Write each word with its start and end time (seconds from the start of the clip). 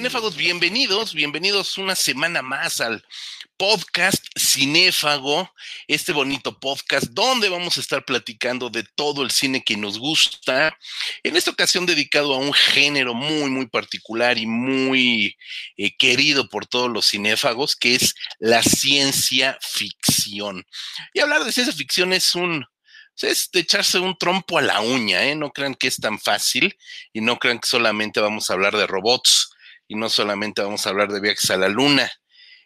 cinéfagos, 0.00 0.34
bienvenidos, 0.34 1.12
bienvenidos 1.12 1.76
una 1.76 1.94
semana 1.94 2.40
más 2.40 2.80
al 2.80 3.04
podcast 3.58 4.24
Cinéfago, 4.34 5.52
este 5.88 6.12
bonito 6.12 6.58
podcast 6.58 7.08
donde 7.10 7.50
vamos 7.50 7.76
a 7.76 7.80
estar 7.80 8.06
platicando 8.06 8.70
de 8.70 8.82
todo 8.82 9.22
el 9.22 9.30
cine 9.30 9.62
que 9.62 9.76
nos 9.76 9.98
gusta. 9.98 10.74
En 11.22 11.36
esta 11.36 11.50
ocasión 11.50 11.84
dedicado 11.84 12.32
a 12.32 12.38
un 12.38 12.54
género 12.54 13.12
muy, 13.12 13.50
muy 13.50 13.66
particular 13.66 14.38
y 14.38 14.46
muy 14.46 15.36
eh, 15.76 15.94
querido 15.98 16.48
por 16.48 16.66
todos 16.66 16.90
los 16.90 17.10
cinéfagos, 17.10 17.76
que 17.76 17.96
es 17.96 18.14
la 18.38 18.62
ciencia 18.62 19.58
ficción. 19.60 20.64
Y 21.12 21.20
hablar 21.20 21.44
de 21.44 21.52
ciencia 21.52 21.74
ficción 21.74 22.14
es 22.14 22.34
un, 22.34 22.64
es 23.20 23.50
de 23.52 23.60
echarse 23.60 23.98
un 23.98 24.16
trompo 24.16 24.56
a 24.56 24.62
la 24.62 24.80
uña, 24.80 25.26
¿eh? 25.26 25.34
No 25.34 25.50
crean 25.50 25.74
que 25.74 25.88
es 25.88 25.98
tan 25.98 26.18
fácil 26.18 26.74
y 27.12 27.20
no 27.20 27.38
crean 27.38 27.58
que 27.58 27.68
solamente 27.68 28.18
vamos 28.18 28.48
a 28.48 28.54
hablar 28.54 28.74
de 28.78 28.86
robots 28.86 29.50
y 29.90 29.96
no 29.96 30.08
solamente 30.08 30.62
vamos 30.62 30.86
a 30.86 30.90
hablar 30.90 31.10
de 31.10 31.20
viajes 31.20 31.50
a 31.50 31.56
la 31.56 31.68
luna. 31.68 32.08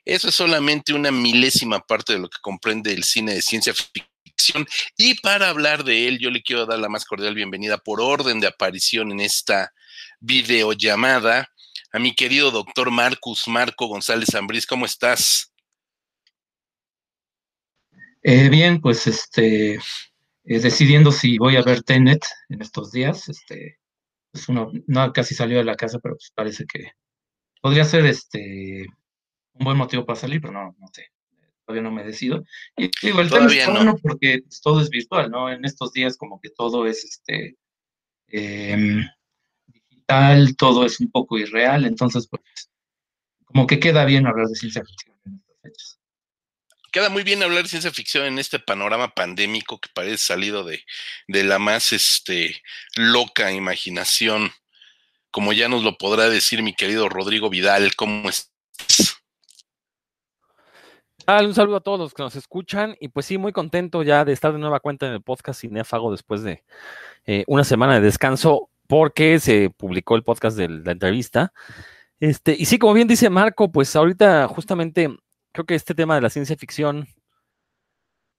Eso 0.04 0.28
es 0.28 0.34
solamente 0.34 0.92
una 0.92 1.10
milésima 1.10 1.80
parte 1.80 2.12
de 2.12 2.18
lo 2.18 2.28
que 2.28 2.36
comprende 2.42 2.92
el 2.92 3.02
cine 3.02 3.32
de 3.32 3.40
ciencia 3.40 3.72
ficción. 3.72 4.66
Y 4.98 5.18
para 5.22 5.48
hablar 5.48 5.84
de 5.84 6.06
él, 6.06 6.18
yo 6.18 6.28
le 6.30 6.42
quiero 6.42 6.66
dar 6.66 6.78
la 6.78 6.90
más 6.90 7.06
cordial 7.06 7.34
bienvenida 7.34 7.78
por 7.78 7.98
orden 8.02 8.40
de 8.40 8.46
aparición 8.46 9.10
en 9.10 9.20
esta 9.20 9.72
videollamada 10.20 11.48
a 11.92 11.98
mi 11.98 12.14
querido 12.14 12.50
doctor 12.50 12.90
Marcus 12.90 13.48
Marco 13.48 13.86
González 13.86 14.34
Ambriz. 14.34 14.66
¿Cómo 14.66 14.84
estás? 14.84 15.50
Eh, 18.22 18.50
bien, 18.50 18.82
pues 18.82 19.06
este, 19.06 19.76
eh, 19.76 19.80
decidiendo 20.44 21.10
si 21.10 21.38
voy 21.38 21.56
a 21.56 21.62
ver 21.62 21.82
Tenet 21.82 22.22
en 22.50 22.60
estos 22.60 22.92
días. 22.92 23.30
Este, 23.30 23.78
pues 24.30 24.46
uno 24.50 24.70
no 24.86 25.10
casi 25.14 25.34
salió 25.34 25.56
de 25.56 25.64
la 25.64 25.74
casa, 25.74 25.98
pero 26.00 26.16
pues 26.16 26.30
parece 26.34 26.66
que 26.66 26.92
podría 27.64 27.86
ser 27.86 28.04
este 28.04 28.84
un 29.54 29.64
buen 29.64 29.78
motivo 29.78 30.04
para 30.04 30.20
salir, 30.20 30.38
pero 30.38 30.52
no, 30.52 30.76
no 30.78 30.86
sé, 30.92 31.10
todavía 31.64 31.82
no 31.82 31.90
me 31.90 32.04
decido. 32.04 32.44
Y 32.76 32.90
digo, 33.00 33.22
el 33.22 33.30
tema 33.30 33.46
es 33.46 33.66
bueno 33.70 33.96
porque 34.02 34.40
pues, 34.46 34.60
todo 34.60 34.82
es 34.82 34.90
virtual, 34.90 35.30
¿no? 35.30 35.50
En 35.50 35.64
estos 35.64 35.90
días 35.94 36.18
como 36.18 36.38
que 36.42 36.50
todo 36.50 36.86
es 36.86 37.02
este 37.04 37.56
em, 38.28 39.08
digital, 39.66 40.54
todo 40.56 40.84
es 40.84 41.00
un 41.00 41.10
poco 41.10 41.38
irreal, 41.38 41.86
entonces 41.86 42.28
pues 42.28 42.42
como 43.46 43.66
que 43.66 43.80
queda 43.80 44.04
bien 44.04 44.26
hablar 44.26 44.48
de 44.48 44.56
ciencia 44.56 44.84
ficción 44.84 45.16
en 45.24 45.36
estas 45.36 45.56
fechas. 45.62 46.00
Queda 46.92 47.08
muy 47.08 47.22
bien 47.22 47.42
hablar 47.42 47.62
de 47.62 47.70
ciencia 47.70 47.92
ficción 47.92 48.26
en 48.26 48.38
este 48.38 48.58
panorama 48.58 49.14
pandémico 49.14 49.80
que 49.80 49.88
parece 49.94 50.18
salido 50.18 50.64
de, 50.64 50.84
de 51.28 51.44
la 51.44 51.58
más 51.58 51.94
este, 51.94 52.62
loca 52.94 53.52
imaginación 53.52 54.52
como 55.34 55.52
ya 55.52 55.68
nos 55.68 55.82
lo 55.82 55.98
podrá 55.98 56.28
decir 56.28 56.62
mi 56.62 56.74
querido 56.74 57.08
Rodrigo 57.08 57.50
Vidal, 57.50 57.96
¿cómo 57.96 58.28
estás? 58.28 58.52
Un 61.26 61.54
saludo 61.54 61.74
a 61.74 61.80
todos 61.80 61.98
los 61.98 62.14
que 62.14 62.22
nos 62.22 62.36
escuchan 62.36 62.94
y 63.00 63.08
pues 63.08 63.26
sí, 63.26 63.36
muy 63.36 63.50
contento 63.50 64.04
ya 64.04 64.24
de 64.24 64.32
estar 64.32 64.52
de 64.52 64.60
nueva 64.60 64.78
cuenta 64.78 65.08
en 65.08 65.12
el 65.12 65.22
podcast 65.22 65.60
Cinéfago 65.60 66.12
después 66.12 66.44
de 66.44 66.62
eh, 67.26 67.42
una 67.48 67.64
semana 67.64 67.94
de 67.94 68.02
descanso 68.02 68.70
porque 68.86 69.40
se 69.40 69.70
publicó 69.70 70.14
el 70.14 70.22
podcast 70.22 70.56
de 70.56 70.68
la 70.68 70.92
entrevista. 70.92 71.52
Este, 72.20 72.54
y 72.56 72.66
sí, 72.66 72.78
como 72.78 72.94
bien 72.94 73.08
dice 73.08 73.28
Marco, 73.28 73.72
pues 73.72 73.96
ahorita 73.96 74.46
justamente 74.46 75.16
creo 75.50 75.66
que 75.66 75.74
este 75.74 75.96
tema 75.96 76.14
de 76.14 76.20
la 76.20 76.30
ciencia 76.30 76.56
ficción 76.56 77.08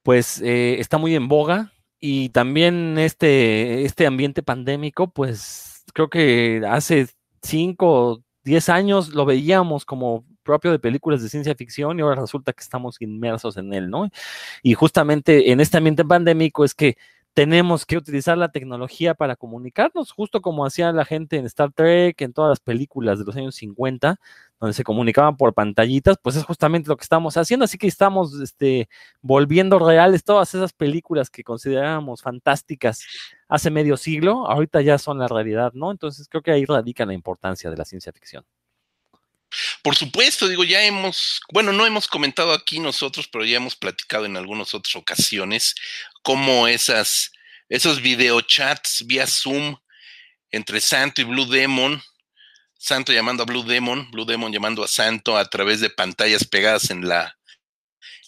pues 0.02 0.40
eh, 0.42 0.78
está 0.80 0.98
muy 0.98 1.14
en 1.14 1.28
boga 1.28 1.74
y 2.00 2.30
también 2.30 2.98
este, 2.98 3.84
este 3.84 4.08
ambiente 4.08 4.44
pandémico 4.44 5.10
pues 5.10 5.75
creo 5.94 6.10
que 6.10 6.62
hace 6.68 7.08
cinco 7.42 8.12
o 8.12 8.24
diez 8.44 8.70
años 8.70 9.10
lo 9.10 9.26
veíamos 9.26 9.86
como 9.86 10.26
propio 10.44 10.72
de 10.72 10.80
películas 10.80 11.22
de 11.22 11.30
ciencia 11.30 11.56
ficción 11.56 11.98
y 11.98 12.04
ahora 12.04 12.22
resulta 12.22 12.54
que 12.54 12.62
estamos 12.62 13.02
inmersos 13.02 13.58
en 13.58 13.74
él, 13.74 13.90
¿no? 13.90 14.10
Y 14.62 14.76
justamente 14.76 15.52
en 15.52 15.60
este 15.60 15.78
ambiente 15.78 16.06
pandémico 16.06 16.64
es 16.64 16.74
que 16.74 16.98
tenemos 17.36 17.86
que 17.86 17.98
utilizar 17.98 18.38
la 18.38 18.50
tecnología 18.50 19.14
para 19.14 19.36
comunicarnos, 19.36 20.12
justo 20.14 20.42
como 20.42 20.66
hacía 20.66 20.94
la 20.94 21.04
gente 21.04 21.36
en 21.36 21.46
Star 21.46 21.72
Trek, 21.74 22.20
en 22.22 22.32
todas 22.32 22.50
las 22.50 22.62
películas 22.62 23.20
de 23.20 23.26
los 23.26 23.36
años 23.36 23.56
50, 23.56 24.18
donde 24.60 24.74
se 24.74 24.86
comunicaban 24.86 25.36
por 25.36 25.54
pantallitas, 25.54 26.18
pues 26.22 26.38
es 26.38 26.46
justamente 26.46 26.88
lo 26.88 26.96
que 26.96 27.04
estamos 27.04 27.36
haciendo, 27.36 27.66
así 27.66 27.78
que 27.78 27.88
estamos 27.88 28.40
este, 28.40 28.88
volviendo 29.22 29.80
reales 29.80 30.24
todas 30.24 30.56
esas 30.56 30.72
películas 30.72 31.30
que 31.30 31.44
considerábamos 31.44 32.22
fantásticas 32.22 33.04
hace 33.50 33.70
medio 33.70 33.98
siglo, 33.98 34.50
ahorita 34.50 34.82
ya 34.82 34.98
son 34.98 35.20
la 35.20 35.28
realidad, 35.28 35.74
¿no? 35.74 35.92
Entonces 35.92 36.30
creo 36.30 36.42
que 36.42 36.52
ahí 36.52 36.64
radica 36.66 37.06
la 37.06 37.14
importancia 37.14 37.70
de 37.70 37.76
la 37.76 37.84
ciencia 37.84 38.14
ficción. 38.14 38.46
Por 39.86 39.96
supuesto, 39.96 40.48
digo, 40.48 40.64
ya 40.64 40.82
hemos, 40.82 41.40
bueno, 41.54 41.72
no 41.72 41.86
hemos 41.86 42.08
comentado 42.08 42.54
aquí 42.54 42.80
nosotros, 42.80 43.28
pero 43.32 43.46
ya 43.46 43.58
hemos 43.58 43.76
platicado 43.76 44.26
en 44.26 44.36
algunas 44.36 44.74
otras 44.74 44.96
ocasiones 44.96 45.76
cómo 46.24 46.68
esas, 46.68 47.32
esos 47.70 48.02
videochats 48.02 49.06
vía 49.06 49.28
Zoom 49.28 49.78
entre 50.50 50.82
Santo 50.82 51.22
y 51.22 51.26
Blue 51.26 51.46
Demon, 51.46 52.02
Santo 52.80 53.14
llamando 53.14 53.44
a 53.44 53.46
Blue 53.46 53.62
Demon, 53.62 54.10
Blue 54.10 54.26
Demon 54.26 54.52
llamando 54.52 54.84
a 54.84 54.88
Santo 54.88 55.38
a 55.38 55.46
través 55.46 55.82
de 55.82 55.92
pantallas 55.92 56.46
pegadas 56.46 56.90
en 56.90 57.08
la, 57.08 57.38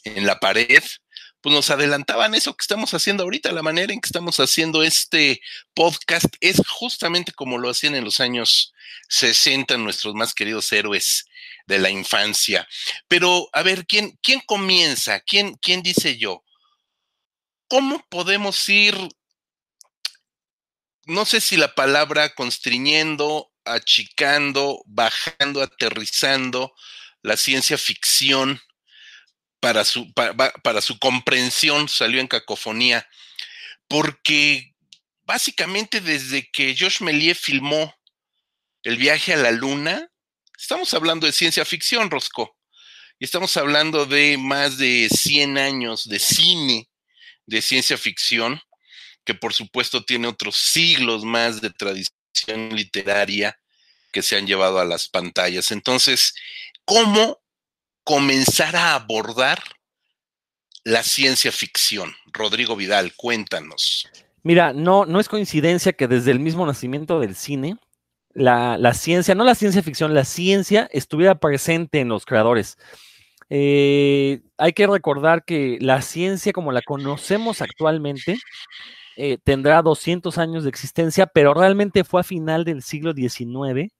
en 0.03 0.27
la 0.27 0.39
pared, 0.39 0.83
pues 1.41 1.55
nos 1.55 1.71
adelantaban 1.71 2.35
eso 2.35 2.55
que 2.55 2.61
estamos 2.61 2.93
haciendo 2.93 3.23
ahorita, 3.23 3.51
la 3.51 3.63
manera 3.63 3.91
en 3.91 3.99
que 3.99 4.07
estamos 4.07 4.39
haciendo 4.39 4.83
este 4.83 5.41
podcast 5.73 6.27
es 6.39 6.61
justamente 6.69 7.31
como 7.31 7.57
lo 7.57 7.71
hacían 7.71 7.95
en 7.95 8.03
los 8.03 8.19
años 8.19 8.75
60 9.09 9.75
nuestros 9.79 10.13
más 10.13 10.35
queridos 10.35 10.71
héroes 10.71 11.26
de 11.67 11.79
la 11.79 11.89
infancia. 11.89 12.67
Pero, 13.07 13.49
a 13.53 13.61
ver, 13.61 13.85
¿quién, 13.85 14.17
quién 14.21 14.41
comienza? 14.45 15.19
¿Quién, 15.19 15.55
¿Quién 15.55 15.83
dice 15.83 16.17
yo? 16.17 16.43
¿Cómo 17.67 18.03
podemos 18.09 18.67
ir, 18.69 18.95
no 21.05 21.25
sé 21.25 21.41
si 21.41 21.57
la 21.57 21.75
palabra 21.75 22.33
constriñendo, 22.33 23.51
achicando, 23.65 24.81
bajando, 24.85 25.61
aterrizando 25.61 26.73
la 27.21 27.35
ciencia 27.35 27.77
ficción 27.77 28.61
para 29.59 29.83
su, 29.83 30.13
para, 30.13 30.81
su 30.81 30.97
comprensión 30.99 31.89
salió 31.89 32.21
en 32.21 32.27
cacofonía, 32.27 33.07
porque 33.87 34.75
básicamente 35.23 35.99
desde 35.99 36.49
que 36.51 36.75
Josh 36.77 37.01
Méliès 37.01 37.37
filmó 37.37 37.93
el 38.83 38.97
viaje 38.97 39.33
a 39.33 39.37
la 39.37 39.51
luna, 39.51 40.09
estamos 40.57 40.93
hablando 40.93 41.25
de 41.25 41.31
ciencia 41.31 41.63
ficción, 41.63 42.09
Rosco, 42.09 42.57
y 43.19 43.25
estamos 43.25 43.55
hablando 43.57 44.05
de 44.05 44.37
más 44.37 44.77
de 44.77 45.07
100 45.09 45.57
años 45.57 46.07
de 46.07 46.19
cine 46.19 46.89
de 47.45 47.61
ciencia 47.61 47.97
ficción, 47.97 48.59
que 49.23 49.33
por 49.33 49.53
supuesto 49.53 50.03
tiene 50.03 50.27
otros 50.27 50.57
siglos 50.57 51.23
más 51.23 51.61
de 51.61 51.69
tradición 51.69 52.69
literaria 52.71 53.57
que 54.11 54.21
se 54.21 54.35
han 54.35 54.45
llevado 54.45 54.79
a 54.79 54.85
las 54.85 55.07
pantallas. 55.07 55.71
Entonces, 55.71 56.33
¿cómo 56.85 57.39
comenzar 58.03 58.75
a 58.75 58.95
abordar 58.95 59.61
la 60.83 61.03
ciencia 61.03 61.51
ficción? 61.51 62.15
Rodrigo 62.27 62.75
Vidal, 62.75 63.13
cuéntanos. 63.15 64.09
Mira, 64.43 64.73
no, 64.73 65.05
no 65.05 65.19
es 65.19 65.27
coincidencia 65.27 65.93
que 65.93 66.07
desde 66.07 66.31
el 66.31 66.39
mismo 66.39 66.65
nacimiento 66.65 67.19
del 67.19 67.35
cine, 67.35 67.77
la, 68.37 68.93
ciencia, 68.93 69.33
no 69.35 69.43
la 69.43 69.55
ciencia 69.55 69.81
ficción, 69.81 70.13
la 70.13 70.23
ciencia 70.23 70.87
estuviera 70.91 71.39
presente 71.39 71.99
en 71.99 72.09
los 72.09 72.25
creadores. 72.25 72.77
Eh, 73.49 74.41
hay 74.57 74.73
que 74.73 74.85
recordar 74.85 75.43
que 75.43 75.77
la 75.81 76.01
ciencia 76.01 76.53
como 76.53 76.71
la 76.71 76.81
conocemos 76.81 77.61
actualmente 77.61 78.37
eh, 79.15 79.37
tendrá 79.43 79.81
200 79.81 80.37
años 80.37 80.63
de 80.63 80.69
existencia, 80.69 81.25
pero 81.25 81.53
realmente 81.53 82.03
fue 82.03 82.21
a 82.21 82.23
final 82.23 82.63
del 82.63 82.83
siglo 82.83 83.13
XIX 83.13 83.91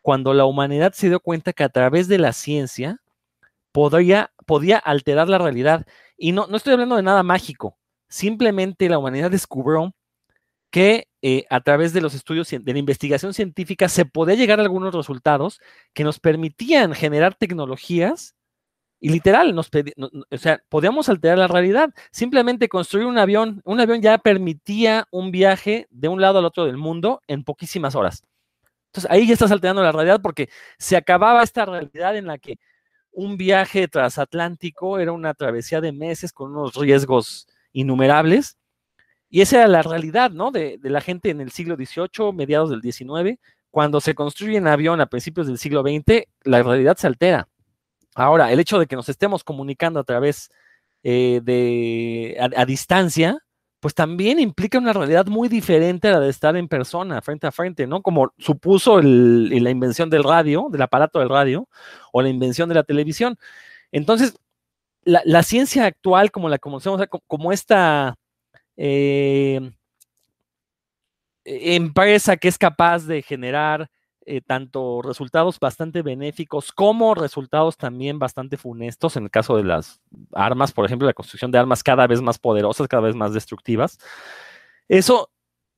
cuando 0.00 0.32
la 0.32 0.46
humanidad 0.46 0.92
se 0.94 1.08
dio 1.08 1.20
cuenta 1.20 1.52
que 1.52 1.64
a 1.64 1.68
través 1.68 2.08
de 2.08 2.18
la 2.18 2.32
ciencia 2.32 2.98
podía, 3.72 4.32
podía 4.46 4.78
alterar 4.78 5.28
la 5.28 5.38
realidad. 5.38 5.86
Y 6.16 6.32
no, 6.32 6.46
no 6.46 6.56
estoy 6.56 6.74
hablando 6.74 6.96
de 6.96 7.02
nada 7.02 7.22
mágico, 7.22 7.76
simplemente 8.08 8.88
la 8.88 8.98
humanidad 8.98 9.30
descubrió 9.30 9.94
que 10.70 11.08
eh, 11.28 11.44
a 11.50 11.60
través 11.60 11.92
de 11.92 12.00
los 12.00 12.14
estudios 12.14 12.48
de 12.50 12.72
la 12.72 12.78
investigación 12.78 13.34
científica 13.34 13.88
se 13.88 14.04
podía 14.04 14.36
llegar 14.36 14.60
a 14.60 14.62
algunos 14.62 14.94
resultados 14.94 15.60
que 15.92 16.04
nos 16.04 16.20
permitían 16.20 16.94
generar 16.94 17.34
tecnologías 17.34 18.36
y 19.00 19.08
literal, 19.08 19.52
nos 19.52 19.68
o 20.30 20.38
sea, 20.38 20.62
podíamos 20.68 21.08
alterar 21.08 21.36
la 21.38 21.48
realidad. 21.48 21.92
Simplemente 22.12 22.68
construir 22.68 23.06
un 23.06 23.18
avión, 23.18 23.60
un 23.64 23.80
avión 23.80 24.00
ya 24.02 24.18
permitía 24.18 25.08
un 25.10 25.32
viaje 25.32 25.88
de 25.90 26.06
un 26.06 26.20
lado 26.20 26.38
al 26.38 26.44
otro 26.44 26.64
del 26.64 26.76
mundo 26.76 27.20
en 27.26 27.42
poquísimas 27.42 27.96
horas. 27.96 28.22
Entonces 28.92 29.10
ahí 29.10 29.26
ya 29.26 29.32
estás 29.32 29.50
alterando 29.50 29.82
la 29.82 29.90
realidad 29.90 30.20
porque 30.22 30.48
se 30.78 30.96
acababa 30.96 31.42
esta 31.42 31.64
realidad 31.64 32.16
en 32.16 32.26
la 32.28 32.38
que 32.38 32.60
un 33.10 33.36
viaje 33.36 33.88
transatlántico 33.88 35.00
era 35.00 35.10
una 35.10 35.34
travesía 35.34 35.80
de 35.80 35.90
meses 35.90 36.32
con 36.32 36.52
unos 36.52 36.76
riesgos 36.76 37.48
innumerables 37.72 38.55
y 39.36 39.42
esa 39.42 39.58
era 39.58 39.68
la 39.68 39.82
realidad, 39.82 40.30
¿no? 40.30 40.50
De, 40.50 40.80
la 40.82 41.02
gente 41.02 41.28
en 41.28 41.42
el 41.42 41.50
siglo 41.50 41.76
XVIII, 41.76 42.32
mediados 42.32 42.70
del 42.70 42.80
XIX, 42.80 43.38
cuando 43.70 44.00
se 44.00 44.14
construye 44.14 44.56
un 44.58 44.66
avión 44.66 44.98
a 45.02 45.10
principios 45.10 45.46
del 45.46 45.58
siglo 45.58 45.82
XX, 45.82 46.26
la 46.44 46.62
realidad 46.62 46.96
se 46.96 47.06
altera. 47.06 47.46
Ahora, 48.14 48.50
el 48.50 48.60
hecho 48.60 48.78
de 48.78 48.86
que 48.86 48.96
nos 48.96 49.10
estemos 49.10 49.44
comunicando 49.44 50.00
a 50.00 50.04
través 50.04 50.48
eh, 51.02 51.42
de 51.44 52.34
a, 52.40 52.64
distancia, 52.64 53.36
pues 53.78 53.92
también 53.92 54.40
implica 54.40 54.78
una 54.78 54.94
realidad 54.94 55.26
muy 55.26 55.50
diferente 55.50 56.08
a 56.08 56.12
la 56.12 56.20
de 56.20 56.30
estar 56.30 56.56
en 56.56 56.66
persona, 56.66 57.20
frente 57.20 57.46
a 57.46 57.52
frente, 57.52 57.86
¿no? 57.86 58.00
Como 58.00 58.32
supuso 58.38 59.02
la 59.02 59.70
invención 59.70 60.08
del 60.08 60.24
radio, 60.24 60.68
del 60.70 60.80
aparato 60.80 61.18
del 61.18 61.28
radio, 61.28 61.68
o 62.10 62.22
la 62.22 62.30
invención 62.30 62.70
de 62.70 62.76
la 62.76 62.84
televisión. 62.84 63.36
Entonces, 63.92 64.34
la, 65.04 65.42
ciencia 65.42 65.84
actual, 65.84 66.30
como 66.30 66.48
la 66.48 66.58
conocemos, 66.58 67.02
como, 67.26 67.52
esta 67.52 68.16
eh, 68.76 69.60
empresa 71.44 72.36
que 72.36 72.48
es 72.48 72.58
capaz 72.58 73.06
de 73.06 73.22
generar 73.22 73.88
eh, 74.28 74.40
tanto 74.40 75.02
resultados 75.02 75.60
bastante 75.60 76.02
benéficos 76.02 76.72
como 76.72 77.14
resultados 77.14 77.76
también 77.76 78.18
bastante 78.18 78.56
funestos 78.56 79.16
en 79.16 79.24
el 79.24 79.30
caso 79.30 79.56
de 79.56 79.62
las 79.62 80.00
armas, 80.32 80.72
por 80.72 80.84
ejemplo, 80.84 81.06
la 81.06 81.14
construcción 81.14 81.52
de 81.52 81.58
armas 81.58 81.84
cada 81.84 82.08
vez 82.08 82.20
más 82.20 82.38
poderosas, 82.38 82.88
cada 82.88 83.02
vez 83.02 83.14
más 83.14 83.32
destructivas. 83.32 83.98
Eso 84.88 85.30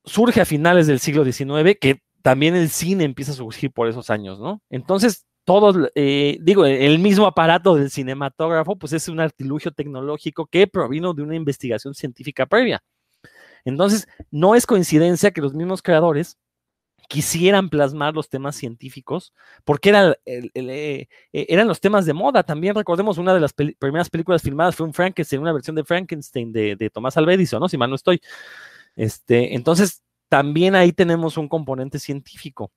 surge 0.03 0.41
a 0.41 0.47
finales 0.47 0.87
del 0.87 0.99
siglo 0.99 1.25
XIX, 1.25 1.77
que 1.79 2.03
también 2.23 2.57
el 2.57 2.71
cine 2.71 3.05
empieza 3.05 3.33
a 3.33 3.35
surgir 3.35 3.71
por 3.71 3.87
esos 3.87 4.09
años, 4.09 4.41
¿no? 4.41 4.63
Entonces, 4.71 5.27
todos, 5.49 5.91
eh, 5.95 6.37
digo, 6.43 6.67
el 6.67 6.99
mismo 6.99 7.27
aparato 7.27 7.75
del 7.75 7.91
cinematógrafo, 7.91 8.77
pues 8.77 8.93
es 8.93 9.09
un 9.09 9.19
artilugio 9.19 9.71
tecnológico 9.71 10.45
que 10.45 10.67
provino 10.67 11.15
de 11.15 11.23
una 11.23 11.37
investigación 11.37 11.95
científica 11.95 12.45
previa. 12.45 12.83
Entonces, 13.65 14.07
no 14.31 14.55
es 14.55 14.67
coincidencia 14.67 15.31
que 15.31 15.41
los 15.41 15.55
mismos 15.55 15.81
creadores 15.81 16.37
quisieran 17.09 17.71
plasmar 17.71 18.13
los 18.13 18.29
temas 18.29 18.57
científicos, 18.57 19.33
porque 19.65 19.89
eh, 20.27 20.51
eh, 20.55 21.07
eran 21.33 21.67
los 21.67 21.81
temas 21.81 22.05
de 22.05 22.13
moda. 22.13 22.43
También 22.43 22.75
recordemos 22.75 23.17
una 23.17 23.33
de 23.33 23.41
las 23.41 23.55
primeras 23.55 24.11
películas 24.11 24.43
filmadas 24.43 24.77
fue 24.77 24.85
un 24.85 24.93
Frankenstein, 24.93 25.41
una 25.41 25.55
versión 25.55 25.77
de 25.77 25.85
Frankenstein 25.85 26.53
de, 26.53 26.91
Tomás 26.93 27.17
Alva 27.17 27.33
¿no? 27.59 27.71
Si 27.71 27.79
mal 27.79 27.89
no 27.89 27.97
estoy. 27.97 28.21
Este, 28.97 29.55
entonces, 29.55 30.03
también 30.29 30.75
ahí 30.75 30.93
tenemos 30.93 31.39
un 31.39 31.49
componente 31.49 31.99
científico. 31.99 32.71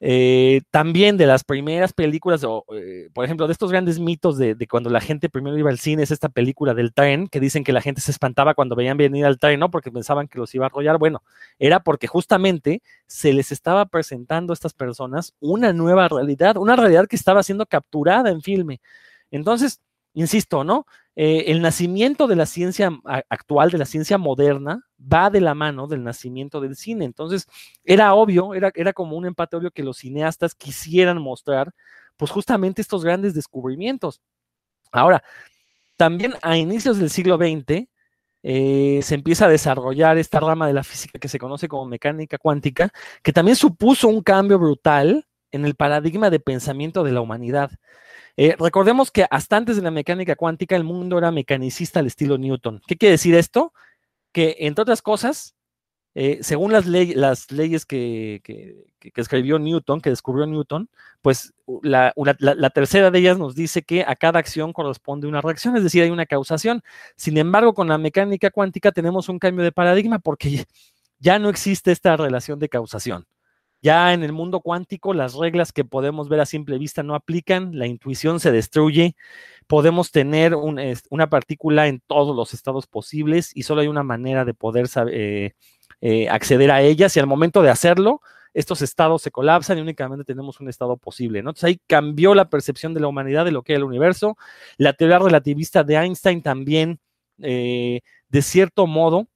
Eh, 0.00 0.60
también 0.70 1.16
de 1.16 1.26
las 1.26 1.42
primeras 1.42 1.92
películas, 1.92 2.44
eh, 2.44 3.10
por 3.12 3.24
ejemplo, 3.24 3.46
de 3.48 3.52
estos 3.52 3.70
grandes 3.70 3.98
mitos 3.98 4.38
de, 4.38 4.56
cuando 4.70 4.90
la 4.90 5.00
gente 5.00 5.28
primero 5.28 5.58
iba 5.58 5.70
al 5.70 5.78
cine, 5.78 6.04
es 6.04 6.10
esta 6.12 6.28
película 6.28 6.74
del 6.74 6.94
tren, 6.94 7.26
que 7.26 7.40
dicen 7.40 7.64
que 7.64 7.72
la 7.72 7.80
gente 7.80 8.00
se 8.00 8.12
espantaba 8.12 8.54
cuando 8.54 8.76
veían 8.76 8.96
venir 8.96 9.24
al 9.24 9.38
tren, 9.38 9.58
¿no? 9.58 9.70
Porque 9.70 9.90
pensaban 9.90 10.28
que 10.28 10.38
los 10.38 10.54
iba 10.54 10.66
a 10.66 10.68
arrollar. 10.68 10.98
Bueno, 10.98 11.22
era 11.58 11.80
porque 11.80 12.06
justamente 12.06 12.82
se 13.06 13.32
les 13.32 13.50
estaba 13.50 13.86
presentando 13.86 14.52
a 14.52 14.54
estas 14.54 14.72
personas 14.72 15.34
una 15.40 15.72
nueva 15.72 16.08
realidad, 16.08 16.56
una 16.56 16.76
realidad 16.76 17.06
que 17.08 17.16
estaba 17.16 17.42
siendo 17.42 17.66
capturada 17.66 18.30
en 18.30 18.40
filme. 18.42 18.80
Entonces, 19.30 19.80
insisto, 20.14 20.64
¿no? 20.64 20.86
Eh, 21.20 21.50
el 21.50 21.60
nacimiento 21.60 22.28
de 22.28 22.36
la 22.36 22.46
ciencia 22.46 22.92
actual, 23.28 23.72
de 23.72 23.78
la 23.78 23.86
ciencia 23.86 24.18
moderna, 24.18 24.84
va 25.00 25.30
de 25.30 25.40
la 25.40 25.52
mano 25.52 25.88
del 25.88 26.04
nacimiento 26.04 26.60
del 26.60 26.76
cine. 26.76 27.04
Entonces, 27.04 27.48
era 27.82 28.14
obvio, 28.14 28.54
era, 28.54 28.92
como 28.92 29.16
un 29.16 29.26
empate 29.26 29.56
obvio 29.56 29.72
que 29.72 29.82
los 29.82 29.96
cineastas 29.96 30.54
quisieran 30.54 31.20
mostrar, 31.20 31.72
pues 32.16 32.30
justamente 32.30 32.82
estos 32.82 33.02
grandes 33.02 33.34
descubrimientos. 33.34 34.20
Ahora, 34.92 35.24
también 35.96 36.34
a 36.40 36.56
inicios 36.56 37.00
del 37.00 37.10
siglo 37.10 37.36
XX, 37.36 37.88
eh, 38.44 39.00
se 39.02 39.14
empieza 39.16 39.46
a 39.46 39.48
desarrollar 39.48 40.18
esta 40.18 40.38
rama 40.38 40.68
de 40.68 40.74
la 40.74 40.84
física 40.84 41.18
que 41.18 41.28
se 41.28 41.40
conoce 41.40 41.66
como 41.66 41.84
mecánica 41.86 42.38
cuántica, 42.38 42.90
que 43.24 43.32
también 43.32 43.56
supuso 43.56 44.06
un 44.06 44.22
cambio 44.22 44.60
brutal 44.60 45.26
en 45.50 45.64
el 45.64 45.74
paradigma 45.74 46.30
de 46.30 46.38
pensamiento 46.38 47.02
de 47.02 47.10
la 47.10 47.20
humanidad. 47.22 47.72
Eh, 48.40 48.54
recordemos 48.56 49.10
que 49.10 49.26
hasta 49.28 49.56
antes 49.56 49.74
de 49.74 49.82
la 49.82 49.90
mecánica 49.90 50.36
cuántica 50.36 50.76
el 50.76 50.84
mundo 50.84 51.18
era 51.18 51.32
mecanicista 51.32 51.98
al 51.98 52.06
estilo 52.06 52.38
Newton. 52.38 52.80
¿Qué 52.86 52.96
quiere 52.96 53.12
decir 53.12 53.34
esto? 53.34 53.72
Que, 54.32 54.54
entre 54.60 54.82
otras 54.82 55.02
cosas, 55.02 55.56
eh, 56.14 56.38
según 56.42 56.70
las, 56.72 56.86
las 56.86 57.50
leyes 57.50 57.84
que, 57.84 58.40
escribió 59.16 59.58
Newton, 59.58 60.00
que 60.00 60.10
descubrió 60.10 60.46
Newton, 60.46 60.88
pues 61.20 61.52
la, 61.82 62.12
tercera 62.72 63.10
de 63.10 63.18
ellas 63.18 63.38
nos 63.38 63.56
dice 63.56 63.82
que 63.82 64.04
a 64.06 64.14
cada 64.14 64.38
acción 64.38 64.72
corresponde 64.72 65.26
una 65.26 65.40
reacción, 65.40 65.76
es 65.76 65.82
decir, 65.82 66.04
hay 66.04 66.10
una 66.10 66.26
causación. 66.26 66.84
Sin 67.16 67.38
embargo, 67.38 67.74
con 67.74 67.88
la 67.88 67.98
mecánica 67.98 68.50
cuántica 68.50 68.92
tenemos 68.92 69.28
un 69.28 69.40
cambio 69.40 69.64
de 69.64 69.72
paradigma 69.72 70.20
porque 70.20 70.64
ya 71.18 71.40
no 71.40 71.48
existe 71.48 71.90
esta 71.90 72.16
relación 72.16 72.60
de 72.60 72.68
causación. 72.68 73.26
Ya 73.80 74.12
en 74.12 74.24
el 74.24 74.32
mundo 74.32 74.60
cuántico 74.60 75.14
las 75.14 75.34
reglas 75.34 75.72
que 75.72 75.84
podemos 75.84 76.28
ver 76.28 76.40
a 76.40 76.46
simple 76.46 76.78
vista 76.78 77.04
no 77.04 77.14
aplican, 77.14 77.78
la 77.78 77.86
intuición 77.86 78.40
se 78.40 78.50
destruye, 78.50 79.14
podemos 79.68 80.10
tener 80.10 80.54
una 80.56 81.30
partícula 81.30 81.86
en 81.86 82.00
todos 82.06 82.34
los 82.34 82.54
estados 82.54 82.86
posibles 82.88 83.52
y 83.54 83.62
solo 83.62 83.82
hay 83.82 83.88
una 83.88 84.02
manera 84.02 84.44
de 84.44 84.54
poder 84.54 84.88
eh, 85.12 85.52
eh, 86.00 86.28
acceder 86.28 86.72
a 86.72 86.82
ellas 86.82 87.16
y 87.16 87.20
al 87.20 87.28
momento 87.28 87.62
de 87.62 87.70
hacerlo, 87.70 88.20
estos 88.54 88.82
estados 88.82 89.22
se 89.22 89.30
colapsan 89.30 89.78
y 89.78 89.82
únicamente 89.82 90.24
tenemos 90.24 90.58
un 90.58 90.68
estado 90.68 90.96
posible. 90.96 91.38
Entonces 91.38 91.64
ahí 91.64 91.80
cambió 91.86 92.34
la 92.34 92.48
percepción 92.48 92.94
de 92.94 93.00
la 93.00 93.06
humanidad 93.08 93.44
de 93.44 93.52
lo 93.52 93.62
que 93.62 93.74
es 93.74 93.76
el 93.76 93.84
universo. 93.84 94.36
La 94.78 94.94
teoría 94.94 95.18
relativista 95.20 95.84
de 95.84 95.94
Einstein 95.96 96.42
también, 96.42 96.98
eh, 97.40 98.00
de 98.28 98.42
cierto 98.42 98.86
modo, 98.88 99.28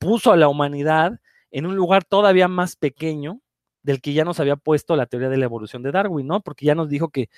puso 0.00 0.32
a 0.32 0.36
la 0.36 0.48
humanidad 0.48 1.20
en 1.52 1.66
un 1.66 1.76
lugar 1.76 2.04
todavía 2.04 2.48
más 2.48 2.76
pequeño 2.76 3.40
del 3.82 4.00
que 4.00 4.12
ya 4.12 4.24
nos 4.24 4.40
había 4.40 4.56
puesto 4.56 4.96
la 4.96 5.06
teoría 5.06 5.28
de 5.28 5.36
la 5.36 5.44
evolución 5.46 5.82
de 5.82 5.92
Darwin, 5.92 6.26
¿no? 6.26 6.40
Porque 6.40 6.66
ya 6.66 6.74
nos 6.74 6.88
dijo 6.88 7.08
que, 7.08 7.28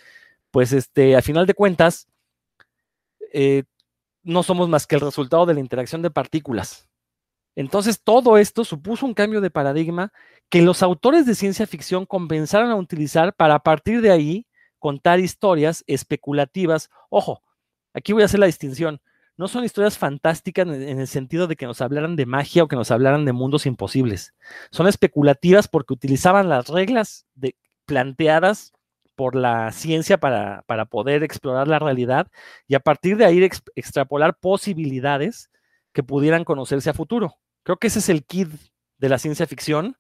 pues, 0.50 0.72
este, 0.72 1.16
a 1.16 1.22
final 1.22 1.46
de 1.46 1.54
cuentas, 1.54 2.08
eh, 3.32 3.64
no 4.22 4.42
somos 4.42 4.68
más 4.68 4.86
que 4.86 4.96
el 4.96 5.00
resultado 5.00 5.46
de 5.46 5.54
la 5.54 5.60
interacción 5.60 6.02
de 6.02 6.10
partículas. 6.10 6.88
Entonces, 7.54 8.00
todo 8.02 8.38
esto 8.38 8.64
supuso 8.64 9.04
un 9.04 9.14
cambio 9.14 9.40
de 9.40 9.50
paradigma 9.50 10.12
que 10.48 10.62
los 10.62 10.82
autores 10.82 11.26
de 11.26 11.34
ciencia 11.34 11.66
ficción 11.66 12.06
comenzaron 12.06 12.70
a 12.70 12.76
utilizar 12.76 13.34
para 13.34 13.56
a 13.56 13.62
partir 13.62 14.00
de 14.00 14.10
ahí 14.10 14.46
contar 14.78 15.20
historias 15.20 15.84
especulativas. 15.86 16.90
Ojo, 17.10 17.42
aquí 17.94 18.12
voy 18.12 18.22
a 18.22 18.26
hacer 18.26 18.40
la 18.40 18.46
distinción 18.46 19.00
no 19.37 19.49
son 19.49 19.64
historias 19.64 19.99
fantásticas 19.99 20.67
en 20.67 21.00
el 21.00 21.06
sentido 21.06 21.46
de 21.46 21.56
que 21.56 21.67
nos 21.67 21.81
hablaran 21.81 22.17
de 22.17 22.27
magia 22.27 22.65
o 22.65 22.69
que 22.69 22.77
nos 22.77 22.91
hablaran 22.91 23.24
de 23.24 23.32
mundos 23.32 23.67
imposibles. 23.67 24.34
Son 24.70 24.86
especulativas 24.86 25.69
porque 25.69 25.94
utilizaban 25.94 26.48
las 26.48 26.69
reglas 26.69 27.27
planteadas 27.86 28.72
por 29.15 29.34
la 29.34 29.72
ciencia 29.72 30.19
para, 30.19 30.65
poder 30.91 31.22
explorar 31.22 31.69
la 31.69 31.79
realidad 31.79 32.29
y 32.67 32.74
a 32.74 32.81
partir 32.81 33.17
de 33.17 33.24
ahí 33.24 33.48
extrapolar 33.74 34.36
posibilidades 34.39 35.51
que 35.93 36.03
pudieran 36.03 36.44
conocerse 36.44 36.91
a 36.91 36.94
futuro. 36.94 37.36
Creo 37.62 37.77
que 37.77 37.86
ese 37.86 38.01
es 38.01 38.08
el 38.08 38.24
kit 38.24 38.48
de 38.98 39.08
la 39.08 39.19
ciencia 39.19 39.46
ficción. 39.46 39.96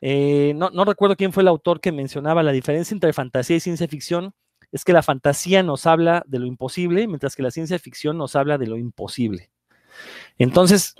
Eh, 0.00 0.52
no, 0.56 0.70
no 0.70 0.84
recuerdo 0.84 1.16
quién 1.16 1.32
fue 1.32 1.42
el 1.42 1.48
autor 1.48 1.80
que 1.80 1.92
mencionaba 1.92 2.42
la 2.42 2.52
diferencia 2.52 2.94
entre 2.94 3.12
fantasía 3.12 3.56
y 3.56 3.60
ciencia 3.60 3.88
ficción 3.88 4.34
es 4.72 4.84
que 4.84 4.92
la 4.92 5.02
fantasía 5.02 5.62
nos 5.62 5.86
habla 5.86 6.22
de 6.26 6.38
lo 6.38 6.46
imposible, 6.46 7.06
mientras 7.06 7.36
que 7.36 7.42
la 7.42 7.50
ciencia 7.50 7.78
ficción 7.78 8.16
nos 8.18 8.36
habla 8.36 8.58
de 8.58 8.66
lo 8.66 8.76
imposible. 8.76 9.50
Entonces, 10.38 10.94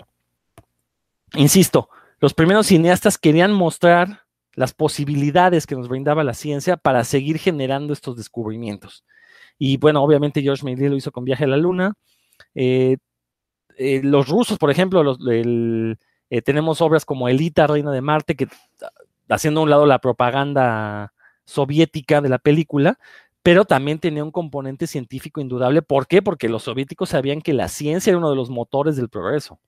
insisto, 1.33 1.89
los 2.19 2.33
primeros 2.33 2.67
cineastas 2.67 3.17
querían 3.17 3.53
mostrar 3.53 4.23
las 4.53 4.73
posibilidades 4.73 5.65
que 5.65 5.75
nos 5.75 5.87
brindaba 5.87 6.23
la 6.23 6.33
ciencia 6.33 6.77
para 6.77 7.03
seguir 7.03 7.39
generando 7.39 7.93
estos 7.93 8.17
descubrimientos. 8.17 9.05
Y 9.57 9.77
bueno, 9.77 10.03
obviamente 10.03 10.41
George 10.41 10.65
Méliès 10.65 10.89
lo 10.89 10.97
hizo 10.97 11.11
con 11.11 11.23
Viaje 11.23 11.45
a 11.45 11.47
la 11.47 11.57
Luna. 11.57 11.93
Eh, 12.55 12.97
eh, 13.77 14.01
los 14.03 14.27
rusos, 14.27 14.57
por 14.57 14.71
ejemplo, 14.71 15.17
eh, 15.29 16.41
tenemos 16.43 16.81
obras 16.81 17.05
como 17.05 17.29
Elita, 17.29 17.67
Reina 17.67 17.91
de 17.91 18.01
Marte, 18.01 18.35
que 18.35 18.47
haciendo 19.29 19.61
a 19.61 19.63
un 19.63 19.69
lado 19.69 19.85
la 19.85 19.99
propaganda 19.99 21.13
soviética 21.45 22.21
de 22.21 22.29
la 22.29 22.39
película, 22.39 22.99
pero 23.43 23.65
también 23.65 23.99
tenía 23.99 24.23
un 24.23 24.31
componente 24.31 24.87
científico 24.87 25.41
indudable. 25.41 25.81
¿Por 25.81 26.07
qué? 26.07 26.21
Porque 26.21 26.49
los 26.49 26.63
soviéticos 26.63 27.09
sabían 27.09 27.41
que 27.41 27.53
la 27.53 27.67
ciencia 27.67 28.11
era 28.11 28.19
uno 28.19 28.29
de 28.29 28.35
los 28.35 28.49
motores 28.49 28.95
del 28.95 29.09
progreso. 29.09 29.59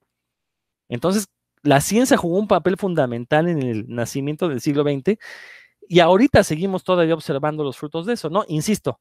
Entonces, 0.90 1.28
la 1.64 1.82
ciencia 1.82 2.18
jugó 2.18 2.38
un 2.40 2.48
papel 2.48 2.78
fundamental 2.78 3.48
en 3.50 3.64
el 3.64 3.86
nacimiento 3.88 4.50
del 4.50 4.62
siglo 4.62 4.84
XX 4.84 5.18
y 5.90 6.00
ahorita 6.00 6.44
seguimos 6.44 6.84
todavía 6.84 7.14
observando 7.14 7.64
los 7.64 7.78
frutos 7.78 8.06
de 8.06 8.14
eso, 8.14 8.30
¿no? 8.30 8.46
Insisto, 8.48 9.00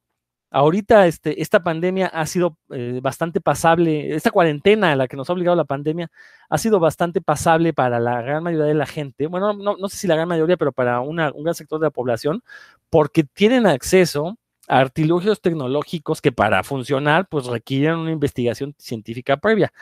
ahorita 0.51 1.07
este, 1.07 1.43
esta 1.43 1.63
pandemia 1.63 2.07
ha 2.09 2.27
sido 2.27 2.59
eh, 2.71 3.01
bastante 3.03 3.41
pasable, 3.41 4.15
esta 4.15 4.31
cuarentena 4.31 4.93
a 4.93 4.97
la 4.97 5.09
que 5.09 5.17
nos 5.17 5.29
ha 5.31 5.33
obligado 5.33 5.57
la 5.57 5.65
pandemia 5.65 6.11
ha 6.49 6.59
sido 6.59 6.81
bastante 6.81 7.21
pasable 7.21 7.73
para 7.73 8.01
la 8.01 8.23
gran 8.23 8.43
mayoría 8.45 8.67
de 8.67 8.75
la 8.75 8.87
gente, 8.87 9.27
bueno, 9.27 9.55
no, 9.55 9.77
no 9.77 9.89
sé 9.89 9.97
si 9.99 10.07
la 10.07 10.17
gran 10.17 10.29
mayoría, 10.29 10.57
pero 10.57 10.73
para 10.73 11.01
un 11.01 11.17
gran 11.17 11.55
sector 11.55 11.81
de 11.81 11.87
la 11.87 11.91
población, 11.91 12.43
porque 12.91 13.25
tienen 13.25 13.67
acceso 13.67 14.37
artilugios 14.81 15.41
tecnológicos 15.41 16.21
que 16.21 16.33
para 16.33 16.63
funcionar 16.65 17.29
pues 17.29 17.47
requieren 17.47 17.99
una 17.99 18.13
investigación 18.13 18.75
científica 18.79 19.37
previa. 19.37 19.73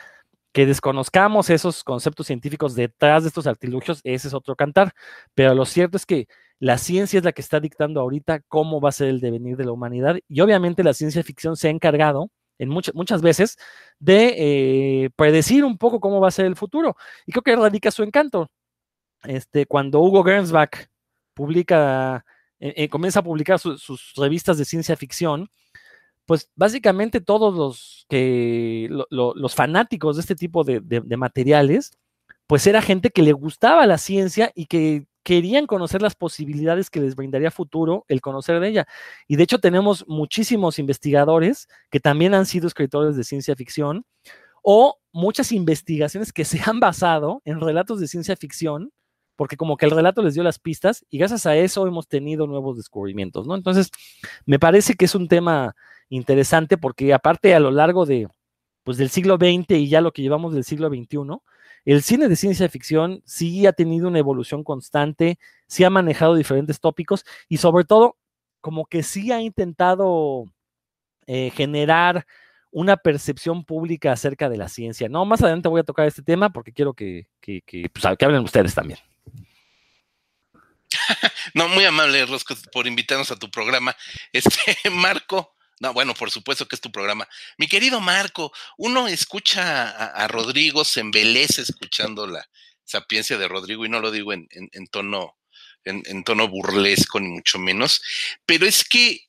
Que 0.53 0.65
desconozcamos 0.65 1.49
esos 1.49 1.83
conceptos 1.83 2.27
científicos 2.27 2.75
detrás 2.75 3.23
de 3.23 3.29
estos 3.29 3.47
artilugios, 3.47 4.01
ese 4.03 4.27
es 4.27 4.33
otro 4.33 4.55
cantar. 4.55 4.93
Pero 5.35 5.55
lo 5.55 5.65
cierto 5.65 5.97
es 5.97 6.05
que 6.05 6.27
La 6.61 6.77
ciencia 6.77 7.17
es 7.17 7.25
la 7.25 7.31
que 7.31 7.41
está 7.41 7.59
dictando 7.59 7.99
ahorita 7.99 8.41
cómo 8.47 8.79
va 8.79 8.89
a 8.89 8.91
ser 8.91 9.07
el 9.07 9.19
devenir 9.19 9.57
de 9.57 9.65
la 9.65 9.71
humanidad 9.71 10.17
y 10.27 10.41
obviamente 10.41 10.83
la 10.83 10.93
ciencia 10.93 11.23
ficción 11.23 11.57
se 11.57 11.67
ha 11.67 11.71
encargado 11.71 12.29
en 12.59 12.69
muchas, 12.69 12.93
muchas 12.93 13.23
veces 13.23 13.57
de 13.99 15.05
eh, 15.05 15.09
predecir 15.15 15.65
un 15.65 15.79
poco 15.79 15.99
cómo 15.99 16.21
va 16.21 16.27
a 16.27 16.31
ser 16.31 16.45
el 16.45 16.55
futuro. 16.55 16.95
Y 17.25 17.31
creo 17.31 17.41
que 17.41 17.55
radica 17.55 17.89
su 17.89 18.03
encanto. 18.03 18.51
Este, 19.23 19.65
cuando 19.65 20.01
Hugo 20.01 20.23
Gernsback 20.23 20.91
publica, 21.33 22.23
eh, 22.61 22.73
eh, 22.77 22.89
comienza 22.89 23.19
a 23.19 23.23
publicar 23.23 23.59
sus 23.59 24.13
revistas 24.15 24.57
de 24.57 24.65
ciencia 24.65 24.95
ficción, 24.95 25.49
pues 26.25 26.49
básicamente 26.55 27.19
todos 27.19 27.53
los 27.55 28.05
los 29.09 29.55
fanáticos 29.55 30.15
de 30.15 30.21
este 30.21 30.35
tipo 30.35 30.63
de, 30.63 30.79
de, 30.81 31.17
materiales, 31.17 31.91
pues 32.47 32.67
era 32.67 32.81
gente 32.81 33.09
que 33.09 33.23
le 33.23 33.33
gustaba 33.33 33.87
la 33.87 33.97
ciencia 33.97 34.51
y 34.53 34.67
que 34.67 35.07
querían 35.23 35.65
conocer 35.67 36.01
las 36.01 36.15
posibilidades 36.15 36.89
que 36.89 36.99
les 36.99 37.15
brindaría 37.15 37.51
futuro 37.51 38.05
el 38.07 38.21
conocer 38.21 38.59
de 38.59 38.69
ella. 38.69 38.87
Y 39.27 39.37
de 39.37 39.43
hecho 39.43 39.59
tenemos 39.59 40.05
muchísimos 40.07 40.77
investigadores 40.79 41.67
que 41.89 41.99
también 41.99 42.33
han 42.33 42.45
sido 42.45 42.67
escritores 42.67 43.15
de 43.15 43.23
ciencia 43.23 43.55
ficción 43.55 44.05
o 44.63 44.99
muchas 45.11 45.51
investigaciones 45.51 46.31
que 46.31 46.45
se 46.45 46.61
han 46.65 46.79
basado 46.79 47.41
en 47.45 47.59
relatos 47.59 47.99
de 47.99 48.07
ciencia 48.07 48.35
ficción, 48.35 48.91
porque 49.41 49.57
como 49.57 49.75
que 49.75 49.87
el 49.87 49.91
relato 49.91 50.21
les 50.21 50.35
dio 50.35 50.43
las 50.43 50.59
pistas 50.59 51.03
y 51.09 51.17
gracias 51.17 51.47
a 51.47 51.55
eso 51.55 51.87
hemos 51.87 52.07
tenido 52.07 52.45
nuevos 52.45 52.77
descubrimientos, 52.77 53.47
¿no? 53.47 53.55
Entonces, 53.55 53.89
me 54.45 54.59
parece 54.59 54.93
que 54.93 55.05
es 55.05 55.15
un 55.15 55.27
tema 55.27 55.75
interesante 56.09 56.77
porque 56.77 57.11
aparte 57.11 57.55
a 57.55 57.59
lo 57.59 57.71
largo 57.71 58.05
de, 58.05 58.27
pues, 58.83 58.97
del 58.97 59.09
siglo 59.09 59.37
XX 59.37 59.71
y 59.79 59.89
ya 59.89 59.99
lo 59.99 60.13
que 60.13 60.21
llevamos 60.21 60.53
del 60.53 60.63
siglo 60.63 60.89
XXI, 60.89 61.39
el 61.85 62.03
cine 62.03 62.29
de 62.29 62.35
ciencia 62.35 62.69
ficción 62.69 63.23
sí 63.25 63.65
ha 63.65 63.73
tenido 63.73 64.09
una 64.09 64.19
evolución 64.19 64.63
constante, 64.63 65.39
sí 65.65 65.83
ha 65.83 65.89
manejado 65.89 66.35
diferentes 66.35 66.79
tópicos 66.79 67.25
y 67.49 67.57
sobre 67.57 67.83
todo 67.83 68.17
como 68.59 68.85
que 68.85 69.01
sí 69.01 69.31
ha 69.31 69.41
intentado 69.41 70.45
eh, 71.25 71.49
generar 71.49 72.27
una 72.69 72.95
percepción 72.95 73.65
pública 73.65 74.11
acerca 74.11 74.49
de 74.49 74.57
la 74.57 74.69
ciencia. 74.69 75.09
No, 75.09 75.25
más 75.25 75.41
adelante 75.41 75.67
voy 75.67 75.79
a 75.79 75.83
tocar 75.83 76.05
este 76.05 76.21
tema 76.21 76.51
porque 76.51 76.73
quiero 76.73 76.93
que, 76.93 77.25
que, 77.39 77.63
que, 77.65 77.89
pues, 77.89 78.05
que 78.19 78.25
hablen 78.25 78.43
ustedes 78.43 78.75
también. 78.75 78.99
No, 81.53 81.67
muy 81.67 81.85
amable, 81.85 82.25
Rosco, 82.25 82.55
por 82.71 82.87
invitarnos 82.87 83.31
a 83.31 83.37
tu 83.37 83.49
programa. 83.49 83.95
Este, 84.33 84.89
Marco, 84.89 85.55
no, 85.79 85.93
bueno, 85.93 86.13
por 86.13 86.31
supuesto 86.31 86.67
que 86.67 86.75
es 86.75 86.81
tu 86.81 86.91
programa. 86.91 87.27
Mi 87.57 87.67
querido 87.67 87.99
Marco, 87.99 88.53
uno 88.77 89.07
escucha 89.07 89.89
a, 89.89 90.27
Rodrigo, 90.27 90.85
se 90.85 90.99
embelece 90.99 91.63
escuchando 91.63 92.27
la 92.27 92.47
sapiencia 92.83 93.37
de 93.37 93.47
Rodrigo, 93.47 93.85
y 93.85 93.89
no 93.89 93.99
lo 93.99 94.11
digo 94.11 94.33
en, 94.33 94.47
tono, 94.91 95.37
en, 95.83 96.23
tono 96.23 96.47
burlesco, 96.47 97.19
ni 97.19 97.29
mucho 97.29 97.57
menos, 97.57 98.01
pero 98.45 98.67
es 98.67 98.83
que 98.83 99.27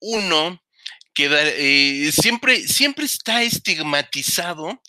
uno 0.00 0.62
queda, 1.14 1.38
eh, 1.42 2.10
siempre, 2.12 2.66
siempre 2.66 3.04
está 3.06 3.42
estigmatizado 3.42 4.80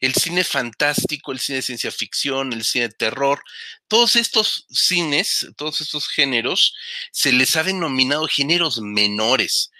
el 0.00 0.14
cine 0.14 0.44
fantástico, 0.44 1.32
el 1.32 1.40
cine 1.40 1.56
de 1.56 1.62
ciencia 1.62 1.90
ficción, 1.90 2.52
el 2.52 2.64
cine 2.64 2.88
de 2.88 2.94
terror, 2.94 3.42
todos 3.88 4.16
estos 4.16 4.66
cines, 4.70 5.46
todos 5.56 5.80
estos 5.80 6.08
géneros, 6.08 6.74
se 7.12 7.32
les 7.32 7.56
ha 7.56 7.62
denominado 7.62 8.26
géneros 8.26 8.80
menores 8.80 9.70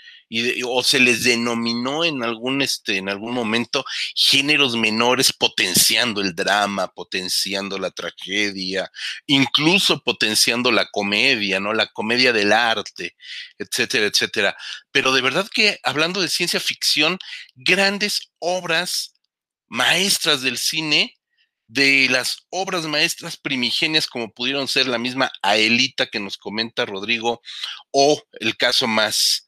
o 0.67 0.83
se 0.83 1.01
les 1.01 1.25
denominó 1.25 2.05
en 2.05 2.23
algún, 2.23 2.63
este, 2.63 2.97
en 2.97 3.09
algún 3.09 3.33
momento 3.33 3.85
géneros 4.15 4.77
menores 4.77 5.33
potenciando 5.33 6.21
el 6.21 6.35
drama, 6.35 6.89
potenciando 6.89 7.79
la 7.79 7.91
tragedia, 7.91 8.91
incluso 9.27 10.03
potenciando 10.03 10.73
la 10.73 10.91
comedia, 10.91 11.61
¿no? 11.61 11.73
La 11.73 11.87
comedia 11.87 12.33
del 12.33 12.53
arte, 12.53 13.17
etcétera, 13.59 14.07
etcétera. 14.07 14.57
Pero 14.91 15.13
de 15.13 15.21
verdad 15.21 15.49
que 15.53 15.79
hablando 15.83 16.21
de 16.21 16.29
ciencia 16.29 16.61
ficción, 16.61 17.19
grandes 17.55 18.33
obras 18.39 19.15
maestras 19.69 20.43
del 20.43 20.59
cine, 20.59 21.17
de 21.67 22.09
las 22.11 22.47
obras 22.51 22.85
maestras 22.87 23.37
primigenias 23.37 24.07
como 24.07 24.33
pudieron 24.33 24.69
ser 24.69 24.87
la 24.87 24.99
misma 24.99 25.33
Aelita 25.43 26.07
que 26.07 26.21
nos 26.21 26.37
comenta 26.37 26.85
Rodrigo 26.85 27.41
o 27.91 28.23
el 28.33 28.57
caso 28.57 28.87
más 28.87 29.44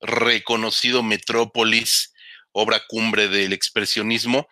reconocido 0.00 1.02
Metrópolis, 1.02 2.14
obra 2.52 2.82
cumbre 2.88 3.28
del 3.28 3.52
expresionismo, 3.52 4.48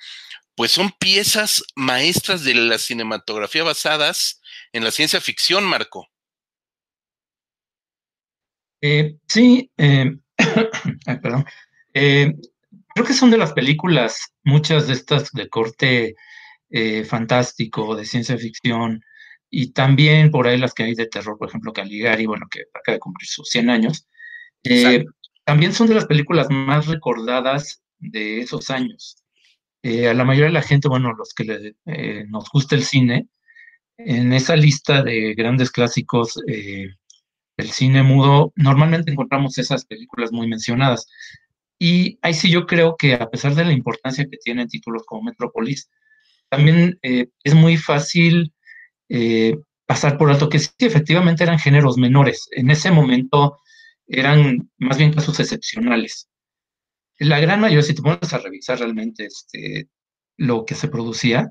pues 0.57 0.71
son 0.71 0.93
piezas 0.93 1.65
maestras 1.75 2.45
de 2.45 2.55
la 2.55 2.79
cinematografía 2.79 3.65
basadas 3.65 4.41
en 4.73 4.85
la 4.85 4.91
ciencia 4.91 5.21
ficción, 5.21 5.65
Marco. 5.65 6.09
Eh, 8.81 9.17
sí, 9.27 9.71
eh, 9.79 10.15
perdón. 11.23 11.45
Eh, 11.95 12.35
creo 12.95 13.07
que 13.07 13.15
son 13.15 13.31
de 13.31 13.39
las 13.39 13.53
películas, 13.53 14.35
muchas 14.43 14.87
de 14.87 14.93
estas 14.93 15.31
de 15.33 15.49
corte 15.49 16.15
fantástico, 17.09 17.95
de 17.95 18.05
ciencia 18.05 18.37
ficción, 18.37 19.01
y 19.49 19.71
también 19.71 20.33
por 20.33 20.49
ahí 20.49 20.59
las 20.59 20.75
que 20.75 20.83
hay 20.83 20.95
de 20.97 21.07
terror, 21.07 21.39
por 21.39 21.49
ejemplo, 21.49 21.73
Caligari, 21.73 22.27
bueno, 22.27 22.49
que 22.51 22.63
acaba 22.75 22.95
de 22.95 22.99
cumplir 22.99 23.29
sus 23.29 23.49
100 23.49 23.71
años. 23.71 24.09
También 25.45 25.75
son 25.75 25.89
de 25.89 25.95
las 25.95 26.07
películas 26.07 26.49
más 26.51 26.87
recordadas 26.87 27.83
de 27.99 28.41
esos 28.41 28.71
años. 28.71 29.17
Eh, 29.83 30.09
a 30.09 30.15
la 30.15 30.25
mayoría 30.25 30.47
de 30.47 30.53
la 30.53 30.63
gente, 30.63 30.89
bueno, 30.89 31.13
los 31.13 31.35
que 31.35 31.75
eh, 31.87 32.25
nos 32.29 32.49
gusta 32.51 32.75
el 32.75 32.85
cine, 32.85 33.29
en 33.99 34.33
esa 34.33 34.57
lista 34.57 35.03
de 35.03 35.35
grandes 35.35 35.71
clásicos 35.71 36.41
eh, 36.49 36.89
del 37.57 37.71
cine 37.71 38.03
mudo, 38.03 38.53
normalmente 38.57 39.11
encontramos 39.13 39.59
esas 39.59 39.85
películas 39.85 40.33
muy 40.33 40.49
mencionadas. 40.49 41.07
Y 41.79 42.19
ahí 42.23 42.33
sí 42.33 42.51
yo 42.51 42.67
creo 42.67 42.97
que 42.97 43.15
a 43.15 43.29
pesar 43.29 43.55
de 43.55 43.65
la 43.67 43.73
importancia 43.73 44.27
que 44.31 44.39
tienen 44.39 44.69
títulos 44.69 45.03
como 45.05 45.25
Metrópolis, 45.25 45.91
también 46.49 46.99
es 47.03 47.55
muy 47.55 47.77
fácil 47.77 48.55
pasar 49.87 50.17
por 50.17 50.31
alto 50.31 50.49
que 50.49 50.61
sí, 50.61 50.71
efectivamente 50.79 51.43
eran 51.43 51.59
géneros 51.59 51.99
menores. 51.99 52.49
En 52.53 52.71
ese 52.71 52.91
momento 52.91 53.59
eran 54.07 54.71
más 54.79 54.99
bien 54.99 55.13
casos 55.13 55.41
excepcionales. 55.41 56.29
La 57.19 57.41
gran 57.41 57.61
mayoría, 57.61 57.83
si 57.83 57.95
te 57.95 58.03
pones 58.03 58.33
a 58.33 58.39
revisar 58.39 58.79
realmente 58.79 59.27
este, 59.27 59.89
lo 60.37 60.65
que 60.65 60.75
se 60.75 60.89
producía, 60.89 61.51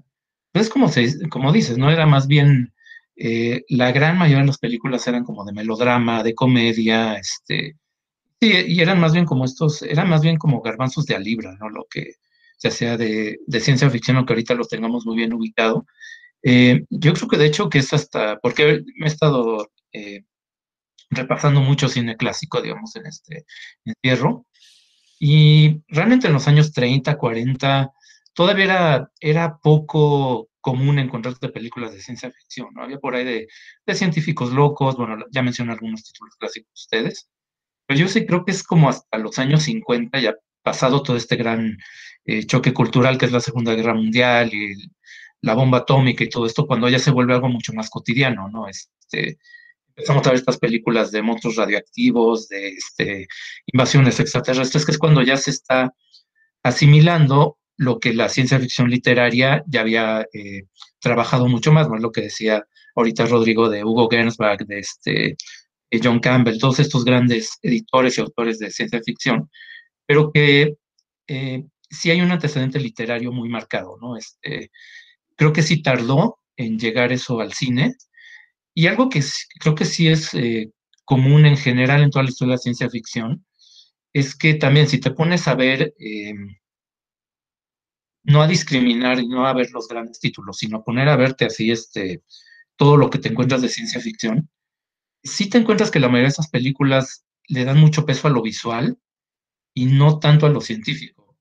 pues 0.51 0.69
como, 0.69 0.89
se, 0.89 1.29
como 1.29 1.51
dices, 1.51 1.77
¿no? 1.77 1.89
Era 1.91 2.05
más 2.05 2.27
bien, 2.27 2.73
eh, 3.15 3.63
la 3.69 3.91
gran 3.91 4.17
mayoría 4.17 4.41
de 4.41 4.47
las 4.47 4.57
películas 4.59 5.07
eran 5.07 5.23
como 5.23 5.45
de 5.45 5.53
melodrama, 5.53 6.23
de 6.23 6.35
comedia, 6.35 7.15
este, 7.15 7.77
y 8.39 8.81
eran 8.81 8.99
más 8.99 9.13
bien 9.13 9.25
como 9.25 9.45
estos, 9.45 9.81
eran 9.83 10.09
más 10.09 10.21
bien 10.21 10.37
como 10.37 10.61
garbanzos 10.61 11.05
de 11.05 11.15
a 11.15 11.19
libra, 11.19 11.55
¿no? 11.59 11.69
Lo 11.69 11.85
que 11.89 12.15
se 12.57 12.67
hacía 12.69 12.97
de, 12.97 13.39
de 13.45 13.59
ciencia 13.59 13.89
ficción, 13.89 14.17
aunque 14.17 14.33
ahorita 14.33 14.53
los 14.53 14.67
tengamos 14.69 15.05
muy 15.05 15.15
bien 15.17 15.33
ubicado. 15.33 15.85
Eh, 16.43 16.85
yo 16.89 17.13
creo 17.13 17.29
que 17.29 17.37
de 17.37 17.45
hecho 17.45 17.69
que 17.69 17.79
es 17.79 17.93
hasta, 17.93 18.39
porque 18.39 18.83
me 18.97 19.07
he 19.07 19.09
estado 19.09 19.71
eh, 19.93 20.25
repasando 21.15 21.61
mucho 21.61 21.89
cine 21.89 22.17
clásico, 22.17 22.61
digamos, 22.61 22.95
en 22.95 23.05
este 23.07 23.45
encierro. 23.85 24.45
Y 25.19 25.81
realmente 25.87 26.27
en 26.27 26.33
los 26.33 26.47
años 26.47 26.73
30, 26.73 27.17
40, 27.17 27.91
todavía 28.33 28.65
era, 28.65 29.11
era 29.19 29.57
poco 29.57 30.49
común 30.61 30.99
encontrarte 30.99 31.49
películas 31.49 31.93
de 31.93 32.01
ciencia 32.01 32.31
ficción, 32.31 32.69
¿no? 32.73 32.83
Había 32.83 32.99
por 32.99 33.15
ahí 33.15 33.25
de, 33.25 33.47
de, 33.85 33.95
científicos 33.95 34.51
locos, 34.53 34.95
bueno, 34.95 35.25
ya 35.31 35.41
mencioné 35.41 35.73
algunos 35.73 36.03
títulos 36.03 36.35
clásicos 36.37 36.71
ustedes, 36.73 37.29
pero 37.85 37.99
yo 37.99 38.07
sí 38.07 38.25
creo 38.25 38.45
que 38.45 38.51
es 38.51 38.63
como 38.63 38.89
hasta 38.89 39.17
los 39.17 39.39
años 39.39 39.63
50, 39.63 40.19
ya 40.19 40.35
pasado 40.63 41.03
todo 41.03 41.17
este 41.17 41.35
gran 41.35 41.77
eh, 42.25 42.45
choque 42.45 42.73
cultural 42.73 43.17
que 43.17 43.25
es 43.25 43.31
la 43.31 43.41
Segunda 43.41 43.73
Guerra 43.75 43.93
Mundial 43.93 44.53
y 44.53 44.73
la 45.41 45.53
bomba 45.55 45.79
atómica 45.79 46.23
y 46.23 46.29
todo 46.29 46.45
esto, 46.45 46.65
cuando 46.65 46.87
ya 46.89 46.99
se 46.99 47.11
vuelve 47.11 47.33
algo 47.33 47.49
mucho 47.49 47.73
más 47.73 47.89
cotidiano, 47.89 48.49
¿no? 48.49 48.67
Este, 48.67 49.37
empezamos 49.95 50.25
a 50.25 50.29
ver 50.29 50.39
estas 50.39 50.57
películas 50.57 51.11
de 51.11 51.21
monstruos 51.21 51.55
radioactivos, 51.55 52.47
de 52.49 52.69
este, 52.69 53.27
invasiones 53.67 54.19
extraterrestres, 54.19 54.85
que 54.85 54.91
es 54.91 54.97
cuando 54.97 55.21
ya 55.21 55.37
se 55.37 55.51
está 55.51 55.93
asimilando 56.63 57.57
lo 57.77 57.99
que 57.99 58.13
la 58.13 58.29
ciencia 58.29 58.59
ficción 58.59 58.89
literaria 58.89 59.63
ya 59.67 59.81
había 59.81 60.27
eh, 60.33 60.63
trabajado 60.99 61.47
mucho 61.47 61.71
más, 61.71 61.89
¿no? 61.89 61.97
lo 61.97 62.11
que 62.11 62.21
decía 62.21 62.65
ahorita 62.95 63.25
Rodrigo 63.25 63.69
de 63.69 63.83
Hugo 63.83 64.07
Gernsback, 64.09 64.65
de 64.65 64.79
este, 64.79 65.37
John 66.01 66.19
Campbell, 66.19 66.59
todos 66.59 66.79
estos 66.79 67.03
grandes 67.05 67.57
editores 67.61 68.17
y 68.17 68.21
autores 68.21 68.59
de 68.59 68.71
ciencia 68.71 69.01
ficción, 69.03 69.49
pero 70.05 70.31
que 70.31 70.75
eh, 71.27 71.63
sí 71.89 72.11
hay 72.11 72.21
un 72.21 72.31
antecedente 72.31 72.79
literario 72.79 73.31
muy 73.31 73.49
marcado, 73.49 73.97
¿no? 74.01 74.17
Este, 74.17 74.71
creo 75.35 75.53
que 75.53 75.61
sí 75.61 75.81
tardó 75.81 76.39
en 76.55 76.79
llegar 76.79 77.11
eso 77.11 77.39
al 77.39 77.53
cine, 77.53 77.95
y 78.73 78.87
algo 78.87 79.09
que 79.09 79.23
creo 79.59 79.75
que 79.75 79.85
sí 79.85 80.07
es 80.07 80.33
eh, 80.33 80.71
común 81.05 81.45
en 81.45 81.57
general 81.57 82.03
en 82.03 82.09
toda 82.09 82.23
la 82.23 82.29
historia 82.29 82.53
de 82.53 82.55
la 82.55 82.61
ciencia 82.61 82.89
ficción, 82.89 83.45
es 84.13 84.35
que 84.35 84.55
también 84.55 84.87
si 84.87 84.99
te 84.99 85.11
pones 85.11 85.47
a 85.47 85.55
ver, 85.55 85.93
em, 85.99 86.55
no 88.23 88.41
a 88.41 88.47
discriminar 88.47 89.19
y 89.19 89.27
no 89.27 89.45
a 89.45 89.53
ver 89.53 89.71
los 89.71 89.87
grandes 89.87 90.19
títulos, 90.19 90.57
sino 90.57 90.77
a 90.77 90.83
poner 90.83 91.09
a 91.09 91.15
verte 91.17 91.45
así 91.45 91.71
este, 91.71 92.23
todo 92.77 92.97
lo 92.97 93.09
que 93.09 93.19
te 93.19 93.29
encuentras 93.29 93.61
de 93.61 93.69
ciencia 93.69 93.99
ficción, 94.01 94.49
sí 95.23 95.49
te 95.49 95.57
encuentras 95.57 95.91
que 95.91 95.99
la 95.99 96.07
mayoría 96.07 96.27
de 96.27 96.33
esas 96.33 96.49
películas 96.49 97.25
le 97.47 97.65
dan 97.65 97.79
mucho 97.79 98.05
peso 98.05 98.27
a 98.27 98.31
lo 98.31 98.41
visual 98.41 98.97
y 99.73 99.85
no 99.87 100.19
tanto 100.19 100.45
a 100.45 100.49
lo 100.49 100.61
científico. 100.61 101.37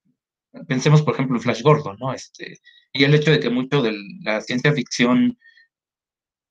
Pensemos, 0.68 1.02
por 1.02 1.14
ejemplo, 1.14 1.36
en 1.36 1.42
Flash 1.42 1.62
Gordon, 1.62 1.96
¿no? 1.98 2.12
Este, 2.12 2.58
y 2.92 3.04
el 3.04 3.14
hecho 3.14 3.30
de 3.30 3.40
que 3.40 3.50
mucho 3.50 3.82
de 3.82 3.94
la 4.22 4.40
ciencia 4.40 4.72
ficción 4.72 5.38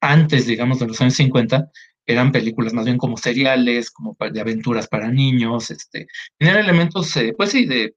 antes, 0.01 0.47
digamos, 0.47 0.79
de 0.79 0.87
los 0.87 0.99
años 1.01 1.15
50, 1.15 1.71
eran 2.05 2.31
películas 2.31 2.73
más 2.73 2.85
bien 2.85 2.97
como 2.97 3.17
seriales, 3.17 3.91
como 3.91 4.17
de 4.19 4.41
aventuras 4.41 4.87
para 4.87 5.09
niños, 5.11 5.71
este, 5.71 6.07
tenían 6.37 6.57
elementos, 6.57 7.15
eh, 7.17 7.33
pues 7.37 7.51
sí, 7.51 7.65
de 7.65 7.95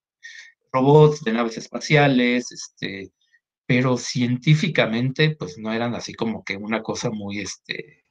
robots, 0.72 1.22
de 1.24 1.32
naves 1.32 1.58
espaciales, 1.58 2.52
este, 2.52 3.12
pero 3.66 3.96
científicamente, 3.96 5.36
pues 5.36 5.58
no 5.58 5.72
eran 5.72 5.94
así 5.94 6.14
como 6.14 6.44
que 6.44 6.56
una 6.56 6.82
cosa 6.82 7.10
muy, 7.10 7.40
este, 7.40 8.04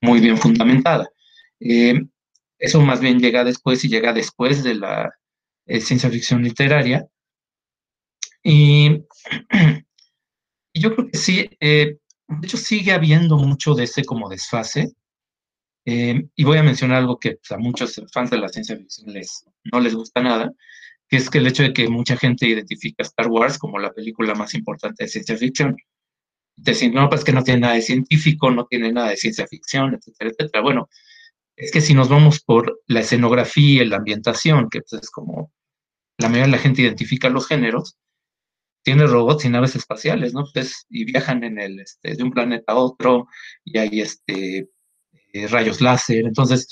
muy 0.00 0.20
bien 0.20 0.38
fundamentada. 0.38 1.08
Eh, 1.60 2.00
eso 2.58 2.80
más 2.82 3.00
bien 3.00 3.18
llega 3.20 3.44
después 3.44 3.84
y 3.84 3.88
llega 3.88 4.12
después 4.12 4.62
de 4.62 4.74
la 4.74 5.10
eh, 5.66 5.80
ciencia 5.80 6.10
ficción 6.10 6.42
literaria. 6.42 7.06
Y, 8.42 9.02
yo 10.74 10.94
creo 10.94 11.10
que 11.10 11.18
sí, 11.18 11.50
eh, 11.60 11.98
de 12.38 12.46
hecho 12.46 12.56
sigue 12.56 12.92
habiendo 12.92 13.36
mucho 13.36 13.74
de 13.74 13.84
ese 13.84 14.04
como 14.04 14.28
desfase. 14.28 14.92
y 15.84 16.44
voy 16.44 16.58
a 16.58 16.62
mencionar 16.62 16.98
algo 16.98 17.18
que 17.18 17.32
pues, 17.36 17.50
a 17.52 17.58
muchos 17.58 18.00
fans 18.12 18.30
de 18.30 18.38
la 18.38 18.48
ciencia 18.48 18.76
ficción 18.76 19.12
les, 19.12 19.44
no 19.72 19.80
les 19.80 19.94
gusta 19.94 20.22
nada, 20.22 20.52
que 21.08 21.16
es 21.16 21.28
que 21.28 21.38
el 21.38 21.46
hecho 21.48 21.64
de 21.64 21.72
que 21.72 21.88
mucha 21.88 22.16
gente 22.16 22.46
identifica 22.46 23.02
Star 23.02 23.28
Wars 23.28 23.58
como 23.58 23.78
la 23.78 23.92
película 23.92 24.34
más 24.34 24.54
importante 24.54 25.04
de 25.04 25.08
ciencia 25.08 25.36
ficción. 25.36 25.76
Decir, 26.56 26.92
no, 26.94 27.08
pues 27.08 27.24
que 27.24 27.32
no 27.32 27.42
tiene 27.42 27.60
nada 27.60 27.74
de 27.74 27.82
científico, 27.82 28.50
no 28.50 28.66
tiene 28.66 28.92
nada 28.92 29.10
de 29.10 29.16
ciencia 29.16 29.46
ficción, 29.46 29.94
etcétera, 29.94 30.30
etcétera. 30.30 30.62
Bueno, 30.62 30.88
es 31.56 31.72
que 31.72 31.80
si 31.80 31.94
nos 31.94 32.08
vamos 32.08 32.40
por 32.40 32.80
la 32.86 33.00
escenografía 33.00 33.82
y 33.82 33.86
la 33.86 33.96
ambientación, 33.96 34.68
que 34.70 34.82
pues 34.82 35.02
es 35.02 35.10
como 35.10 35.52
la 36.18 36.28
mayoría 36.28 36.46
de 36.46 36.52
la 36.52 36.62
gente 36.62 36.82
identifica 36.82 37.28
los 37.30 37.46
géneros, 37.48 37.96
tiene 38.82 39.06
robots 39.06 39.44
y 39.44 39.48
naves 39.50 39.76
espaciales, 39.76 40.32
¿no? 40.34 40.44
Pues, 40.52 40.86
y 40.88 41.04
viajan 41.04 41.44
en 41.44 41.58
el, 41.58 41.80
este, 41.80 42.14
de 42.14 42.22
un 42.22 42.30
planeta 42.30 42.72
a 42.72 42.76
otro, 42.76 43.26
y 43.64 43.78
hay 43.78 44.00
este, 44.00 44.68
eh, 45.32 45.48
rayos 45.48 45.80
láser. 45.80 46.26
Entonces, 46.26 46.68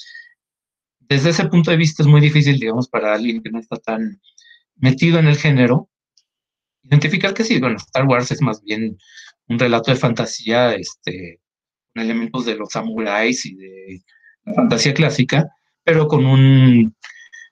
desde 1.00 1.30
ese 1.30 1.46
punto 1.48 1.70
de 1.70 1.76
vista 1.76 2.02
es 2.02 2.08
muy 2.08 2.20
difícil, 2.20 2.58
digamos, 2.58 2.88
para 2.88 3.14
alguien 3.14 3.42
que 3.42 3.50
no 3.50 3.58
está 3.60 3.76
tan 3.76 4.20
metido 4.76 5.18
en 5.18 5.26
el 5.26 5.36
género, 5.36 5.88
identificar 6.82 7.34
que 7.34 7.44
sí, 7.44 7.58
bueno, 7.60 7.76
Star 7.76 8.06
Wars 8.06 8.30
es 8.30 8.40
más 8.42 8.62
bien 8.62 8.98
un 9.48 9.58
relato 9.58 9.90
de 9.90 9.96
fantasía, 9.96 10.74
este, 10.74 11.40
con 11.94 12.04
elementos 12.04 12.46
de 12.46 12.56
los 12.56 12.70
samuráis 12.70 13.44
y 13.46 13.54
de 13.56 14.02
la 14.44 14.54
fantasía 14.54 14.94
clásica, 14.94 15.46
pero 15.84 16.06
con 16.08 16.26
un, 16.26 16.94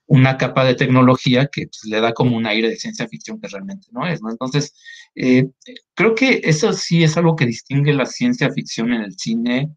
una 0.07 0.37
capa 0.39 0.65
de 0.65 0.75
tecnología 0.75 1.49
que 1.53 1.67
pues, 1.67 1.85
le 1.85 2.01
da 2.01 2.13
como 2.13 2.37
un 2.37 2.47
aire 2.47 2.69
de 2.69 2.77
ciencia 2.77 3.09
ficción 3.09 3.41
que 3.41 3.49
realmente 3.49 3.89
no 3.91 4.07
es, 4.07 4.23
¿no? 4.23 4.31
Entonces, 4.31 4.75
eh, 5.15 5.49
creo 5.95 6.15
que 6.15 6.41
eso 6.45 6.73
sí 6.73 7.03
es 7.03 7.17
algo 7.17 7.37
que 7.37 7.47
distingue 7.47 7.93
la 7.93 8.07
ciencia 8.07 8.51
ficción 8.53 8.93
en 8.93 9.03
el 9.03 9.19
cine 9.19 9.71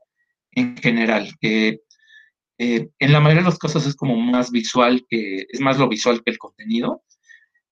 en 0.52 0.78
general, 0.78 1.34
que 1.42 1.82
eh, 2.60 2.90
en 3.00 3.12
la 3.14 3.20
mayoría 3.22 3.42
de 3.42 3.50
los 3.50 3.58
casos 3.58 3.86
es 3.88 3.96
como 3.96 4.18
más 4.18 4.52
visual, 4.52 5.06
que 5.10 5.46
es 5.50 5.62
más 5.62 5.78
lo 5.78 5.88
visual 5.88 6.22
que 6.24 6.32
el 6.32 6.38
contenido, 6.38 7.04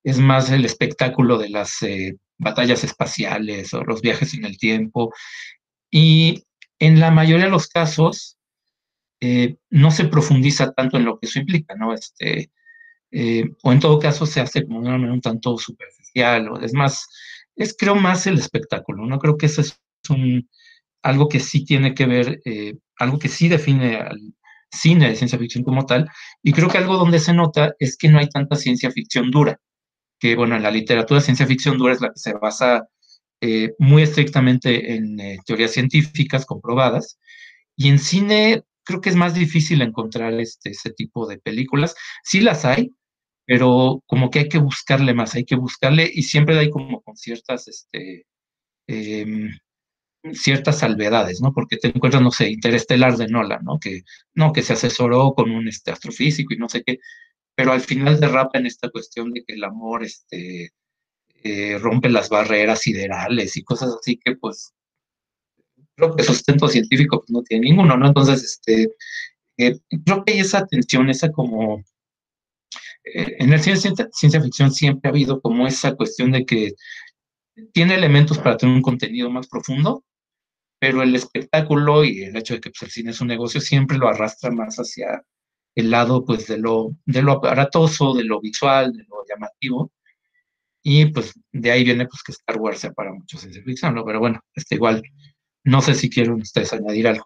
es 0.03 0.19
más 0.19 0.49
el 0.51 0.65
espectáculo 0.65 1.37
de 1.37 1.49
las 1.49 1.81
eh, 1.83 2.15
batallas 2.37 2.83
espaciales 2.83 3.73
o 3.73 3.83
los 3.83 4.01
viajes 4.01 4.33
en 4.33 4.45
el 4.45 4.57
tiempo. 4.57 5.13
Y 5.91 6.45
en 6.79 6.99
la 6.99 7.11
mayoría 7.11 7.45
de 7.45 7.51
los 7.51 7.67
casos 7.67 8.36
eh, 9.21 9.57
no 9.69 9.91
se 9.91 10.05
profundiza 10.05 10.71
tanto 10.73 10.97
en 10.97 11.05
lo 11.05 11.19
que 11.19 11.27
eso 11.27 11.39
implica, 11.39 11.75
¿no? 11.75 11.93
Este, 11.93 12.51
o 13.63 13.71
en 13.71 13.79
todo 13.79 13.99
caso 13.99 14.25
se 14.25 14.41
hace 14.41 14.65
como 14.65 14.81
de 14.81 14.93
un 14.95 15.21
tanto 15.21 15.57
superficial, 15.57 16.49
o 16.49 16.59
es 16.59 16.73
más, 16.73 17.07
es 17.55 17.75
creo 17.77 17.95
más 17.95 18.27
el 18.27 18.37
espectáculo, 18.37 19.05
¿no? 19.05 19.17
Creo 19.19 19.37
que 19.37 19.47
eso 19.47 19.61
es 19.61 19.79
un, 20.09 20.49
algo 21.01 21.29
que 21.29 21.39
sí 21.39 21.65
tiene 21.65 21.93
que 21.93 22.05
ver, 22.05 22.41
algo 22.99 23.17
que 23.17 23.29
sí 23.29 23.47
define 23.47 23.97
al, 23.97 24.19
cine 24.71 25.09
de 25.09 25.15
ciencia 25.15 25.39
ficción 25.39 25.63
como 25.63 25.85
tal, 25.85 26.09
y 26.43 26.53
creo 26.53 26.69
que 26.69 26.77
algo 26.77 26.97
donde 26.97 27.19
se 27.19 27.33
nota 27.33 27.73
es 27.79 27.97
que 27.97 28.09
no 28.09 28.19
hay 28.19 28.29
tanta 28.29 28.55
ciencia 28.55 28.91
ficción 28.91 29.31
dura, 29.31 29.59
que 30.19 30.35
bueno, 30.35 30.55
en 30.55 30.63
la 30.63 30.71
literatura 30.71 31.21
ciencia 31.21 31.47
ficción 31.47 31.77
dura 31.77 31.93
es 31.93 32.01
la 32.01 32.09
que 32.09 32.19
se 32.19 32.33
basa 32.33 32.87
eh, 33.41 33.73
muy 33.79 34.03
estrictamente 34.03 34.95
en 34.95 35.19
eh, 35.19 35.37
teorías 35.45 35.71
científicas 35.71 36.45
comprobadas, 36.45 37.19
y 37.75 37.89
en 37.89 37.99
cine 37.99 38.63
creo 38.87 39.01
que 39.01 39.09
es 39.09 39.15
más 39.15 39.33
difícil 39.35 39.81
encontrar 39.81 40.33
este, 40.39 40.71
ese 40.71 40.91
tipo 40.91 41.27
de 41.27 41.39
películas, 41.39 41.95
sí 42.23 42.39
las 42.39 42.65
hay, 42.65 42.93
pero 43.45 44.03
como 44.07 44.29
que 44.29 44.39
hay 44.39 44.49
que 44.49 44.59
buscarle 44.59 45.13
más, 45.13 45.35
hay 45.35 45.45
que 45.45 45.55
buscarle, 45.55 46.09
y 46.13 46.23
siempre 46.23 46.57
hay 46.57 46.69
como 46.69 47.01
con 47.01 47.17
ciertas, 47.17 47.67
este, 47.67 48.25
em, 48.87 49.51
ciertas 50.33 50.79
salvedades, 50.79 51.41
¿no? 51.41 51.53
Porque 51.53 51.77
te 51.77 51.89
encuentras, 51.89 52.23
no 52.23 52.31
sé, 52.31 52.49
Interestelar 52.49 53.17
de 53.17 53.27
Nolan, 53.27 53.63
¿no? 53.63 53.79
Que, 53.79 54.03
no, 54.35 54.53
que 54.53 54.63
se 54.63 54.73
asesoró 54.73 55.33
con 55.33 55.51
un 55.51 55.67
este, 55.67 55.91
astrofísico 55.91 56.53
y 56.53 56.57
no 56.57 56.69
sé 56.69 56.83
qué, 56.83 56.99
pero 57.55 57.73
al 57.73 57.81
final 57.81 58.19
derrapa 58.19 58.59
en 58.59 58.67
esta 58.67 58.89
cuestión 58.89 59.33
de 59.33 59.43
que 59.43 59.53
el 59.55 59.63
amor 59.63 60.03
este, 60.03 60.71
eh, 61.43 61.77
rompe 61.79 62.09
las 62.09 62.29
barreras 62.29 62.81
siderales 62.81 63.57
y 63.57 63.63
cosas 63.63 63.95
así 63.99 64.17
que, 64.17 64.35
pues, 64.35 64.73
creo 65.97 66.15
que 66.15 66.23
sustento 66.23 66.67
científico 66.69 67.19
pues, 67.19 67.31
no 67.31 67.41
tiene 67.43 67.69
ninguno, 67.69 67.97
¿no? 67.97 68.07
Entonces, 68.07 68.43
este, 68.43 68.91
eh, 69.57 69.79
creo 70.05 70.23
que 70.23 70.33
hay 70.33 70.39
esa 70.39 70.65
tensión, 70.65 71.09
esa 71.09 71.31
como... 71.31 71.83
Eh, 73.03 73.37
en 73.39 73.53
el 73.53 73.61
ciencia, 73.61 73.91
ciencia 74.11 74.41
ficción 74.41 74.71
siempre 74.71 75.09
ha 75.09 75.11
habido 75.11 75.41
como 75.41 75.67
esa 75.67 75.95
cuestión 75.95 76.31
de 76.31 76.45
que 76.45 76.73
tiene 77.73 77.95
elementos 77.95 78.37
para 78.37 78.57
tener 78.57 78.75
un 78.75 78.81
contenido 78.81 79.29
más 79.31 79.47
profundo, 79.47 80.03
pero 80.79 81.01
el 81.01 81.15
espectáculo 81.15 82.03
y 82.05 82.23
el 82.23 82.35
hecho 82.37 82.53
de 82.55 82.61
que 82.61 82.69
pues, 82.69 82.83
el 82.83 82.91
cine 82.91 83.11
es 83.11 83.21
un 83.21 83.27
negocio 83.27 83.61
siempre 83.61 83.97
lo 83.97 84.07
arrastra 84.07 84.51
más 84.51 84.77
hacia 84.77 85.23
el 85.75 85.91
lado 85.91 86.25
pues 86.25 86.47
de 86.47 86.57
lo, 86.59 86.95
de 87.05 87.21
lo 87.23 87.33
aparatoso, 87.33 88.13
de 88.13 88.23
lo 88.23 88.41
visual, 88.41 88.93
de 88.93 89.03
lo 89.03 89.23
llamativo, 89.27 89.91
y 90.83 91.05
pues 91.07 91.33
de 91.51 91.71
ahí 91.71 91.83
viene 91.83 92.07
pues 92.07 92.23
que 92.23 92.31
Star 92.31 92.57
Wars 92.57 92.79
sea 92.79 92.93
para 92.93 93.13
muchos 93.13 93.41
ciencia 93.41 93.63
ficción, 93.63 93.95
¿no? 93.95 94.05
Pero 94.05 94.19
bueno, 94.19 94.39
este 94.53 94.75
igual, 94.75 95.03
no 95.63 95.81
sé 95.81 95.95
si 95.95 96.09
quieren 96.09 96.33
ustedes 96.33 96.73
añadir 96.73 97.07
algo. 97.07 97.25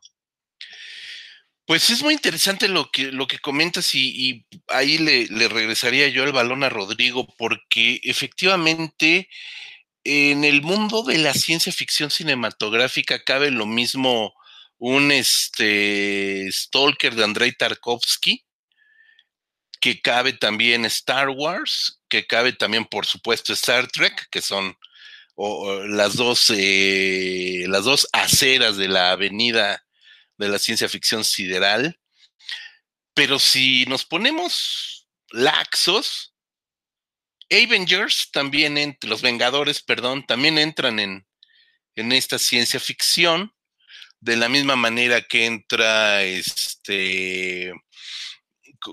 Pues 1.65 1.89
es 1.89 2.04
muy 2.04 2.13
interesante 2.13 2.67
lo 2.67 2.91
que, 2.91 3.12
lo 3.12 3.28
que 3.28 3.39
comentas 3.39 3.96
y, 3.96 4.10
y 4.10 4.46
ahí 4.67 4.98
le, 4.98 5.28
le, 5.28 5.48
regresaría 5.48 6.10
yo 6.10 6.24
el 6.24 6.34
balón 6.34 6.63
a 6.63 6.70
Rodrigo 6.70 7.28
porque 7.38 8.02
efectivamente 8.04 9.30
en 10.04 10.44
el 10.44 10.62
mundo 10.62 11.04
de 11.04 11.20
la 11.20 11.34
ciencia 11.34 11.72
ficción 11.72 12.10
cinematográfica 12.10 13.24
cabe 13.24 13.52
lo 13.52 13.65
mismo 13.65 14.34
un 14.82 15.12
este, 15.12 16.52
Stalker 16.52 17.13
de 17.13 17.24
Andrei 17.24 17.52
Tarkovsky, 17.52 18.44
que 19.80 20.02
cabe 20.02 20.34
también 20.34 20.86
Star 20.86 21.30
Wars, 21.30 22.02
que 22.10 22.26
cabe 22.26 22.54
también, 22.54 22.86
por 22.86 23.06
supuesto, 23.06 23.54
Star 23.54 23.88
Trek, 23.88 24.28
que 24.32 24.41
son 24.41 24.76
las, 25.88 26.15
dos, 26.15 26.51
eh, 26.56 27.65
las 27.67 27.84
dos 27.86 28.08
aceras 28.12 28.77
de 28.77 28.88
la 28.88 29.12
avenida 29.12 29.86
de 30.38 30.49
la 30.49 30.60
ciencia 30.60 30.89
ficción 30.89 31.23
sideral. 31.23 31.99
Pero 33.13 33.39
si 33.39 33.86
nos 33.86 34.06
ponemos 34.06 35.08
laxos, 35.30 36.34
Avengers 37.49 38.30
también, 38.32 38.77
entre 38.77 39.10
los 39.10 39.21
Vengadores, 39.21 39.82
perdón, 39.82 40.25
también 40.25 40.58
entran 40.58 40.99
en, 40.99 41.27
en 41.95 42.12
esta 42.12 42.39
ciencia 42.39 42.80
ficción, 42.80 43.54
de 44.21 44.38
la 44.38 44.47
misma 44.47 44.75
manera 44.75 45.21
que 45.21 45.45
entra 45.45 46.23
este 46.23 47.73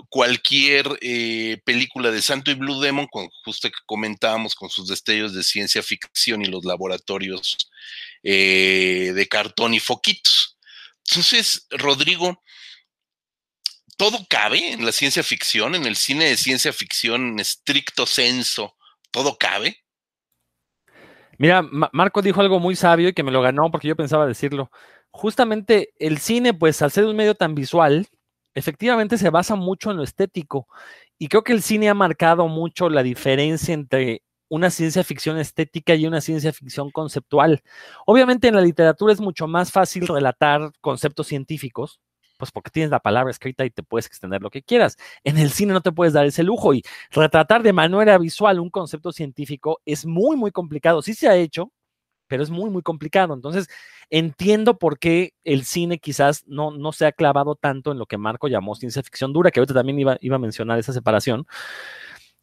cualquier 0.09 0.87
eh, 1.01 1.61
película 1.65 2.11
de 2.11 2.21
Santo 2.21 2.51
y 2.51 2.55
Blue 2.55 2.79
Demon, 2.79 3.07
con, 3.07 3.29
justo 3.43 3.69
que 3.69 3.77
comentábamos 3.85 4.55
con 4.55 4.69
sus 4.69 4.87
destellos 4.87 5.33
de 5.33 5.43
ciencia 5.43 5.83
ficción 5.83 6.41
y 6.41 6.45
los 6.45 6.65
laboratorios 6.65 7.57
eh, 8.23 9.11
de 9.15 9.27
cartón 9.27 9.73
y 9.73 9.79
foquitos. 9.79 10.57
Entonces, 11.09 11.67
Rodrigo, 11.71 12.41
todo 13.97 14.19
cabe 14.29 14.71
en 14.71 14.85
la 14.85 14.91
ciencia 14.91 15.23
ficción, 15.23 15.75
en 15.75 15.85
el 15.85 15.95
cine 15.95 16.25
de 16.25 16.37
ciencia 16.37 16.71
ficción 16.71 17.27
en 17.27 17.39
estricto 17.39 18.05
senso, 18.05 18.77
todo 19.11 19.37
cabe. 19.37 19.83
Mira, 21.37 21.61
Marco 21.61 22.21
dijo 22.21 22.41
algo 22.41 22.59
muy 22.59 22.75
sabio 22.75 23.09
y 23.09 23.13
que 23.13 23.23
me 23.23 23.31
lo 23.31 23.41
ganó 23.41 23.71
porque 23.71 23.87
yo 23.87 23.95
pensaba 23.95 24.25
decirlo. 24.25 24.71
Justamente 25.09 25.93
el 25.97 26.19
cine, 26.19 26.53
pues 26.53 26.81
al 26.81 26.91
ser 26.91 27.05
un 27.05 27.15
medio 27.15 27.33
tan 27.33 27.55
visual, 27.55 28.07
efectivamente 28.59 29.17
se 29.17 29.29
basa 29.29 29.55
mucho 29.55 29.91
en 29.91 29.97
lo 29.97 30.03
estético. 30.03 30.67
Y 31.17 31.27
creo 31.27 31.43
que 31.43 31.53
el 31.53 31.61
cine 31.61 31.89
ha 31.89 31.93
marcado 31.93 32.47
mucho 32.47 32.89
la 32.89 33.03
diferencia 33.03 33.73
entre 33.73 34.23
una 34.49 34.69
ciencia 34.71 35.03
ficción 35.03 35.37
estética 35.37 35.95
y 35.95 36.07
una 36.07 36.21
ciencia 36.21 36.51
ficción 36.53 36.89
conceptual. 36.91 37.61
Obviamente 38.05 38.47
en 38.47 38.55
la 38.55 38.61
literatura 38.61 39.13
es 39.13 39.21
mucho 39.21 39.47
más 39.47 39.71
fácil 39.71 40.07
relatar 40.07 40.71
conceptos 40.81 41.27
científicos, 41.27 41.99
Pues 42.37 42.51
porque 42.51 42.71
tienes 42.71 42.89
la 42.91 42.99
palabra 43.01 43.31
escrita 43.31 43.65
y 43.65 43.69
te 43.69 43.83
puedes 43.83 44.05
extender 44.07 44.41
lo 44.41 44.49
que 44.49 44.63
quieras. 44.63 44.97
En 45.23 45.37
el 45.37 45.51
cine 45.51 45.73
no 45.73 45.81
te 45.81 45.91
puedes 45.91 46.13
dar 46.13 46.25
ese 46.25 46.43
lujo 46.43 46.73
y 46.73 46.83
retratar 47.11 47.63
de 47.63 47.73
manera 47.73 48.17
visual 48.17 48.59
un 48.59 48.69
concepto 48.69 49.11
científico 49.11 49.81
es 49.85 50.05
muy, 50.05 50.37
muy 50.37 50.51
complicado. 50.51 51.01
Sí 51.01 51.13
se 51.13 51.27
ha 51.27 51.35
hecho, 51.35 51.71
pero 52.29 52.43
es 52.43 52.49
muy, 52.49 52.69
muy 52.69 52.81
complicado. 52.81 53.33
Entonces, 53.33 53.67
entiendo 54.09 54.77
por 54.77 54.99
qué 54.99 55.33
el 55.43 55.65
cine 55.65 55.99
quizás 55.99 56.45
no, 56.47 56.71
no 56.71 56.93
se 56.93 57.05
ha 57.05 57.11
clavado 57.11 57.55
tanto 57.55 57.91
en 57.91 57.97
lo 57.97 58.05
que 58.05 58.17
Marco 58.17 58.47
llamó 58.47 58.75
ciencia 58.75 59.03
ficción 59.03 59.33
dura, 59.33 59.51
que 59.51 59.59
ahorita 59.59 59.73
también 59.73 59.99
iba, 59.99 60.17
iba 60.21 60.37
a 60.37 60.39
mencionar 60.39 60.79
esa 60.79 60.93
separación. 60.93 61.45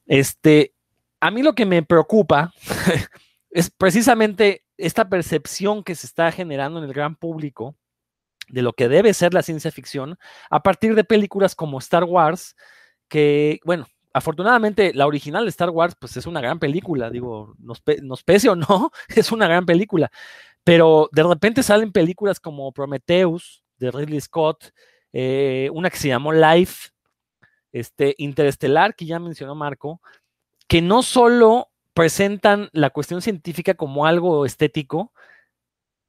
Este, 0.05 0.75
a 1.21 1.31
mí 1.31 1.43
lo 1.43 1.55
que 1.55 1.65
me 1.65 1.83
preocupa 1.83 2.53
es 3.51 3.71
precisamente 3.71 4.65
esta 4.77 5.09
percepción 5.09 5.83
que 5.83 5.95
se 5.95 6.07
está 6.07 6.31
generando 6.33 6.79
en 6.81 6.85
el 6.85 6.93
gran 6.93 7.17
público 7.17 7.77
de 8.49 8.63
lo 8.63 8.73
que 8.73 8.89
debe 8.89 9.15
ser 9.15 9.33
la 9.35 9.43
ciencia 9.43 9.71
ficción 9.71 10.19
a 10.51 10.63
partir 10.63 10.95
de 10.95 11.05
películas 11.05 11.55
como 11.55 11.79
Star 11.79 12.05
Wars, 12.05 12.57
que, 13.09 13.61
bueno, 13.65 13.87
afortunadamente 14.17 14.95
la 14.95 15.07
original 15.07 15.45
de 15.45 15.51
Star 15.51 15.69
Wars, 15.69 15.95
pues 15.99 16.17
es 16.17 16.25
una 16.25 16.41
gran 16.41 16.59
película, 16.59 17.11
digo, 17.11 17.55
nos, 17.59 17.83
pese 18.23 18.49
o 18.49 18.57
no, 18.57 18.91
es 19.15 19.31
una 19.31 19.47
gran 19.47 19.67
película, 19.67 20.11
pero 20.65 21.11
de 21.13 21.23
repente 21.23 21.63
salen 21.63 21.93
películas 21.93 22.41
como 22.41 22.73
Prometheus 22.73 23.63
de 23.77 23.91
Ridley 23.91 24.19
Scott, 24.23 24.73
eh, 25.13 25.69
una 25.75 25.91
que 25.91 25.99
se 25.99 26.09
llamó 26.09 26.33
Life, 26.33 26.93
este, 27.73 28.15
Interestelar, 28.17 28.95
que 28.95 29.05
ya 29.05 29.19
mencionó 29.19 29.55
Marco, 29.55 30.01
que 30.67 30.81
no 30.81 31.03
solo 31.03 31.69
presentan 31.93 32.71
la 32.73 32.89
cuestión 32.89 33.21
científica 33.21 33.75
como 33.75 34.07
algo 34.07 34.47
estético, 34.47 35.13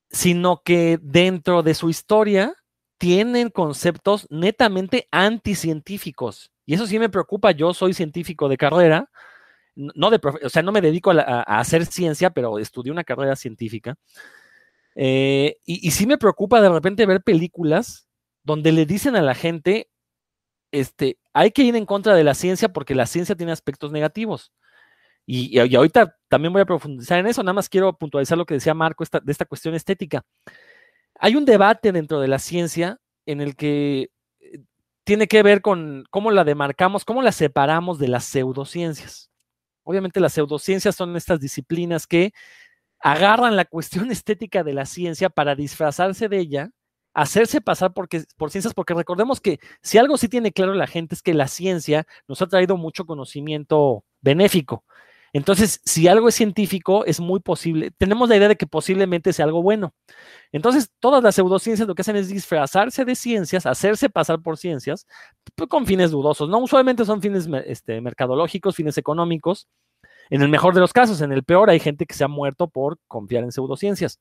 sino 0.10 0.62
que 0.64 0.98
dentro 1.02 1.62
de 1.62 1.74
su 1.74 1.90
historia 1.90 2.56
tienen 2.98 3.50
conceptos 3.50 4.28
netamente 4.30 5.10
anticientíficos. 5.12 6.52
Y 6.68 6.76
eso 6.76 6.86
sí 6.86 7.00
me 7.00 7.10
preocupa. 7.10 7.52
Yo 7.52 7.74
soy 7.74 7.94
científico 7.94 8.50
de 8.50 8.58
carrera, 8.58 9.10
no 9.76 10.10
de, 10.12 10.20
o 10.44 10.50
sea, 10.50 10.62
no 10.62 10.72
me 10.74 10.82
dedico 10.82 11.12
a, 11.12 11.44
hacer 11.44 11.86
ciencia, 11.86 12.30
pero 12.32 12.60
estudié 12.60 12.92
una 12.92 13.06
carrera 13.06 13.36
científica. 13.38 13.96
Eh, 14.96 15.58
y, 15.66 15.92
sí 15.92 16.06
me 16.06 16.18
preocupa 16.18 16.62
de 16.62 16.70
repente 16.70 17.06
ver 17.06 17.22
películas 17.24 18.10
donde 18.44 18.72
le 18.74 18.86
dicen 18.86 19.16
a 19.16 19.22
la 19.22 19.34
gente, 19.34 19.90
este, 20.72 21.20
hay 21.34 21.52
que 21.52 21.64
ir 21.64 21.76
en 21.76 21.86
contra 21.86 22.16
de 22.16 22.24
la 22.24 22.34
ciencia 22.34 22.70
porque 22.70 22.96
la 22.96 23.06
ciencia 23.06 23.36
tiene 23.36 23.54
aspectos 23.54 23.92
negativos. 23.94 24.52
Y, 25.26 25.58
ahorita 25.60 26.18
también 26.28 26.52
voy 26.52 26.64
a 26.64 26.66
profundizar 26.66 27.20
en 27.20 27.28
eso, 27.28 27.44
nada 27.44 27.54
más 27.54 27.70
quiero 27.70 27.98
puntualizar 27.98 28.38
lo 28.38 28.46
que 28.46 28.56
decía 28.56 28.74
Marco 28.74 29.06
de 29.24 29.32
esta 29.32 29.46
cuestión 29.46 29.74
estética. 29.74 30.26
Hay 31.20 31.36
un 31.38 31.46
debate 31.46 31.94
dentro 31.94 32.20
de 32.20 32.28
la 32.28 32.40
ciencia 32.40 33.00
en 33.26 33.42
el 33.42 33.56
que 33.56 34.10
tiene 35.08 35.28
que 35.28 35.42
ver 35.42 35.62
con 35.62 36.04
cómo 36.10 36.32
la 36.32 36.44
demarcamos, 36.44 37.06
cómo 37.06 37.22
la 37.22 37.32
separamos 37.32 37.98
de 37.98 38.10
las 38.10 38.26
pseudociencias. 38.26 39.32
Obviamente 39.84 40.20
las 40.20 40.34
pseudociencias 40.34 40.98
son 40.98 41.16
estas 41.16 41.40
disciplinas 41.40 42.06
que 42.06 42.34
agarran 43.00 43.56
la 43.56 43.64
cuestión 43.64 44.12
estética 44.12 44.66
de 44.66 44.74
la 44.74 44.86
ciencia 44.86 45.30
para 45.30 45.56
disfrazarse 45.56 46.28
de 46.28 46.40
ella, 46.40 46.72
hacerse 47.14 47.62
pasar 47.62 47.94
por 47.94 48.10
ciencias, 48.52 48.74
porque 48.74 48.94
recordemos 48.94 49.40
que 49.40 49.62
si 49.82 49.98
algo 49.98 50.18
sí 50.18 50.28
tiene 50.28 50.52
claro 50.52 50.74
la 50.74 50.88
gente 50.88 51.16
es 51.16 51.22
que 51.22 51.34
la 51.34 51.48
ciencia 51.48 52.06
nos 52.28 52.42
ha 52.42 52.48
traído 52.48 52.76
mucho 52.76 53.06
conocimiento 53.06 54.04
benéfico. 54.20 54.84
Entonces, 55.34 55.82
si 55.86 56.08
algo 56.08 56.30
es 56.30 56.36
científico, 56.36 57.06
es 57.06 57.20
muy 57.20 57.40
posible, 57.40 57.92
tenemos 57.98 58.30
la 58.30 58.38
idea 58.38 58.48
de 58.48 58.56
que 58.56 58.68
posiblemente 58.68 59.34
sea 59.34 59.46
algo 59.46 59.62
bueno. 59.62 59.94
Entonces, 60.52 60.92
todas 61.00 61.24
las 61.24 61.36
pseudociencias 61.36 61.88
lo 61.88 61.96
que 61.96 62.02
hacen 62.02 62.16
es 62.16 62.30
disfrazarse 62.30 63.06
de 63.06 63.16
ciencias, 63.16 63.66
hacerse 63.66 64.10
pasar 64.10 64.42
por 64.42 64.58
ciencias, 64.58 65.06
con 65.70 65.86
fines 65.86 66.12
dudosos, 66.12 66.50
¿no? 66.50 66.60
Usualmente 66.60 67.06
son 67.06 67.22
fines 67.22 67.48
este, 67.66 68.02
mercadológicos, 68.02 68.76
fines 68.76 68.98
económicos. 68.98 69.68
En 70.30 70.42
el 70.42 70.50
mejor 70.50 70.74
de 70.74 70.82
los 70.82 70.94
casos, 70.94 71.22
en 71.22 71.32
el 71.32 71.44
peor, 71.44 71.70
hay 71.70 71.80
gente 71.80 72.06
que 72.06 72.16
se 72.16 72.24
ha 72.24 72.28
muerto 72.28 72.68
por 72.68 72.98
confiar 73.08 73.44
en 73.44 73.52
pseudociencias. 73.52 74.20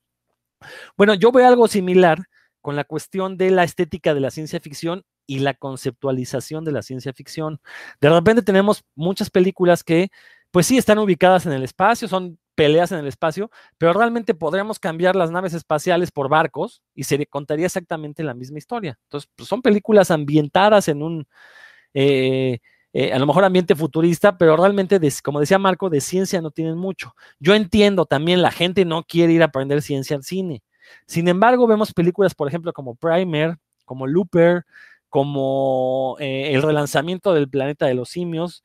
Bueno, 0.97 1.15
yo 1.15 1.33
veo 1.33 1.47
algo 1.47 1.69
similar 1.69 2.19
con 2.61 2.77
la 2.77 2.85
cuestión 2.85 3.37
de 3.37 3.51
la 3.51 3.65
estética 3.65 4.15
de 4.15 4.21
la 4.21 4.31
ciencia 4.31 4.61
ficción 4.61 5.05
y 5.27 5.41
la 5.41 5.55
conceptualización 5.55 6.65
de 6.65 6.73
la 6.73 6.83
ciencia 6.83 7.13
ficción. 7.13 7.61
De 8.01 8.09
repente 8.09 8.43
tenemos 8.43 8.85
muchas 8.95 9.31
películas 9.31 9.85
que 9.85 10.11
pues 10.51 10.67
sí 10.67 10.79
están 10.79 10.99
ubicadas 10.99 11.47
en 11.47 11.53
el 11.53 11.63
espacio, 11.63 12.09
son 12.09 12.39
peleas 12.55 12.91
en 12.91 12.99
el 12.99 13.07
espacio, 13.07 13.51
pero 13.79 13.93
realmente 13.93 14.35
podríamos 14.35 14.79
cambiar 14.81 15.15
las 15.15 15.31
naves 15.31 15.55
espaciales 15.55 16.11
por 16.11 16.29
barcos 16.29 16.83
y 16.95 17.05
se 17.05 17.25
contaría 17.27 17.67
exactamente 17.67 18.25
la 18.25 18.35
misma 18.35 18.59
historia. 18.59 18.99
Entonces, 19.05 19.31
pues 19.37 19.49
son 19.49 19.63
películas 19.63 20.11
ambientadas 20.11 20.89
en 20.89 21.03
un, 21.03 21.29
eh, 21.95 22.59
eh, 22.93 23.13
a 23.13 23.19
lo 23.19 23.27
mejor 23.27 23.45
ambiente 23.45 23.75
futurista, 23.77 24.39
pero 24.39 24.57
realmente, 24.57 24.99
como 25.23 25.41
decía 25.41 25.59
Marco, 25.59 25.91
de 25.91 26.01
ciencia 26.01 26.41
no 26.41 26.51
tienen 26.51 26.79
mucho. 26.79 27.15
Yo 27.39 27.55
entiendo 27.55 28.07
también, 28.07 28.41
la 28.43 28.51
gente 28.51 28.87
no 28.87 29.05
quiere 29.05 29.35
ir 29.35 29.43
a 29.43 29.47
aprender 29.47 29.83
ciencia 29.83 30.17
al 30.17 30.25
cine. 30.25 30.63
Sin 31.07 31.29
embargo, 31.29 31.67
vemos 31.67 31.93
películas, 31.93 32.35
por 32.35 32.49
ejemplo, 32.49 32.73
como 32.73 32.95
Primer, 32.95 33.59
como 33.85 34.07
Looper, 34.07 34.65
como 35.11 36.17
eh, 36.21 36.53
el 36.55 36.63
relanzamiento 36.63 37.35
del 37.35 37.49
planeta 37.49 37.87
de 37.87 37.95
los 37.95 38.09
simios, 38.09 38.65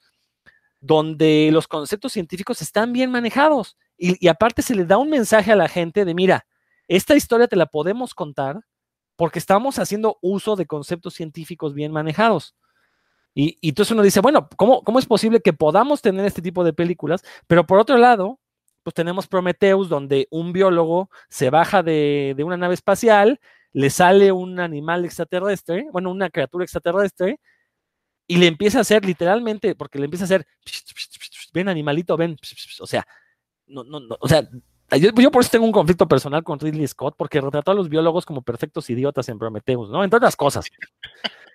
donde 0.82 1.50
los 1.54 1.68
conceptos 1.68 2.12
científicos 2.12 2.62
están 2.62 2.92
bien 2.92 3.12
manejados 3.12 3.78
y, 3.98 4.28
aparte 4.28 4.64
se 4.64 4.76
le 4.76 4.84
da 4.84 4.98
un 4.98 5.12
mensaje 5.12 5.52
a 5.52 5.56
la 5.56 5.68
gente 5.68 6.06
de, 6.06 6.16
mira, 6.16 6.48
esta 6.88 7.16
historia 7.16 7.48
te 7.48 7.56
la 7.56 7.68
podemos 7.68 8.16
contar 8.16 8.62
porque 9.16 9.38
estamos 9.38 9.78
haciendo 9.78 10.18
uso 10.22 10.56
de 10.56 10.66
conceptos 10.66 11.14
científicos 11.14 11.76
bien 11.76 11.92
manejados. 11.92 12.56
Y, 13.36 13.60
entonces 13.62 13.92
uno 13.92 14.02
dice, 14.02 14.20
bueno, 14.20 14.50
¿cómo, 14.58 14.84
¿cómo, 14.84 14.98
es 14.98 15.06
posible 15.06 15.40
que 15.40 15.54
podamos 15.54 16.02
tener 16.02 16.26
este 16.26 16.42
tipo 16.42 16.64
de 16.64 16.74
películas? 16.74 17.22
Pero 17.46 17.68
por 17.68 17.80
otro 17.80 17.98
lado, 17.98 18.40
pues 18.82 18.96
tenemos 18.96 19.28
Prometheus, 19.28 19.88
donde 19.88 20.28
un 20.32 20.52
biólogo 20.52 21.12
se 21.30 21.52
baja 21.52 21.84
de, 21.84 22.34
de 22.36 22.44
una 22.44 22.58
nave 22.58 22.74
espacial, 22.74 23.40
le 23.72 23.92
sale 23.92 24.32
un 24.32 24.60
animal 24.60 25.06
extraterrestre, 25.06 25.88
bueno, 25.92 26.10
una 26.10 26.32
criatura 26.32 26.64
extraterrestre, 26.64 27.40
y 28.32 28.38
le 28.38 28.48
empieza 28.48 28.78
a 28.78 28.82
hacer 28.82 29.04
literalmente, 29.04 29.76
porque 29.76 30.00
le 30.00 30.06
empieza 30.06 30.24
a 30.24 30.28
hacer, 30.28 30.48
ven 31.54 31.68
animalito, 31.68 32.16
ven, 32.16 32.38
o 32.80 32.88
sea, 32.88 33.06
no, 33.68 33.84
no, 33.84 34.00
no, 34.00 34.16
o 34.22 34.28
sea, 34.30 34.48
yo, 34.98 35.32
por 35.32 35.42
eso 35.42 35.52
tengo 35.52 35.66
un 35.66 35.74
conflicto 35.74 36.08
personal 36.08 36.42
con 36.42 36.58
Ridley 36.58 36.88
Scott, 36.88 37.16
porque 37.18 37.42
retrató 37.42 37.72
a 37.72 37.74
los 37.74 37.90
biólogos 37.90 38.26
como 38.26 38.42
perfectos 38.42 38.90
idiotas 38.90 39.28
en 39.28 39.38
Prometheus, 39.38 39.90
¿no? 39.90 40.02
Entre 40.02 40.16
otras 40.16 40.38
cosas. 40.38 40.66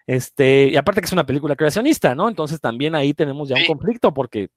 Este, 0.07 0.69
y 0.69 0.77
aparte 0.77 1.01
que 1.01 1.07
es 1.07 1.13
una 1.15 1.25
película 1.25 1.57
creacionista, 1.57 2.15
¿no? 2.15 2.29
Entonces 2.29 2.61
también 2.61 2.95
ahí 2.95 3.15
tenemos 3.15 3.49
ya 3.49 3.57
un 3.57 3.65
conflicto, 3.65 4.13
porque 4.13 4.51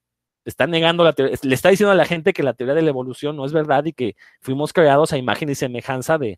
está 0.43 0.67
negando 0.67 1.05
la 1.05 1.13
teoría, 1.13 1.37
le 1.41 1.55
está 1.55 1.69
diciendo 1.69 1.93
a 1.93 1.95
la 1.95 2.05
gente 2.05 2.33
que 2.33 2.43
la 2.43 2.53
teoría 2.53 2.75
de 2.75 2.81
la 2.81 2.89
evolución 2.89 3.37
no 3.37 3.45
es 3.45 3.53
verdad 3.53 3.85
y 3.85 3.93
que 3.93 4.17
fuimos 4.41 4.73
creados 4.73 5.13
a 5.13 5.17
imagen 5.17 5.49
y 5.49 5.55
semejanza 5.55 6.17
de, 6.17 6.37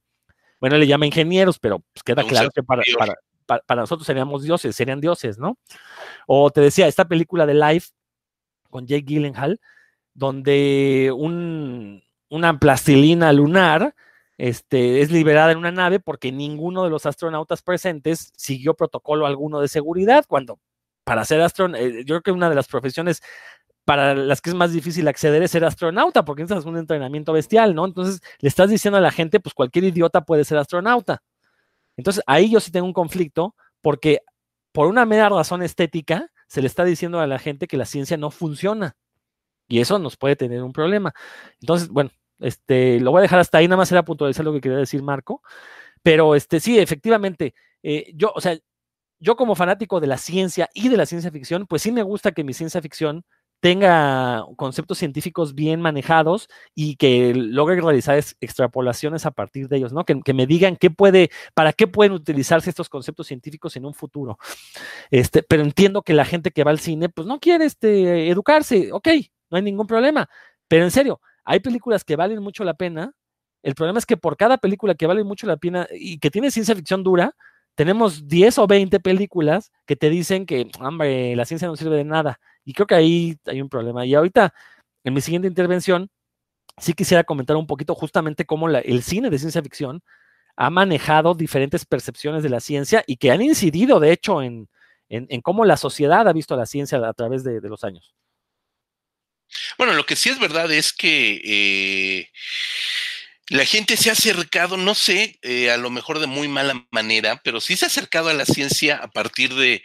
bueno, 0.60 0.78
le 0.78 0.86
llama 0.86 1.08
ingenieros, 1.08 1.58
pero 1.58 1.80
pues 1.92 2.04
queda 2.04 2.24
claro 2.24 2.52
que 2.54 2.62
para, 2.62 2.84
para 3.00 3.16
nosotros 3.70 4.06
seríamos 4.06 4.44
dioses, 4.44 4.76
serían 4.76 5.02
dioses, 5.02 5.38
¿no? 5.38 5.58
O 6.28 6.50
te 6.52 6.62
decía, 6.62 6.88
esta 6.88 7.06
película 7.06 7.46
de 7.46 7.54
Life 7.54 7.90
con 8.70 8.88
Jake 8.88 9.06
Gyllenhaal, 9.06 9.60
donde 10.14 11.12
una 12.30 12.60
plastilina 12.60 13.32
lunar 13.34 13.94
este, 14.38 15.02
es 15.02 15.12
liberada 15.12 15.52
en 15.52 15.60
una 15.60 15.72
nave 15.72 16.00
porque 16.00 16.32
ninguno 16.32 16.84
de 16.84 16.90
los 16.90 17.06
astronautas 17.06 17.62
presentes 17.62 18.34
siguió 18.36 18.74
protocolo 18.74 19.26
alguno 19.26 19.62
de 19.62 19.68
seguridad, 19.68 20.26
cuando 20.28 20.60
para 21.04 21.26
ser 21.26 21.42
astronauta, 21.42 21.84
eh, 21.86 22.04
yo 22.06 22.16
creo 22.16 22.22
que 22.22 22.32
una 22.32 22.50
de 22.50 22.56
las 22.56 22.68
profesiones 22.68 23.22
para 23.86 24.16
las 24.16 24.42
que 24.42 24.52
es 24.52 24.56
más 24.56 24.72
difícil 24.72 25.08
acceder 25.08 25.44
es 25.44 25.52
ser 25.52 25.66
astronauta, 25.66 26.24
porque 26.26 26.44
es 26.44 26.52
un 26.66 26.78
entrenamiento 26.78 27.34
bestial, 27.34 27.76
¿no? 27.76 27.86
Entonces 27.86 28.22
le 28.40 28.48
estás 28.50 28.70
diciendo 28.70 28.98
a 28.98 29.02
la 29.02 29.12
gente, 29.12 29.40
pues 29.40 29.54
cualquier 29.54 29.86
idiota 29.86 30.22
puede 30.22 30.46
ser 30.46 30.58
astronauta. 30.58 31.22
Entonces 32.02 32.24
ahí 32.26 32.50
yo 32.50 32.60
sí 32.60 32.72
tengo 32.72 32.88
un 32.88 32.94
conflicto 32.94 33.56
porque 33.80 34.22
por 34.72 34.88
una 34.88 35.06
mera 35.06 35.30
razón 35.30 35.62
estética 35.62 36.32
se 36.48 36.62
le 36.62 36.68
está 36.68 36.84
diciendo 36.84 37.20
a 37.20 37.28
la 37.28 37.38
gente 37.38 37.68
que 37.68 37.78
la 37.78 37.86
ciencia 37.86 38.18
no 38.18 38.32
funciona. 38.32 38.96
Y 39.68 39.82
eso 39.82 40.00
nos 40.00 40.18
puede 40.18 40.36
tener 40.36 40.64
un 40.64 40.74
problema. 40.74 41.14
Entonces, 41.62 41.90
bueno, 41.90 42.10
este, 42.40 43.00
lo 43.00 43.12
voy 43.12 43.20
a 43.20 43.22
dejar 43.22 43.38
hasta 43.38 43.60
ahí, 43.60 43.68
nada 43.68 43.78
más 43.78 43.92
era 43.92 44.04
puntualizar 44.04 44.44
lo 44.44 44.52
que 44.52 44.62
quería 44.62 44.80
decir 44.80 45.04
Marco. 45.04 45.44
Pero 46.02 46.34
este, 46.34 46.60
sí, 46.60 46.80
efectivamente, 46.80 47.54
eh, 47.84 48.12
yo, 48.16 48.32
o 48.36 48.42
sea, 48.42 48.58
yo 49.20 49.36
como 49.36 49.54
fanático 49.54 50.00
de 50.00 50.08
la 50.08 50.18
ciencia 50.18 50.70
y 50.74 50.90
de 50.90 50.98
la 50.98 51.06
ciencia 51.06 51.30
ficción, 51.30 51.68
pues 51.68 51.84
sí 51.84 51.92
me 51.92 52.02
gusta 52.02 52.32
que 52.32 52.44
mi 52.44 52.54
ciencia 52.54 52.82
ficción 52.82 53.24
tenga 53.62 54.44
conceptos 54.58 54.98
científicos 54.98 55.54
bien 55.54 55.80
manejados 55.82 56.50
y 56.76 56.96
que 56.96 57.34
logre 57.36 57.80
realizar 57.80 58.22
extrapolaciones 58.42 59.26
a 59.28 59.32
partir 59.32 59.70
de 59.70 59.78
ellos, 59.78 59.94
¿no? 59.94 60.04
Que, 60.04 60.34
me 60.34 60.48
digan 60.48 60.76
qué 60.76 60.90
puede, 60.90 61.30
para 61.54 61.72
qué 61.72 61.88
pueden 61.88 62.12
utilizarse 62.14 62.70
estos 62.70 62.90
conceptos 62.90 63.28
científicos 63.28 63.76
en 63.76 63.86
un 63.86 63.94
futuro. 63.94 64.40
Este, 65.12 65.44
pero 65.44 65.62
entiendo 65.62 66.02
que 66.02 66.14
la 66.14 66.26
gente 66.26 66.52
que 66.52 66.64
va 66.64 66.72
al 66.72 66.80
cine, 66.80 67.08
pues 67.10 67.28
no 67.28 67.40
quiere 67.40 67.66
este, 67.66 68.30
educarse, 68.30 68.92
ok, 68.92 69.08
no 69.52 69.58
hay 69.58 69.64
ningún 69.64 69.88
problema. 69.88 70.28
Pero 70.68 70.84
en 70.84 70.92
serio, 70.92 71.22
hay 71.46 71.60
películas 71.60 72.04
que 72.04 72.16
valen 72.16 72.42
mucho 72.42 72.64
la 72.64 72.74
pena. 72.74 73.14
El 73.62 73.76
problema 73.76 74.00
es 74.00 74.08
que 74.08 74.18
por 74.18 74.38
cada 74.38 74.58
película 74.58 74.96
que 74.96 75.06
vale 75.06 75.24
mucho 75.24 75.46
la 75.46 75.58
pena 75.58 75.88
y 75.92 76.18
que 76.18 76.32
tiene 76.32 76.50
ciencia 76.50 76.76
ficción 76.76 77.04
dura, 77.04 77.36
tenemos 77.76 78.28
10 78.28 78.58
o 78.58 78.68
20 78.68 79.00
películas 79.00 79.72
que 79.86 79.96
te 79.96 80.10
dicen 80.10 80.48
que, 80.48 80.70
hombre, 80.80 81.36
la 81.36 81.46
ciencia 81.46 81.68
no 81.68 81.76
sirve 81.76 81.98
de 81.98 82.06
nada. 82.06 82.40
Y 82.66 82.74
creo 82.74 82.88
que 82.88 82.96
ahí 82.96 83.38
hay 83.46 83.62
un 83.62 83.70
problema. 83.70 84.06
Y 84.06 84.16
ahorita, 84.16 84.54
en 85.04 85.14
mi 85.14 85.22
siguiente 85.22 85.48
intervención, 85.48 86.10
sí 86.78 86.94
quisiera 86.94 87.24
comentar 87.24 87.56
un 87.56 87.68
poquito 87.68 87.96
justamente 87.96 88.46
cómo 88.46 88.70
el 88.70 89.04
cine 89.04 89.30
de 89.30 89.40
ciencia 89.40 89.62
ficción 89.62 90.02
ha 90.56 90.70
manejado 90.70 91.34
diferentes 91.34 91.86
percepciones 91.86 92.44
de 92.44 92.50
la 92.50 92.60
ciencia 92.60 93.04
y 93.08 93.18
que 93.18 93.32
han 93.32 93.42
incidido, 93.42 94.00
de 94.00 94.12
hecho, 94.12 94.42
en, 94.42 94.68
cómo 95.44 95.66
la 95.66 95.78
sociedad 95.78 96.28
ha 96.28 96.34
visto 96.34 96.56
la 96.56 96.66
ciencia 96.66 96.98
a 96.98 97.14
través 97.14 97.44
de, 97.44 97.62
los 97.62 97.84
años. 97.84 98.14
Bueno, 99.78 99.94
lo 99.94 100.06
que 100.06 100.16
sí 100.16 100.30
es 100.30 100.40
verdad 100.40 100.72
es 100.72 100.94
que 100.94 101.42
eh, 101.44 102.30
la 103.52 103.66
gente 103.66 103.98
se 103.98 104.10
ha 104.10 104.14
acercado, 104.14 104.78
no 104.78 104.96
sé, 104.96 105.38
eh, 105.42 105.72
a 105.72 105.76
lo 105.76 105.90
mejor 105.90 106.20
de 106.20 106.28
muy 106.28 106.48
mala 106.48 106.88
manera, 106.90 107.42
pero 107.44 107.60
sí 107.60 107.76
se 107.76 107.84
ha 107.84 107.90
acercado 107.90 108.30
a 108.30 108.34
la 108.34 108.46
ciencia 108.46 108.96
a 108.96 109.10
partir 109.10 109.54
de, 109.56 109.84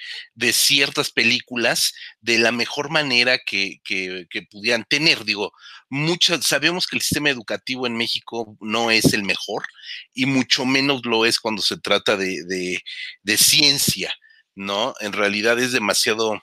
ciertas 0.52 1.10
películas 1.10 1.92
de 2.20 2.38
la 2.38 2.52
mejor 2.52 2.90
manera 2.90 3.40
que, 3.44 3.80
que, 3.82 4.26
pudieran 4.52 4.84
tener. 4.88 5.24
Digo, 5.24 5.52
muchas, 5.90 6.46
sabemos 6.46 6.86
que 6.86 6.94
el 6.94 7.02
sistema 7.02 7.28
educativo 7.28 7.88
en 7.88 7.96
México 7.96 8.56
no 8.60 8.92
es 8.92 9.12
el 9.12 9.24
mejor 9.24 9.66
y 10.14 10.26
mucho 10.26 10.64
menos 10.64 11.04
lo 11.04 11.26
es 11.26 11.40
cuando 11.40 11.60
se 11.60 11.76
trata 11.76 12.16
de, 12.16 12.80
de 13.24 13.36
ciencia. 13.36 14.14
¿no? 14.54 14.94
En 15.00 15.12
realidad 15.12 15.58
es 15.58 15.72
demasiado 15.72 16.40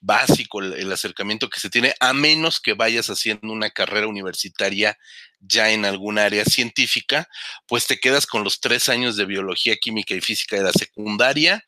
básico 0.00 0.60
el, 0.60 0.92
acercamiento 0.92 1.48
que 1.48 1.60
se 1.60 1.70
tiene, 1.70 1.94
a 2.00 2.12
menos 2.12 2.60
que 2.60 2.74
vayas 2.74 3.08
haciendo 3.08 3.52
una 3.52 3.70
carrera 3.70 4.06
universitaria 4.06 4.98
ya 5.46 5.70
en 5.70 5.84
algún 5.84 6.18
área 6.18 6.44
científica, 6.44 7.28
pues 7.66 7.86
te 7.86 7.98
quedas 7.98 8.26
con 8.26 8.44
los 8.44 8.60
tres 8.60 8.88
años 8.88 9.16
de 9.16 9.26
biología, 9.26 9.76
química 9.76 10.14
y 10.14 10.20
física 10.20 10.56
de 10.56 10.62
la 10.62 10.72
secundaria 10.72 11.64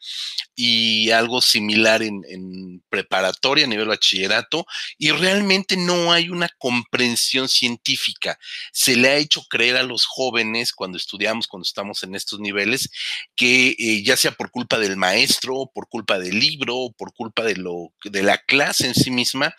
y 0.55 1.11
algo 1.11 1.43
similar 1.43 2.03
en, 2.03 2.83
preparatoria 2.89 3.67
a 3.67 3.69
nivel 3.69 3.89
bachillerato 3.89 4.67
y 4.99 5.11
realmente 5.11 5.77
no 5.77 6.13
hay 6.13 6.31
una 6.31 6.49
comprensión 6.59 7.49
científica. 7.49 8.39
Se 8.73 8.97
le 8.97 9.09
ha 9.09 9.17
hecho 9.17 9.43
creer 9.49 9.77
a 9.77 9.83
los 9.83 10.07
jóvenes 10.07 10.73
cuando 10.73 10.97
estudiamos, 10.97 11.47
cuando 11.47 11.65
estamos 11.65 12.03
en 12.03 12.15
estos 12.15 12.41
niveles, 12.41 12.89
que 13.35 13.77
eh, 13.79 14.03
ya 14.03 14.17
sea 14.17 14.33
por 14.33 14.51
culpa 14.51 14.79
del 14.79 14.97
maestro, 14.97 15.71
por 15.75 15.89
culpa 15.89 16.19
del 16.19 16.39
libro, 16.39 16.91
por 16.97 17.13
culpa 17.13 17.43
de, 17.43 17.57
lo, 17.57 17.93
de 18.05 18.23
la 18.23 18.39
clase 18.39 18.87
en 18.87 18.95
sí 18.95 19.11
misma, 19.11 19.55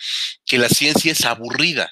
que 0.46 0.58
la 0.58 0.70
ciencia 0.70 1.12
es 1.12 1.26
aburrida 1.26 1.92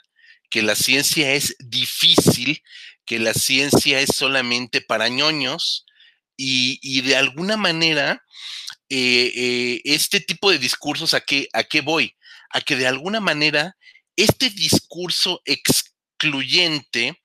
que 0.56 0.62
la 0.62 0.76
ciencia 0.76 1.34
es 1.34 1.56
difícil, 1.60 2.64
que 3.06 3.20
la 3.20 3.34
ciencia 3.34 4.00
es 4.00 4.16
solamente 4.16 4.80
para 4.80 5.10
ñoños 5.10 5.86
y, 6.38 7.02
de 7.02 7.18
alguna 7.18 7.58
manera 7.58 8.24
eh, 8.88 9.34
eh, 9.36 9.82
este 9.84 10.22
tipo 10.22 10.52
de 10.52 10.60
discursos, 10.60 11.14
¿a 11.14 11.20
qué, 11.20 11.50
¿a 11.52 11.66
qué 11.66 11.82
voy? 11.82 12.16
A 12.52 12.62
que 12.62 12.78
de 12.78 12.88
alguna 12.88 13.20
manera 13.20 13.76
este 14.16 14.50
discurso 14.50 15.42
excluyente 15.44 17.22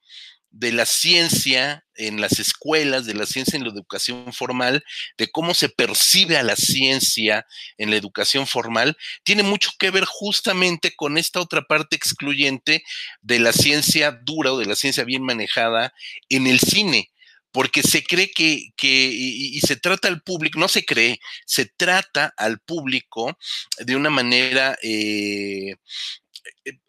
de 0.51 0.73
la 0.73 0.85
ciencia 0.85 1.85
en 1.95 2.21
las 2.21 2.39
escuelas, 2.39 3.07
de 3.07 3.15
la 3.15 3.27
ciencia 3.27 3.57
en 3.57 3.65
la 3.65 3.71
educación 3.71 4.33
formal, 4.33 4.85
de 5.17 5.31
cómo 5.31 5.55
se 5.55 5.69
percibe 5.69 6.37
a 6.37 6.43
la 6.43 6.57
ciencia 6.57 7.47
en 7.79 7.91
la 7.91 7.97
educación 7.97 8.47
formal, 8.47 8.97
tiene 9.23 9.43
mucho 9.43 9.71
que 9.79 9.91
ver 9.91 10.05
justamente 10.05 10.95
con 10.97 11.19
esta 11.19 11.41
otra 11.41 11.63
parte 11.63 11.97
excluyente 11.97 12.83
de 13.21 13.39
la 13.39 13.53
ciencia 13.53 14.11
dura 14.11 14.53
o 14.53 14.59
de 14.59 14.67
la 14.67 14.77
ciencia 14.77 15.05
bien 15.05 15.23
manejada 15.23 15.93
en 16.29 16.47
el 16.47 16.61
cine 16.61 17.11
porque 17.53 17.83
se 17.83 18.05
cree 18.05 18.31
que, 18.31 18.73
y, 18.83 19.61
se 19.61 19.77
trata 19.77 20.09
al 20.09 20.23
público, 20.23 20.59
no 20.59 20.69
se 20.69 20.85
cree, 20.85 21.21
se 21.47 21.67
trata 21.67 22.33
al 22.37 22.61
público 22.61 23.37
de 23.79 23.97
una 23.97 24.11
manera 24.11 24.79
eh, 24.83 25.75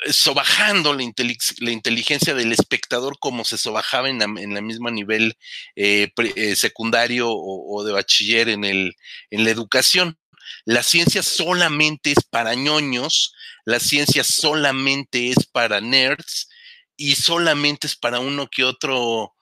sobajando 0.09 0.93
la, 0.93 1.03
inteligencia 1.03 2.33
del 2.33 2.51
espectador 2.51 3.17
como 3.19 3.45
se 3.45 3.57
sobajaba 3.57 4.09
en 4.09 4.19
la, 4.19 4.61
misma 4.61 4.91
nivel 4.91 5.37
eh, 5.75 6.11
eh, 6.35 6.55
secundario 6.55 7.29
o, 7.31 7.83
de 7.83 7.91
bachiller 7.91 8.49
en, 8.49 8.63
el, 8.63 8.95
en 9.29 9.43
la 9.43 9.51
educación. 9.51 10.17
La 10.65 10.83
ciencia 10.83 11.23
solamente 11.23 12.11
es 12.11 12.23
para 12.29 12.55
ñoños, 12.55 13.33
la 13.65 13.79
ciencia 13.79 14.23
solamente 14.23 15.29
es 15.29 15.45
para 15.45 15.81
nerds 15.81 16.49
y 16.97 17.15
solamente 17.15 17.87
es 17.87 17.95
para 17.95 18.19
uno 18.19 18.47
que 18.49 18.63
otro 18.63 19.33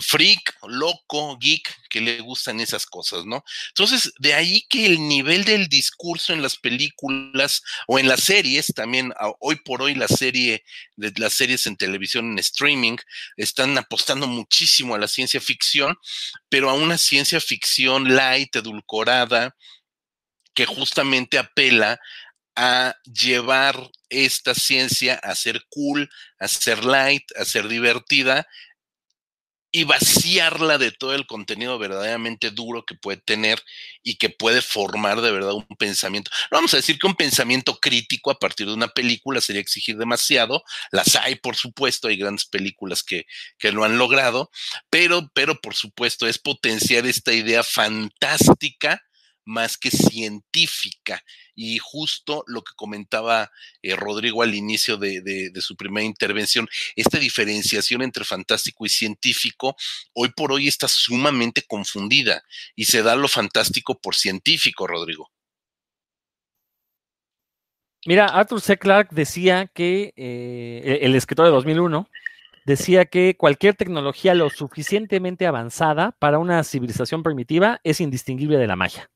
freak, 0.00 0.54
loco, 0.68 1.36
geek, 1.38 1.74
que 1.88 2.00
le 2.00 2.20
gustan 2.20 2.60
esas 2.60 2.86
cosas, 2.86 3.24
¿no? 3.24 3.44
Entonces, 3.68 4.12
de 4.18 4.34
ahí 4.34 4.62
que 4.68 4.86
el 4.86 5.06
nivel 5.08 5.44
del 5.44 5.68
discurso 5.68 6.32
en 6.32 6.42
las 6.42 6.56
películas 6.56 7.62
o 7.86 7.98
en 7.98 8.08
las 8.08 8.20
series, 8.20 8.72
también 8.74 9.12
hoy 9.40 9.56
por 9.56 9.82
hoy 9.82 9.94
la 9.94 10.08
serie 10.08 10.64
de 10.96 11.12
las 11.16 11.34
series 11.34 11.66
en 11.66 11.76
televisión, 11.76 12.32
en 12.32 12.38
streaming, 12.38 12.96
están 13.36 13.76
apostando 13.78 14.26
muchísimo 14.26 14.94
a 14.94 14.98
la 14.98 15.08
ciencia 15.08 15.40
ficción, 15.40 15.96
pero 16.48 16.70
a 16.70 16.74
una 16.74 16.98
ciencia 16.98 17.40
ficción 17.40 18.14
light, 18.14 18.54
edulcorada, 18.56 19.56
que 20.54 20.66
justamente 20.66 21.38
apela 21.38 22.00
a 22.56 22.96
llevar 23.04 23.90
esta 24.08 24.54
ciencia 24.54 25.14
a 25.22 25.34
ser 25.34 25.62
cool, 25.68 26.08
a 26.38 26.48
ser 26.48 26.84
light, 26.84 27.24
a 27.36 27.44
ser 27.44 27.68
divertida 27.68 28.46
y 29.76 29.84
vaciarla 29.84 30.78
de 30.78 30.90
todo 30.90 31.14
el 31.14 31.26
contenido 31.26 31.78
verdaderamente 31.78 32.50
duro 32.50 32.86
que 32.86 32.94
puede 32.94 33.18
tener 33.18 33.62
y 34.02 34.16
que 34.16 34.30
puede 34.30 34.62
formar 34.62 35.20
de 35.20 35.30
verdad 35.30 35.52
un 35.52 35.66
pensamiento. 35.78 36.30
No 36.50 36.56
vamos 36.56 36.72
a 36.72 36.78
decir 36.78 36.98
que 36.98 37.06
un 37.06 37.14
pensamiento 37.14 37.78
crítico 37.78 38.30
a 38.30 38.38
partir 38.38 38.68
de 38.68 38.72
una 38.72 38.88
película 38.88 39.38
sería 39.42 39.60
exigir 39.60 39.98
demasiado. 39.98 40.64
Las 40.92 41.14
hay, 41.16 41.34
por 41.34 41.56
supuesto, 41.56 42.08
hay 42.08 42.16
grandes 42.16 42.46
películas 42.46 43.02
que, 43.02 43.26
que 43.58 43.70
lo 43.70 43.84
han 43.84 43.98
logrado, 43.98 44.50
pero, 44.88 45.30
pero 45.34 45.60
por 45.60 45.74
supuesto 45.74 46.26
es 46.26 46.38
potenciar 46.38 47.04
esta 47.04 47.34
idea 47.34 47.62
fantástica 47.62 49.02
más 49.46 49.78
que 49.78 49.90
científica. 49.90 51.22
Y 51.54 51.78
justo 51.78 52.44
lo 52.46 52.62
que 52.62 52.72
comentaba 52.76 53.50
eh, 53.80 53.96
Rodrigo 53.96 54.42
al 54.42 54.54
inicio 54.54 54.98
de, 54.98 55.50
su 55.60 55.76
primera 55.76 56.04
intervención, 56.04 56.68
esta 56.96 57.18
diferenciación 57.18 58.02
entre 58.02 58.24
fantástico 58.24 58.84
y 58.84 58.90
científico, 58.90 59.76
hoy 60.12 60.30
por 60.36 60.52
hoy 60.52 60.68
está 60.68 60.88
sumamente 60.88 61.62
confundida 61.62 62.42
y 62.74 62.84
se 62.84 63.02
da 63.02 63.16
lo 63.16 63.28
fantástico 63.28 63.98
por 63.98 64.14
científico, 64.14 64.86
Rodrigo. 64.86 65.30
Mira, 68.04 68.26
Arthur 68.26 68.60
C. 68.60 68.76
Clarke 68.76 69.14
decía 69.14 69.68
que, 69.72 70.12
eh, 70.16 70.98
el 71.02 71.16
escritor 71.16 71.46
de 71.46 71.50
2001, 71.52 72.08
decía 72.64 73.04
que 73.06 73.36
cualquier 73.36 73.74
tecnología 73.74 74.34
lo 74.34 74.50
suficientemente 74.50 75.46
avanzada 75.46 76.12
para 76.18 76.38
una 76.38 76.62
civilización 76.62 77.22
primitiva 77.22 77.80
es 77.84 78.00
indistinguible 78.00 78.58
de 78.58 78.66
la 78.66 78.76
magia. 78.76 79.10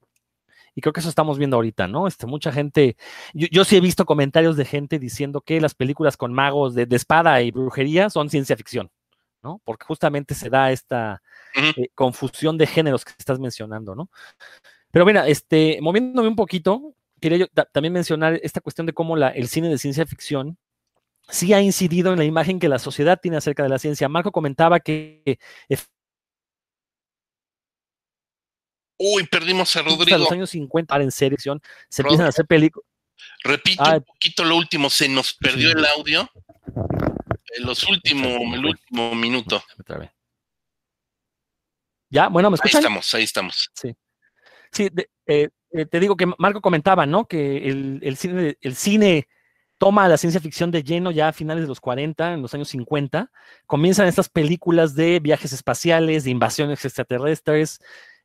Y 0.74 0.80
creo 0.80 0.92
que 0.92 1.00
eso 1.00 1.08
estamos 1.08 1.38
viendo 1.38 1.56
ahorita, 1.56 1.88
¿no? 1.88 2.06
Este, 2.06 2.26
mucha 2.26 2.52
gente, 2.52 2.96
yo, 3.34 3.64
sí 3.64 3.76
he 3.76 3.80
visto 3.80 4.04
comentarios 4.04 4.56
de 4.56 4.64
gente 4.64 4.98
diciendo 4.98 5.40
que 5.40 5.60
las 5.60 5.74
películas 5.74 6.16
con 6.16 6.32
magos 6.32 6.74
de, 6.74 6.86
espada 6.90 7.42
y 7.42 7.50
brujería 7.50 8.10
son 8.10 8.30
ciencia 8.30 8.56
ficción, 8.56 8.90
¿no? 9.42 9.60
Porque 9.64 9.84
justamente 9.86 10.34
se 10.34 10.50
da 10.50 10.70
esta 10.70 11.22
eh, 11.54 11.88
confusión 11.94 12.56
de 12.58 12.66
géneros 12.66 13.04
que 13.04 13.12
estás 13.18 13.38
mencionando, 13.38 13.94
¿no? 13.94 14.10
Pero 14.90 15.04
mira, 15.06 15.26
este, 15.28 15.78
moviéndome 15.80 16.28
un 16.28 16.36
poquito, 16.36 16.94
quería 17.20 17.38
yo 17.38 17.46
también 17.72 17.92
mencionar 17.92 18.40
esta 18.42 18.60
cuestión 18.60 18.86
de 18.86 18.92
cómo 18.92 19.16
la, 19.16 19.28
el 19.28 19.48
cine 19.48 19.68
de 19.68 19.78
ciencia 19.78 20.06
ficción 20.06 20.58
sí 21.28 21.52
ha 21.52 21.60
incidido 21.60 22.12
en 22.12 22.18
la 22.18 22.24
imagen 22.24 22.58
que 22.58 22.68
la 22.68 22.78
sociedad 22.78 23.18
tiene 23.20 23.36
acerca 23.36 23.62
de 23.62 23.68
la 23.68 23.78
ciencia. 23.78 24.08
Marco 24.08 24.32
comentaba 24.32 24.80
que 24.80 25.38
Uy, 29.02 29.26
perdimos 29.26 29.74
a 29.76 29.82
Rodrigo. 29.82 30.14
En 30.14 30.20
los 30.20 30.30
años 30.30 30.50
50, 30.50 30.94
en 30.96 31.10
serie, 31.10 31.38
se 31.38 32.02
empiezan 32.02 32.26
a 32.26 32.28
hacer 32.28 32.46
películas. 32.46 32.86
Repito 33.42 33.82
un 33.82 34.02
poquito 34.02 34.44
lo 34.44 34.56
último, 34.56 34.90
se 34.90 35.08
nos 35.08 35.32
perdió 35.32 35.72
el 35.72 35.86
audio. 35.86 36.30
En 37.56 37.64
los 37.64 37.82
últimos, 37.88 38.26
el 38.26 38.66
último 38.66 39.14
minuto. 39.14 39.64
Ya, 42.10 42.28
bueno, 42.28 42.50
¿me 42.50 42.56
escuchan? 42.56 42.78
Ahí 42.78 42.82
estamos, 42.82 43.14
ahí 43.14 43.22
estamos. 43.22 43.70
Sí. 43.72 43.96
Sí, 44.70 44.90
eh, 45.26 45.48
eh, 45.72 45.86
te 45.86 45.98
digo 45.98 46.14
que 46.14 46.26
Marco 46.36 46.60
comentaba, 46.60 47.06
¿no? 47.06 47.26
Que 47.26 47.68
el, 47.68 48.16
cine, 48.18 48.58
el 48.60 48.76
cine 48.76 49.28
toma 49.78 50.08
la 50.08 50.18
ciencia 50.18 50.42
ficción 50.42 50.70
de 50.70 50.82
lleno 50.82 51.10
ya 51.10 51.28
a 51.28 51.32
finales 51.32 51.64
de 51.64 51.68
los 51.68 51.80
40, 51.80 52.34
en 52.34 52.42
los 52.42 52.52
años 52.52 52.68
50. 52.68 53.32
Comienzan 53.64 54.08
estas 54.08 54.28
películas 54.28 54.94
de 54.94 55.20
viajes 55.20 55.54
espaciales, 55.54 56.24
de 56.24 56.30
invasiones 56.30 56.84
extraterrestres, 56.84 57.80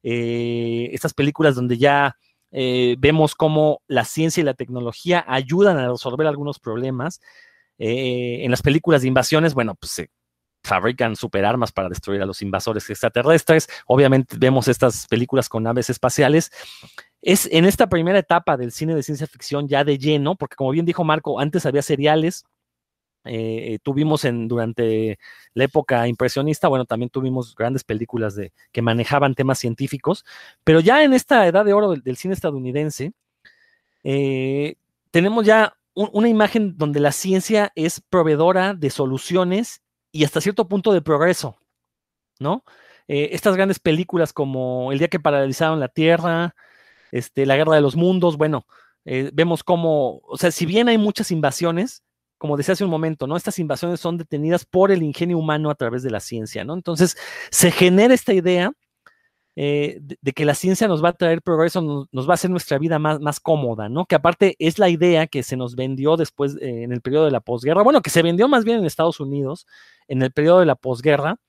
eh, 0.08 0.91
estas 0.94 1.15
películas 1.15 1.56
donde 1.56 1.80
ya 1.80 2.15
eh, 2.52 2.96
vemos 3.00 3.34
cómo 3.34 3.82
la 3.88 4.06
ciencia 4.06 4.41
y 4.41 4.44
la 4.44 4.54
tecnología 4.54 5.26
ayudan 5.28 5.80
a 5.80 5.89
resolver 5.89 6.28
algunos 6.28 6.60
problemas. 6.60 7.22
Eh, 7.80 8.46
en 8.46 8.52
las 8.52 8.62
películas 8.62 9.02
de 9.02 9.08
invasiones, 9.08 9.56
bueno, 9.56 9.74
pues 9.74 10.06
fabrican 10.63 11.15
superarmas 11.15 11.72
para 11.72 11.89
destruir 11.89 12.22
a 12.22 12.28
los 12.28 12.44
invasores 12.44 12.88
extraterrestres. 12.88 13.68
Obviamente 13.88 14.38
vemos 14.38 14.68
estas 14.68 15.08
películas 15.08 15.50
con 15.50 15.63
naves 15.63 15.89
espaciales. 15.89 16.52
Es 17.24 17.50
en 17.52 17.65
esta 17.65 17.89
primera 17.89 18.20
etapa 18.20 18.58
del 18.58 18.72
cine 18.72 18.94
de 18.94 19.02
ciencia 19.02 19.26
ficción 19.26 19.68
ya 19.68 19.84
de 19.84 19.98
lleno, 19.98 20.36
porque 20.36 20.56
como 20.56 20.70
bien 20.70 20.86
dijo 20.86 21.04
Marco, 21.04 21.39
antes 21.39 21.65
había 21.65 21.82
seriales, 21.82 22.46
eh, 23.27 23.79
tuvimos 23.81 24.23
en, 24.23 24.47
durante 24.47 25.17
la 25.53 25.63
época 25.63 26.07
impresionista, 26.07 26.67
bueno, 26.67 26.85
también 26.85 27.09
tuvimos 27.09 27.55
grandes 27.55 27.83
películas 27.83 28.35
de, 28.35 28.53
que 28.71 28.83
manejaban 28.83 29.33
temas 29.33 29.57
científicos, 29.57 30.25
pero 30.63 30.79
ya 30.79 31.03
en 31.03 31.13
esta 31.13 31.47
edad 31.47 31.65
de 31.65 31.73
oro 31.73 31.95
del, 31.95 32.17
cine 32.17 32.35
estadounidense, 32.35 33.13
eh, 34.03 34.75
tenemos 35.11 35.45
ya 35.45 35.75
una 35.95 36.27
imagen 36.27 36.77
donde 36.77 36.99
la 36.99 37.13
ciencia 37.13 37.71
es 37.73 38.01
proveedora 38.01 38.73
de 38.73 38.89
soluciones 38.89 39.81
y 40.11 40.25
hasta 40.25 40.41
cierto 40.41 40.67
punto 40.67 40.93
de 40.93 41.01
progreso, 41.01 41.57
¿no? 42.39 42.63
Eh, 43.07 43.29
estas 43.31 43.55
grandes 43.55 43.79
películas 43.79 44.33
como 44.33 44.91
El 44.91 44.99
día 44.99 45.07
que 45.07 45.19
paralizaron 45.19 45.79
la 45.79 45.88
Tierra, 45.88 46.55
este, 47.11 47.45
La 47.45 47.55
Guerra 47.55 47.75
de 47.75 47.81
los 47.81 47.95
Mundos, 47.95 48.38
bueno, 48.38 48.67
vemos 49.05 49.63
cómo, 49.63 50.21
o 50.25 50.38
sea, 50.38 50.51
si 50.51 50.65
bien 50.65 50.89
hay 50.89 50.97
muchas 50.97 51.31
invasiones, 51.31 52.03
como 52.45 52.58
decía 52.58 52.73
hace 52.73 52.84
un 52.84 52.91
momento, 52.91 53.25
¿no? 53.25 53.36
Estas 53.38 53.58
invasiones 53.58 53.99
son 53.99 54.17
detenidas 54.19 54.65
por 54.65 54.91
el 54.91 55.01
ingenio 55.01 55.39
humano 55.39 55.71
a 55.71 55.75
través 55.75 56.03
de 56.03 56.12
la 56.12 56.19
ciencia, 56.19 56.63
¿no? 56.63 56.75
Entonces, 56.75 57.17
se 57.49 57.71
genera 57.71 58.13
esta 58.13 58.34
idea 58.34 58.71
eh, 59.55 59.99
de, 59.99 60.31
que 60.34 60.45
la 60.45 60.53
ciencia 60.53 60.88
nos 60.88 61.03
va 61.03 61.10
a 61.10 61.13
traer 61.13 61.41
progreso, 61.41 62.08
nos, 62.12 62.29
va 62.29 62.34
a 62.34 62.36
hacer 62.36 62.51
nuestra 62.51 62.77
vida 62.77 62.99
más, 62.99 63.19
más, 63.19 63.39
cómoda, 63.39 63.89
¿no? 63.89 64.05
Que 64.05 64.13
aparte 64.13 64.55
es 64.60 64.77
la 64.77 64.89
idea 64.89 65.25
que 65.25 65.41
se 65.41 65.58
nos 65.58 65.75
vendió 65.75 66.17
después 66.17 66.55
eh, 66.62 66.84
en 66.84 66.91
el 66.91 67.01
periodo 67.01 67.25
de 67.25 67.31
la 67.31 67.39
posguerra, 67.39 67.81
bueno, 67.81 68.03
que 68.03 68.12
se 68.12 68.21
vendió 68.21 68.47
más 68.47 68.63
bien 68.63 68.77
en 68.77 68.86
Estados 68.86 69.19
Unidos, 69.19 69.65
en 70.08 70.21
el 70.21 70.31
periodo 70.31 70.60
de 70.60 70.67
la 70.67 70.75
posguerra, 70.75 71.39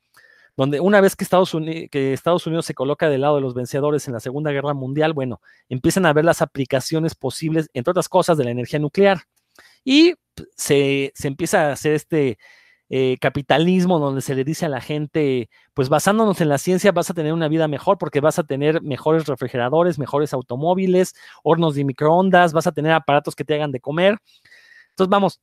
donde 0.56 0.80
una 0.80 1.02
vez 1.02 1.14
que 1.14 1.24
Estados, 1.24 1.52
Unidos, 1.52 1.90
que 1.90 2.14
Estados 2.14 2.46
Unidos 2.46 2.64
se 2.64 2.72
coloca 2.72 3.10
del 3.10 3.20
lado 3.20 3.34
de 3.34 3.42
los 3.42 3.52
vencedores 3.52 4.08
en 4.08 4.14
la 4.14 4.20
Segunda 4.20 4.50
Guerra 4.50 4.72
Mundial, 4.72 5.12
bueno, 5.12 5.42
empiezan 5.68 6.06
a 6.06 6.14
ver 6.14 6.24
las 6.24 6.40
aplicaciones 6.40 7.14
posibles, 7.14 7.68
entre 7.74 7.90
otras 7.90 8.08
cosas, 8.08 8.38
de 8.38 8.44
la 8.44 8.52
energía 8.52 8.78
nuclear. 8.78 9.24
Y 9.86 10.14
se, 10.56 11.12
empieza 11.22 11.68
a 11.68 11.72
hacer 11.72 11.92
este 11.92 12.38
eh, 12.88 13.16
capitalismo 13.20 14.00
donde 14.00 14.20
se 14.20 14.34
le 14.34 14.42
dice 14.42 14.66
a 14.66 14.68
la 14.68 14.80
gente, 14.80 15.48
pues 15.74 15.88
basándonos 15.88 16.40
en 16.40 16.48
la 16.48 16.58
ciencia 16.58 16.90
vas 16.90 17.08
a 17.08 17.14
tener 17.14 17.32
una 17.32 17.46
vida 17.46 17.68
mejor 17.68 17.98
porque 17.98 18.20
vas 18.20 18.40
a 18.40 18.44
tener 18.44 18.82
mejores 18.82 19.26
refrigeradores, 19.26 19.98
mejores 20.00 20.32
automóviles, 20.32 21.14
hornos 21.44 21.76
de 21.76 21.84
microondas, 21.84 22.52
vas 22.52 22.66
a 22.66 22.72
tener 22.72 22.92
aparatos 22.92 23.36
que 23.36 23.44
te 23.44 23.54
hagan 23.54 23.70
de 23.70 23.80
comer. 23.80 24.18
Entonces, 24.90 25.10
vamos, 25.10 25.40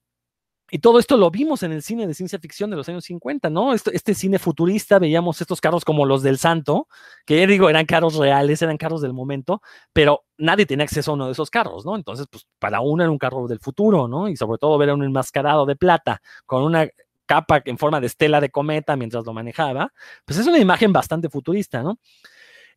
y 0.71 0.79
todo 0.79 0.97
esto 0.97 1.17
lo 1.17 1.29
vimos 1.29 1.61
en 1.63 1.71
el 1.71 1.83
cine 1.83 2.07
de 2.07 2.13
ciencia 2.13 2.39
ficción 2.39 2.69
de 2.69 2.75
los 2.75 2.87
años 2.89 3.05
50, 3.05 3.49
¿no? 3.49 3.73
Este, 3.73 4.13
cine 4.13 4.39
futurista, 4.39 4.97
veíamos 4.97 5.39
estos 5.41 5.61
carros 5.61 5.85
como 5.85 6.05
los 6.05 6.23
del 6.23 6.37
Santo, 6.37 6.87
que 7.25 7.37
ya 7.37 7.45
digo, 7.45 7.69
eran 7.69 7.85
carros 7.85 8.15
reales, 8.15 8.61
eran 8.61 8.77
carros 8.77 9.01
del 9.01 9.13
momento, 9.13 9.61
pero 9.91 10.23
nadie 10.37 10.65
tenía 10.65 10.85
acceso 10.85 11.11
a 11.11 11.13
uno 11.15 11.27
de 11.27 11.33
esos 11.33 11.49
carros, 11.49 11.85
¿no? 11.85 11.95
Entonces, 11.95 12.27
pues 12.31 12.47
para 12.59 12.79
uno 12.79 13.03
era 13.03 13.11
un 13.11 13.17
carro 13.17 13.47
del 13.47 13.59
futuro, 13.59 14.07
¿no? 14.07 14.27
Y 14.29 14.35
sobre 14.35 14.57
todo 14.57 14.77
ver 14.77 14.89
a 14.89 14.93
un 14.95 15.03
enmascarado 15.03 15.65
de 15.65 15.75
plata 15.75 16.21
con 16.45 16.63
una 16.63 16.87
capa 17.25 17.61
en 17.65 17.77
forma 17.77 17.99
de 17.99 18.07
estela 18.07 18.41
de 18.41 18.49
cometa 18.49 18.95
mientras 18.95 19.25
lo 19.25 19.33
manejaba, 19.33 19.93
pues 20.25 20.39
es 20.39 20.47
una 20.47 20.59
imagen 20.59 20.91
bastante 20.93 21.29
futurista, 21.29 21.83
¿no? 21.83 21.99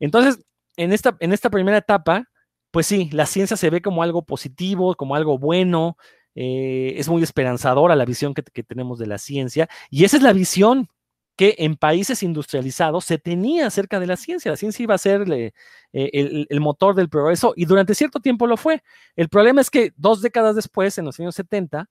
Entonces, 0.01 0.45
en 0.77 0.93
esta, 0.93 1.17
en 1.21 1.33
esta 1.33 1.51
primera 1.51 1.79
etapa, 1.79 2.29
pues 2.71 2.87
sí, 2.87 3.09
la 3.13 3.27
ciencia 3.27 3.57
se 3.57 3.71
ve 3.71 3.81
como 3.81 4.03
algo 4.03 4.23
positivo, 4.25 4.95
como 4.97 5.15
algo 5.15 5.39
bueno, 5.39 5.97
eh, 6.39 6.95
es 6.99 7.09
muy 7.09 7.23
esperanzadora 7.23 7.97
la 7.97 8.05
visión 8.05 8.35
que, 8.35 8.43
tenemos 8.63 8.99
de 8.99 9.07
la 9.07 9.17
ciencia 9.17 9.69
y 9.91 10.05
esa 10.05 10.19
es 10.19 10.23
la 10.23 10.35
visión 10.35 10.89
que 11.35 11.55
en 11.59 11.77
países 11.77 12.23
industrializados 12.23 13.05
se 13.05 13.19
tenía 13.19 13.67
acerca 13.67 14.01
de 14.01 14.07
la 14.07 14.17
ciencia. 14.17 14.51
La 14.51 14.57
ciencia 14.57 14.83
iba 14.83 14.95
a 14.95 14.99
ser 14.99 15.31
eh, 15.31 15.53
el, 15.93 16.61
motor 16.61 16.95
del 16.95 17.09
progreso 17.09 17.53
y 17.57 17.65
durante 17.65 17.95
cierto 17.95 18.21
tiempo 18.21 18.47
lo 18.47 18.57
fue. 18.57 18.83
El 19.17 19.29
problema 19.29 19.61
es 19.61 19.71
que 19.71 19.93
dos 19.97 20.23
décadas 20.23 20.57
después, 20.57 20.97
en 20.99 21.07
los 21.07 21.19
años 21.21 21.35
70, 21.35 21.91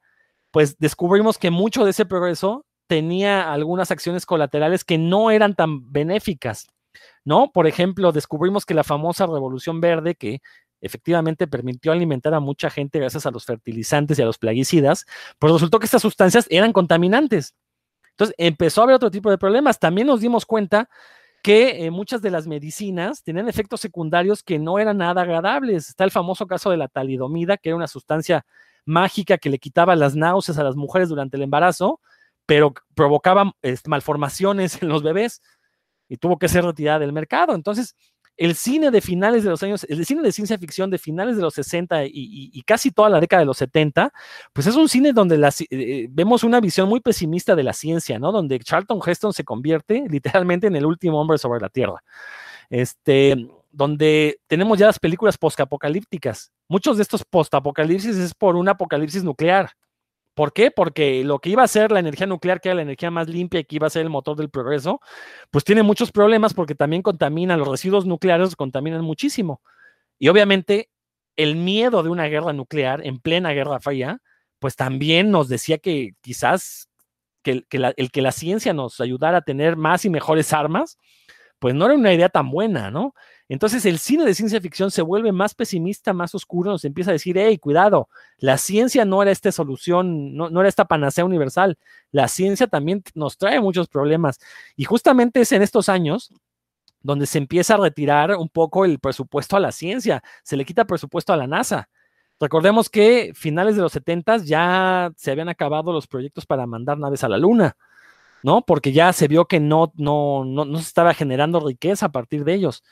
pues 0.52 0.78
descubrimos 0.78 1.38
que 1.38 1.52
mucho 1.52 1.84
de 1.84 1.92
ese 1.92 2.06
progreso 2.06 2.66
tenía 2.88 3.52
algunas 3.52 3.92
acciones 3.92 4.26
colaterales 4.26 4.84
que 4.84 4.98
no 4.98 5.32
eran 5.32 5.56
tan 5.56 5.92
benéficas. 5.92 6.68
¿No? 7.26 7.52
Por 7.52 7.68
ejemplo, 7.68 8.12
descubrimos 8.12 8.66
que 8.66 8.74
la 8.74 8.84
famosa 8.84 9.26
revolución 9.26 9.82
verde, 9.82 10.16
que 10.16 10.42
efectivamente 10.86 11.48
permitió 11.48 11.91
alimentar 11.91 12.34
a 12.34 12.39
mucha 12.39 12.69
gente 12.69 13.00
gracias 13.00 13.26
a 13.26 13.32
los 13.32 13.43
fertilizantes 13.43 14.19
y 14.19 14.21
a 14.21 14.26
los 14.26 14.38
plaguicidas, 14.38 15.06
pues 15.39 15.52
resultó 15.52 15.80
que 15.80 15.86
estas 15.86 16.04
sustancias 16.04 16.45
eran 16.50 16.71
contaminantes. 16.71 17.56
Entonces 18.12 18.36
empezó 18.38 18.82
a 18.82 18.84
haber 18.86 18.95
otro 18.95 19.12
tipo 19.12 19.30
de 19.30 19.38
problemas. 19.38 19.80
También 19.80 20.08
nos 20.08 20.21
dimos 20.21 20.45
cuenta 20.45 20.88
que 21.41 21.86
eh, 21.86 21.91
muchas 21.91 22.21
de 22.21 22.32
las 22.32 22.48
medicinas 22.48 23.24
tenían 23.24 23.50
efectos 23.50 23.82
secundarios 23.82 24.43
que 24.43 24.60
no 24.60 24.80
eran 24.80 24.98
nada 24.98 25.24
agradables. 25.24 25.89
Está 25.89 26.04
el 26.04 26.12
famoso 26.12 26.48
caso 26.48 26.69
de 26.69 26.78
la 26.78 26.88
talidomida, 26.88 27.58
que 27.58 27.69
era 27.69 27.76
una 27.76 27.88
sustancia 27.88 28.45
mágica 28.86 29.38
que 29.38 29.50
le 29.50 29.58
quitaba 29.58 29.95
las 29.95 30.15
náuseas 30.15 30.60
a 30.60 30.63
las 30.63 30.76
mujeres 30.76 31.10
durante 31.10 31.38
el 31.38 31.43
embarazo, 31.43 32.00
pero 32.45 32.74
provocaba 32.93 33.54
este, 33.63 33.89
malformaciones 33.89 34.82
en 34.82 34.89
los 34.89 35.02
bebés 35.02 35.41
y 36.08 36.17
tuvo 36.17 36.38
que 36.38 36.48
ser 36.48 36.63
retirada 36.63 37.00
del 37.00 37.12
mercado. 37.12 37.56
Entonces, 37.56 37.95
el 38.38 38.56
cine 38.56 38.91
de 38.91 39.02
finales 39.02 39.43
de 39.43 39.50
los 39.50 39.63
años, 39.63 39.86
el 39.88 40.06
cine 40.06 40.21
de 40.21 40.32
ciencia 40.32 40.58
ficción 40.58 40.89
de 40.89 40.98
finales 40.98 41.38
de 41.38 41.41
los 41.41 41.54
60 41.54 42.06
y, 42.08 42.62
casi 42.65 42.91
toda 42.91 43.10
la 43.10 43.19
década 43.19 43.41
de 43.41 43.45
los 43.45 43.58
70, 43.58 44.12
pues 44.52 44.67
es 44.67 44.76
un 44.76 44.89
cine 44.89 45.13
donde 45.13 45.39
eh, 45.69 46.08
vemos 46.10 46.43
una 46.43 46.60
visión 46.60 46.89
muy 46.89 47.00
pesimista 47.00 47.56
de 47.56 47.63
la 47.63 47.74
ciencia, 47.74 48.19
¿no? 48.19 48.32
Donde 48.32 48.60
Charlton 48.60 49.00
Heston 49.06 49.34
se 49.34 49.43
convierte 49.43 50.06
literalmente 50.10 50.67
en 50.67 50.76
el 50.76 50.86
último 50.86 51.19
hombre 51.19 51.38
sobre 51.38 51.62
la 51.62 51.69
Tierra. 51.69 52.04
Este, 52.69 53.48
donde 53.71 54.39
tenemos 54.48 54.78
ya 54.80 54.88
las 54.88 55.00
películas 55.00 55.38
postapocalípticas. 55.38 56.52
Muchos 56.67 56.98
de 56.98 57.04
estos 57.04 57.24
postapocalipsis 57.24 58.15
es 58.17 58.34
por 58.34 58.56
un 58.56 58.67
apocalipsis 58.67 59.24
nuclear. 59.24 59.71
¿Por 60.36 60.52
qué? 60.52 60.69
Porque 60.69 61.24
lo 61.24 61.39
que 61.39 61.50
iba 61.50 61.63
a 61.63 61.67
ser 61.67 61.91
la 61.91 62.00
energía 62.00 62.28
nuclear, 62.28 62.60
que 62.60 62.69
era 62.69 62.76
la 62.76 62.82
energía 62.82 63.10
más 63.10 63.30
limpia 63.30 63.62
y 63.62 63.63
que 63.63 63.78
iba 63.78 63.88
a 63.88 63.89
ser 63.89 64.04
el 64.04 64.10
motor 64.10 64.36
del 64.36 64.50
progreso, 64.50 65.00
pues 65.50 65.63
tiene 65.63 65.82
muchos 65.82 66.12
problemas 66.12 66.54
porque 66.54 66.76
también 66.76 67.02
contamina, 67.02 67.56
los 67.56 67.69
residuos 67.69 68.06
nucleares 68.06 68.56
contaminan 68.58 69.02
muchísimo. 69.02 69.62
Y 70.19 70.28
obviamente 70.28 70.89
el 71.38 71.56
miedo 71.56 72.04
de 72.04 72.10
una 72.10 72.26
guerra 72.26 72.52
nuclear 72.52 73.06
en 73.06 73.19
plena 73.19 73.52
guerra 73.52 73.80
fría, 73.80 74.19
pues 74.60 74.76
también 74.76 75.32
nos 75.32 75.48
decía 75.48 75.78
que 75.78 76.12
quizás 76.21 76.89
que, 77.41 77.63
el 77.95 78.12
que 78.12 78.21
la 78.21 78.32
ciencia 78.34 78.74
nos 78.74 79.00
ayudara 79.00 79.38
a 79.39 79.41
tener 79.41 79.78
más 79.78 80.04
y 80.04 80.10
mejores 80.10 80.52
armas, 80.52 80.98
pues 81.60 81.74
no 81.76 81.86
era 81.86 81.95
una 81.95 82.13
idea 82.13 82.28
tan 82.28 82.52
buena, 82.52 82.91
¿no? 82.91 83.13
Entonces 83.48 83.86
el 83.86 84.00
cine 84.00 84.26
de 84.26 84.34
ciencia 84.34 84.60
ficción 84.60 84.90
se 84.90 85.04
vuelve 85.04 85.32
más 85.32 85.54
pesimista, 85.54 86.14
más 86.14 86.34
oscuro, 86.34 86.72
nos 86.72 86.84
empieza 86.84 87.12
a 87.12 87.14
decir, 87.14 87.38
hey, 87.38 87.60
cuidado, 87.60 88.10
la 88.38 88.58
ciencia 88.58 89.06
no 89.06 89.22
era 89.22 89.32
esta 89.32 89.52
solución, 89.52 90.36
no, 90.36 90.48
era 90.60 90.68
esta 90.68 90.86
panacea 90.86 91.26
universal, 91.26 91.78
la 92.12 92.28
ciencia 92.28 92.66
también 92.68 93.04
nos 93.14 93.38
trae 93.38 93.62
muchos 93.62 93.88
problemas. 93.88 94.40
Y 94.76 94.86
justamente 94.86 95.42
es 95.42 95.52
en 95.52 95.62
estos 95.62 95.90
años 95.90 96.34
donde 97.02 97.28
se 97.28 97.38
empieza 97.38 97.76
a 97.76 97.78
retirar 97.78 98.36
un 98.36 98.50
poco 98.50 98.84
el 98.84 98.98
presupuesto 99.00 99.56
a 99.56 99.60
la 99.60 99.72
ciencia, 99.72 100.24
se 100.44 100.58
le 100.58 100.66
quita 100.66 100.86
presupuesto 100.86 101.32
a 101.34 101.38
la 101.38 101.46
NASA. 101.46 101.88
Recordemos 102.40 102.90
que 102.90 103.32
finales 103.36 103.76
de 103.76 103.84
los 103.84 103.92
70 103.92 104.38
ya 104.38 105.12
se 105.16 105.32
habían 105.32 105.50
acabado 105.50 105.94
los 105.94 106.08
proyectos 106.08 106.48
para 106.48 106.66
mandar 106.66 106.98
naves 106.98 107.24
a 107.24 107.30
la 107.30 107.38
Luna. 107.38 107.78
¿no? 108.44 108.62
Porque 108.64 108.92
ya 108.92 109.12
se 109.12 109.28
vio 109.28 109.46
que 109.46 109.60
no, 109.60 109.92
no, 109.96 110.46
no, 110.46 110.66
no 110.66 110.78
se 110.78 110.84
estaba 110.84 111.16
generando 111.16 111.60
riqueza 111.60 112.06
a 112.08 112.12
partir 112.12 112.44
de 112.44 112.54
ellos. 112.54 112.84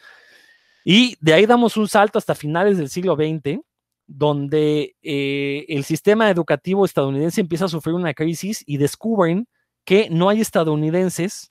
Y 0.84 1.16
de 1.22 1.34
ahí 1.34 1.46
damos 1.46 1.78
un 1.78 1.88
salto 1.88 2.18
hasta 2.18 2.36
finales 2.36 2.78
del 2.78 2.90
siglo 2.90 3.16
XX, 3.16 3.62
donde 4.06 4.96
eh, 5.02 5.66
el 5.70 5.84
sistema 5.84 6.30
educativo 6.30 6.86
estadounidense 6.86 7.42
empieza 7.42 7.66
a 7.66 7.70
sufrir 7.70 7.96
una 7.96 8.14
crisis 8.14 8.64
y 8.66 8.78
descubren 8.78 9.48
que 9.86 10.10
no 10.10 10.30
hay 10.30 10.42
estadounidenses 10.42 11.48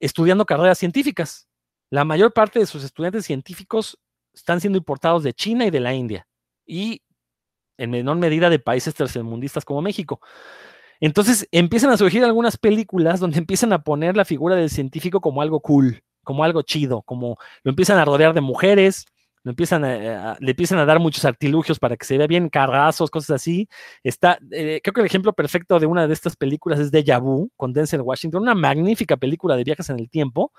estudiando 0.00 0.46
carreras 0.46 0.78
científicas. 0.78 1.48
La 1.90 2.04
mayor 2.04 2.32
parte 2.32 2.58
de 2.58 2.66
sus 2.66 2.84
estudiantes 2.84 3.26
científicos 3.26 3.98
están 4.32 4.60
siendo 4.60 4.78
importados 4.78 5.22
de 5.22 5.32
China 5.32 5.66
y 5.66 5.70
de 5.70 5.80
la 5.80 5.94
India 5.94 6.26
y 6.66 7.02
en 7.78 7.90
menor 7.90 8.16
medida 8.16 8.50
de 8.50 8.58
países 8.58 8.94
tercermundistas 8.94 9.64
como 9.64 9.82
México. 9.82 10.20
Entonces 11.00 11.48
empiezan 11.52 11.90
a 11.90 11.96
surgir 11.96 12.24
algunas 12.24 12.56
películas 12.56 13.20
donde 13.20 13.38
empiezan 13.38 13.72
a 13.72 13.82
poner 13.82 14.16
la 14.16 14.24
figura 14.24 14.56
del 14.56 14.70
científico 14.70 15.20
como 15.20 15.42
algo 15.42 15.60
cool, 15.60 16.02
como 16.24 16.44
algo 16.44 16.62
chido, 16.62 17.02
como 17.02 17.38
lo 17.62 17.70
empiezan 17.70 17.98
a 17.98 18.04
rodear 18.04 18.34
de 18.34 18.40
mujeres, 18.40 19.06
lo 19.44 19.50
empiezan 19.50 19.82
le 19.82 20.50
empiezan 20.50 20.78
a 20.78 20.86
dar 20.86 20.98
muchos 20.98 21.24
artilugios 21.26 21.78
para 21.78 21.96
que 21.96 22.06
se 22.06 22.16
vea 22.16 22.26
bien, 22.26 22.48
carrazos, 22.48 23.10
cosas 23.10 23.42
así. 23.42 23.68
Está, 24.02 24.38
eh, 24.50 24.80
creo 24.82 24.94
que 24.94 25.00
el 25.02 25.06
ejemplo 25.06 25.34
perfecto 25.34 25.78
de 25.78 25.86
una 25.86 26.06
de 26.06 26.14
estas 26.14 26.34
películas 26.34 26.80
es 26.80 26.90
Deja 26.90 27.18
Vu, 27.18 27.50
con 27.56 27.74
Denzel 27.74 28.00
Washington, 28.00 28.42
una 28.42 28.54
magnífica 28.54 29.18
película 29.18 29.54
de 29.56 29.64
viajes 29.64 29.90
en 29.90 30.00
el 30.00 30.08
tiempo, 30.08 30.50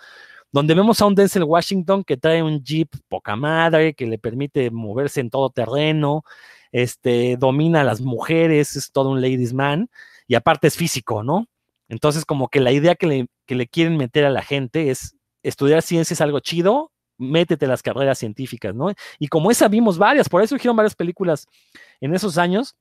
donde 0.51 0.76
vemos 0.76 1.01
a 1.01 1.07
un 1.07 1.16
Denzel 1.16 1.43
Washington 1.43 2.03
que 2.03 2.16
trae 2.16 2.43
un 2.43 2.63
jeep 2.63 2.89
poca 3.09 3.36
madre, 3.36 3.95
que 3.95 4.05
le 4.05 4.20
permite 4.20 4.70
moverse 4.72 5.20
en 5.20 5.32
todo 5.32 5.49
terreno, 5.49 6.24
este, 6.72 7.38
domina 7.38 7.82
a 7.82 7.84
las 7.84 8.01
mujeres, 8.01 8.76
es 8.76 8.91
todo 8.91 9.09
un 9.09 9.22
ladies 9.22 9.53
man, 9.53 9.89
y 10.28 10.36
aparte 10.36 10.68
es 10.68 10.78
físico, 10.78 11.24
¿no? 11.24 11.47
Entonces, 11.89 12.26
como 12.26 12.49
que 12.49 12.59
la 12.59 12.72
idea 12.72 12.95
que 12.95 13.07
le, 13.07 13.28
que 13.45 13.55
le 13.55 13.68
quieren 13.68 13.97
meter 13.97 14.26
a 14.26 14.30
la 14.30 14.41
gente 14.43 14.89
es 14.91 15.14
estudiar 15.46 15.82
ciencia 15.82 16.14
es 16.14 16.22
algo 16.22 16.39
chido, 16.39 16.91
métete 17.18 17.68
las 17.68 17.82
carreras 17.82 18.20
científicas, 18.20 18.76
¿no? 18.76 18.91
Y 19.20 19.28
como 19.28 19.52
esa 19.52 19.68
vimos 19.68 19.98
varias, 19.98 20.28
por 20.28 20.41
eso 20.41 20.50
surgieron 20.50 20.76
varias 20.76 20.96
películas 20.96 21.48
en 22.02 22.14
esos 22.14 22.38
años 22.38 22.76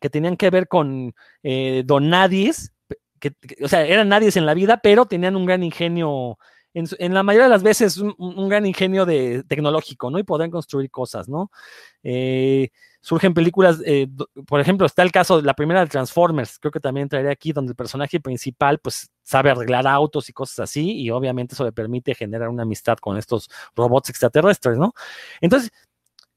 que 0.00 0.10
tenían 0.10 0.36
que 0.36 0.50
ver 0.50 0.66
con 0.66 1.14
eh, 1.42 1.82
donadies, 1.84 2.72
que, 3.20 3.34
o 3.62 3.68
sea, 3.68 3.84
eran 3.86 4.08
nadies 4.08 4.36
en 4.36 4.46
la 4.46 4.54
vida, 4.54 4.80
pero 4.82 5.06
tenían 5.06 5.36
un 5.36 5.46
gran 5.46 5.62
ingenio, 5.62 6.38
en, 6.74 7.14
la 7.14 7.22
mayoría 7.22 7.44
de 7.44 7.50
las 7.50 7.62
veces, 7.62 7.98
un, 7.98 8.48
gran 8.48 8.66
ingenio 8.66 9.06
de, 9.06 9.44
tecnológico, 9.44 10.10
¿no? 10.10 10.18
Y 10.18 10.24
podían 10.24 10.50
construir 10.50 10.90
cosas, 10.90 11.28
¿no? 11.28 11.50
Eh, 12.02 12.70
surgen 13.02 13.34
películas, 13.34 13.82
eh, 13.84 14.08
por 14.46 14.60
ejemplo, 14.60 14.86
está 14.86 15.02
el 15.02 15.10
caso 15.10 15.38
de 15.38 15.42
la 15.42 15.54
primera 15.54 15.80
de 15.80 15.88
Transformers, 15.88 16.58
creo 16.60 16.70
que 16.70 16.80
también 16.80 17.08
traeré 17.08 17.30
aquí, 17.30 17.52
donde 17.52 17.72
el 17.72 17.76
personaje 17.76 18.20
principal, 18.20 18.78
pues, 18.78 19.10
sabe 19.22 19.50
arreglar 19.50 19.86
autos 19.88 20.28
y 20.28 20.32
cosas 20.32 20.60
así, 20.60 20.92
y 21.02 21.10
obviamente 21.10 21.54
eso 21.54 21.64
le 21.64 21.72
permite 21.72 22.14
generar 22.14 22.48
una 22.48 22.62
amistad 22.62 22.96
con 22.98 23.18
estos 23.18 23.50
robots 23.74 24.08
extraterrestres, 24.08 24.78
¿no? 24.78 24.94
Entonces, 25.40 25.72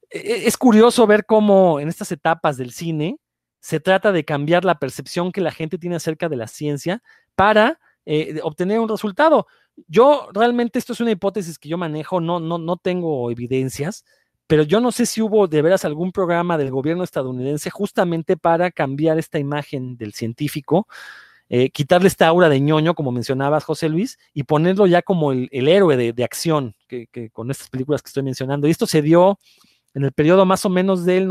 e, 0.10 0.20
e, 0.20 0.48
es 0.48 0.58
curioso 0.58 1.06
ver 1.08 1.26
cómo 1.26 1.80
en 1.80 1.88
estas 1.88 2.12
etapas 2.12 2.58
del 2.58 2.72
cine 2.72 3.20
se 3.60 3.80
trata 3.80 4.12
de 4.12 4.26
cambiar 4.26 4.66
la 4.66 4.80
percepción 4.80 5.32
que 5.32 5.42
la 5.42 5.52
gente 5.52 5.78
tiene 5.78 5.96
acerca 5.98 6.30
de 6.30 6.36
la 6.36 6.48
ciencia 6.48 7.04
para 7.36 7.80
eh, 8.06 8.40
obtener 8.44 8.80
un 8.80 8.90
resultado. 8.90 9.48
Yo 9.88 10.30
realmente 10.34 10.80
esto 10.80 10.94
es 10.94 11.00
una 11.00 11.12
hipótesis 11.12 11.60
que 11.60 11.70
yo 11.70 11.78
manejo, 11.78 12.22
no, 12.22 12.40
no, 12.40 12.58
no 12.58 12.78
tengo 12.78 13.30
evidencias, 13.32 14.06
pero 14.48 14.64
yo 14.64 14.80
no 14.80 14.92
sé 14.92 15.06
si 15.06 15.22
hubo 15.22 15.48
de 15.48 15.62
veras 15.62 15.86
algún 15.86 16.12
programa 16.12 16.58
del 16.58 16.72
gobierno 16.72 17.04
estadounidense 17.04 17.70
justamente 17.70 18.38
para 18.38 18.72
cambiar 18.72 19.18
esta 19.18 19.40
imagen 19.40 19.98
del 19.98 20.14
científico, 20.14 20.88
eh, 21.50 21.70
quitarle 21.70 22.08
esta 22.08 22.28
aura 22.28 22.50
de 22.50 22.60
ñoño, 22.60 22.96
como 22.96 23.12
mencionabas, 23.12 23.64
José 23.64 23.90
Luis, 23.90 24.18
y 24.34 24.44
ponerlo 24.44 24.88
ya 24.88 25.02
como 25.02 25.32
el, 25.32 25.50
héroe 25.52 25.96
de, 25.96 26.24
acción 26.24 26.76
que, 26.88 27.08
con 27.32 27.52
estas 27.52 27.70
películas 27.70 28.02
que 28.02 28.10
estoy 28.10 28.24
mencionando. 28.24 28.68
Y 28.68 28.72
esto 28.72 28.88
se 28.88 29.02
dio 29.02 29.40
en 29.94 30.04
el 30.04 30.12
periodo 30.12 30.46
más 30.46 30.66
o 30.66 30.70
menos 30.70 31.06
del 31.06 31.30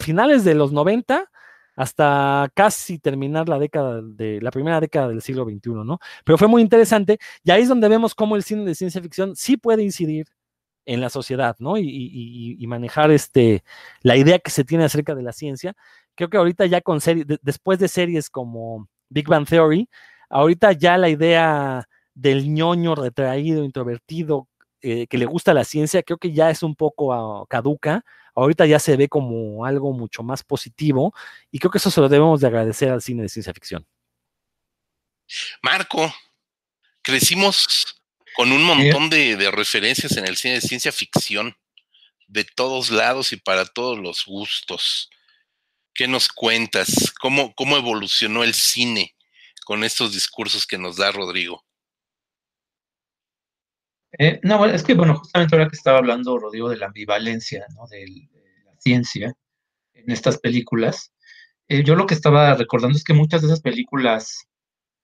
finales 0.00 0.44
de 0.44 0.54
los 0.54 0.72
90 0.72 1.28
hasta 1.76 2.50
casi 2.54 2.98
terminar 2.98 3.48
la 3.48 3.58
década 3.58 4.02
de 4.02 4.40
la 4.40 4.50
primera 4.50 4.80
década 4.80 5.08
del 5.08 5.22
siglo 5.22 5.44
XXI, 5.44 5.70
¿no? 5.84 6.00
Pero 6.24 6.36
fue 6.36 6.48
muy 6.48 6.60
interesante 6.60 7.18
y 7.44 7.52
ahí 7.52 7.62
es 7.62 7.68
donde 7.68 7.88
vemos 7.88 8.16
cómo 8.16 8.34
el 8.34 8.42
cine 8.42 8.64
de 8.64 8.74
ciencia 8.74 9.00
ficción 9.00 9.36
sí 9.36 9.56
puede 9.56 9.84
incidir 9.84 10.26
en 10.88 11.00
la 11.00 11.10
sociedad, 11.10 11.56
¿no? 11.60 11.76
Y, 11.78 12.64
manejar 12.66 13.10
este, 13.10 13.62
la 14.02 14.16
idea 14.16 14.38
que 14.38 14.50
se 14.50 14.64
tiene 14.64 14.84
acerca 14.84 15.14
de 15.14 15.22
la 15.22 15.32
ciencia. 15.32 15.74
Creo 16.14 16.28
que 16.30 16.36
ahorita 16.36 16.66
ya 16.66 16.80
con 16.80 17.00
series, 17.00 17.26
después 17.42 17.78
de 17.78 17.88
series 17.88 18.30
como 18.30 18.88
Big 19.08 19.28
Bang 19.28 19.46
Theory, 19.46 19.88
ahorita 20.28 20.72
ya 20.72 20.98
la 20.98 21.08
idea 21.08 21.88
del 22.14 22.52
ñoño 22.52 22.94
retraído, 22.94 23.64
introvertido, 23.64 24.48
eh, 24.82 25.06
que 25.06 25.18
le 25.18 25.26
gusta 25.26 25.54
la 25.54 25.64
ciencia, 25.64 26.02
creo 26.02 26.18
que 26.18 26.32
ya 26.32 26.50
es 26.50 26.62
un 26.62 26.74
poco 26.74 27.12
ah, 27.12 27.46
caduca 27.48 28.04
ahorita 28.34 28.66
ya 28.66 28.78
se 28.78 28.96
ve 28.96 29.08
como 29.08 29.64
algo 29.64 29.92
mucho 29.92 30.22
más 30.22 30.44
positivo 30.44 31.12
y 31.50 31.58
creo 31.58 31.70
que 31.70 31.78
eso 31.78 31.90
se 31.90 32.00
lo 32.00 32.08
debemos 32.08 32.40
de 32.40 32.46
agradecer 32.46 32.90
al 32.90 33.02
cine 33.02 33.22
de 33.22 33.28
ciencia 33.28 33.52
ficción. 33.52 33.86
Marco, 35.62 36.12
crecimos 37.02 37.97
con 38.38 38.52
un 38.52 38.62
montón 38.62 39.10
de, 39.10 39.50
referencias 39.50 40.16
en 40.16 40.24
el 40.24 40.36
cine 40.36 40.54
de 40.54 40.60
ciencia 40.60 40.92
ficción, 40.92 41.56
de 42.28 42.44
todos 42.44 42.88
lados 42.90 43.32
y 43.32 43.36
para 43.36 43.64
todos 43.64 43.98
los 43.98 44.24
gustos. 44.26 45.10
¿Qué 45.92 46.06
nos 46.06 46.28
cuentas? 46.28 47.12
¿Cómo, 47.20 47.52
cómo 47.56 47.76
evolucionó 47.76 48.44
el 48.44 48.54
cine 48.54 49.16
con 49.64 49.82
estos 49.82 50.12
discursos 50.12 50.68
que 50.68 50.78
nos 50.78 50.98
da 50.98 51.10
Rodrigo? 51.10 51.64
Eh, 54.16 54.38
no, 54.44 54.64
es 54.66 54.84
que, 54.84 54.94
bueno, 54.94 55.16
justamente 55.16 55.56
ahora 55.56 55.68
que 55.68 55.74
estaba 55.74 55.98
hablando, 55.98 56.38
Rodrigo, 56.38 56.70
de 56.70 56.76
la 56.76 56.86
ambivalencia, 56.86 57.66
¿no? 57.74 57.88
De, 57.88 58.06
la 58.64 58.76
ciencia 58.78 59.34
en 59.94 60.12
estas 60.12 60.38
películas, 60.38 61.12
eh, 61.66 61.82
yo 61.82 61.96
lo 61.96 62.06
que 62.06 62.14
estaba 62.14 62.54
recordando 62.54 62.96
es 62.96 63.02
que 63.02 63.14
muchas 63.14 63.42
de 63.42 63.48
esas 63.48 63.62
películas 63.62 64.46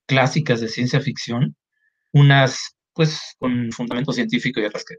clásicas 0.07 0.61
de 0.61 0.69
ciencia 0.69 1.01
ficción, 1.01 1.57
unas 2.13 2.74
pues 2.95 3.37
con 3.39 3.71
fundamento 3.73 4.13
científico 4.13 4.61
y 4.61 4.65
otras 4.65 4.85
que 4.85 4.97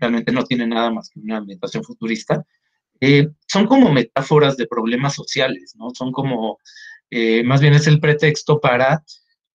realmente 0.00 0.32
no 0.32 0.44
tienen 0.44 0.70
nada 0.70 0.90
más 0.90 1.08
que 1.10 1.20
una 1.20 1.38
ambientación 1.38 1.82
futurista, 1.82 2.44
eh, 3.00 3.28
son 3.48 3.66
como 3.66 3.92
metáforas 3.92 4.56
de 4.56 4.66
problemas 4.66 5.14
sociales, 5.14 5.74
¿no? 5.76 5.90
Son 5.94 6.12
como, 6.12 6.58
más 7.44 7.60
bien 7.60 7.74
es 7.74 7.86
el 7.86 8.00
pretexto 8.00 8.60
para 8.60 9.02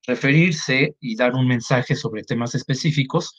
referirse 0.06 0.96
y 1.00 1.16
dar 1.16 1.34
un 1.34 1.48
mensaje 1.48 1.96
sobre 1.96 2.24
temas 2.24 2.56
específicos 2.56 3.34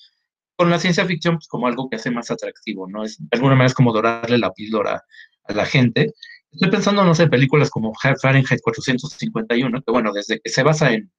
con 0.59 0.71
la 0.71 0.79
ciencia 0.79 1.07
ficción 1.07 1.37
pues, 1.37 1.47
como 1.47 1.69
algo 1.69 1.89
que 1.89 1.97
hace 1.97 2.11
más 2.11 2.31
atractivo, 2.31 2.89
¿no? 2.89 3.05
Es, 3.05 3.17
de 3.19 3.29
alguna 3.33 3.55
manera 3.55 3.69
es 3.69 3.75
como 3.75 3.93
dorarle 3.93 4.39
la 4.39 4.53
píldora 4.53 5.05
a 5.45 5.53
la 5.53 5.65
gente. 5.65 6.13
Estoy 6.51 6.71
pensando, 6.71 7.05
no 7.05 7.15
sé, 7.15 7.29
películas 7.29 7.71
como 7.71 7.93
Fahrenheit 7.95 8.61
451, 8.61 9.83
que 9.83 9.93
bueno, 9.93 10.13
desde 10.13 10.41
que 10.41 10.51
se 10.51 10.65
basa 10.65 10.93
en 10.93 11.13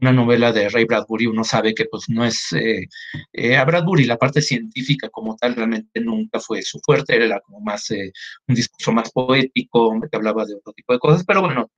una 0.00 0.12
novela 0.12 0.52
de 0.52 0.68
Ray 0.68 0.84
Bradbury, 0.84 1.26
uno 1.26 1.44
sabe 1.44 1.74
que 1.74 1.86
pues 1.86 2.08
no 2.08 2.24
es, 2.24 2.52
eh, 2.52 2.88
eh, 3.32 3.56
a 3.56 3.64
Bradbury 3.64 4.04
la 4.04 4.16
parte 4.16 4.40
científica 4.42 5.08
como 5.10 5.36
tal 5.36 5.54
realmente 5.56 6.00
nunca 6.00 6.40
fue 6.40 6.62
su 6.62 6.80
fuerte, 6.80 7.16
era 7.16 7.40
como 7.40 7.60
más 7.60 7.90
eh, 7.90 8.12
un 8.48 8.54
discurso 8.54 8.92
más 8.92 9.10
poético, 9.12 10.00
que 10.00 10.16
hablaba 10.16 10.44
de 10.46 10.54
otro 10.54 10.72
tipo 10.72 10.92
de 10.92 10.98
cosas, 10.98 11.24
pero 11.24 11.42
bueno, 11.42 11.70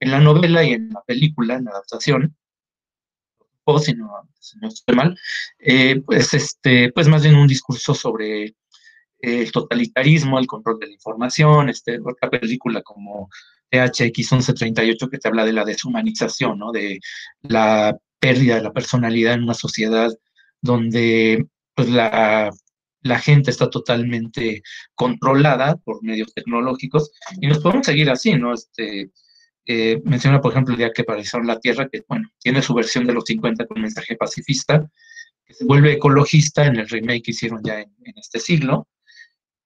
en 0.00 0.10
la 0.10 0.20
novela 0.20 0.64
y 0.64 0.72
en 0.72 0.90
la 0.90 1.02
película, 1.02 1.54
en 1.54 1.64
la 1.64 1.70
adaptación, 1.72 2.36
o 3.64 3.78
si 3.78 3.94
no, 3.94 4.08
estoy 4.68 4.96
mal, 4.96 5.16
eh, 5.58 6.00
pues, 6.04 6.34
este, 6.34 6.92
pues 6.92 7.08
más 7.08 7.22
bien 7.22 7.36
un 7.36 7.46
discurso 7.46 7.94
sobre 7.94 8.54
el 9.18 9.52
totalitarismo, 9.52 10.38
el 10.38 10.46
control 10.48 10.80
de 10.80 10.88
la 10.88 10.94
información, 10.94 11.68
este, 11.68 12.00
otra 12.00 12.28
película 12.28 12.82
como 12.82 13.30
THX 13.72 14.32
1138 14.32 15.08
que 15.08 15.18
te 15.18 15.28
habla 15.28 15.44
de 15.44 15.54
la 15.54 15.64
deshumanización, 15.64 16.58
¿no? 16.58 16.70
de 16.72 17.00
la 17.42 17.96
pérdida 18.20 18.56
de 18.56 18.62
la 18.62 18.72
personalidad 18.72 19.34
en 19.34 19.44
una 19.44 19.54
sociedad 19.54 20.10
donde 20.60 21.46
pues, 21.74 21.88
la, 21.88 22.52
gente 23.20 23.50
está 23.50 23.68
totalmente 23.68 24.62
controlada 24.94 25.76
por 25.76 26.04
medios 26.04 26.32
tecnológicos 26.32 27.10
y 27.40 27.48
nos 27.48 27.58
podemos 27.58 27.84
seguir 27.84 28.08
así, 28.10 28.34
¿no? 28.34 28.54
Este, 28.54 29.10
eh, 29.66 30.00
menciona, 30.04 30.40
por 30.40 30.52
ejemplo, 30.52 30.74
el 30.74 30.78
día 30.78 30.92
que 30.92 31.04
paralizaron 31.04 31.46
la 31.46 31.58
Tierra, 31.58 31.88
que 31.88 32.04
bueno, 32.08 32.28
tiene 32.38 32.62
su 32.62 32.74
versión 32.74 33.06
de 33.06 33.14
los 33.14 33.24
50 33.24 33.66
con 33.66 33.80
mensaje 33.80 34.16
pacifista, 34.16 34.88
que 35.44 35.54
se 35.54 35.64
vuelve 35.64 35.94
ecologista 35.94 36.66
en 36.66 36.76
el 36.76 36.88
remake 36.88 37.22
que 37.22 37.30
hicieron 37.32 37.60
ya 37.64 37.80
en, 37.80 37.92
este 38.16 38.38
siglo. 38.38 38.88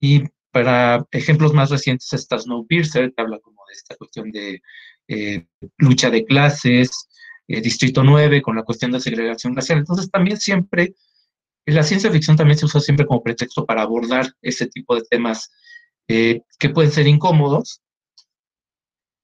Y 0.01 0.23
para 0.57 1.07
ejemplos 1.11 1.53
más 1.53 1.69
recientes 1.69 2.11
está 2.15 2.39
Snowpiercer, 2.39 3.13
que 3.13 3.21
habla 3.21 3.39
como 3.41 3.63
de 3.67 3.75
esta 3.75 3.95
cuestión 3.97 4.31
de 4.33 4.63
eh, 5.07 5.47
lucha 5.77 6.09
de 6.09 6.25
clases, 6.25 7.09
eh, 7.47 7.61
Distrito 7.61 8.03
9 8.03 8.41
con 8.41 8.57
la 8.57 8.63
cuestión 8.63 8.91
de 8.91 9.01
segregación 9.01 9.55
racial. 9.55 9.81
Entonces 9.81 10.11
también 10.11 10.39
siempre, 10.39 10.95
la 11.67 11.83
ciencia 11.83 12.11
ficción 12.11 12.39
también 12.39 12.57
se 12.57 12.65
usa 12.65 12.81
siempre 12.81 13.05
como 13.05 13.23
pretexto 13.23 13.67
para 13.67 13.83
abordar 13.83 14.33
ese 14.41 14.67
tipo 14.67 14.95
de 14.95 15.03
temas 15.03 15.51
que 16.09 16.71
pueden 16.73 16.91
ser 16.91 17.07
incómodos, 17.07 17.83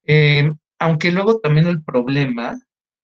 eh, 0.05 0.53
aunque 0.79 1.13
luego 1.13 1.41
también 1.41 1.67
el 1.67 1.83
problema 1.83 2.61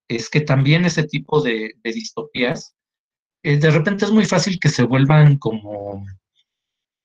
es 0.07 0.29
que 0.29 0.43
también 0.43 0.85
ese 0.85 1.05
tipo 1.05 1.41
de, 1.41 1.76
distopías, 1.83 2.74
eh, 3.43 3.57
de 3.57 3.70
repente 3.70 4.05
es 4.05 4.11
muy 4.11 4.26
fácil 4.26 4.59
que 4.61 4.68
se 4.68 4.83
vuelvan 4.83 5.39
como, 5.39 6.05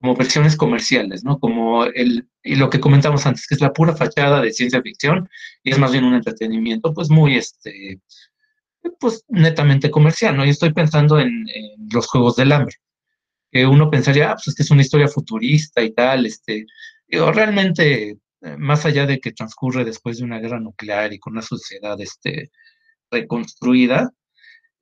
como 0.03 0.17
versiones 0.17 0.57
comerciales, 0.57 1.23
¿no? 1.23 1.39
Como 1.39 1.85
el, 1.85 2.27
y 2.43 2.55
lo 2.55 2.69
que 2.69 2.81
comentamos 2.81 3.25
antes, 3.25 3.47
que 3.47 3.55
es 3.55 3.61
la 3.61 3.71
pura 3.71 3.95
fachada 3.95 4.41
de 4.41 4.51
ciencia 4.51 4.81
ficción 4.81 5.29
y 5.63 5.71
es 5.71 5.79
más 5.79 5.93
bien 5.93 6.03
un 6.03 6.13
entretenimiento, 6.13 6.93
pues 6.93 7.09
muy, 7.09 7.37
este, 7.37 8.01
pues 8.99 9.23
netamente 9.29 9.89
comercial, 9.89 10.35
¿no? 10.35 10.45
Y 10.45 10.49
estoy 10.49 10.73
pensando 10.73 11.19
en, 11.19 11.45
los 11.93 12.07
Juegos 12.07 12.35
del 12.35 12.51
Hambre, 12.51 12.75
que 13.49 13.65
uno 13.65 13.89
pensaría, 13.89 14.31
ah, 14.31 14.33
pues 14.33 14.49
es 14.49 14.55
que 14.55 14.63
es 14.63 14.71
una 14.71 14.81
historia 14.81 15.07
futurista 15.07 15.81
y 15.81 15.93
tal, 15.93 16.25
este, 16.25 16.65
o 17.17 17.31
realmente 17.31 18.17
eh, 18.41 18.57
más 18.57 18.85
allá 18.85 19.05
de 19.05 19.21
que 19.21 19.31
transcurre 19.31 19.85
después 19.85 20.17
de 20.17 20.25
una 20.25 20.39
guerra 20.39 20.59
nuclear 20.59 21.13
y 21.13 21.19
con 21.19 21.31
una 21.31 21.41
sociedad 21.41 21.99
este, 22.01 22.51
reconstruida, 23.09 24.11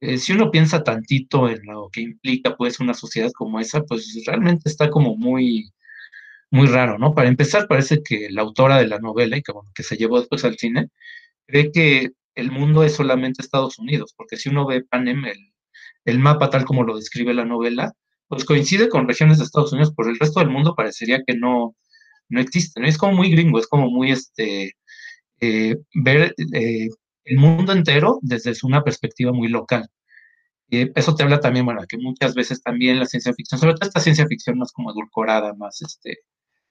eh, 0.02 0.18
si 0.18 0.34
uno 0.34 0.52
piensa 0.52 0.84
tantito 0.84 1.50
en 1.50 1.66
lo 1.66 1.90
que 1.92 2.02
implica 2.02 2.56
pues 2.58 2.80
una 2.80 2.94
sociedad 2.96 3.32
como 3.34 3.60
esa, 3.60 3.84
pues 3.84 4.24
realmente 4.26 4.70
está 4.70 4.90
como 4.90 5.16
muy, 5.18 5.72
muy 6.52 6.68
raro, 6.68 6.98
¿no? 7.00 7.16
Para 7.16 7.30
empezar, 7.30 7.68
parece 7.68 8.04
que 8.04 8.30
la 8.32 8.42
autora 8.44 8.78
de 8.80 8.88
la 8.88 9.00
novela, 9.00 9.38
y 9.38 9.44
que, 9.44 9.54
que 9.76 9.84
se 9.84 9.98
llevó 9.98 10.20
después 10.20 10.44
al 10.46 10.58
cine, 10.58 10.90
cree 11.48 11.72
que 11.72 12.12
el 12.36 12.52
mundo 12.52 12.84
es 12.84 12.96
solamente 12.96 13.42
Estados 13.42 13.80
Unidos, 13.80 14.14
porque 14.18 14.38
si 14.38 14.50
uno 14.50 14.66
ve 14.68 14.84
Panem, 14.84 15.26
el, 15.26 15.54
el 16.06 16.20
mapa 16.20 16.50
tal 16.50 16.66
como 16.66 16.84
lo 16.84 16.96
describe 16.98 17.34
la 17.34 17.46
novela, 17.46 17.94
pues 18.28 18.46
coincide 18.46 18.90
con 18.90 19.08
regiones 19.08 19.38
de 19.40 19.46
Estados 19.46 19.74
Unidos, 19.74 19.94
por 19.94 20.10
el 20.10 20.18
resto 20.20 20.40
del 20.40 20.50
mundo 20.50 20.76
parecería 20.76 21.22
que 21.26 21.36
no, 21.36 21.76
no 22.30 22.42
existe, 22.42 22.82
¿no? 22.82 22.88
Es 22.88 22.98
como 22.98 23.14
muy 23.14 23.32
gringo, 23.32 23.60
es 23.60 23.68
como 23.68 23.90
muy, 23.90 24.12
este, 24.12 24.74
eh, 25.42 25.76
ver, 25.96 26.36
eh, 26.54 26.90
el 27.26 27.38
mundo 27.38 27.74
entero 27.74 28.20
desde 28.22 28.54
una 28.64 28.84
perspectiva 28.84 29.32
muy 29.32 29.48
local. 29.48 29.90
Y 30.70 30.90
eso 30.98 31.16
te 31.16 31.24
habla 31.24 31.40
también, 31.42 31.66
bueno, 31.66 31.82
que 31.88 31.98
muchas 31.98 32.34
veces 32.36 32.64
también 32.64 33.00
la 33.00 33.06
ciencia 33.06 33.34
ficción, 33.34 33.60
sobre 33.60 33.74
todo 33.74 33.88
esta 33.88 34.00
ciencia 34.00 34.28
ficción 34.28 34.58
más 34.58 34.72
como 34.72 34.92
edulcorada, 34.92 35.54
más 35.56 35.82
este, 35.82 36.20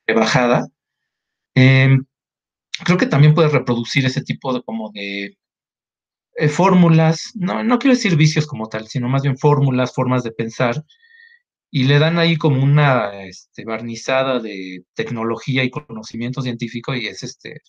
rebajada, 0.06 0.68
em, 1.54 2.04
creo 2.84 2.98
que 2.98 3.06
también 3.06 3.34
puede 3.34 3.48
reproducir 3.48 4.06
ese 4.06 4.22
tipo 4.22 4.52
de 4.54 4.62
como 4.62 4.90
de 4.92 5.36
eh, 6.36 6.48
fórmulas, 6.48 7.32
no, 7.34 7.62
no 7.64 7.78
quiero 7.78 7.94
decir 7.96 8.16
vicios 8.16 8.46
como 8.46 8.68
tal, 8.68 8.88
sino 8.88 9.08
más 9.08 9.22
bien 9.22 9.36
fórmulas, 9.38 9.94
formas 9.94 10.22
de 10.24 10.32
pensar, 10.32 10.84
y 11.70 11.84
le 11.84 11.98
dan 11.98 12.18
ahí 12.18 12.36
como 12.36 12.62
una 12.62 13.24
este, 13.24 13.64
barnizada 13.64 14.40
de 14.40 14.84
tecnología 14.94 15.64
y 15.64 15.70
conocimiento 15.70 16.42
científico 16.42 16.94
y 16.94 17.06
es 17.06 17.22
este 17.22 17.62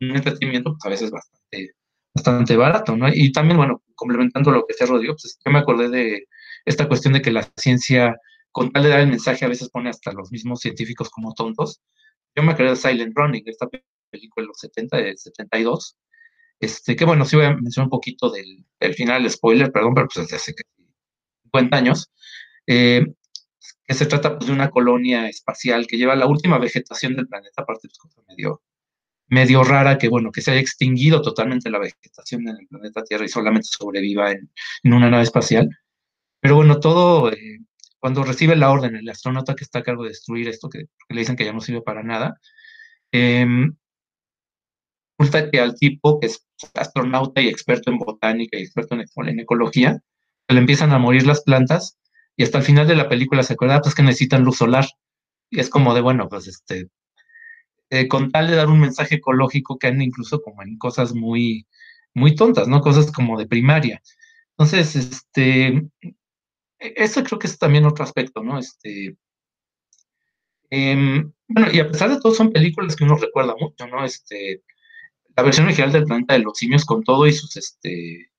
un 0.00 0.16
entretenimiento 0.16 0.72
pues, 0.72 0.86
a 0.86 0.88
veces 0.90 1.10
bastante, 1.10 1.72
bastante 2.14 2.56
barato, 2.56 2.96
¿no? 2.96 3.08
Y 3.12 3.32
también, 3.32 3.56
bueno, 3.56 3.82
complementando 3.94 4.50
lo 4.50 4.66
que 4.66 4.74
se 4.74 4.86
Rodrigo, 4.86 5.14
pues 5.14 5.38
yo 5.44 5.52
me 5.52 5.58
acordé 5.58 5.88
de 5.88 6.26
esta 6.64 6.88
cuestión 6.88 7.14
de 7.14 7.22
que 7.22 7.30
la 7.30 7.48
ciencia, 7.56 8.16
con 8.52 8.72
tal 8.72 8.82
de 8.84 8.88
dar 8.90 9.00
el 9.00 9.08
mensaje, 9.08 9.44
a 9.44 9.48
veces 9.48 9.70
pone 9.70 9.90
hasta 9.90 10.12
los 10.12 10.30
mismos 10.32 10.60
científicos 10.60 11.10
como 11.10 11.34
tontos. 11.34 11.80
Yo 12.34 12.42
me 12.42 12.52
acordé 12.52 12.70
de 12.70 12.76
Silent 12.76 13.12
Running, 13.16 13.44
esta 13.46 13.68
película 14.10 14.44
de 14.44 14.48
los 14.48 14.58
70, 14.58 14.96
de 14.96 15.16
72, 15.16 15.96
este, 16.60 16.96
que 16.96 17.04
bueno, 17.04 17.24
sí 17.24 17.36
voy 17.36 17.46
a 17.46 17.54
mencionar 17.56 17.86
un 17.86 17.90
poquito 17.90 18.30
del, 18.30 18.64
final, 18.94 19.28
spoiler, 19.30 19.72
perdón, 19.72 19.94
pero 19.94 20.08
pues 20.12 20.26
desde 20.26 20.36
hace 20.36 20.54
50 21.44 21.76
años, 21.76 22.10
eh, 22.66 23.06
que 23.86 23.94
se 23.94 24.06
trata 24.06 24.36
pues, 24.36 24.46
de 24.48 24.52
una 24.52 24.70
colonia 24.70 25.28
espacial 25.28 25.86
que 25.86 25.96
lleva 25.96 26.16
la 26.16 26.26
última 26.26 26.58
vegetación 26.58 27.16
del 27.16 27.28
planeta, 27.28 27.62
aparte 27.62 27.88
pues, 27.88 28.26
medio 28.28 28.62
medio 29.30 29.64
rara 29.64 29.98
que, 29.98 30.08
bueno, 30.08 30.32
que 30.32 30.42
se 30.42 30.52
haya 30.52 30.60
extinguido 30.60 31.22
totalmente 31.22 31.70
la 31.70 31.78
vegetación 31.78 32.48
en 32.48 32.56
el 32.58 32.66
planeta 32.68 33.04
Tierra 33.04 33.24
y 33.24 33.28
solamente 33.28 33.68
sobreviva 33.70 34.32
en, 34.32 34.50
una 34.84 35.10
nave 35.10 35.22
espacial. 35.22 35.68
Pero 36.40 36.56
bueno, 36.56 36.80
todo, 36.80 37.32
eh, 37.32 37.60
cuando 37.98 38.24
recibe 38.24 38.56
la 38.56 38.70
orden, 38.70 38.96
el 38.96 39.08
astronauta 39.08 39.54
que 39.54 39.64
está 39.64 39.80
a 39.80 39.82
cargo 39.82 40.04
de 40.04 40.10
destruir 40.10 40.48
esto, 40.48 40.68
que, 40.68 40.86
le 41.08 41.20
dicen 41.20 41.36
que 41.36 41.44
ya 41.44 41.52
no 41.52 41.60
sirve 41.60 41.82
para 41.82 42.02
nada, 42.02 42.40
eh, 43.12 43.46
resulta 45.18 45.50
que 45.50 45.60
al 45.60 45.74
tipo 45.74 46.18
que 46.20 46.26
es 46.28 46.46
astronauta 46.74 47.40
y 47.40 47.48
experto 47.48 47.90
en 47.90 47.98
botánica 47.98 48.58
y 48.58 48.62
experto 48.62 48.94
en, 48.94 49.04
en 49.28 49.40
ecología, 49.40 50.02
le 50.48 50.58
empiezan 50.58 50.92
a 50.92 50.98
morir 50.98 51.26
las 51.26 51.42
plantas 51.42 51.98
y 52.36 52.42
hasta 52.42 52.58
el 52.58 52.64
final 52.64 52.88
de 52.88 52.96
la 52.96 53.08
película 53.08 53.42
se 53.42 53.52
acuerda, 53.52 53.82
pues 53.82 53.94
que 53.94 54.02
necesitan 54.02 54.44
luz 54.44 54.56
solar. 54.58 54.86
Y 55.50 55.60
es 55.60 55.68
como 55.68 55.94
de, 55.94 56.00
bueno, 56.00 56.28
pues 56.28 56.48
este, 56.48 56.88
eh, 57.90 58.08
con 58.08 58.30
tal 58.30 58.48
de 58.48 58.56
dar 58.56 58.68
un 58.68 58.80
mensaje 58.80 59.16
ecológico 59.16 59.78
que 59.78 59.88
anda 59.88 60.04
incluso 60.04 60.40
como 60.42 60.62
en 60.62 60.78
cosas 60.78 61.14
muy, 61.14 61.66
muy 62.14 62.34
tontas, 62.34 62.68
¿no? 62.68 62.80
Cosas 62.80 63.10
como 63.12 63.38
de 63.38 63.46
primaria. 63.46 64.02
Entonces, 64.52 64.96
este, 64.96 65.66
e-, 65.68 66.94
eso 66.96 67.22
creo 67.24 67.38
que 67.38 67.46
es 67.48 67.58
también 67.58 67.86
otro 67.86 68.04
aspecto, 68.04 68.42
¿no? 68.42 68.58
Este, 68.58 69.16
em, 70.70 71.32
bueno, 71.48 71.68
y 71.72 71.80
a 71.80 71.88
pesar 71.90 72.10
de 72.10 72.20
todo 72.20 72.34
son 72.34 72.52
películas 72.52 72.96
que 72.96 73.04
uno 73.04 73.16
recuerda 73.16 73.54
mucho, 73.60 73.86
¿no? 73.86 74.04
Este, 74.04 74.62
la 75.36 75.42
versión 75.44 75.66
original 75.66 75.92
del 75.92 76.04
planeta 76.04 76.34
de 76.34 76.40
los 76.40 76.58
simios 76.58 76.84
con 76.84 77.02
todo 77.04 77.26
y 77.26 77.32
sus, 77.32 77.56
este, 77.56 78.30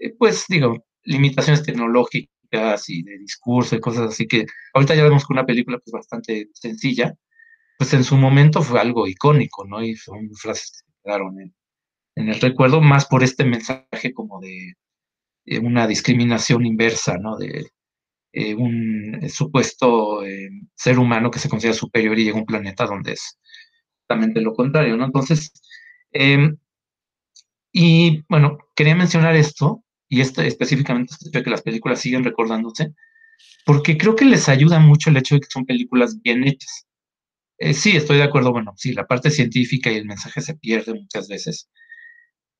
eh, 0.00 0.14
pues 0.18 0.46
digo, 0.48 0.86
limitaciones 1.04 1.62
tecnológicas 1.64 2.88
y 2.88 3.02
de 3.02 3.18
discurso 3.18 3.76
y 3.76 3.80
cosas 3.80 4.10
así 4.12 4.26
que 4.28 4.46
ahorita 4.74 4.94
ya 4.94 5.04
vemos 5.04 5.26
que 5.26 5.32
una 5.32 5.46
película 5.46 5.78
pues 5.78 5.92
bastante 5.92 6.50
sencilla, 6.54 7.14
pues 7.78 7.94
en 7.94 8.04
su 8.04 8.16
momento 8.16 8.62
fue 8.62 8.80
algo 8.80 9.06
icónico, 9.06 9.64
¿no? 9.64 9.82
Y 9.82 9.96
son 9.96 10.30
frases 10.34 10.82
que 10.84 10.92
quedaron 11.04 11.40
en, 11.40 11.54
el 12.16 12.40
recuerdo, 12.40 12.80
más 12.80 13.06
por 13.06 13.22
este 13.22 13.44
mensaje 13.44 14.12
como 14.12 14.40
de, 14.40 14.74
una 15.62 15.86
discriminación 15.86 16.66
inversa, 16.66 17.16
¿no? 17.18 17.36
De 17.38 17.68
eh, 18.32 18.54
un 18.54 19.20
supuesto 19.30 20.24
eh, 20.24 20.50
ser 20.74 20.98
humano 20.98 21.30
que 21.30 21.38
se 21.38 21.48
considera 21.48 21.74
superior 21.74 22.18
y 22.18 22.24
llega 22.24 22.36
a 22.36 22.40
un 22.40 22.46
planeta 22.46 22.86
donde 22.86 23.12
es 23.12 23.38
justamente 24.00 24.40
lo 24.40 24.54
contrario, 24.54 24.96
¿no? 24.96 25.04
Entonces, 25.06 25.52
em, 26.12 26.56
y 27.72 28.24
bueno, 28.28 28.58
quería 28.74 28.96
mencionar 28.96 29.36
esto, 29.36 29.84
y 30.08 30.20
este, 30.20 30.46
específicamente 30.46 31.14
este 31.20 31.42
que 31.42 31.50
las 31.50 31.62
películas 31.62 32.00
siguen 32.00 32.24
recordándose, 32.24 32.94
porque 33.64 33.98
creo 33.98 34.16
que 34.16 34.24
les 34.24 34.48
ayuda 34.48 34.80
mucho 34.80 35.10
el 35.10 35.18
hecho 35.18 35.36
de 35.36 35.42
que 35.42 35.50
son 35.50 35.66
películas 35.66 36.20
bien 36.22 36.44
hechas. 36.44 36.87
Eh, 37.58 37.74
sí, 37.74 37.96
estoy 37.96 38.18
de 38.18 38.22
acuerdo, 38.22 38.52
bueno, 38.52 38.72
sí, 38.76 38.92
la 38.92 39.06
parte 39.06 39.30
científica 39.30 39.90
y 39.90 39.96
el 39.96 40.06
mensaje 40.06 40.40
se 40.40 40.54
pierde 40.54 40.94
muchas 40.94 41.28
veces, 41.28 41.68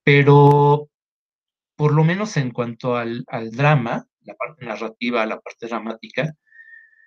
pero 0.04 0.90
por 1.76 1.94
lo 1.94 2.04
menos 2.04 2.36
en 2.36 2.50
cuanto 2.50 2.96
al, 2.96 3.24
drama, 3.52 4.08
la 4.22 4.34
parte 4.34 4.66
narrativa, 4.66 5.24
la 5.26 5.40
parte 5.40 5.68
dramática, 5.68 6.34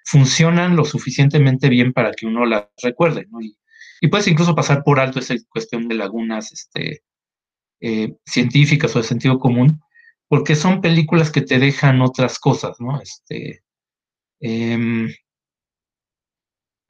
funcionan 0.05 0.75
lo 0.77 0.85
suficientemente 0.85 1.69
bien 1.69 1.93
para 1.93 2.13
que 2.13 2.25
uno 2.25 2.45
las 2.45 2.67
recuerde, 2.81 3.27
¿no? 3.29 3.41
Y, 3.41 3.57
puedes 4.09 4.27
incluso 4.27 4.55
pasar 4.55 4.83
por 4.83 4.99
alto 4.99 5.19
esa 5.19 5.35
cuestión 5.49 5.87
de 5.87 5.95
lagunas 5.95 6.51
este, 6.51 7.03
eh, 7.81 8.15
científicas 8.25 8.95
o 8.95 8.99
de 8.99 9.07
sentido 9.07 9.37
común, 9.39 9.81
porque 10.27 10.55
son 10.55 10.81
películas 10.81 11.31
que 11.31 11.41
te 11.41 11.59
dejan 11.59 12.01
otras 12.01 12.39
cosas, 12.39 12.77
¿no? 12.79 12.99
Este, 13.01 13.63
em, 14.39 15.09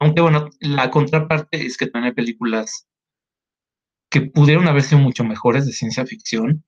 aunque 0.02 0.20
bueno, 0.20 0.50
la 0.60 0.90
contraparte 0.90 1.64
es 1.64 1.76
que 1.76 1.86
también 1.86 2.10
hay 2.10 2.14
películas 2.14 2.86
que 4.10 4.20
pudieron 4.20 4.68
haber 4.68 4.82
sido 4.82 5.00
mucho 5.00 5.24
mejores 5.24 5.64
de 5.64 5.72
ciencia 5.72 6.04
ficción, 6.04 6.64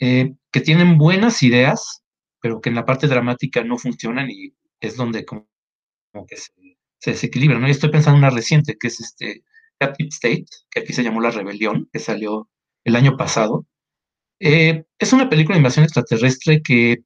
eh, 0.00 0.34
que 0.50 0.60
tienen 0.60 0.98
buenas 0.98 1.42
ideas, 1.42 2.02
pero 2.40 2.60
que 2.60 2.70
en 2.70 2.74
la 2.74 2.86
parte 2.86 3.06
dramática 3.06 3.62
no 3.64 3.78
funcionan 3.78 4.30
y 4.30 4.54
es 4.80 4.96
donde 4.96 5.24
como, 5.24 5.46
que 6.26 6.36
se, 6.36 6.52
desequilibran. 7.04 7.60
¿no? 7.60 7.66
estoy 7.66 7.90
pensando 7.90 8.18
en 8.18 8.24
una 8.24 8.34
reciente, 8.34 8.76
que 8.78 8.88
es 8.88 9.00
este 9.00 9.44
Captive 9.78 10.08
State, 10.08 10.46
que 10.70 10.80
aquí 10.80 10.92
se 10.92 11.02
llamó 11.02 11.20
La 11.20 11.30
Rebelión, 11.30 11.88
que 11.92 11.98
salió 11.98 12.48
el 12.84 12.96
año 12.96 13.16
pasado. 13.16 13.66
Eh, 14.40 14.84
es 14.98 15.12
una 15.12 15.28
película 15.28 15.54
de 15.54 15.60
invasión 15.60 15.84
extraterrestre 15.84 16.62
que 16.62 16.98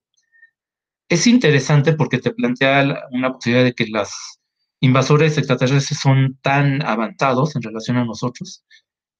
es 1.08 1.26
interesante 1.26 1.94
porque 1.94 2.18
te 2.18 2.30
plantea 2.30 3.08
una 3.10 3.32
posibilidad 3.32 3.64
de 3.64 3.74
que 3.74 3.86
las 3.88 4.40
invasores 4.82 5.38
extraterrestres 5.38 6.00
son 6.00 6.38
tan 6.42 6.82
avanzados 6.82 7.54
en 7.54 7.62
relación 7.62 7.98
a 7.98 8.04
nosotros 8.04 8.64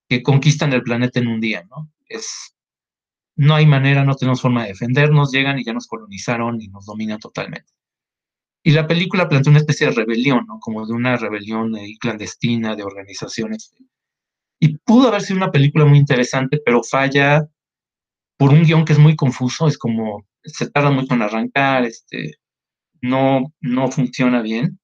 que 0.09 0.23
conquistan 0.23 0.73
el 0.73 0.83
planeta 0.83 1.21
en 1.21 1.29
un 1.29 1.41
día, 1.41 1.65
¿no? 1.71 1.89
Es, 2.07 2.57
no 3.37 3.55
hay 3.55 3.65
manera, 3.65 4.05
no 4.05 4.17
tenemos 4.17 4.43
forma 4.43 4.63
de 4.63 4.71
defendernos, 4.71 5.31
llegan 5.31 5.59
y 5.61 5.65
ya 5.65 5.73
nos 5.73 5.87
colonizaron 5.87 6.61
y 6.61 6.67
nos 6.69 6.87
dominan 6.87 7.21
totalmente. 7.21 7.73
Y 8.65 8.73
la 8.73 8.89
película 8.89 9.29
plantea 9.29 9.51
una 9.51 9.61
especie 9.61 9.87
de 9.87 9.93
rebelión, 9.93 10.47
¿no? 10.49 10.59
Como 10.59 10.85
de 10.85 10.95
una 10.95 11.17
rebelión 11.17 11.75
clandestina 12.01 12.75
de 12.75 12.83
organizaciones. 12.83 13.73
Y 14.59 14.79
pudo 14.79 15.09
haber 15.09 15.23
sido 15.23 15.37
una 15.37 15.53
película 15.53 15.85
muy 15.85 15.99
interesante, 15.99 16.61
pero 16.65 16.83
falla 16.83 17.49
por 18.37 18.51
un 18.51 18.65
guion 18.65 18.85
que 18.85 18.95
es 18.95 18.99
muy 18.99 19.15
confuso, 19.15 19.69
es 19.69 19.79
como, 19.79 20.27
se 20.43 20.69
tarda 20.71 20.91
mucho 20.91 21.15
en 21.15 21.23
arrancar, 21.23 21.85
este, 21.85 22.33
no, 23.01 23.53
no 23.61 23.91
funciona 23.93 24.43
bien 24.43 24.81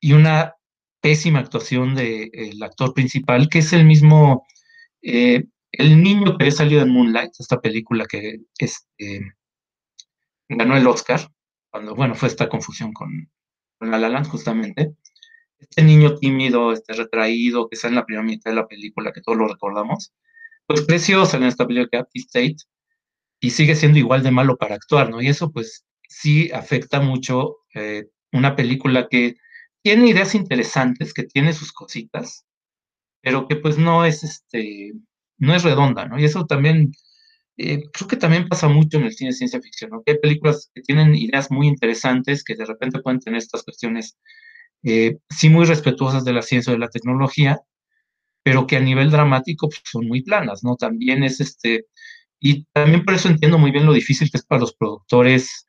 y 0.00 0.14
una 0.14 0.54
pésima 1.00 1.40
actuación 1.40 1.94
del 1.94 2.62
actor 2.62 2.94
principal, 2.94 3.48
que 3.48 3.60
es 3.60 3.72
el 3.72 3.84
mismo, 3.84 4.46
eh, 5.02 5.44
el 5.72 6.02
niño 6.02 6.36
que 6.36 6.50
salido 6.50 6.82
en 6.82 6.90
Moonlight, 6.90 7.32
esta 7.38 7.60
película 7.60 8.06
que 8.06 8.40
este, 8.58 9.34
ganó 10.48 10.76
el 10.76 10.86
Oscar, 10.86 11.30
cuando, 11.70 11.94
bueno, 11.94 12.14
fue 12.14 12.28
esta 12.28 12.48
confusión 12.48 12.92
con, 12.92 13.30
La 13.80 13.98
La 13.98 14.08
Land, 14.08 14.26
justamente. 14.26 14.94
Este 15.58 15.82
niño 15.82 16.16
tímido, 16.16 16.72
este 16.72 16.94
retraído, 16.94 17.68
que 17.68 17.76
está 17.76 17.88
en 17.88 17.94
la 17.94 18.04
primera 18.04 18.26
mitad 18.26 18.50
de 18.50 18.56
la 18.56 18.66
película, 18.66 19.12
que 19.12 19.20
todos 19.20 19.38
lo 19.38 19.46
recordamos, 19.46 20.12
pues 20.66 20.82
precioso 20.82 21.36
en 21.36 21.44
esta 21.44 21.66
película 21.66 21.88
Captive 21.90 22.24
State, 22.26 22.56
y 23.40 23.50
sigue 23.50 23.74
siendo 23.74 23.98
igual 23.98 24.22
de 24.22 24.30
malo 24.30 24.56
para 24.56 24.74
actuar, 24.74 25.10
¿no? 25.10 25.22
Y 25.22 25.28
eso, 25.28 25.50
pues, 25.52 25.84
sí 26.08 26.50
afecta 26.52 27.00
mucho 27.00 27.58
eh, 27.74 28.06
una 28.32 28.56
película 28.56 29.08
que 29.08 29.36
tiene 29.82 30.08
ideas 30.08 30.34
interesantes, 30.34 31.14
que 31.14 31.24
tiene 31.24 31.52
sus 31.52 31.72
cositas, 31.72 32.44
pero 33.22 33.48
que 33.48 33.56
pues 33.56 33.78
no 33.78 34.04
es 34.04 34.24
este, 34.24 34.92
no 35.38 35.54
es 35.54 35.62
redonda, 35.64 36.06
¿no? 36.06 36.18
Y 36.18 36.24
eso 36.24 36.46
también, 36.46 36.92
eh, 37.58 37.82
creo 37.92 38.08
que 38.08 38.16
también 38.16 38.48
pasa 38.48 38.68
mucho 38.68 38.98
en 38.98 39.04
el 39.04 39.12
cine 39.14 39.30
de 39.30 39.36
ciencia 39.36 39.60
ficción, 39.62 39.90
¿no? 39.90 40.02
Que 40.04 40.12
hay 40.12 40.18
películas 40.18 40.70
que 40.74 40.82
tienen 40.82 41.14
ideas 41.14 41.50
muy 41.50 41.68
interesantes, 41.68 42.44
que 42.44 42.56
de 42.56 42.66
repente 42.66 43.00
pueden 43.00 43.20
tener 43.20 43.38
estas 43.38 43.64
cuestiones, 43.64 44.18
eh, 44.84 45.18
sí 45.30 45.50
muy 45.50 45.66
respetuosas 45.66 46.24
de 46.24 46.32
la 46.34 46.42
ciencia 46.42 46.72
o 46.72 46.74
de 46.74 46.80
la 46.80 46.90
tecnología, 46.90 47.60
pero 48.42 48.66
que 48.66 48.76
a 48.76 48.80
nivel 48.80 49.10
dramático 49.10 49.68
pues, 49.68 49.82
son 49.84 50.08
muy 50.08 50.22
planas, 50.22 50.64
¿no? 50.64 50.76
También 50.76 51.22
es 51.24 51.40
este, 51.40 51.86
y 52.40 52.64
también 52.72 53.04
por 53.04 53.14
eso 53.14 53.28
entiendo 53.28 53.58
muy 53.58 53.70
bien 53.70 53.86
lo 53.86 53.92
difícil 53.92 54.30
que 54.30 54.38
es 54.38 54.46
para 54.46 54.62
los 54.62 54.74
productores 54.74 55.68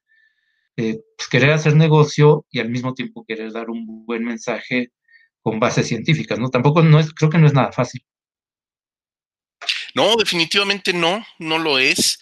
eh, 0.77 0.99
pues, 1.17 1.29
querer 1.29 1.51
hacer 1.51 1.75
negocio 1.75 2.45
y 2.49 2.59
al 2.59 2.69
mismo 2.69 2.93
tiempo 2.93 3.25
querer 3.27 3.51
dar 3.51 3.69
un 3.69 4.05
buen 4.05 4.23
mensaje 4.23 4.91
con 5.41 5.59
bases 5.59 5.87
científicas, 5.87 6.39
¿no? 6.39 6.49
Tampoco 6.49 6.81
no 6.81 6.99
es, 6.99 7.13
creo 7.13 7.29
que 7.29 7.37
no 7.37 7.47
es 7.47 7.53
nada 7.53 7.71
fácil. 7.71 8.03
No, 9.93 10.15
definitivamente 10.15 10.93
no, 10.93 11.25
no 11.39 11.57
lo 11.57 11.77
es. 11.77 12.19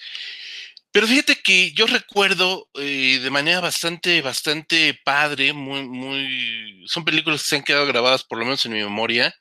Pero 0.91 1.06
fíjate 1.06 1.36
que 1.36 1.72
yo 1.74 1.86
recuerdo 1.86 2.68
eh, 2.74 3.20
de 3.22 3.30
manera 3.30 3.60
bastante, 3.60 4.22
bastante 4.22 5.00
padre, 5.06 5.54
muy, 5.54 5.88
muy, 5.88 6.84
son 6.88 7.06
películas 7.06 7.43
que 7.43 7.50
se 7.50 7.56
han 7.58 7.64
quedado 7.64 7.86
grabadas 7.86 8.24
por 8.24 8.39
lo 8.39 8.45
menos 8.45 8.66
en 8.66 8.74
mi 8.74 8.80
memoria, 8.80 9.34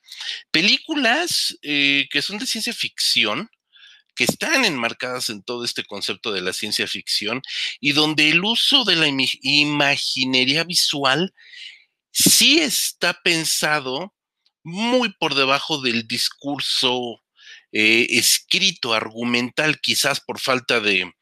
películas 0.50 1.56
eh, 1.62 2.06
que 2.10 2.20
son 2.20 2.38
de 2.38 2.46
ciencia 2.46 2.74
ficción, 2.74 3.48
que 4.18 4.24
están 4.24 4.64
enmarcadas 4.64 5.30
en 5.30 5.44
todo 5.44 5.64
este 5.64 5.84
concepto 5.84 6.32
de 6.32 6.42
la 6.42 6.52
ciencia 6.52 6.88
ficción 6.88 7.40
y 7.78 7.92
donde 7.92 8.30
el 8.30 8.42
uso 8.42 8.82
de 8.82 8.96
la 8.96 9.06
imaginería 9.06 10.64
visual 10.64 11.32
sí 12.10 12.58
está 12.58 13.14
pensado 13.22 14.12
muy 14.64 15.14
por 15.20 15.36
debajo 15.36 15.80
del 15.80 16.08
discurso 16.08 17.22
eh, 17.70 18.08
escrito, 18.10 18.92
argumental, 18.92 19.78
quizás 19.80 20.20
por 20.20 20.40
falta 20.40 20.80
de 20.80 21.14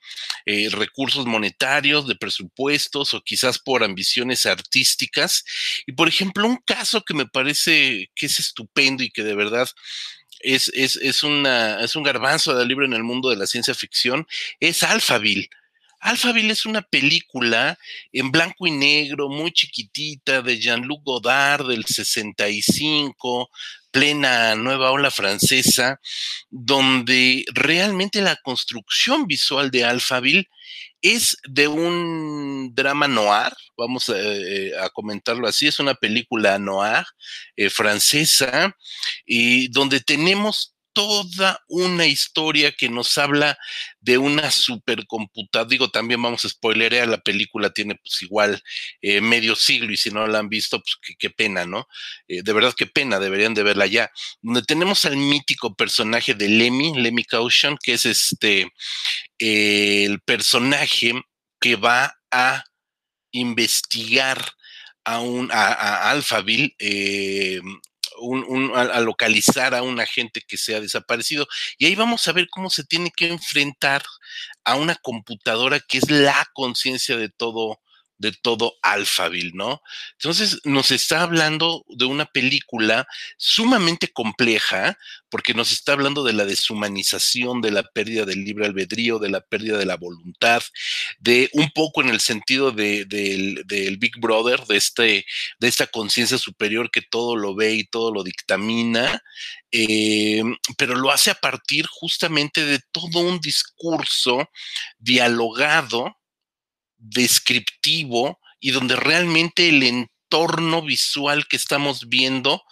eh, 0.47 0.69
recursos 0.71 1.27
monetarios, 1.27 2.07
de 2.09 2.15
presupuestos 2.15 3.13
o 3.13 3.21
quizás 3.21 3.59
por 3.59 3.85
ambiciones 3.85 4.47
artísticas. 4.47 5.45
Y 5.87 5.93
por 5.93 6.09
ejemplo, 6.09 6.47
un 6.47 6.63
caso 6.65 7.05
que 7.05 7.13
me 7.13 7.27
parece 7.27 8.11
que 8.15 8.25
es 8.25 8.39
estupendo 8.39 9.03
y 9.03 9.11
que 9.11 9.23
de 9.23 9.35
verdad 9.35 9.69
es, 10.41 10.71
es, 10.75 10.97
es, 10.97 11.23
una, 11.23 11.81
es 11.81 11.97
un 11.97 12.03
garbanzo 12.03 12.55
de 12.55 12.67
libro 12.67 12.85
en 12.85 12.93
el 12.93 13.03
mundo 13.03 13.31
de 13.31 13.37
la 13.37 13.47
ciencia 13.47 13.75
ficción, 13.75 14.27
es 14.61 14.83
Alphaville. 14.83 15.49
Alphaville 16.01 16.53
es 16.53 16.67
una 16.67 16.83
película 16.83 17.79
en 18.13 18.31
blanco 18.31 18.67
y 18.67 18.71
negro, 18.71 19.29
muy 19.29 19.51
chiquitita, 19.53 20.43
de 20.43 20.59
Jean-Luc 20.59 21.03
Godard 21.03 21.67
del 21.67 21.85
65, 21.85 23.51
plena 23.97 24.55
nueva 24.57 24.91
ola 24.91 25.11
francesa, 25.11 25.99
donde 26.51 27.47
realmente 27.55 28.21
la 28.21 28.37
construcción 28.37 29.27
visual 29.27 29.71
de 29.71 29.87
Alphaville 29.87 30.51
es 31.01 31.39
de 31.49 31.67
un 31.67 32.75
drama 32.75 33.09
noir, 33.09 33.55
vamos 33.75 34.11
a, 34.11 34.13
eh, 34.19 34.73
comentarlo 34.93 35.49
así, 35.49 35.67
es 35.67 35.79
una 35.79 35.95
película 35.95 36.59
noir 36.59 37.07
eh, 37.57 37.71
francesa, 37.71 38.77
y 39.25 39.69
donde 39.69 40.01
tenemos 40.01 40.76
toda 40.97 41.63
una 41.69 42.07
historia 42.07 42.73
que 42.73 42.89
nos 42.89 43.19
habla 43.19 43.59
de 44.01 44.17
una 44.17 44.51
supercomputadora. 44.51 45.69
Digo, 45.69 45.91
también 45.91 46.23
vamos 46.23 46.47
a 46.47 46.49
spoilerear, 46.49 47.07
la 47.07 47.19
película 47.19 47.69
tiene 47.69 47.97
pues 47.97 48.23
igual 48.23 48.63
eh, 49.03 49.21
medio 49.21 49.55
siglo 49.57 49.93
y 49.93 49.99
si 49.99 50.09
no 50.09 50.27
la 50.27 50.39
han 50.39 50.49
visto, 50.49 50.81
pues 50.81 50.97
qué, 51.19 51.29
pena, 51.29 51.67
¿no? 51.67 51.87
Eh, 52.29 52.41
de 52.43 52.53
verdad 52.55 52.73
qué 52.75 52.87
pena, 52.87 53.21
deberían 53.21 53.53
de 53.53 53.63
verla 53.63 53.85
ya. 53.87 54.11
Donde 54.41 54.63
tenemos 54.63 55.05
al 55.05 55.19
mítico 55.19 55.75
personaje 55.75 56.33
de 56.33 56.49
Lemmy, 56.49 56.95
Lemmy 56.95 57.25
Caution, 57.25 57.77
que 57.83 57.93
es 57.93 58.07
este, 58.07 58.73
el 59.39 60.19
personaje 60.21 61.13
que 61.61 61.77
va 61.77 62.19
a 62.31 62.65
investigar 63.33 64.43
a, 65.05 65.21
un, 65.21 65.51
a, 65.53 66.11
Alphaville, 66.11 66.75
eh, 66.79 67.61
a, 68.75 69.01
localizar 69.01 69.75
a 69.75 69.83
un 69.83 70.01
agente 70.01 70.43
que 70.47 70.57
se 70.57 70.75
ha 70.75 70.81
desaparecido. 70.81 71.47
Y 71.79 71.87
ahí 71.87 71.95
vamos 71.95 72.27
a 72.29 72.33
ver 72.33 72.49
cómo 72.51 72.71
se 72.71 72.85
tiene 72.85 73.11
que 73.15 73.29
enfrentar 73.29 74.03
a 74.65 74.77
una 74.77 74.95
computadora 74.97 75.81
que 75.81 75.99
es 75.99 76.11
la 76.11 76.47
conciencia 76.55 77.17
de 77.17 77.29
todo 77.29 77.81
de 78.19 78.33
todo 78.33 78.75
Alphaville, 78.83 79.53
¿no? 79.55 79.83
Entonces 80.13 80.61
nos 80.65 80.91
está 80.91 81.23
hablando 81.23 81.85
de 81.89 82.07
una 82.07 82.27
película 82.27 83.07
sumamente 83.37 84.09
compleja, 84.09 84.99
porque 85.29 85.55
nos 85.55 85.73
está 85.73 85.93
hablando 85.93 86.25
de 86.25 86.33
la 86.33 86.45
deshumanización, 86.45 87.61
de 87.61 87.71
la 87.71 87.83
pérdida 87.83 88.25
del 88.25 88.45
libre 88.45 88.67
albedrío, 88.67 89.19
de 89.19 89.29
la 89.29 89.41
pérdida 89.41 89.77
de 89.79 89.87
la 89.87 89.97
voluntad, 89.97 90.63
de 91.19 91.51
un 91.53 91.71
poco 91.71 92.01
en 92.01 92.09
el 92.09 92.21
sentido 92.21 92.73
de, 92.73 93.05
del 93.05 93.97
Big 93.99 94.19
Brother, 94.19 94.65
de, 94.67 94.77
este, 94.77 95.27
de 95.59 95.69
esta 95.69 95.87
conciencia 95.87 96.39
superior 96.39 96.91
que 96.91 97.03
todo 97.03 97.37
lo 97.37 97.55
ve 97.55 97.75
y 97.75 97.85
todo 97.85 98.13
lo 98.13 98.23
dictamina, 98.23 99.23
eh, 99.73 100.43
pero 100.79 100.95
lo 100.95 101.11
hace 101.11 101.31
a 101.31 101.35
partir 101.35 101.87
justamente 101.87 102.65
de 102.65 102.81
todo 102.93 103.21
un 103.21 103.41
discurso 103.41 104.49
dialogado 104.99 106.17
descriptivo 106.99 108.41
y 108.61 108.71
donde 108.71 108.97
realmente 108.97 109.69
el 109.69 109.83
entorno 109.83 110.83
visual 110.83 111.47
que 111.47 111.57
estamos 111.57 112.09
viendo, 112.09 112.63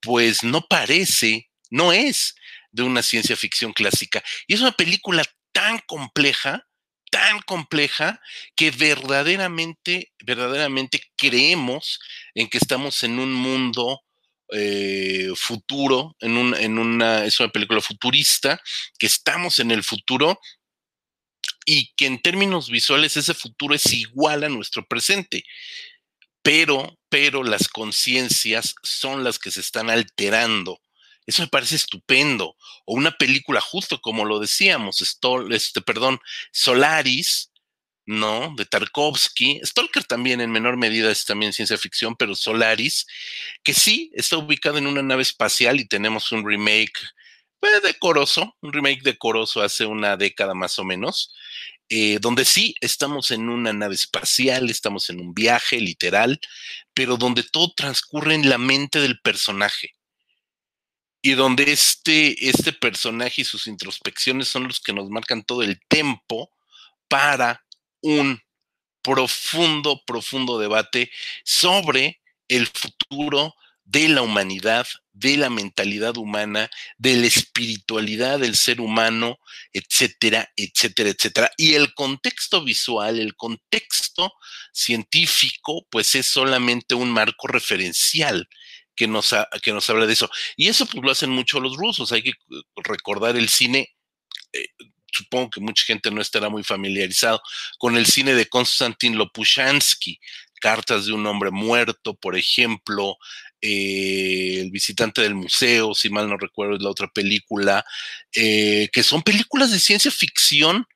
pues 0.00 0.42
no 0.42 0.62
parece, 0.62 1.50
no 1.70 1.92
es 1.92 2.34
de 2.72 2.82
una 2.82 3.02
ciencia 3.02 3.36
ficción 3.36 3.72
clásica. 3.72 4.22
Y 4.46 4.54
es 4.54 4.60
una 4.60 4.72
película 4.72 5.24
tan 5.52 5.78
compleja, 5.86 6.66
tan 7.10 7.40
compleja, 7.42 8.20
que 8.56 8.70
verdaderamente, 8.70 10.12
verdaderamente 10.24 11.00
creemos 11.16 12.00
en 12.34 12.48
que 12.48 12.58
estamos 12.58 13.04
en 13.04 13.18
un 13.18 13.32
mundo 13.32 14.00
eh, 14.52 15.30
futuro, 15.36 16.16
en, 16.20 16.54
en 16.54 16.78
una, 16.78 17.24
es 17.24 17.38
una 17.40 17.50
película 17.50 17.80
futurista, 17.80 18.60
que 18.98 19.06
estamos 19.06 19.58
en 19.60 19.70
el 19.70 19.82
futuro 19.84 20.38
y 21.64 21.92
que 21.94 22.06
en 22.06 22.20
términos 22.20 22.68
visuales 22.68 23.16
ese 23.16 23.34
futuro 23.34 23.74
es 23.74 23.92
igual 23.92 24.44
a 24.44 24.48
nuestro 24.48 24.86
presente. 24.86 25.44
Pero, 26.42 26.98
pero 27.08 27.42
las 27.42 27.68
conciencias 27.68 28.74
son 28.82 29.24
las 29.24 29.38
que 29.38 29.50
se 29.50 29.60
están 29.60 29.88
alterando. 29.88 30.80
Eso 31.26 31.42
me 31.42 31.48
parece 31.48 31.76
estupendo. 31.76 32.56
O 32.84 32.94
una 32.94 33.12
película 33.12 33.60
justo 33.60 34.00
como 34.00 34.24
lo 34.24 34.38
decíamos, 34.38 35.00
este, 35.00 35.80
perdón, 35.80 36.20
Solaris, 36.52 37.50
¿no? 38.06 38.54
De 38.56 38.66
Tarkovsky. 38.66 39.60
Stalker 39.64 40.04
también 40.04 40.40
en 40.42 40.52
menor 40.52 40.76
medida 40.76 41.10
es 41.10 41.24
también 41.24 41.54
ciencia 41.54 41.78
ficción, 41.78 42.14
pero 42.16 42.34
Solaris, 42.34 43.06
que 43.62 43.72
sí 43.72 44.10
está 44.14 44.36
ubicado 44.36 44.78
en 44.78 44.86
una 44.86 45.02
nave 45.02 45.22
espacial 45.22 45.80
y 45.80 45.86
tenemos 45.86 46.30
un 46.32 46.46
remake 46.46 46.92
pues, 47.70 47.82
decoroso, 47.82 48.56
un 48.60 48.72
remake 48.72 49.02
decoroso 49.02 49.62
hace 49.62 49.86
una 49.86 50.16
década 50.18 50.54
más 50.54 50.78
o 50.78 50.84
menos, 50.84 51.32
eh, 51.88 52.18
donde 52.20 52.44
sí 52.44 52.74
estamos 52.80 53.30
en 53.30 53.48
una 53.48 53.72
nave 53.72 53.94
espacial, 53.94 54.68
estamos 54.68 55.08
en 55.08 55.20
un 55.20 55.32
viaje 55.32 55.80
literal, 55.80 56.38
pero 56.92 57.16
donde 57.16 57.42
todo 57.42 57.72
transcurre 57.74 58.34
en 58.34 58.50
la 58.50 58.58
mente 58.58 59.00
del 59.00 59.18
personaje. 59.20 59.92
Y 61.22 61.32
donde 61.32 61.72
este, 61.72 62.50
este 62.50 62.74
personaje 62.74 63.40
y 63.40 63.44
sus 63.44 63.66
introspecciones 63.66 64.48
son 64.48 64.64
los 64.64 64.78
que 64.78 64.92
nos 64.92 65.08
marcan 65.08 65.42
todo 65.42 65.62
el 65.62 65.80
tiempo 65.88 66.50
para 67.08 67.64
un 68.02 68.42
profundo, 69.00 70.02
profundo 70.06 70.58
debate 70.58 71.10
sobre 71.44 72.20
el 72.48 72.66
futuro 72.66 73.54
de 73.84 74.08
la 74.08 74.20
humanidad, 74.20 74.86
de 75.14 75.36
la 75.36 75.48
mentalidad 75.48 76.16
humana, 76.16 76.68
de 76.98 77.16
la 77.16 77.26
espiritualidad 77.26 78.40
del 78.40 78.56
ser 78.56 78.80
humano, 78.80 79.38
etcétera, 79.72 80.50
etcétera, 80.56 81.10
etcétera. 81.10 81.50
Y 81.56 81.74
el 81.74 81.94
contexto 81.94 82.62
visual, 82.64 83.20
el 83.20 83.36
contexto 83.36 84.32
científico, 84.72 85.86
pues 85.88 86.16
es 86.16 86.26
solamente 86.26 86.96
un 86.96 87.10
marco 87.10 87.46
referencial 87.46 88.48
que 88.96 89.06
nos, 89.06 89.34
que 89.62 89.72
nos 89.72 89.88
habla 89.88 90.06
de 90.06 90.12
eso. 90.12 90.28
Y 90.56 90.68
eso 90.68 90.84
pues 90.86 91.02
lo 91.02 91.10
hacen 91.10 91.30
mucho 91.30 91.60
los 91.60 91.76
rusos. 91.76 92.10
Hay 92.12 92.22
que 92.22 92.32
recordar 92.76 93.36
el 93.36 93.48
cine. 93.48 93.88
Eh, 94.52 94.66
supongo 95.12 95.50
que 95.50 95.60
mucha 95.60 95.84
gente 95.84 96.10
no 96.10 96.20
estará 96.20 96.48
muy 96.48 96.64
familiarizado 96.64 97.40
con 97.78 97.96
el 97.96 98.06
cine 98.06 98.34
de 98.34 98.46
Konstantin 98.46 99.16
Lopushansky, 99.16 100.18
Cartas 100.60 101.06
de 101.06 101.12
un 101.12 101.26
hombre 101.26 101.50
muerto, 101.50 102.14
por 102.14 102.36
ejemplo, 102.36 103.18
eh, 103.66 104.60
El 104.60 104.70
visitante 104.70 105.22
del 105.22 105.34
museo, 105.34 105.94
si 105.94 106.10
mal 106.10 106.28
no 106.28 106.36
recuerdo, 106.36 106.76
es 106.76 106.82
la 106.82 106.90
otra 106.90 107.08
película, 107.08 107.84
eh, 108.34 108.90
que 108.92 109.02
son 109.02 109.22
películas 109.22 109.70
de 109.70 109.80
ciencia 109.80 110.10
ficción, 110.10 110.86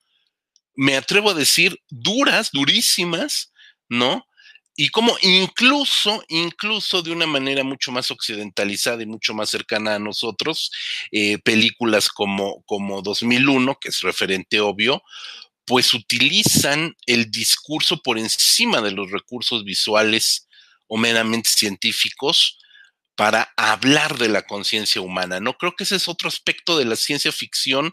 me 0.76 0.96
atrevo 0.96 1.30
a 1.30 1.34
decir, 1.34 1.80
duras, 1.88 2.50
durísimas, 2.52 3.52
¿no? 3.88 4.24
Y 4.76 4.90
como 4.90 5.16
incluso, 5.22 6.22
incluso 6.28 7.02
de 7.02 7.10
una 7.10 7.26
manera 7.26 7.64
mucho 7.64 7.90
más 7.90 8.10
occidentalizada 8.10 9.02
y 9.02 9.06
mucho 9.06 9.34
más 9.34 9.48
cercana 9.48 9.94
a 9.94 9.98
nosotros, 9.98 10.70
eh, 11.10 11.38
películas 11.38 12.08
como, 12.10 12.62
como 12.64 13.00
2001, 13.00 13.78
que 13.80 13.88
es 13.88 14.02
referente 14.02 14.60
obvio, 14.60 15.02
pues 15.64 15.94
utilizan 15.94 16.94
el 17.06 17.30
discurso 17.30 18.02
por 18.02 18.18
encima 18.18 18.82
de 18.82 18.92
los 18.92 19.10
recursos 19.10 19.64
visuales 19.64 20.47
o 20.88 20.96
meramente 20.96 21.50
científicos 21.50 22.58
para 23.14 23.52
hablar 23.56 24.18
de 24.18 24.28
la 24.28 24.42
conciencia 24.42 25.00
humana. 25.00 25.40
No 25.40 25.56
creo 25.56 25.74
que 25.76 25.84
ese 25.84 25.96
es 25.96 26.08
otro 26.08 26.28
aspecto 26.28 26.78
de 26.78 26.84
la 26.84 26.96
ciencia 26.96 27.32
ficción 27.32 27.92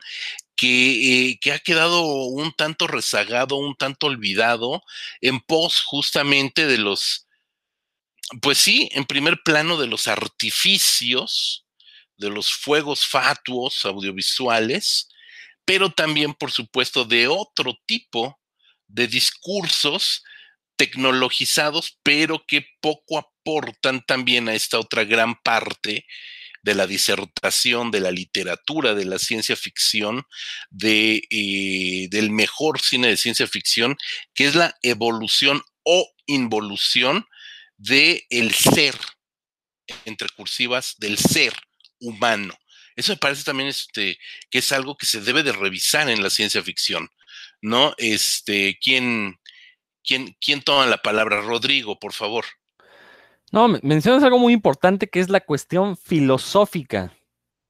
que, 0.55 1.29
eh, 1.31 1.39
que, 1.39 1.51
ha 1.51 1.59
quedado 1.59 2.01
un 2.03 2.53
tanto 2.53 2.87
rezagado, 2.87 3.57
un 3.57 3.75
tanto 3.75 4.07
olvidado 4.07 4.83
en 5.21 5.39
pos 5.41 5.81
justamente 5.83 6.65
de 6.67 6.77
los, 6.77 7.27
pues 8.41 8.57
sí, 8.57 8.89
en 8.93 9.05
primer 9.05 9.41
plano 9.43 9.77
de 9.77 9.87
los 9.87 10.07
artificios 10.07 11.65
de 12.17 12.29
los 12.29 12.53
fuegos 12.53 13.05
fatuos 13.05 13.85
audiovisuales, 13.85 15.09
pero 15.65 15.91
también, 15.91 16.33
por 16.33 16.51
supuesto, 16.51 17.05
de 17.05 17.27
otro 17.27 17.77
tipo 17.85 18.39
de 18.87 19.07
discursos 19.07 20.23
tecnologizados, 20.75 21.99
pero 22.03 22.45
que 22.45 22.67
poco 22.81 23.17
aportan 23.17 24.05
también 24.05 24.49
a 24.49 24.53
esta 24.55 24.79
otra 24.79 25.03
gran 25.03 25.35
parte 25.35 26.05
de 26.65 26.73
la 26.73 26.87
disertación, 26.87 27.91
de 27.91 27.99
la 27.99 28.09
literatura, 28.09 28.95
de 28.95 29.05
la 29.05 29.19
ciencia 29.19 29.55
ficción, 29.55 30.25
de, 30.71 31.21
eh, 31.29 32.07
del 32.09 32.31
mejor 32.31 32.81
cine 32.81 33.07
de 33.07 33.17
ciencia 33.17 33.45
ficción, 33.45 33.95
que 34.33 34.45
es 34.45 34.55
la 34.55 34.75
evolución 34.81 35.61
o 35.83 36.11
involución 36.25 37.27
del 37.77 38.23
el 38.31 38.51
ser, 38.55 38.95
entre 40.05 40.27
cursivas, 40.29 40.95
del 40.97 41.19
ser 41.19 41.53
humano. 41.99 42.57
Eso 42.95 43.11
me 43.11 43.17
parece 43.17 43.43
también 43.43 43.69
este, 43.69 44.17
que 44.49 44.59
es 44.59 44.71
algo 44.71 44.97
que 44.97 45.05
se 45.05 45.21
debe 45.21 45.43
de 45.43 45.51
revisar 45.51 46.09
en 46.09 46.23
la 46.23 46.31
ciencia 46.31 46.63
ficción, 46.63 47.11
¿no? 47.61 47.93
Este, 47.99 48.79
¿quién, 48.81 49.39
quién, 50.05 50.61
toma 50.63 50.85
la 50.85 50.97
palabra? 50.97 51.41
Rodrigo, 51.41 51.99
por 51.99 52.13
favor. 52.13 52.45
No, 53.51 53.67
mencionas 53.67 54.23
algo 54.23 54.39
muy 54.39 54.53
importante 54.53 55.07
que 55.07 55.19
es 55.19 55.29
la 55.29 55.41
cuestión 55.41 55.97
filosófica 55.97 57.13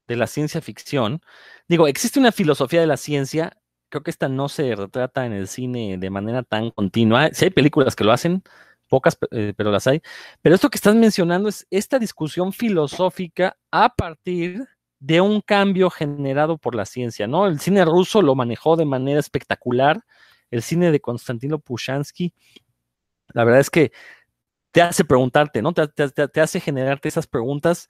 de 0.07 0.15
la 0.15 0.27
ciencia 0.27 0.61
ficción. 0.61 1.21
Digo, 1.67 1.88
existe 1.88 2.19
una 2.19 2.31
filosofía 2.31 2.81
de 2.81 2.88
la 2.88 2.97
ciencia, 2.97 3.57
creo 3.89 4.03
que 4.03 4.11
esta 4.11 4.29
no 4.29 4.49
se 4.49 4.75
retrata 4.75 5.25
en 5.25 5.33
el 5.33 5.47
cine 5.47 5.97
de 5.97 6.09
manera 6.09 6.43
tan 6.43 6.71
continua. 6.71 7.29
Si 7.33 7.45
hay 7.45 7.51
películas 7.51 7.95
que 7.95 8.03
lo 8.03 8.11
hacen, 8.11 8.43
pocas, 8.88 9.17
eh, 9.31 9.53
pero 9.55 9.71
las 9.71 9.88
hay. 9.88 10.01
Pero 10.41 10.55
esto 10.55 10.69
que 10.69 10.77
estás 10.77 10.95
mencionando 10.95 11.49
es 11.49 11.67
esta 11.69 11.99
discusión 11.99 12.53
filosófica 12.53 13.57
a 13.71 13.89
partir 13.89 14.67
de 14.99 15.21
un 15.21 15.41
cambio 15.41 15.89
generado 15.89 16.57
por 16.57 16.75
la 16.75 16.86
ciencia, 16.86 17.27
¿no? 17.27 17.47
El 17.47 17.59
cine 17.59 17.86
ruso 17.86 18.21
lo 18.21 18.36
manejó 18.36 18.75
de 18.75 18.86
manera 18.86 19.19
espectacular, 19.19 20.03
el 20.51 20.61
cine 20.61 20.91
de 20.91 20.99
Konstantino 20.99 21.59
Pushansky, 21.59 22.33
la 23.33 23.43
verdad 23.43 23.61
es 23.61 23.69
que 23.69 23.91
te 24.71 24.81
hace 24.81 25.05
preguntarte, 25.05 25.61
¿no? 25.61 25.73
Te, 25.73 26.41
hace 26.41 26.59
generarte 26.59 27.07
esas 27.07 27.27
preguntas 27.27 27.89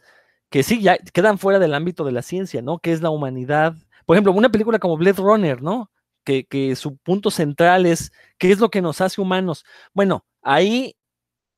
que 0.50 0.64
sí, 0.64 0.82
ya 0.82 0.98
quedan 0.98 1.40
fuera 1.40 1.60
del 1.60 1.74
ámbito 1.74 2.04
de 2.04 2.12
la 2.12 2.22
ciencia, 2.22 2.62
¿no? 2.62 2.80
¿Qué 2.80 2.92
es 2.92 3.02
la 3.02 3.10
humanidad? 3.10 3.76
Por 4.06 4.16
ejemplo, 4.16 4.34
una 4.34 4.50
película 4.52 4.80
como 4.80 4.98
Blade 4.98 5.22
Runner, 5.22 5.62
¿no? 5.62 5.92
Que, 6.24 6.46
que 6.46 6.76
su 6.76 6.98
punto 6.98 7.32
central 7.32 7.86
es 7.86 8.12
qué 8.38 8.52
es 8.52 8.60
lo 8.60 8.70
que 8.70 8.82
nos 8.82 9.02
hace 9.02 9.22
humanos. 9.22 9.66
Bueno, 9.94 10.26
ahí 10.42 10.96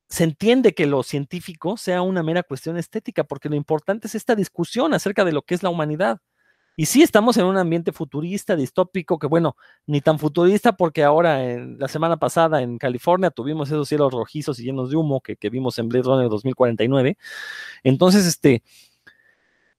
se 0.08 0.24
entiende 0.24 0.74
que 0.74 0.86
lo 0.86 1.02
científico 1.02 1.76
sea 1.76 2.02
una 2.02 2.22
mera 2.22 2.42
cuestión 2.42 2.78
estética, 2.78 3.24
porque 3.24 3.48
lo 3.50 3.56
importante 3.56 4.06
es 4.06 4.14
esta 4.14 4.34
discusión 4.34 4.94
acerca 4.94 5.24
de 5.24 5.32
lo 5.32 5.42
que 5.42 5.54
es 5.54 5.62
la 5.62 5.68
humanidad. 5.68 6.20
Y 6.80 6.86
sí 6.86 7.02
estamos 7.02 7.36
en 7.36 7.44
un 7.44 7.56
ambiente 7.56 7.90
futurista, 7.90 8.54
distópico, 8.54 9.18
que 9.18 9.26
bueno, 9.26 9.56
ni 9.84 10.00
tan 10.00 10.20
futurista 10.20 10.76
porque 10.76 11.02
ahora, 11.02 11.44
en, 11.44 11.76
la 11.76 11.88
semana 11.88 12.18
pasada 12.18 12.62
en 12.62 12.78
California, 12.78 13.32
tuvimos 13.32 13.68
esos 13.68 13.88
cielos 13.88 14.12
rojizos 14.12 14.60
y 14.60 14.62
llenos 14.62 14.90
de 14.90 14.96
humo 14.96 15.20
que, 15.20 15.36
vimos 15.50 15.76
en 15.80 15.88
Blade 15.88 16.04
Runner 16.04 16.28
2049. 16.28 17.18
Entonces, 17.82 18.26
este, 18.26 18.62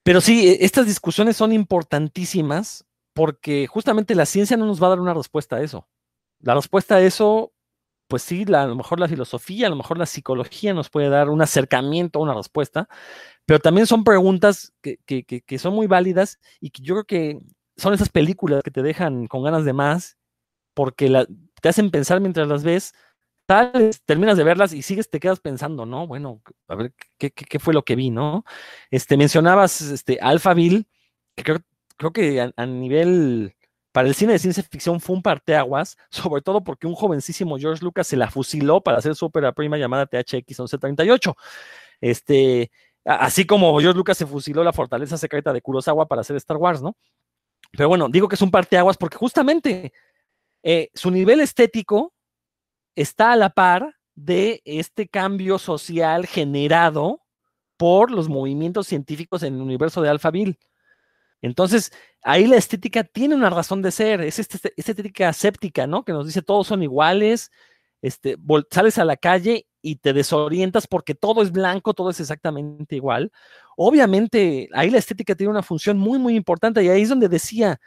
pero 0.02 0.20
sí, 0.20 0.46
e, 0.46 0.58
estas 0.62 0.84
discusiones 0.84 1.38
son 1.38 1.54
importantísimas 1.54 2.84
porque 3.14 3.66
justamente 3.66 4.14
la 4.14 4.26
ciencia 4.26 4.58
no 4.58 4.66
nos 4.66 4.82
va 4.82 4.88
a 4.88 4.90
dar 4.90 5.00
una 5.00 5.14
respuesta 5.14 5.56
a 5.56 5.62
eso. 5.62 5.88
La 6.40 6.54
respuesta 6.54 6.96
a 6.96 7.00
eso, 7.00 7.54
pues 8.08 8.20
sí, 8.20 8.44
a 8.52 8.66
lo 8.66 8.76
mejor 8.76 9.00
la 9.00 9.08
filosofía, 9.08 9.68
a 9.68 9.70
lo 9.70 9.76
mejor 9.76 9.96
la 9.96 10.04
psicología 10.04 10.74
nos 10.74 10.90
puede 10.90 11.08
dar 11.08 11.30
un 11.30 11.40
acercamiento 11.40 12.18
a 12.18 12.22
una 12.24 12.34
respuesta, 12.34 12.90
pero 13.50 13.58
también 13.58 13.88
son 13.88 14.04
preguntas 14.04 14.72
que, 14.80 15.58
son 15.58 15.74
muy 15.74 15.88
válidas 15.88 16.38
y 16.60 16.70
que 16.70 16.84
yo 16.84 16.94
creo 16.94 17.04
que 17.04 17.40
son 17.76 17.92
esas 17.92 18.08
películas 18.08 18.62
que 18.62 18.70
te 18.70 18.80
dejan 18.80 19.26
con 19.26 19.42
ganas 19.42 19.64
de 19.64 19.72
más 19.72 20.18
porque 20.72 21.26
te 21.60 21.68
hacen 21.68 21.90
pensar 21.90 22.20
mientras 22.20 22.46
las 22.46 22.62
ves, 22.62 22.94
tal 23.46 23.90
terminas 24.04 24.36
de 24.36 24.44
verlas 24.44 24.72
y 24.72 24.82
sigues, 24.82 25.10
te 25.10 25.18
quedas 25.18 25.40
pensando, 25.40 25.84
¿no? 25.84 26.06
Bueno, 26.06 26.40
a 26.68 26.76
ver, 26.76 26.94
¿qué, 27.18 27.58
fue 27.58 27.74
lo 27.74 27.82
que 27.82 27.96
vi, 27.96 28.10
no? 28.10 28.44
Este, 28.88 29.16
mencionabas 29.16 29.80
este, 29.80 30.20
Alphaville, 30.20 30.86
que 31.34 31.42
creo, 31.42 32.12
que 32.12 32.40
a, 32.40 32.52
a, 32.54 32.66
nivel, 32.66 33.56
para 33.90 34.06
el 34.06 34.14
cine 34.14 34.34
de 34.34 34.38
ciencia 34.38 34.62
ficción 34.62 35.00
fue 35.00 35.16
un 35.16 35.22
parteaguas, 35.22 35.96
sobre 36.10 36.40
todo 36.42 36.62
porque 36.62 36.86
un 36.86 36.94
jovencísimo 36.94 37.58
George 37.58 37.82
Lucas 37.82 38.06
se 38.06 38.16
la 38.16 38.30
fusiló 38.30 38.80
para 38.80 38.98
hacer 38.98 39.16
su 39.16 39.26
ópera 39.26 39.50
prima 39.50 39.76
llamada 39.76 40.06
THX 40.06 40.60
1138. 40.60 41.36
Este, 42.00 42.70
Así 43.04 43.46
como 43.46 43.78
George 43.80 43.96
Lucas 43.96 44.18
se 44.18 44.26
fusiló 44.26 44.62
la 44.62 44.72
fortaleza 44.72 45.16
secreta 45.16 45.52
de 45.52 45.62
Kurosawa 45.62 46.06
para 46.06 46.20
hacer 46.20 46.36
Star 46.36 46.58
Wars, 46.58 46.82
¿no? 46.82 46.96
Pero 47.72 47.88
bueno, 47.88 48.08
digo 48.08 48.28
que 48.28 48.34
es 48.34 48.42
un 48.42 48.50
parteaguas 48.50 48.96
porque 48.96 49.16
justamente 49.16 49.92
eh, 50.62 50.90
su 50.94 51.10
nivel 51.10 51.40
estético 51.40 52.12
está 52.94 53.32
a 53.32 53.36
la 53.36 53.50
par 53.50 53.96
de 54.14 54.60
este 54.64 55.08
cambio 55.08 55.58
social 55.58 56.26
generado 56.26 57.22
por 57.76 58.10
los 58.10 58.28
movimientos 58.28 58.86
científicos 58.86 59.42
en 59.42 59.54
el 59.54 59.62
universo 59.62 60.02
de 60.02 60.10
Alphaville. 60.10 60.58
Entonces, 61.40 61.92
ahí 62.22 62.46
la 62.46 62.56
estética 62.56 63.04
tiene 63.04 63.34
una 63.34 63.48
razón 63.48 63.80
de 63.80 63.90
ser, 63.90 64.20
es 64.20 64.38
esta, 64.38 64.58
estética 64.76 65.32
séptica, 65.32 65.86
¿no? 65.86 66.04
Que 66.04 66.12
nos 66.12 66.26
dice 66.26 66.42
todos 66.42 66.66
son 66.66 66.82
iguales, 66.82 67.50
este, 68.02 68.36
sales 68.70 68.98
a 68.98 69.06
la 69.06 69.16
calle 69.16 69.66
y 69.82 69.96
te 69.96 70.12
desorientas 70.12 70.86
porque 70.86 71.14
todo 71.14 71.42
es 71.42 71.52
blanco, 71.52 71.94
todo 71.94 72.10
es 72.10 72.20
exactamente 72.20 72.96
igual. 72.96 73.32
Obviamente, 73.76 74.68
ahí 74.72 74.90
la 74.90 74.98
estética 74.98 75.34
tiene 75.34 75.50
una 75.50 75.62
función 75.62 75.98
muy, 75.98 76.18
muy 76.18 76.36
importante 76.36 76.82
y 76.82 76.88
ahí 76.88 77.02
es 77.02 77.08
donde 77.08 77.28
decía 77.28 77.80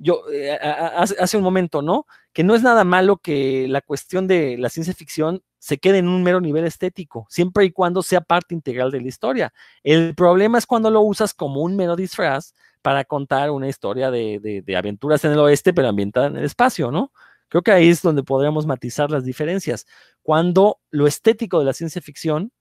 yo 0.00 0.22
eh, 0.32 0.58
hace, 0.60 1.36
un 1.36 1.42
momento, 1.42 1.82
¿no? 1.82 2.06
Que 2.32 2.42
no 2.42 2.54
es 2.54 2.62
nada 2.62 2.84
malo 2.84 3.18
que 3.18 3.68
la 3.68 3.82
cuestión 3.82 4.26
de 4.26 4.56
la 4.56 4.70
ciencia 4.70 4.94
ficción 4.94 5.42
se 5.58 5.76
quede 5.76 5.98
en 5.98 6.08
un 6.08 6.22
mero 6.22 6.40
nivel 6.40 6.64
estético, 6.64 7.26
siempre 7.28 7.66
y 7.66 7.70
cuando 7.70 8.02
sea 8.02 8.22
parte 8.22 8.54
integral 8.54 8.90
de 8.90 9.02
la 9.02 9.08
historia. 9.08 9.52
El 9.82 10.14
problema 10.14 10.56
es 10.56 10.66
cuando 10.66 10.90
lo 10.90 11.02
usas 11.02 11.34
como 11.34 11.60
un 11.62 11.76
mero 11.76 11.96
disfraz 11.96 12.54
para 12.80 13.04
contar 13.04 13.50
una 13.50 13.68
historia 13.68 14.10
de, 14.10 14.62
de 14.64 14.76
aventuras 14.76 15.22
en 15.26 15.32
el 15.32 15.38
oeste, 15.38 15.74
pero 15.74 15.88
ambientada 15.88 16.28
en 16.28 16.38
el 16.38 16.44
espacio, 16.44 16.90
¿no? 16.90 17.12
Creo 17.50 17.62
que 17.62 17.72
ahí 17.72 17.90
es 17.90 18.02
donde 18.02 18.24
podríamos 18.24 18.66
matizar 18.66 19.10
las 19.12 19.24
diferencias. 19.26 19.86
Cuando 20.22 20.80
lo 20.92 21.08
estético 21.08 21.60
de 21.60 21.66
la 21.66 21.74
ciencia 21.74 22.02
ficción 22.02 22.52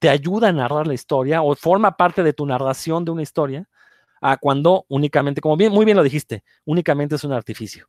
te 0.00 0.08
ayuda 0.10 0.48
a 0.48 0.52
narrar 0.52 0.86
la 0.86 0.94
historia 0.94 1.42
o 1.42 1.56
forma 1.56 1.96
parte 1.96 2.22
de 2.22 2.32
tu 2.34 2.46
narración 2.46 3.04
de 3.04 3.12
una 3.12 3.22
historia, 3.22 3.68
a 4.22 4.36
cuando 4.38 4.86
únicamente, 4.88 5.40
como 5.40 5.56
muy 5.56 5.84
bien 5.86 5.96
lo 5.96 6.04
dijiste, 6.04 6.44
únicamente 6.66 7.16
es 7.16 7.24
un 7.24 7.32
artificio. 7.32 7.88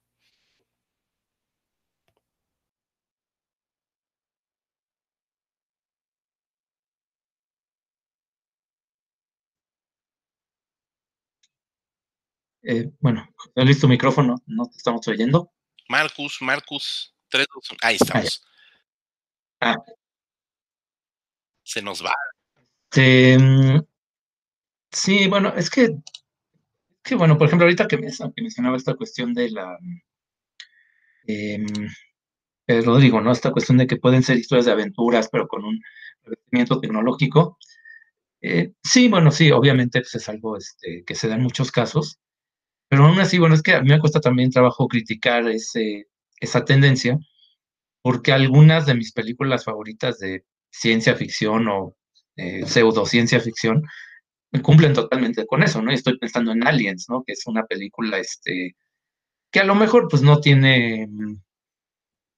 Eh, 12.64 12.90
bueno, 13.00 13.26
listo 13.56 13.88
micrófono, 13.88 14.36
no 14.48 14.66
te 14.70 14.78
estamos 14.78 15.08
oyendo. 15.08 15.52
Marcus, 15.90 16.38
Marcus, 16.42 17.14
3, 17.30 17.48
2, 17.54 17.78
ahí 17.82 17.96
estamos. 17.96 18.42
Ah. 19.60 19.76
Se 21.64 21.82
nos 21.82 22.04
va. 22.04 22.14
Mm, 22.96 23.80
sí, 24.92 25.28
bueno, 25.28 25.54
es 25.56 25.70
que, 25.70 25.90
que, 27.04 27.16
bueno, 27.16 27.38
por 27.38 27.48
ejemplo, 27.48 27.66
ahorita 27.66 27.88
que, 27.88 27.98
mencionaba 27.98 28.78
esta 28.78 28.96
cuestión 28.96 29.34
de 29.34 29.50
la, 29.50 29.78
eh, 31.28 31.66
Rodrigo, 32.84 33.20
¿no? 33.22 33.32
Esta 33.32 33.52
cuestión 33.52 33.80
de 33.80 33.88
que 33.88 33.98
pueden 33.98 34.24
ser 34.24 34.38
historias 34.38 34.68
de 34.68 34.72
aventuras, 34.74 35.28
pero 35.32 35.48
con 35.48 35.66
un 35.66 35.82
revestimiento 36.24 36.80
tecnológico. 36.80 37.58
Eh, 38.42 38.74
sí, 38.84 39.10
bueno, 39.10 39.32
sí, 39.32 39.52
obviamente 39.52 40.02
pues, 40.02 40.16
es 40.16 40.30
algo 40.30 40.56
este, 40.56 41.04
que 41.06 41.16
se 41.16 41.28
da 41.28 41.36
en 41.36 41.44
muchos 41.44 41.72
casos, 41.72 42.20
pero 42.90 43.06
aún 43.06 43.20
así, 43.20 43.38
bueno, 43.38 43.56
es 43.56 43.62
que 43.62 43.74
a 43.74 43.82
mí 43.82 43.90
me 43.90 44.00
cuesta 44.00 44.20
también 44.20 44.50
trabajo 44.52 44.88
criticar 44.88 45.48
ese, 45.48 46.08
esa 46.40 46.66
tendencia, 46.66 47.20
porque 48.02 48.34
algunas 48.34 48.86
de 48.86 48.96
mis 48.96 49.14
películas 49.14 49.64
favoritas 49.64 50.20
de 50.20 50.46
ciencia 50.72 51.16
ficción 51.16 51.68
o 51.68 51.96
eh, 52.36 52.66
pseudociencia 52.66 53.40
ficción 53.40 53.84
cumplen 54.64 54.94
totalmente 54.94 55.46
con 55.46 55.62
eso, 55.62 55.82
¿no? 55.82 55.92
estoy 55.92 56.18
pensando 56.18 56.52
en 56.52 56.66
Aliens, 56.66 57.06
¿no? 57.10 57.24
Que 57.24 57.34
es 57.34 57.46
una 57.46 57.66
película, 57.68 58.18
este, 58.18 58.76
que 59.52 59.60
a 59.60 59.64
lo 59.64 59.76
mejor 59.76 60.08
pues 60.10 60.24
no 60.24 60.40
tiene 60.40 61.08
mm, 61.08 61.42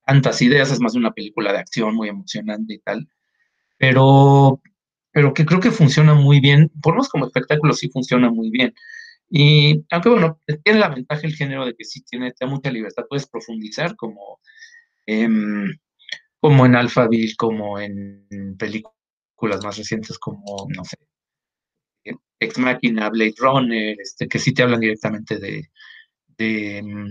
tantas 0.06 0.42
ideas, 0.42 0.72
es 0.72 0.82
más 0.82 0.96
una 0.96 1.14
película 1.14 1.54
de 1.54 1.60
acción 1.60 1.96
muy 1.96 2.10
emocionante 2.10 2.74
y 2.74 2.80
tal, 2.80 3.08
pero, 3.78 4.62
pero 5.12 5.34
que 5.34 5.46
creo 5.46 5.62
que 5.62 5.72
funciona 5.72 6.14
muy 6.14 6.42
bien, 6.42 6.72
por 6.82 6.96
lo 6.96 7.04
como 7.04 7.28
espectáculo 7.28 7.74
sí 7.74 7.90
funciona 7.90 8.30
muy 8.30 8.50
bien. 8.52 8.74
Y 9.34 9.86
aunque 9.90 10.10
bueno, 10.10 10.42
tiene 10.64 10.80
la 10.80 10.90
ventaja 10.90 11.26
el 11.26 11.34
género 11.34 11.66
de 11.66 11.74
que 11.74 11.86
sí 11.86 12.04
tiene 12.04 12.34
mucha 12.48 12.70
libertad, 12.70 13.06
puedes 13.10 13.28
profundizar 13.30 13.96
como, 13.96 14.42
como 16.42 16.66
en 16.66 16.76
Alphaville, 16.76 17.36
como 17.38 17.80
en 17.80 18.58
películas 18.60 19.64
más 19.64 19.78
recientes 19.78 20.20
como, 20.20 20.68
no 20.76 20.84
sé, 20.84 20.98
Ex 22.42 22.58
Machina, 22.58 23.10
Blade 23.10 23.36
Runner, 23.38 23.96
este, 24.02 24.28
que 24.28 24.38
sí 24.38 24.54
te 24.54 24.64
hablan 24.64 24.82
directamente 24.82 25.38
de, 25.38 25.70
de, 26.38 26.82
mm, 26.84 27.10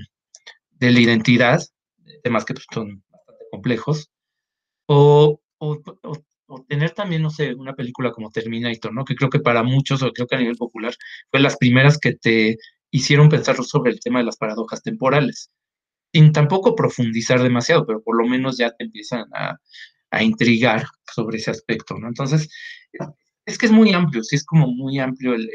la 0.81 1.01
identidad, 1.01 1.63
temas 2.23 2.45
que 2.45 2.53
pues, 2.53 2.67
son 2.71 3.03
bastante 3.09 3.45
complejos, 3.51 4.11
o, 4.87 5.41
o, 5.59 5.81
o, 6.03 6.13
tener 6.69 6.91
también, 6.93 7.23
no 7.23 7.31
sé, 7.31 7.55
una 7.55 7.75
película 7.75 8.13
como 8.13 8.31
Terminator, 8.31 8.93
¿no? 8.93 9.05
Que 9.05 9.15
creo 9.15 9.31
que 9.31 9.41
para 9.41 9.63
muchos, 9.63 10.03
o 10.03 10.13
creo 10.13 10.27
que 10.27 10.37
a 10.37 10.39
nivel 10.39 10.57
popular, 10.57 10.95
fue 11.31 11.41
las 11.41 11.57
primeras 11.57 11.99
que 11.99 12.15
te 12.15 12.59
hicieron 12.91 13.29
pensar 13.29 13.57
sobre 13.65 13.93
el 13.93 14.01
tema 14.01 14.19
de 14.21 14.27
las 14.27 14.37
paradojas 14.37 14.83
temporales, 14.83 15.51
sin 16.13 16.33
tampoco 16.33 16.75
profundizar 16.75 17.43
demasiado, 17.43 17.87
pero 17.87 18.03
por 18.03 18.17
lo 18.17 18.29
menos 18.29 18.59
ya 18.59 18.71
te 18.73 18.85
empiezan 18.85 19.27
a, 19.35 19.57
a 20.11 20.23
intrigar 20.23 20.87
sobre 21.15 21.39
ese 21.39 21.51
aspecto, 21.51 21.97
¿no? 21.99 22.09
Entonces, 22.09 22.49
es 23.47 23.59
que 23.59 23.67
es 23.67 23.73
muy 23.73 23.93
amplio, 23.93 24.23
sí 24.23 24.37
es 24.37 24.45
como 24.45 24.67
muy 24.69 24.99
amplio 24.99 25.35
el, 25.35 25.49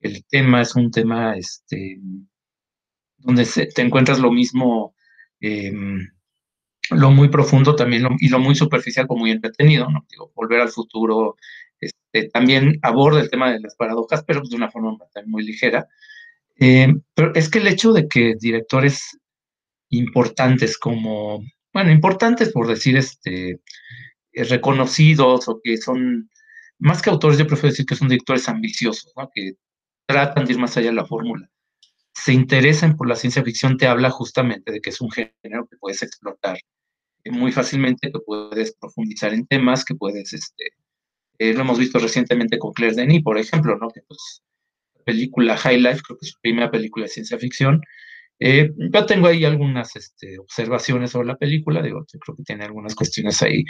el, 0.00 0.24
tema, 0.26 0.62
es 0.62 0.74
un 0.76 0.90
tema 0.90 1.36
este, 1.36 1.98
donde 3.18 3.46
te 3.74 3.82
encuentras 3.82 4.18
lo 4.18 4.30
mismo, 4.30 4.94
em, 5.40 6.06
lo 6.90 7.10
muy 7.10 7.28
profundo 7.28 7.76
también 7.76 8.06
y 8.18 8.28
lo 8.28 8.38
muy 8.38 8.54
superficial 8.54 9.06
como 9.06 9.20
muy 9.20 9.30
entretenido, 9.30 9.88
¿no? 9.90 10.06
Volver 10.34 10.60
al 10.60 10.70
futuro 10.70 11.36
este, 11.80 12.28
también 12.30 12.78
aborda 12.82 13.20
el 13.20 13.30
tema 13.30 13.52
de 13.52 13.60
las 13.60 13.76
paradojas, 13.76 14.24
pero 14.24 14.42
de 14.42 14.56
una 14.56 14.70
forma 14.70 14.96
muy 15.26 15.44
ligera. 15.44 15.88
Em, 16.56 17.02
pero 17.14 17.34
es 17.34 17.48
que 17.48 17.58
el 17.58 17.68
hecho 17.68 17.92
de 17.92 18.08
que 18.08 18.34
directores 18.38 19.18
importantes 19.90 20.78
como, 20.78 21.42
bueno, 21.72 21.90
importantes 21.90 22.52
por 22.52 22.66
decir, 22.66 22.96
este, 22.96 23.60
reconocidos 24.34 25.48
o 25.48 25.60
que 25.62 25.76
son 25.78 26.30
más 26.78 27.02
que 27.02 27.10
autores, 27.10 27.38
yo 27.38 27.46
prefiero 27.46 27.70
decir 27.70 27.86
que 27.86 27.96
son 27.96 28.08
directores 28.08 28.48
ambiciosos, 28.48 29.12
¿no? 29.16 29.30
que 29.34 29.52
tratan 30.06 30.44
de 30.46 30.52
ir 30.52 30.58
más 30.58 30.76
allá 30.76 30.88
de 30.88 30.94
la 30.94 31.06
fórmula. 31.06 31.50
Se 32.14 32.32
interesan 32.32 32.96
por 32.96 33.08
la 33.08 33.16
ciencia 33.16 33.44
ficción, 33.44 33.76
te 33.76 33.86
habla 33.86 34.10
justamente 34.10 34.72
de 34.72 34.80
que 34.80 34.90
es 34.90 35.00
un 35.00 35.10
género 35.10 35.66
que 35.70 35.76
puedes 35.78 36.02
explotar 36.02 36.58
muy 37.26 37.52
fácilmente, 37.52 38.10
que 38.12 38.18
puedes 38.20 38.76
profundizar 38.76 39.34
en 39.34 39.46
temas, 39.46 39.84
que 39.84 39.94
puedes, 39.94 40.32
este, 40.32 40.64
eh, 41.38 41.54
lo 41.54 41.62
hemos 41.62 41.78
visto 41.78 41.98
recientemente 41.98 42.58
con 42.58 42.72
Claire 42.72 42.96
Denis, 42.96 43.22
por 43.22 43.38
ejemplo, 43.38 43.76
¿no? 43.78 43.88
que 43.88 44.02
pues, 44.06 44.42
la 44.94 45.04
película 45.04 45.56
High 45.56 45.80
Life, 45.80 46.00
creo 46.06 46.18
que 46.18 46.26
es 46.26 46.32
su 46.32 46.40
primera 46.40 46.70
película 46.70 47.04
de 47.04 47.10
ciencia 47.10 47.38
ficción. 47.38 47.80
Eh, 48.38 48.70
yo 48.76 49.06
tengo 49.06 49.26
ahí 49.28 49.44
algunas 49.44 49.94
este, 49.96 50.38
observaciones 50.38 51.10
sobre 51.10 51.28
la 51.28 51.36
película, 51.36 51.82
digo, 51.82 52.04
creo 52.08 52.36
que 52.36 52.42
tiene 52.42 52.64
algunas 52.64 52.94
cuestiones 52.94 53.42
ahí 53.42 53.64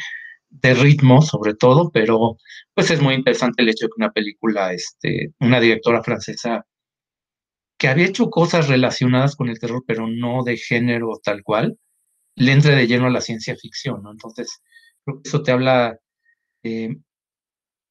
de 0.50 0.74
ritmo 0.74 1.22
sobre 1.22 1.54
todo, 1.54 1.90
pero 1.90 2.36
pues 2.74 2.90
es 2.90 3.00
muy 3.00 3.14
interesante 3.14 3.62
el 3.62 3.68
hecho 3.68 3.86
de 3.86 3.90
que 3.90 4.02
una 4.02 4.12
película, 4.12 4.72
este, 4.72 5.32
una 5.40 5.60
directora 5.60 6.02
francesa 6.02 6.66
que 7.78 7.88
había 7.88 8.06
hecho 8.06 8.30
cosas 8.30 8.68
relacionadas 8.68 9.36
con 9.36 9.48
el 9.48 9.58
terror, 9.58 9.82
pero 9.86 10.06
no 10.06 10.44
de 10.44 10.56
género 10.56 11.18
tal 11.22 11.42
cual, 11.42 11.78
le 12.40 12.52
entre 12.52 12.74
de 12.74 12.86
lleno 12.86 13.06
a 13.06 13.10
la 13.10 13.20
ciencia 13.20 13.54
ficción, 13.54 14.02
¿no? 14.02 14.10
Entonces, 14.10 14.62
creo 15.04 15.20
que 15.20 15.28
eso 15.28 15.42
te 15.42 15.52
habla 15.52 15.98
eh, 16.62 16.96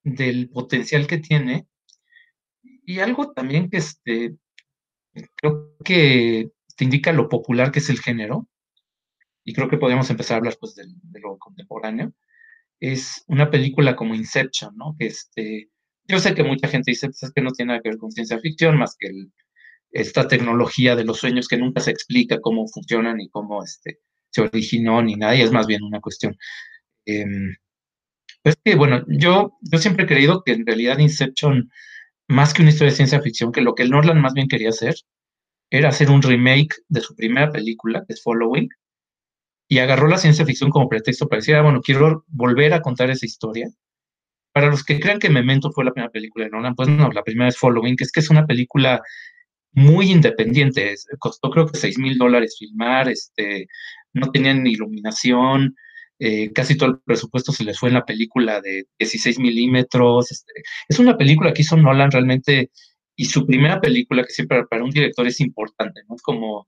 del 0.03 0.49
potencial 0.49 1.05
que 1.05 1.19
tiene 1.19 1.67
y 2.63 2.99
algo 2.99 3.31
también 3.31 3.69
que 3.69 3.77
este, 3.77 4.37
creo 5.35 5.77
que 5.85 6.49
te 6.75 6.83
indica 6.83 7.13
lo 7.13 7.29
popular 7.29 7.71
que 7.71 7.77
es 7.77 7.89
el 7.91 7.99
género, 7.99 8.47
y 9.43 9.53
creo 9.53 9.69
que 9.69 9.77
podemos 9.77 10.09
empezar 10.09 10.35
a 10.35 10.37
hablar 10.39 10.57
pues 10.59 10.73
de 10.75 11.19
lo 11.19 11.37
contemporáneo, 11.37 12.13
es 12.79 13.23
una 13.27 13.51
película 13.51 13.95
como 13.95 14.15
Inception, 14.15 14.75
¿no? 14.75 14.95
Que 14.97 15.07
este, 15.07 15.69
yo 16.05 16.17
sé 16.19 16.33
que 16.33 16.43
mucha 16.43 16.67
gente 16.67 16.91
dice 16.91 17.09
pues, 17.09 17.31
que 17.31 17.41
no 17.41 17.51
tiene 17.51 17.73
nada 17.73 17.81
que 17.81 17.89
ver 17.89 17.99
con 17.99 18.11
ciencia 18.11 18.39
ficción, 18.39 18.77
más 18.77 18.95
que 18.97 19.11
esta 19.91 20.27
tecnología 20.27 20.95
de 20.95 21.03
los 21.03 21.19
sueños 21.19 21.47
que 21.47 21.57
nunca 21.57 21.81
se 21.81 21.91
explica 21.91 22.41
cómo 22.41 22.67
funcionan 22.67 23.21
y 23.21 23.29
cómo 23.29 23.63
este, 23.63 23.99
se 24.30 24.41
originó 24.41 25.01
ni 25.01 25.15
nada, 25.15 25.36
y 25.36 25.41
es 25.41 25.51
más 25.51 25.67
bien 25.67 25.84
una 25.84 26.01
cuestión. 26.01 26.38
Eh, 27.05 27.25
que, 28.63 28.75
bueno, 28.75 29.03
yo, 29.07 29.57
yo 29.61 29.77
siempre 29.80 30.05
he 30.05 30.07
creído 30.07 30.43
que 30.43 30.53
en 30.53 30.65
realidad 30.65 30.99
Inception, 30.99 31.69
más 32.27 32.53
que 32.53 32.61
una 32.61 32.71
historia 32.71 32.91
de 32.91 32.97
ciencia 32.97 33.21
ficción, 33.21 33.51
que 33.51 33.61
lo 33.61 33.75
que 33.75 33.84
el 33.84 33.91
Norland 33.91 34.21
más 34.21 34.34
bien 34.34 34.47
quería 34.47 34.69
hacer 34.69 34.95
era 35.71 35.89
hacer 35.89 36.09
un 36.09 36.21
remake 36.21 36.75
de 36.88 37.01
su 37.01 37.15
primera 37.15 37.51
película, 37.51 38.03
que 38.07 38.13
es 38.13 38.23
Following, 38.23 38.69
y 39.67 39.80
agarró 39.80 40.07
la 40.07 40.17
ciencia 40.17 40.45
ficción 40.45 40.71
como 40.71 40.89
pretexto 40.89 41.27
para 41.27 41.39
decir, 41.39 41.55
ah, 41.55 41.61
bueno, 41.61 41.82
quiero 41.82 42.25
volver 42.27 42.73
a 42.73 42.82
contar 42.82 43.11
esa 43.11 43.25
historia. 43.25 43.69
Para 44.51 44.67
los 44.67 44.84
que 44.84 44.99
crean 44.99 45.19
que 45.19 45.30
Memento 45.30 45.71
fue 45.71 45.86
la 45.86 45.91
primera 45.91 46.11
película 46.11 46.45
de 46.45 46.51
Nolan, 46.51 46.75
pues 46.75 46.89
no, 46.89 47.11
la 47.11 47.23
primera 47.23 47.49
es 47.49 47.57
Following, 47.57 47.95
que 47.95 48.03
es 48.03 48.11
que 48.11 48.19
es 48.21 48.32
una 48.32 48.47
película 48.47 49.01
muy 49.73 50.11
independiente. 50.11 50.95
Costó 51.19 51.51
creo 51.51 51.67
que 51.67 51.77
6 51.77 51.99
mil 51.99 52.17
dólares 52.17 52.55
filmar, 52.57 53.09
este, 53.09 53.67
no 54.14 54.32
tenían 54.32 54.66
iluminación, 54.68 55.76
eh, 56.20 56.51
casi 56.53 56.76
todo 56.76 56.89
el 56.89 56.99
presupuesto 56.99 57.51
se 57.53 57.64
les 57.64 57.80
fue 57.80 57.89
en 57.89 57.95
la 57.95 58.05
película 58.05 58.60
de 58.62 58.86
16 58.99 59.39
milímetros. 59.39 60.32
Este, 60.32 60.53
es 60.89 60.99
una 60.99 61.18
película 61.18 61.53
que 61.53 61.62
hizo 61.62 61.78
Nolan 61.78 62.12
realmente, 62.12 62.72
y 63.16 63.26
su 63.26 63.45
primera 63.45 63.80
película, 63.82 64.24
que 64.24 64.32
siempre 64.34 64.66
para 64.68 64.84
un 64.84 64.91
director 64.91 65.28
es 65.28 65.39
importante, 65.39 66.01
¿no? 66.07 66.16
Es 66.16 66.22
como 66.22 66.68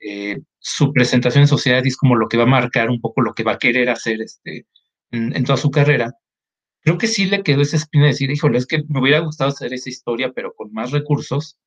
eh, 0.00 0.40
su 0.58 0.92
presentación 0.92 1.42
en 1.42 1.48
sociedad 1.48 1.86
es 1.86 1.96
como 1.96 2.16
lo 2.16 2.28
que 2.28 2.36
va 2.36 2.44
a 2.44 2.46
marcar 2.46 2.90
un 2.90 3.00
poco 3.00 3.22
lo 3.22 3.34
que 3.34 3.44
va 3.44 3.52
a 3.52 3.58
querer 3.58 3.88
hacer 3.90 4.20
este, 4.20 4.66
en, 5.10 5.44
toda 5.44 5.56
su 5.56 5.70
carrera. 5.70 6.12
Creo 6.82 6.98
que 6.98 7.08
sí 7.08 7.26
le 7.26 7.42
quedó 7.42 7.62
esa 7.62 7.76
espina 7.76 8.04
de 8.04 8.10
decir, 8.10 8.30
híjole, 8.30 8.58
es 8.58 8.66
que 8.66 8.84
me 8.88 9.00
hubiera 9.00 9.20
gustado 9.20 9.50
hacer 9.50 9.72
esa 9.74 9.90
historia, 9.90 10.32
pero 10.34 10.54
con 10.54 10.72
más 10.72 10.92
recursos. 10.92 11.58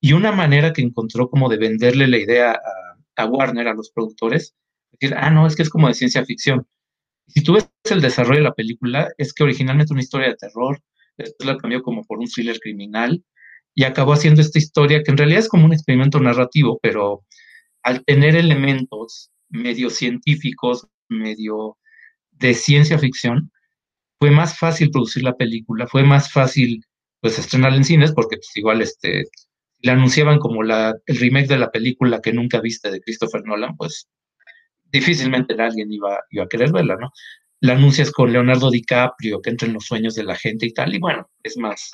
Y 0.00 0.12
una 0.14 0.32
manera 0.32 0.72
que 0.72 0.82
encontró 0.82 1.28
como 1.30 1.48
de 1.48 1.58
venderle 1.58 2.06
la 2.08 2.18
idea 2.18 2.52
a, 2.52 2.85
a 3.16 3.26
Warner, 3.26 3.68
a 3.68 3.74
los 3.74 3.90
productores, 3.90 4.54
decir, 4.92 5.16
ah, 5.18 5.30
no, 5.30 5.46
es 5.46 5.56
que 5.56 5.62
es 5.62 5.70
como 5.70 5.88
de 5.88 5.94
ciencia 5.94 6.24
ficción. 6.24 6.66
Si 7.26 7.42
tú 7.42 7.54
ves 7.54 7.68
el 7.90 8.00
desarrollo 8.00 8.38
de 8.38 8.44
la 8.44 8.54
película, 8.54 9.08
es 9.18 9.32
que 9.32 9.44
originalmente 9.44 9.92
una 9.92 10.02
historia 10.02 10.28
de 10.28 10.36
terror, 10.36 10.80
después 11.16 11.46
la 11.46 11.56
cambió 11.56 11.82
como 11.82 12.04
por 12.04 12.18
un 12.18 12.26
thriller 12.26 12.58
criminal 12.60 13.24
y 13.74 13.84
acabó 13.84 14.12
haciendo 14.12 14.40
esta 14.40 14.58
historia 14.58 15.02
que 15.02 15.10
en 15.10 15.18
realidad 15.18 15.40
es 15.40 15.48
como 15.48 15.66
un 15.66 15.72
experimento 15.72 16.20
narrativo, 16.20 16.78
pero 16.82 17.24
al 17.82 18.04
tener 18.04 18.36
elementos 18.36 19.30
medio 19.48 19.90
científicos, 19.90 20.86
medio 21.08 21.78
de 22.32 22.54
ciencia 22.54 22.98
ficción, 22.98 23.50
fue 24.18 24.30
más 24.30 24.58
fácil 24.58 24.90
producir 24.90 25.22
la 25.22 25.36
película, 25.36 25.86
fue 25.86 26.02
más 26.02 26.32
fácil 26.32 26.84
pues 27.20 27.38
estrenarla 27.38 27.78
en 27.78 27.84
cines 27.84 28.12
porque 28.12 28.36
pues 28.36 28.50
igual 28.56 28.82
este 28.82 29.24
la 29.80 29.92
anunciaban 29.92 30.38
como 30.38 30.62
la, 30.62 30.94
el 31.06 31.16
remake 31.16 31.48
de 31.48 31.58
la 31.58 31.70
película 31.70 32.20
que 32.20 32.32
nunca 32.32 32.60
viste 32.60 32.90
de 32.90 33.00
Christopher 33.00 33.44
Nolan, 33.44 33.76
pues 33.76 34.08
difícilmente 34.84 35.54
alguien 35.60 35.92
iba, 35.92 36.20
iba 36.30 36.44
a 36.44 36.48
querer 36.48 36.72
verla, 36.72 36.96
¿no? 36.96 37.10
La 37.60 37.74
anuncias 37.74 38.10
con 38.10 38.32
Leonardo 38.32 38.70
DiCaprio, 38.70 39.40
que 39.40 39.50
entra 39.50 39.68
en 39.68 39.74
los 39.74 39.84
sueños 39.84 40.14
de 40.14 40.24
la 40.24 40.36
gente 40.36 40.66
y 40.66 40.72
tal, 40.72 40.94
y 40.94 40.98
bueno, 40.98 41.28
es 41.42 41.56
más, 41.56 41.90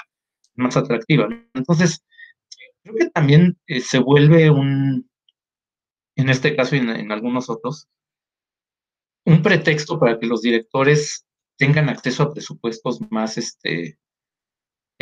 más 0.54 0.76
atractiva, 0.76 1.28
¿no? 1.28 1.44
Entonces, 1.54 2.04
creo 2.82 2.96
que 2.96 3.10
también 3.10 3.58
eh, 3.66 3.80
se 3.80 3.98
vuelve 3.98 4.50
un, 4.50 5.08
en 6.16 6.28
este 6.28 6.54
caso 6.56 6.76
y 6.76 6.80
en, 6.80 7.12
algunos 7.12 7.48
otros, 7.48 7.88
un 9.24 9.42
pretexto 9.42 9.98
para 9.98 10.18
que 10.18 10.26
los 10.26 10.42
directores 10.42 11.26
tengan 11.56 11.88
acceso 11.88 12.24
a 12.24 12.32
presupuestos 12.32 13.00
más 13.10 13.38
este, 13.38 13.98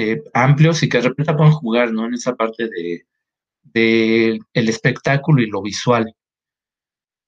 eh, 0.00 0.22
amplios 0.32 0.82
y 0.82 0.88
que 0.88 0.96
de 0.96 1.08
repente 1.08 1.34
puedan 1.34 1.52
jugar 1.52 1.92
¿no? 1.92 2.06
en 2.06 2.14
esa 2.14 2.34
parte 2.34 2.68
de, 2.70 3.04
el 4.54 4.68
espectáculo 4.68 5.42
y 5.42 5.46
lo 5.46 5.60
visual. 5.60 6.14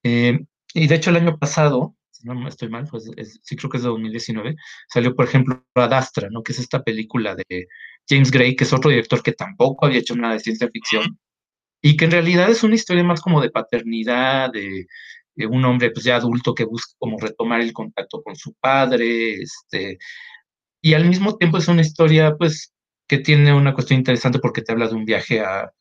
Eh, 0.02 0.40
y 0.72 0.86
de 0.86 0.94
hecho 0.94 1.10
el 1.10 1.16
año 1.16 1.38
pasado, 1.38 1.94
si 2.10 2.26
no 2.26 2.48
estoy 2.48 2.70
mal, 2.70 2.86
pues 2.90 3.10
sí 3.42 3.56
creo 3.56 3.70
que 3.70 3.76
es 3.76 3.82
de 3.82 3.90
2019, 3.90 4.56
salió 4.88 5.14
por 5.14 5.26
ejemplo 5.26 5.62
Adastra, 5.74 6.28
¿no? 6.30 6.42
que 6.42 6.52
es 6.52 6.60
esta 6.60 6.82
película 6.82 7.34
de 7.34 7.66
James 8.08 8.30
Gray, 8.30 8.56
que 8.56 8.64
es 8.64 8.72
otro 8.72 8.88
director 8.90 9.22
que 9.22 9.32
tampoco 9.32 9.84
había 9.84 10.00
hecho 10.00 10.16
nada 10.16 10.34
de 10.34 10.40
ciencia 10.40 10.70
ficción, 10.72 11.18
y 11.82 11.96
que 11.96 12.06
en 12.06 12.12
realidad 12.12 12.50
es 12.50 12.62
una 12.62 12.76
historia 12.76 13.04
más 13.04 13.20
como 13.20 13.42
de 13.42 13.50
paternidad, 13.50 14.50
de, 14.50 14.86
un 15.46 15.64
hombre 15.64 15.90
pues 15.90 16.04
ya 16.04 16.16
adulto 16.16 16.54
que 16.54 16.64
busca 16.64 16.94
como 16.98 17.18
retomar 17.18 17.60
el 17.60 17.72
contacto 17.72 18.22
con 18.22 18.36
su 18.36 18.54
padre, 18.54 19.34
este, 19.42 19.98
y 20.83 20.95
al 20.95 21.07
mismo 21.07 21.37
tiempo 21.39 21.59
es 21.59 21.68
una 21.68 21.80
historia 21.83 22.37
pues 22.37 22.74
que 23.09 23.18
tiene 23.18 23.55
una 23.55 23.72
cuestión 23.72 23.99
interesante 24.01 24.41
porque 24.41 24.62
te 24.62 24.72
habla 24.72 24.89
de 24.89 24.95
un 24.97 25.05
viaje 25.05 25.41
a, 25.41 25.72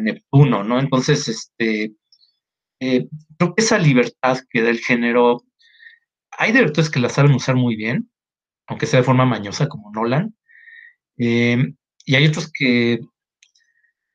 Neptuno, 0.00 0.64
¿no? 0.64 0.80
Entonces, 0.80 1.28
este, 1.28 1.94
eh, 2.80 3.08
creo 3.38 3.54
que 3.54 3.62
esa 3.62 3.78
libertad 3.78 4.40
que 4.50 4.62
da 4.62 4.70
el 4.70 4.80
género, 4.80 5.44
hay 6.32 6.50
directores 6.50 6.90
que 6.90 6.98
la 6.98 7.08
saben 7.08 7.34
usar 7.34 7.54
muy 7.54 7.76
bien, 7.76 8.10
aunque 8.66 8.86
sea 8.86 8.98
de 9.00 9.06
forma 9.06 9.26
mañosa 9.26 9.68
como 9.68 9.92
Nolan, 9.92 10.34
eh, 11.18 11.72
y 12.04 12.14
hay 12.16 12.26
otros 12.26 12.50
que 12.52 12.98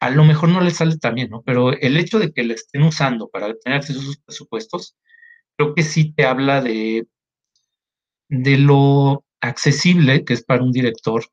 a 0.01 0.09
lo 0.09 0.25
mejor 0.25 0.49
no 0.49 0.59
les 0.59 0.75
sale 0.75 0.97
tan 0.97 1.15
bien, 1.15 1.29
¿no? 1.29 1.41
Pero 1.43 1.71
el 1.71 1.95
hecho 1.95 2.19
de 2.19 2.33
que 2.33 2.43
le 2.43 2.55
estén 2.55 2.83
usando 2.83 3.29
para 3.29 3.53
tener 3.59 3.79
acceso 3.79 3.99
a 4.01 4.03
sus 4.03 4.19
presupuestos, 4.19 4.97
creo 5.55 5.73
que 5.73 5.83
sí 5.83 6.13
te 6.13 6.25
habla 6.25 6.61
de, 6.61 7.07
de 8.27 8.57
lo 8.57 9.23
accesible 9.41 10.23
que 10.23 10.33
es 10.33 10.43
para 10.43 10.63
un 10.63 10.71
director 10.71 11.25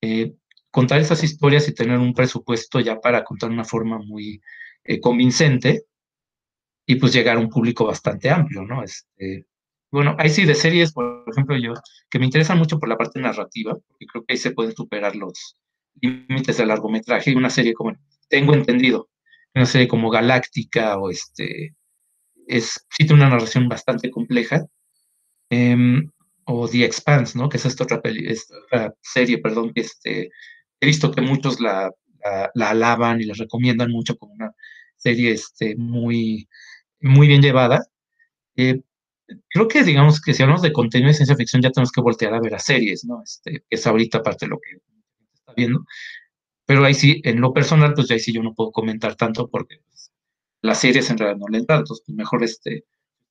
eh, 0.00 0.34
contar 0.70 1.00
esas 1.00 1.22
historias 1.22 1.68
y 1.68 1.74
tener 1.74 1.98
un 1.98 2.14
presupuesto 2.14 2.80
ya 2.80 3.00
para 3.00 3.24
contar 3.24 3.50
una 3.50 3.64
forma 3.64 3.98
muy 3.98 4.40
eh, 4.84 5.00
convincente 5.00 5.84
y 6.86 6.96
pues 6.96 7.12
llegar 7.12 7.36
a 7.36 7.40
un 7.40 7.50
público 7.50 7.84
bastante 7.84 8.30
amplio, 8.30 8.62
¿no? 8.62 8.82
Este, 8.82 9.46
bueno, 9.90 10.16
ahí 10.18 10.30
sí 10.30 10.44
de 10.44 10.54
series, 10.54 10.92
por 10.92 11.24
ejemplo, 11.30 11.56
yo, 11.56 11.74
que 12.10 12.18
me 12.18 12.24
interesan 12.24 12.58
mucho 12.58 12.78
por 12.78 12.88
la 12.88 12.96
parte 12.96 13.20
narrativa, 13.20 13.74
porque 13.74 14.06
creo 14.06 14.24
que 14.24 14.34
ahí 14.34 14.38
se 14.38 14.52
pueden 14.52 14.74
superar 14.74 15.16
los 15.16 15.56
límites 16.00 16.56
del 16.56 16.68
largometraje 16.68 17.34
una 17.36 17.50
serie 17.50 17.74
como, 17.74 17.96
tengo 18.28 18.54
entendido, 18.54 19.08
una 19.54 19.66
serie 19.66 19.88
como 19.88 20.10
Galáctica 20.10 20.98
o 20.98 21.10
este, 21.10 21.74
es, 22.46 22.86
sí 22.90 23.06
tiene 23.06 23.14
una 23.14 23.30
narración 23.30 23.68
bastante 23.68 24.10
compleja, 24.10 24.66
em, 25.50 26.10
o 26.50 26.66
The 26.66 26.84
Expanse, 26.84 27.38
¿no? 27.38 27.48
Que 27.48 27.58
es 27.58 27.66
esta 27.66 27.84
otra, 27.84 28.00
serie, 29.02 29.38
perdón, 29.38 29.72
que 29.74 29.82
este, 29.82 30.30
he 30.80 30.86
visto 30.86 31.10
que 31.10 31.20
muchos 31.20 31.60
la, 31.60 31.90
la, 32.54 32.70
alaban 32.70 33.20
y 33.20 33.24
la 33.24 33.34
recomiendan 33.34 33.90
mucho 33.90 34.16
como 34.16 34.32
una 34.32 34.52
serie 34.96 35.32
este, 35.32 35.76
muy, 35.76 36.48
muy 37.00 37.28
bien 37.28 37.42
llevada. 37.42 37.84
Eh, 38.56 38.80
creo 39.50 39.68
que 39.68 39.84
digamos 39.84 40.20
que 40.22 40.32
si 40.32 40.42
hablamos 40.42 40.62
de 40.62 40.72
contenido 40.72 41.08
de 41.08 41.14
ciencia 41.14 41.36
ficción 41.36 41.62
ya 41.62 41.70
tenemos 41.70 41.92
que 41.92 42.00
voltear 42.00 42.32
a 42.32 42.40
ver 42.40 42.54
a 42.54 42.58
series, 42.58 43.04
¿no? 43.04 43.22
Este, 43.22 43.60
que 43.68 43.76
es 43.76 43.86
ahorita 43.86 44.22
parte 44.22 44.46
de 44.46 44.50
lo 44.50 44.58
que 44.58 44.78
está 45.34 45.52
viendo. 45.54 45.84
Pero 46.66 46.84
ahí 46.84 46.94
sí, 46.94 47.20
en 47.24 47.42
lo 47.42 47.52
personal, 47.52 47.92
pues 47.94 48.08
ya 48.08 48.14
ahí 48.14 48.20
sí 48.20 48.32
yo 48.32 48.42
no 48.42 48.54
puedo 48.54 48.72
comentar 48.72 49.16
tanto 49.16 49.48
porque 49.50 49.80
pues, 49.86 50.12
las 50.62 50.80
series 50.80 51.10
en 51.10 51.18
realidad 51.18 51.40
no 51.40 51.48
le 51.48 51.64
dan, 51.66 51.80
entonces 51.80 52.04
pues, 52.06 52.16
mejor 52.16 52.42
este, 52.44 52.84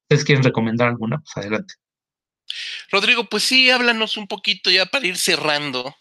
ustedes 0.03 0.23
quieren 0.25 0.43
recomendar 0.43 0.89
alguna, 0.89 1.19
pues 1.19 1.37
adelante. 1.37 1.75
Rodrigo, 2.89 3.29
pues 3.29 3.43
sí, 3.43 3.69
háblanos 3.69 4.17
un 4.17 4.27
poquito 4.27 4.69
ya 4.69 4.85
para 4.85 5.07
ir 5.07 5.17
cerrando. 5.17 5.95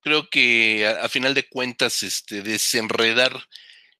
Creo 0.00 0.28
que 0.28 0.86
a, 0.86 1.08
final 1.08 1.34
de 1.34 1.48
cuentas, 1.48 2.02
este, 2.02 2.42
desenredar 2.42 3.48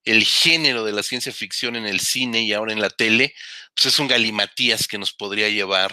el 0.04 0.24
género 0.24 0.84
de 0.84 0.92
la 0.92 1.02
ciencia 1.02 1.32
ficción 1.32 1.76
en 1.76 1.86
el 1.86 2.00
cine 2.00 2.42
y 2.42 2.52
ahora 2.52 2.72
en 2.72 2.80
la 2.80 2.90
tele, 2.90 3.34
pues 3.74 3.86
es 3.86 3.98
un 3.98 4.08
galimatías 4.08 4.88
que 4.88 4.98
nos 4.98 5.12
podría 5.12 5.48
llevar 5.48 5.92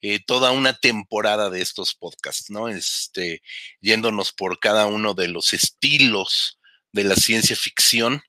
eh, 0.00 0.20
toda 0.24 0.52
una 0.52 0.74
temporada 0.74 1.50
de 1.50 1.60
estos 1.62 1.94
podcasts, 1.94 2.50
¿no? 2.50 2.68
Este, 2.68 3.42
yéndonos 3.80 4.32
por 4.32 4.60
cada 4.60 4.86
uno 4.86 5.14
de 5.14 5.28
los 5.28 5.52
estilos 5.54 6.58
de 6.92 7.04
la 7.04 7.16
ciencia 7.16 7.56
ficción, 7.56 8.22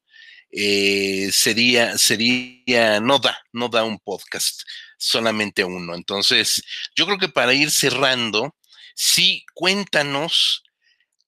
eh, 0.51 1.29
sería, 1.31 1.97
sería, 1.97 2.99
no 2.99 3.19
da, 3.19 3.37
no 3.51 3.69
da 3.69 3.83
un 3.83 3.99
podcast, 3.99 4.61
solamente 4.97 5.63
uno. 5.63 5.95
Entonces, 5.95 6.63
yo 6.95 7.05
creo 7.05 7.17
que 7.17 7.29
para 7.29 7.53
ir 7.53 7.71
cerrando, 7.71 8.55
sí, 8.95 9.45
cuéntanos 9.53 10.63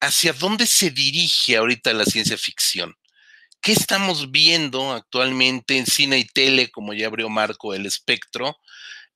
hacia 0.00 0.32
dónde 0.32 0.66
se 0.66 0.90
dirige 0.90 1.56
ahorita 1.56 1.92
la 1.92 2.04
ciencia 2.04 2.36
ficción. 2.36 2.96
¿Qué 3.60 3.72
estamos 3.72 4.32
viendo 4.32 4.92
actualmente 4.92 5.78
en 5.78 5.86
cine 5.86 6.18
y 6.18 6.24
tele, 6.24 6.70
como 6.72 6.94
ya 6.94 7.06
abrió 7.06 7.28
Marco 7.28 7.74
el 7.74 7.86
espectro? 7.86 8.58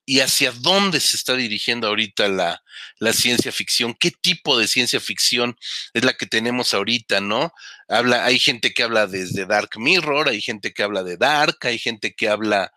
¿Y 0.09 0.21
hacia 0.21 0.53
dónde 0.53 1.01
se 1.01 1.17
está 1.17 1.35
dirigiendo 1.35 1.85
ahorita 1.85 2.29
la, 2.29 2.63
ciencia 3.11 3.51
ficción? 3.51 3.93
¿Qué 3.93 4.09
tipo 4.09 4.57
de 4.57 4.65
ciencia 4.65 5.01
ficción 5.01 5.57
es 5.93 6.05
la 6.05 6.13
que 6.13 6.25
tenemos 6.25 6.73
ahorita, 6.73 7.19
no? 7.19 7.51
Habla, 7.89 8.23
hay 8.23 8.39
gente 8.39 8.73
que 8.73 8.83
habla 8.83 9.05
desde 9.05 9.45
Dark 9.45 9.71
Mirror, 9.77 10.29
hay 10.29 10.39
gente 10.39 10.73
que 10.73 10.81
habla 10.81 11.03
de 11.03 11.17
Dark, 11.17 11.57
hay 11.63 11.77
gente 11.77 12.15
que 12.15 12.29
habla 12.29 12.71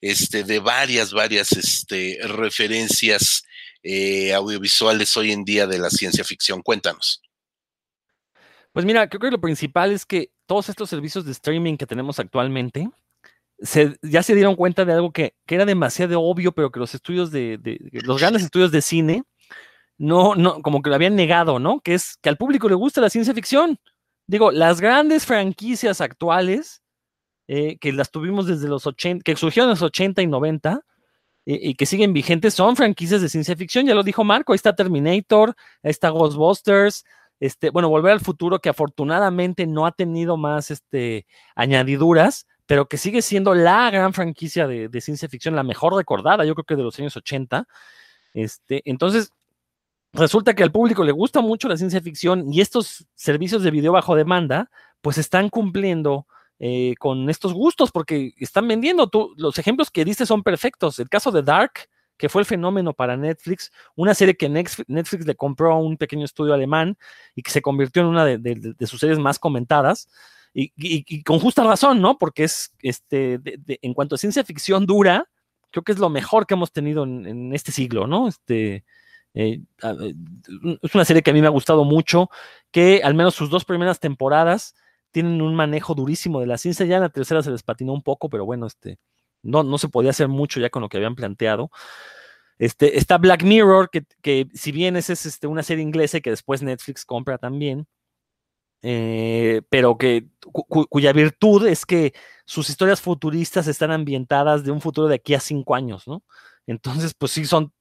este, 0.00 0.44
de 0.44 0.60
varias, 0.60 1.12
varias 1.12 1.50
este, 1.50 2.20
referencias 2.22 3.42
eh, 3.82 4.32
audiovisuales 4.32 5.16
hoy 5.16 5.32
en 5.32 5.44
día 5.44 5.66
de 5.66 5.80
la 5.80 5.90
ciencia 5.90 6.22
ficción. 6.22 6.62
Cuéntanos. 6.62 7.20
Pues 8.72 8.86
mira, 8.86 9.08
creo 9.08 9.20
que 9.20 9.30
lo 9.32 9.40
principal 9.40 9.90
es 9.90 10.06
que 10.06 10.30
todos 10.46 10.68
estos 10.68 10.88
servicios 10.88 11.24
de 11.24 11.32
streaming 11.32 11.76
que 11.78 11.86
tenemos 11.86 12.20
actualmente, 12.20 12.88
ya 14.02 14.22
se 14.22 14.34
dieron 14.34 14.56
cuenta 14.56 14.84
de 14.84 14.92
algo 14.92 15.12
que, 15.12 15.34
era 15.46 15.64
demasiado 15.64 16.20
obvio, 16.20 16.52
pero 16.52 16.70
que 16.70 16.80
los 16.80 16.94
estudios 16.94 17.30
de, 17.30 17.58
los 17.92 18.20
grandes 18.20 18.42
estudios 18.42 18.70
de 18.70 18.82
cine, 18.82 19.24
no, 19.98 20.34
no, 20.34 20.60
como 20.62 20.82
que 20.82 20.90
lo 20.90 20.96
habían 20.96 21.16
negado, 21.16 21.58
¿no? 21.58 21.80
Que 21.80 21.94
es 21.94 22.18
que 22.20 22.28
al 22.28 22.36
público 22.36 22.68
le 22.68 22.74
gusta 22.74 23.00
la 23.00 23.10
ciencia 23.10 23.32
ficción. 23.32 23.78
Digo, 24.26 24.50
las 24.50 24.80
grandes 24.80 25.24
franquicias 25.24 26.00
actuales, 26.00 26.82
eh, 27.48 27.78
que 27.78 27.92
las 27.92 28.10
tuvimos 28.10 28.46
desde 28.46 28.68
los 28.68 28.86
80, 28.86 29.22
que 29.22 29.36
surgieron 29.36 29.68
en 29.70 29.74
los 29.74 29.82
80 29.82 30.20
y 30.20 30.26
90, 30.26 30.82
y, 31.48 31.74
que 31.76 31.86
siguen 31.86 32.12
vigentes, 32.12 32.54
son 32.54 32.74
franquicias 32.74 33.22
de 33.22 33.28
ciencia 33.28 33.54
ficción, 33.54 33.86
ya 33.86 33.94
lo 33.94 34.02
dijo 34.02 34.24
Marco, 34.24 34.52
ahí 34.52 34.56
está 34.56 34.74
Terminator, 34.74 35.54
ahí 35.82 35.92
está 35.92 36.08
Ghostbusters, 36.10 37.04
este, 37.38 37.70
bueno, 37.70 37.88
Volver 37.88 38.12
al 38.12 38.20
Futuro, 38.20 38.58
que 38.58 38.68
afortunadamente 38.68 39.66
no 39.66 39.86
ha 39.86 39.92
tenido 39.92 40.36
más 40.36 40.72
este, 40.72 41.26
añadiduras, 41.54 42.46
pero 42.66 42.88
que 42.88 42.98
sigue 42.98 43.22
siendo 43.22 43.54
la 43.54 43.90
gran 43.90 44.12
franquicia 44.12 44.66
de, 44.66 45.00
ciencia 45.00 45.28
ficción, 45.28 45.56
la 45.56 45.62
mejor 45.62 45.94
recordada, 45.94 46.44
yo 46.44 46.54
creo 46.54 46.64
que 46.64 46.76
de 46.76 46.82
los 46.82 46.98
años 46.98 47.16
80. 47.16 47.66
Este, 48.34 48.82
entonces, 48.84 49.32
resulta 50.12 50.54
que 50.54 50.62
al 50.62 50.72
público 50.72 51.04
le 51.04 51.12
gusta 51.12 51.40
mucho 51.40 51.68
la 51.68 51.76
ciencia 51.76 52.00
ficción 52.00 52.52
y 52.52 52.60
estos 52.60 53.06
servicios 53.14 53.62
de 53.62 53.70
video 53.70 53.92
bajo 53.92 54.16
demanda, 54.16 54.70
pues 55.00 55.18
están 55.18 55.48
cumpliendo 55.48 56.26
eh, 56.58 56.94
con 56.98 57.28
estos 57.28 57.52
gustos 57.52 57.92
porque 57.92 58.32
están 58.38 58.66
vendiendo. 58.66 59.08
Tú, 59.08 59.34
los 59.36 59.58
ejemplos 59.58 59.90
que 59.90 60.04
diste 60.04 60.26
son 60.26 60.42
perfectos. 60.42 60.98
El 60.98 61.08
caso 61.08 61.30
de 61.30 61.42
Dark, 61.42 61.88
que 62.16 62.28
fue 62.28 62.40
el 62.42 62.46
fenómeno 62.46 62.94
para 62.94 63.16
Netflix, 63.16 63.70
una 63.94 64.14
serie 64.14 64.36
que 64.36 64.48
Netflix 64.48 65.26
le 65.26 65.34
compró 65.34 65.72
a 65.72 65.78
un 65.78 65.96
pequeño 65.96 66.24
estudio 66.24 66.54
alemán 66.54 66.96
y 67.34 67.42
que 67.42 67.50
se 67.50 67.60
convirtió 67.60 68.02
en 68.02 68.08
una 68.08 68.24
de, 68.24 68.74
sus 68.86 69.00
series 69.00 69.18
más 69.18 69.38
comentadas. 69.38 70.08
Y, 70.58 71.22
con 71.22 71.38
justa 71.38 71.64
razón, 71.64 72.00
¿no? 72.00 72.16
Porque 72.16 72.44
es, 72.44 72.72
este, 72.80 73.38
en 73.66 73.92
cuanto 73.92 74.14
a 74.14 74.18
ciencia 74.18 74.42
ficción 74.42 74.86
dura, 74.86 75.28
creo 75.70 75.84
que 75.84 75.92
es 75.92 75.98
lo 75.98 76.08
mejor 76.08 76.46
que 76.46 76.54
hemos 76.54 76.72
tenido 76.72 77.04
en, 77.04 77.54
este 77.54 77.72
siglo, 77.72 78.06
¿no? 78.06 78.26
Este, 78.26 78.84
eh, 79.34 79.60
eh, 79.82 80.14
es 80.80 80.94
una 80.94 81.04
serie 81.04 81.22
que 81.22 81.30
a 81.30 81.34
mí 81.34 81.42
me 81.42 81.46
ha 81.46 81.50
gustado 81.50 81.84
mucho, 81.84 82.30
que 82.70 83.02
al 83.04 83.12
menos 83.12 83.34
sus 83.34 83.50
dos 83.50 83.66
primeras 83.66 84.00
temporadas 84.00 84.74
tienen 85.10 85.42
un 85.42 85.54
manejo 85.54 85.94
durísimo 85.94 86.40
de 86.40 86.46
la 86.46 86.56
ciencia, 86.56 86.86
ya 86.86 86.96
en 86.96 87.02
la 87.02 87.10
tercera 87.10 87.42
se 87.42 87.50
les 87.50 87.62
patinó 87.62 87.92
un 87.92 88.02
poco, 88.02 88.30
pero 88.30 88.46
bueno, 88.46 88.66
este, 88.66 88.98
no, 89.42 89.62
no 89.62 89.76
se 89.76 89.88
podía 89.88 90.10
hacer 90.10 90.28
mucho 90.28 90.58
ya 90.58 90.70
con 90.70 90.80
lo 90.80 90.88
que 90.88 90.96
habían 90.96 91.16
planteado. 91.16 91.70
Este, 92.58 92.98
está 92.98 93.18
Black 93.18 93.42
Mirror, 93.42 93.90
que, 93.90 94.06
que 94.22 94.48
si 94.54 94.72
bien 94.72 94.96
es, 94.96 95.10
es 95.10 95.26
este, 95.26 95.46
una 95.48 95.62
serie 95.62 95.82
inglesa 95.82 96.20
que 96.20 96.30
después 96.30 96.62
Netflix 96.62 97.04
compra 97.04 97.36
también, 97.36 97.86
eh, 98.82 99.62
pero 99.68 99.98
que 99.98 100.26
cuya 100.88 101.12
virtud 101.12 101.66
es 101.66 101.84
que 101.86 102.14
sus 102.44 102.70
historias 102.70 103.00
futuristas 103.00 103.66
están 103.66 103.90
ambientadas 103.90 104.64
de 104.64 104.70
un 104.70 104.80
futuro 104.80 105.08
de 105.08 105.16
aquí 105.16 105.34
a 105.34 105.40
cinco 105.40 105.74
años, 105.74 106.06
¿no? 106.06 106.22
Entonces, 106.66 107.14
pues 107.14 107.32
sí, 107.32 107.44
son 107.44 107.72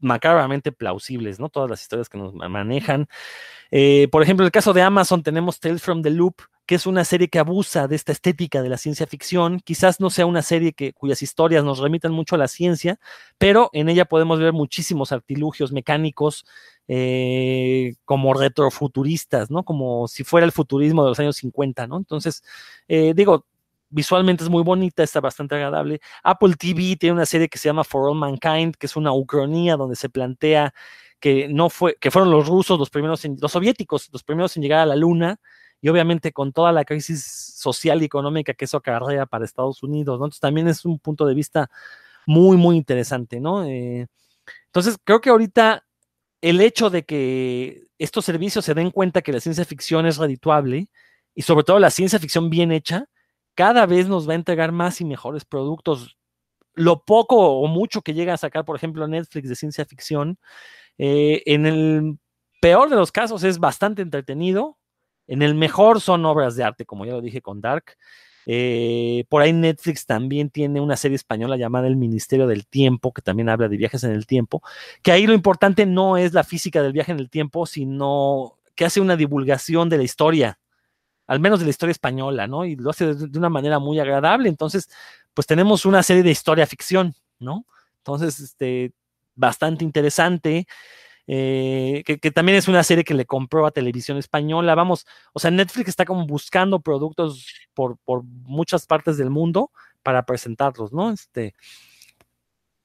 macabramente 0.00 0.72
plausibles, 0.72 1.40
¿no? 1.40 1.48
Todas 1.48 1.70
las 1.70 1.82
historias 1.82 2.08
que 2.08 2.18
nos 2.18 2.34
manejan. 2.34 3.08
Eh, 3.70 4.08
por 4.10 4.22
ejemplo, 4.22 4.44
en 4.44 4.46
el 4.46 4.52
caso 4.52 4.72
de 4.72 4.82
Amazon 4.82 5.22
tenemos 5.22 5.60
Tales 5.60 5.82
from 5.82 6.02
the 6.02 6.10
Loop, 6.10 6.42
que 6.66 6.74
es 6.74 6.86
una 6.86 7.04
serie 7.04 7.28
que 7.28 7.38
abusa 7.38 7.88
de 7.88 7.96
esta 7.96 8.12
estética 8.12 8.62
de 8.62 8.68
la 8.68 8.76
ciencia 8.76 9.06
ficción. 9.06 9.60
Quizás 9.60 10.00
no 10.00 10.10
sea 10.10 10.26
una 10.26 10.42
serie 10.42 10.72
que, 10.72 10.92
cuyas 10.92 11.22
historias 11.22 11.64
nos 11.64 11.78
remitan 11.78 12.12
mucho 12.12 12.34
a 12.34 12.38
la 12.38 12.48
ciencia, 12.48 12.98
pero 13.38 13.70
en 13.72 13.88
ella 13.88 14.04
podemos 14.04 14.38
ver 14.38 14.52
muchísimos 14.52 15.12
artilugios 15.12 15.72
mecánicos 15.72 16.44
eh, 16.88 17.94
como 18.04 18.34
retrofuturistas, 18.34 19.50
¿no? 19.50 19.64
Como 19.64 20.08
si 20.08 20.24
fuera 20.24 20.46
el 20.46 20.52
futurismo 20.52 21.04
de 21.04 21.10
los 21.10 21.20
años 21.20 21.36
50, 21.36 21.86
¿no? 21.86 21.98
Entonces, 21.98 22.42
eh, 22.88 23.12
digo, 23.14 23.46
visualmente 23.90 24.44
es 24.44 24.50
muy 24.50 24.62
bonita, 24.62 25.02
está 25.02 25.20
bastante 25.20 25.54
agradable. 25.54 26.00
Apple 26.22 26.54
TV 26.58 26.96
tiene 26.96 27.14
una 27.14 27.26
serie 27.26 27.48
que 27.48 27.58
se 27.58 27.68
llama 27.68 27.84
For 27.84 28.08
All 28.08 28.16
Mankind, 28.16 28.76
que 28.76 28.86
es 28.86 28.96
una 28.96 29.12
ucronía 29.12 29.76
donde 29.76 29.96
se 29.96 30.08
plantea 30.08 30.74
que 31.20 31.48
no 31.48 31.68
fue, 31.70 31.96
que 32.00 32.10
fueron 32.10 32.30
los 32.30 32.46
rusos 32.46 32.78
los 32.78 32.90
primeros, 32.90 33.22
los 33.40 33.52
soviéticos 33.52 34.08
los 34.12 34.22
primeros 34.22 34.56
en 34.56 34.62
llegar 34.62 34.80
a 34.80 34.86
la 34.86 34.96
luna, 34.96 35.40
y 35.80 35.88
obviamente 35.88 36.32
con 36.32 36.52
toda 36.52 36.72
la 36.72 36.84
crisis 36.84 37.24
social 37.56 38.02
y 38.02 38.06
económica 38.06 38.54
que 38.54 38.64
eso 38.64 38.78
acarrea 38.78 39.26
para 39.26 39.44
Estados 39.44 39.82
Unidos, 39.82 40.18
¿no? 40.18 40.26
Entonces 40.26 40.40
también 40.40 40.68
es 40.68 40.84
un 40.84 40.98
punto 40.98 41.26
de 41.26 41.34
vista 41.34 41.70
muy, 42.26 42.56
muy 42.56 42.76
interesante, 42.76 43.40
¿no? 43.40 43.64
Eh, 43.64 44.06
entonces 44.66 44.96
creo 45.04 45.20
que 45.20 45.30
ahorita 45.30 45.84
el 46.40 46.60
hecho 46.60 46.90
de 46.90 47.04
que 47.04 47.86
estos 47.98 48.24
servicios 48.24 48.64
se 48.64 48.74
den 48.74 48.90
cuenta 48.90 49.22
que 49.22 49.32
la 49.32 49.40
ciencia 49.40 49.64
ficción 49.64 50.06
es 50.06 50.18
redituable 50.18 50.88
y 51.34 51.42
sobre 51.42 51.64
todo 51.64 51.78
la 51.78 51.90
ciencia 51.90 52.18
ficción 52.18 52.50
bien 52.50 52.72
hecha, 52.72 53.06
cada 53.54 53.86
vez 53.86 54.08
nos 54.08 54.28
va 54.28 54.32
a 54.32 54.36
entregar 54.36 54.72
más 54.72 55.00
y 55.00 55.04
mejores 55.04 55.44
productos. 55.44 56.16
Lo 56.74 57.04
poco 57.04 57.36
o 57.36 57.66
mucho 57.66 58.02
que 58.02 58.14
llega 58.14 58.34
a 58.34 58.38
sacar, 58.38 58.64
por 58.64 58.76
ejemplo, 58.76 59.08
Netflix 59.08 59.48
de 59.48 59.56
ciencia 59.56 59.84
ficción, 59.84 60.38
eh, 60.98 61.42
en 61.46 61.66
el 61.66 62.18
peor 62.60 62.88
de 62.88 62.96
los 62.96 63.12
casos 63.12 63.44
es 63.44 63.58
bastante 63.58 64.02
entretenido, 64.02 64.78
en 65.26 65.42
el 65.42 65.54
mejor 65.54 66.00
son 66.00 66.24
obras 66.24 66.56
de 66.56 66.64
arte, 66.64 66.86
como 66.86 67.04
ya 67.04 67.12
lo 67.12 67.20
dije 67.20 67.42
con 67.42 67.60
Dark. 67.60 67.96
Eh, 68.50 69.26
por 69.28 69.42
ahí 69.42 69.52
Netflix 69.52 70.06
también 70.06 70.48
tiene 70.48 70.80
una 70.80 70.96
serie 70.96 71.16
española 71.16 71.58
llamada 71.58 71.86
El 71.86 71.96
Ministerio 71.96 72.46
del 72.46 72.66
Tiempo, 72.66 73.12
que 73.12 73.20
también 73.20 73.50
habla 73.50 73.68
de 73.68 73.76
viajes 73.76 74.04
en 74.04 74.12
el 74.12 74.26
tiempo, 74.26 74.62
que 75.02 75.12
ahí 75.12 75.26
lo 75.26 75.34
importante 75.34 75.84
no 75.84 76.16
es 76.16 76.32
la 76.32 76.44
física 76.44 76.82
del 76.82 76.94
viaje 76.94 77.12
en 77.12 77.18
el 77.18 77.28
tiempo, 77.28 77.66
sino 77.66 78.54
que 78.74 78.86
hace 78.86 79.02
una 79.02 79.16
divulgación 79.16 79.90
de 79.90 79.98
la 79.98 80.02
historia, 80.02 80.58
al 81.26 81.40
menos 81.40 81.58
de 81.58 81.66
la 81.66 81.70
historia 81.70 81.90
española, 81.90 82.46
¿no? 82.46 82.64
Y 82.64 82.74
lo 82.76 82.88
hace 82.88 83.14
de, 83.14 83.38
una 83.38 83.50
manera 83.50 83.78
muy 83.80 84.00
agradable. 84.00 84.48
Entonces, 84.48 84.88
pues 85.34 85.46
tenemos 85.46 85.84
una 85.84 86.02
serie 86.02 86.22
de 86.22 86.30
historia 86.30 86.66
ficción, 86.66 87.14
¿no? 87.38 87.66
Entonces, 87.98 88.40
este, 88.40 88.92
bastante 89.34 89.84
interesante. 89.84 90.66
Eh, 91.30 92.04
que, 92.06 92.30
también 92.30 92.56
es 92.56 92.68
una 92.68 92.82
serie 92.82 93.04
que 93.04 93.12
le 93.12 93.26
compró 93.26 93.66
a 93.66 93.70
televisión 93.70 94.16
española. 94.16 94.74
Vamos, 94.74 95.06
o 95.34 95.38
sea, 95.38 95.50
Netflix 95.50 95.90
está 95.90 96.06
como 96.06 96.26
buscando 96.26 96.80
productos 96.80 97.46
por, 97.74 97.98
por 97.98 98.24
muchas 98.24 98.86
partes 98.86 99.18
del 99.18 99.28
mundo 99.28 99.70
para 100.02 100.24
presentarlos, 100.24 100.90
¿no? 100.90 101.12
Este, 101.12 101.54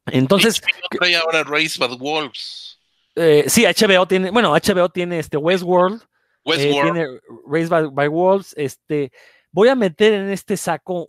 entonces. 0.07 0.61
Trae 0.91 1.15
ahora 1.15 1.43
Race 1.43 1.77
by 1.79 1.95
Wolves. 1.97 2.79
Eh, 3.15 3.45
sí, 3.47 3.65
HBO 3.65 4.05
tiene, 4.07 4.29
bueno, 4.29 4.51
HBO 4.51 4.89
tiene 4.89 5.19
este 5.19 5.37
Westworld. 5.37 6.01
Westworld. 6.43 6.93
tiene 6.93 7.07
Race 7.47 7.67
by, 7.67 8.07
Wolves. 8.09 8.53
Este, 8.57 9.13
voy 9.53 9.69
a 9.69 9.75
meter 9.75 10.13
en 10.13 10.29
este 10.29 10.57
saco 10.57 11.07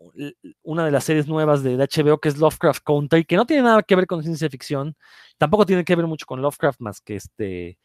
una 0.63 0.85
de 0.85 0.93
las 0.93 1.05
series 1.05 1.27
nuevas 1.27 1.65
de, 1.65 1.77
HBO 1.77 2.19
que 2.19 2.29
es 2.29 2.37
Lovecraft 2.39 2.85
Country, 2.85 3.25
que 3.25 3.37
no 3.37 3.47
tiene 3.47 3.63
nada 3.63 3.83
que 3.83 3.97
ver 3.97 4.07
con 4.07 4.23
ciencia 4.23 4.49
ficción, 4.49 4.97
tampoco 5.39 5.67
tiene 5.67 5.83
que 5.83 5.97
ver 5.97 6.07
mucho 6.07 6.27
con 6.27 6.41
Lovecraft 6.43 6.81
más 6.81 7.01
que 7.01 7.17
este 7.17 7.79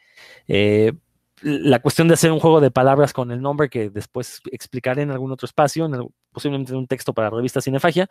eh, 0.48 0.94
la 1.42 1.80
cuestión 1.80 2.10
de 2.10 2.16
hacer 2.16 2.32
un 2.34 2.42
juego 2.42 2.60
de 2.60 2.72
palabras 2.72 3.14
con 3.14 3.32
el 3.32 3.42
nombre 3.42 3.70
que 3.70 3.90
después 3.90 4.42
explicaré 4.52 5.04
en 5.04 5.12
algún 5.12 5.32
otro 5.32 5.46
espacio, 5.46 5.90
posiblemente 6.32 6.74
en 6.74 6.80
un 6.80 6.88
texto 6.88 7.14
para 7.14 7.30
la 7.30 7.38
revista 7.38 7.62
Cinefagia, 7.62 8.10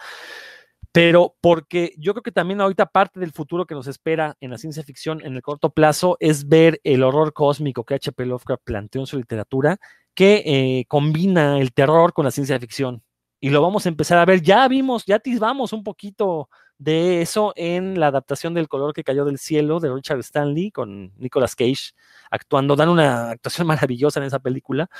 pero 0.91 1.37
porque 1.43 1.95
yo 1.99 2.15
creo 2.15 2.23
que 2.23 2.33
también 2.33 2.63
ahorita 2.63 2.87
parte 2.87 3.21
del 3.21 3.33
futuro 3.33 3.67
que 3.67 3.75
nos 3.75 3.87
espera 3.87 4.37
en 4.41 4.51
la 4.51 4.59
ciencia 4.59 4.83
ficción 4.83 5.21
en 5.23 5.35
el 5.35 5.43
corto 5.43 5.71
plazo 5.71 6.17
es 6.21 6.49
ver 6.49 6.81
el 6.85 7.03
horror 7.03 7.35
cósmico 7.35 7.85
que 7.85 7.95
H.P. 7.95 8.25
Lovecraft 8.25 8.63
planteó 8.65 9.03
en 9.03 9.07
su 9.07 9.19
literatura, 9.19 9.79
que 10.19 10.43
eh, 10.45 10.85
combina 10.89 11.61
el 11.61 11.73
terror 11.73 12.13
con 12.13 12.25
la 12.25 12.33
ciencia 12.33 12.59
ficción. 12.59 13.05
Y 13.39 13.51
lo 13.51 13.63
vamos 13.63 13.87
a 13.87 13.89
empezar 13.89 14.19
a 14.19 14.25
ver. 14.25 14.43
Ya 14.43 14.67
vimos, 14.67 15.05
ya 15.07 15.15
atisbamos 15.15 15.73
un 15.73 15.85
poquito 15.85 16.49
de 16.77 17.23
eso 17.23 17.53
en 17.55 18.01
la 18.01 18.09
adaptación 18.09 18.53
del 18.53 18.67
color 18.67 18.93
que 18.95 19.05
cayó 19.05 19.25
del 19.25 19.39
cielo 19.39 19.79
de 19.79 19.95
Richard 19.95 20.19
Stanley 20.19 20.73
con 20.73 21.13
Nicolas 21.19 21.55
Cage 21.55 21.93
actuando, 22.33 22.75
dan 22.75 22.89
una 22.89 23.31
actuación 23.31 23.67
maravillosa 23.69 24.19
en 24.19 24.27
esa 24.27 24.41
película. 24.41 24.91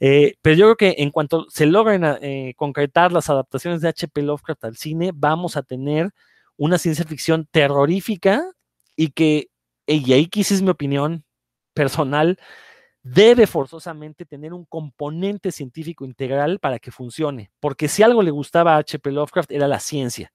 Eh, 0.00 0.36
pero 0.40 0.56
yo 0.56 0.64
creo 0.64 0.76
que 0.76 1.02
en 1.02 1.10
cuanto 1.10 1.44
se 1.50 1.66
logren 1.66 2.02
eh, 2.22 2.54
concretar 2.56 3.12
las 3.12 3.28
adaptaciones 3.28 3.82
de 3.82 3.88
H.P. 3.88 4.22
Lovecraft 4.22 4.64
al 4.64 4.76
cine, 4.78 5.10
vamos 5.14 5.58
a 5.58 5.62
tener 5.62 6.10
una 6.56 6.78
ciencia 6.78 7.04
ficción 7.04 7.46
terrorífica 7.50 8.42
y 8.96 9.10
que, 9.10 9.48
y 9.86 10.10
ahí 10.14 10.26
quise 10.26 10.54
es 10.54 10.62
mi 10.62 10.70
opinión 10.70 11.22
personal, 11.74 12.38
debe 13.04 13.46
forzosamente 13.46 14.26
tener 14.26 14.52
un 14.52 14.64
componente 14.64 15.52
científico 15.52 16.04
integral 16.04 16.58
para 16.58 16.80
que 16.80 16.90
funcione, 16.90 17.52
porque 17.60 17.86
si 17.86 18.02
algo 18.02 18.22
le 18.22 18.32
gustaba 18.32 18.74
a 18.74 18.78
H.P. 18.78 19.12
Lovecraft 19.12 19.52
era 19.52 19.68
la 19.68 19.78
ciencia 19.78 20.32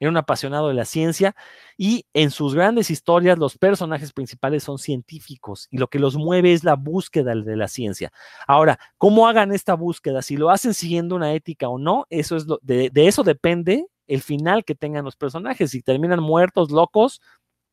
era 0.00 0.10
un 0.10 0.16
apasionado 0.16 0.68
de 0.68 0.74
la 0.74 0.86
ciencia 0.86 1.36
y 1.76 2.06
en 2.14 2.30
sus 2.30 2.54
grandes 2.54 2.90
historias 2.90 3.38
los 3.38 3.58
personajes 3.58 4.12
principales 4.12 4.64
son 4.64 4.78
científicos 4.78 5.68
y 5.70 5.76
lo 5.76 5.88
que 5.88 5.98
los 5.98 6.16
mueve 6.16 6.54
es 6.54 6.64
la 6.64 6.74
búsqueda 6.74 7.34
de 7.34 7.56
la 7.56 7.68
ciencia. 7.68 8.10
Ahora, 8.46 8.78
¿cómo 8.96 9.28
hagan 9.28 9.52
esta 9.52 9.74
búsqueda? 9.74 10.22
Si 10.22 10.38
lo 10.38 10.50
hacen 10.50 10.72
siguiendo 10.72 11.14
una 11.14 11.34
ética 11.34 11.68
o 11.68 11.78
no, 11.78 12.06
eso 12.08 12.36
es 12.36 12.46
lo, 12.46 12.58
de, 12.62 12.90
eso 12.94 13.22
depende 13.22 13.86
el 14.06 14.22
final 14.22 14.64
que 14.64 14.74
tengan 14.74 15.04
los 15.04 15.14
personajes, 15.14 15.70
si 15.70 15.82
terminan 15.82 16.20
muertos, 16.20 16.72
locos 16.72 17.20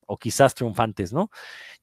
o 0.08 0.18
quizás 0.18 0.55
triunfantes, 0.55 1.14
¿no? 1.14 1.30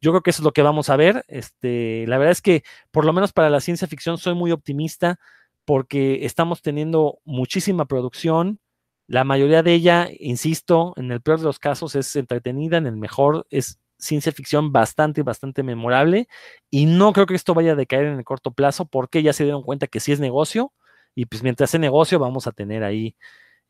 Yo 0.01 0.11
creo 0.13 0.23
que 0.23 0.31
eso 0.31 0.43
es 0.43 0.45
lo 0.45 0.53
que 0.53 0.63
vamos 0.63 0.91
a 0.91 0.97
ver. 0.97 1.25
Este, 1.29 2.07
la 2.09 2.19
verdad 2.19 2.33
es 2.33 2.43
que 2.43 2.65
por 2.91 3.05
lo 3.05 3.13
menos 3.13 3.33
para 3.33 3.51
la 3.51 3.61
ciencia 3.61 3.89
ficción 3.89 4.19
soy 4.19 4.35
muy 4.35 4.53
optimista 4.53 5.19
porque 5.65 6.25
estamos 6.27 6.63
teniendo 6.63 7.21
muchísima 7.25 7.87
producción, 7.87 8.61
la 9.07 9.25
mayoría 9.25 9.63
de 9.63 9.75
ella, 9.75 10.09
insisto, 10.19 10.95
en 10.97 11.13
el 11.13 11.21
peor 11.21 11.39
de 11.39 11.45
los 11.45 11.59
casos 11.59 11.95
es 11.95 12.17
entretenida, 12.17 12.79
en 12.79 12.87
el 12.87 12.97
mejor 12.97 13.47
es 13.51 13.79
ciencia 13.99 14.33
ficción 14.33 14.73
bastante, 14.73 15.23
bastante 15.23 15.63
memorable. 15.63 16.29
Y 16.71 16.87
no 16.87 17.13
creo 17.13 17.27
que 17.27 17.35
esto 17.35 17.55
vaya 17.55 17.73
a 17.73 17.77
decaer 17.77 18.07
en 18.07 18.19
el 18.19 18.25
corto 18.25 18.53
plazo 18.53 18.87
porque 18.87 19.23
ya 19.23 19.33
se 19.33 19.45
dieron 19.45 19.63
cuenta 19.63 19.87
que 19.87 20.01
sí 20.01 20.13
es 20.13 20.21
negocio. 20.21 20.73
Y 21.15 21.27
pues 21.27 21.43
mientras 21.43 21.71
sea 21.71 21.81
negocio 21.81 22.19
vamos 22.19 22.47
a 22.47 22.53
tener 22.53 22.83
ahí 22.83 23.17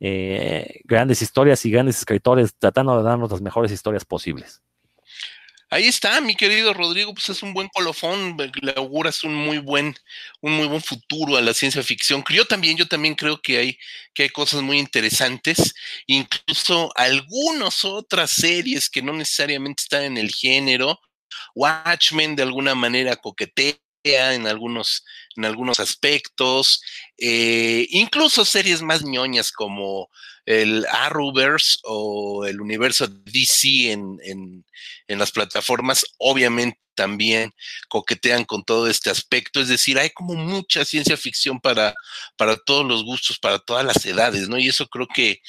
eh, 0.01 0.80
grandes 0.84 1.22
historias 1.22 1.64
y 1.64 1.70
grandes 1.70 1.99
escritores 1.99 2.55
tratando 2.59 2.97
de 2.97 3.05
darnos 3.05 3.30
las 3.30 3.40
mejores 3.40 3.72
historias 3.72 4.05
posibles. 4.05 4.62
Ahí 5.70 5.86
está, 5.86 6.20
mi 6.20 6.36
querido 6.36 6.72
Rodrigo, 6.72 7.12
pues 7.12 7.30
es 7.30 7.42
un 7.42 7.53
buen 7.53 7.68
colofón, 7.68 8.36
le 8.62 8.72
auguras 8.76 9.24
un 9.24 9.34
muy 9.34 9.59
buen, 9.59 9.97
un 10.40 10.53
muy 10.53 10.68
buen 10.68 10.80
futuro 10.80 11.36
a 11.36 11.40
la 11.40 11.53
ciencia 11.53 11.82
ficción. 11.82 12.22
Yo 12.30 12.45
también, 12.45 12.76
yo 12.76 12.86
también 12.86 13.16
creo 13.16 13.40
que 13.42 13.59
hay, 13.59 13.78
que 14.12 14.24
hay 14.24 14.28
cosas 14.28 14.62
muy 14.62 14.78
interesantes, 14.78 15.74
incluso 16.07 16.92
algunas 16.95 17.84
otras 17.84 18.30
series 18.30 18.88
que 18.88 19.03
no 19.03 19.12
necesariamente 19.14 19.82
están 19.82 20.05
en 20.05 20.16
el 20.16 20.30
género. 20.30 21.01
Watchmen 21.57 22.36
de 22.36 22.45
alguna 22.45 22.76
manera 22.76 23.16
coquetea 23.16 23.74
en 24.05 24.46
algunos, 24.46 25.05
en 25.36 25.44
algunos 25.46 25.80
aspectos, 25.80 26.82
eh, 27.18 27.86
incluso 27.90 28.44
series 28.44 28.82
más 28.82 29.02
ñoñas 29.02 29.50
como 29.50 30.11
el 30.47 30.86
Arrowverse 30.90 31.78
o 31.84 32.45
el 32.47 32.61
universo 32.61 33.07
DC 33.09 33.92
en, 33.92 34.18
en, 34.22 34.64
en 35.09 35.18
las 35.18 35.32
plataformas, 35.32 36.05
obviamente 36.18 36.78
también 36.95 37.53
coquetean 37.88 38.45
con 38.45 38.64
todo 38.64 38.88
este 38.88 39.11
aspecto, 39.11 39.61
es 39.61 39.68
decir, 39.68 39.99
hay 39.99 40.11
como 40.11 40.34
mucha 40.34 40.84
ciencia 40.84 41.16
ficción 41.16 41.61
para, 41.61 41.95
para 42.36 42.57
todos 42.57 42.86
los 42.86 43.05
gustos, 43.05 43.38
para 43.38 43.59
todas 43.59 43.84
las 43.84 44.05
edades, 44.07 44.49
¿no? 44.49 44.59
Y 44.59 44.68
eso 44.68 44.86
creo 44.88 45.07
que 45.12 45.40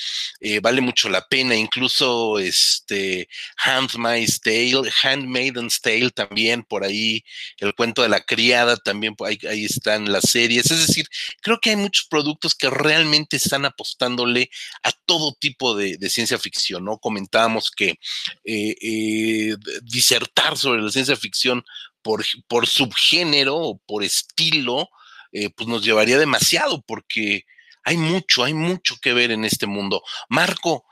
eh, 0.42 0.60
vale 0.60 0.82
mucho 0.82 1.10
la 1.10 1.28
pena, 1.28 1.56
incluso 1.56 2.40
este 2.40 3.30
Handmaid's 3.64 4.42
Tale, 4.42 4.92
Handmaiden's 5.04 5.82
Tale 5.82 6.12
también, 6.12 6.64
por 6.64 6.84
ahí, 6.84 7.24
el 7.58 7.74
cuento 7.76 8.02
de 8.02 8.10
la 8.10 8.22
criada 8.22 8.78
también, 8.78 9.16
ahí, 9.26 9.38
ahí 9.50 9.66
están 9.66 10.12
las 10.12 10.30
series, 10.30 10.70
es 10.72 10.88
decir, 10.88 11.08
creo 11.42 11.60
que 11.62 11.72
hay 11.72 11.76
muchos 11.76 12.08
productos 12.10 12.56
que 12.56 12.70
realmente 12.70 13.38
están 13.38 13.66
apostándole 13.66 14.50
a 14.86 14.92
todo 15.06 15.34
tipo 15.34 15.74
de, 15.74 15.98
ciencia 16.10 16.38
ficción, 16.38 16.86
¿no? 16.86 17.00
Comentábamos 17.00 17.72
que 17.72 17.96
eh, 18.44 18.76
eh, 18.80 19.56
disertar 19.82 20.58
sobre 20.58 20.84
la 20.84 20.92
ciencia 20.92 21.16
ficción 21.16 21.64
por, 22.04 22.24
subgénero 22.68 23.56
o 23.56 23.78
por 23.80 24.04
estilo, 24.04 24.88
eh, 25.32 25.50
pues 25.50 25.68
nos 25.68 25.84
llevaría 25.84 26.20
demasiado 26.20 26.84
porque 26.84 27.46
hay 27.84 27.98
mucho, 27.98 28.44
hay 28.44 28.54
mucho 28.54 28.96
que 29.02 29.14
ver 29.14 29.32
en 29.32 29.44
este 29.44 29.66
mundo. 29.66 30.04
Marco, 30.30 30.86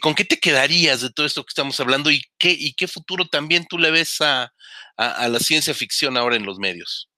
¿con 0.00 0.16
qué 0.16 0.24
te 0.24 0.40
quedarías 0.40 1.00
de 1.00 1.10
todo 1.10 1.24
esto 1.24 1.44
que 1.44 1.50
estamos 1.50 1.78
hablando 1.78 2.10
y 2.10 2.22
qué, 2.38 2.50
y 2.50 2.72
qué 2.72 2.88
futuro 2.88 3.26
también 3.26 3.64
tú 3.68 3.78
le 3.78 3.92
ves 3.92 4.20
a, 4.22 4.52
la 4.96 5.38
ciencia 5.38 5.72
ficción 5.72 6.16
ahora 6.16 6.34
en 6.34 6.44
los 6.44 6.58
medios? 6.58 7.08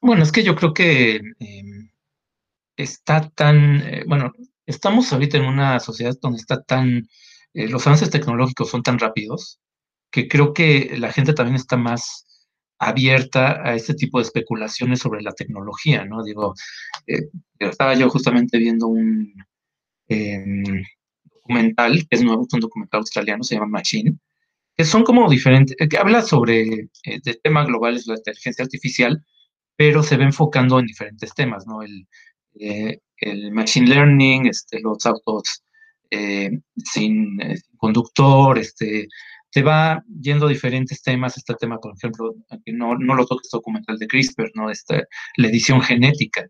Bueno, 0.00 0.24
es 0.24 0.32
que 0.32 0.42
yo 0.42 0.56
creo 0.56 0.72
que 0.74 1.20
em, 1.38 1.90
está 2.76 3.28
tan, 3.30 3.82
bueno, 4.06 4.32
estamos 4.66 5.12
ahorita 5.12 5.38
en 5.38 5.46
una 5.46 5.80
sociedad 5.80 6.16
donde 6.20 6.38
está 6.38 6.62
tan, 6.62 7.08
los 7.54 7.86
avances 7.86 8.10
tecnológicos 8.10 8.70
son 8.70 8.82
tan 8.82 8.98
rápidos 8.98 9.60
que 10.10 10.28
creo 10.28 10.54
que 10.54 10.96
la 10.98 11.12
gente 11.12 11.32
también 11.34 11.56
está 11.56 11.76
más 11.76 12.26
abierta 12.78 13.62
a 13.62 13.74
este 13.74 13.94
tipo 13.94 14.18
de 14.18 14.24
especulaciones 14.24 15.00
sobre 15.00 15.22
la 15.22 15.32
tecnología, 15.32 16.04
¿no? 16.04 16.22
Digo, 16.22 16.54
eh, 17.06 17.28
estaba 17.58 17.94
yo 17.94 18.08
justamente 18.10 18.58
viendo 18.58 18.86
un 18.86 19.34
em, 20.08 20.84
documental, 21.24 22.06
que 22.08 22.16
es 22.16 22.22
nuevo, 22.22 22.44
es 22.46 22.54
un 22.54 22.60
documental 22.60 23.00
australiano, 23.00 23.42
se 23.44 23.54
llama 23.54 23.66
Machine, 23.66 24.18
que 24.76 24.84
son 24.84 25.04
como 25.04 25.28
diferentes, 25.30 25.76
eh, 25.80 25.88
que 25.88 25.98
habla 25.98 26.22
sobre 26.22 26.62
eh, 26.62 26.88
el 27.04 27.40
tema 27.42 27.64
global 27.64 27.96
es 27.96 28.06
la 28.06 28.16
inteligencia 28.16 28.64
artificial, 28.64 29.24
pero 29.76 30.02
se 30.02 30.16
ve 30.16 30.24
enfocando 30.24 30.78
en 30.78 30.86
diferentes 30.86 31.34
temas, 31.34 31.66
¿no? 31.66 31.82
El, 31.82 32.06
el 32.58 33.52
machine 33.52 33.88
learning, 33.88 34.46
este, 34.46 34.80
los 34.80 35.04
autos 35.06 35.62
sin, 36.76 37.38
conductor, 37.76 38.58
este, 38.58 39.08
se 39.56 39.62
va 39.62 40.04
yendo 40.20 40.48
diferentes 40.48 41.02
temas, 41.02 41.36
este 41.38 41.54
tema, 41.54 41.78
por 41.78 41.94
ejemplo, 41.96 42.34
no, 42.66 42.98
no 42.98 43.14
lo 43.14 43.26
toca 43.26 43.40
este 43.42 43.56
documental 43.56 43.98
de 43.98 44.06
CRISPR, 44.06 44.50
¿no? 44.54 44.70
Esta, 44.70 45.02
la 45.36 45.48
edición 45.48 45.80
genética. 45.80 46.46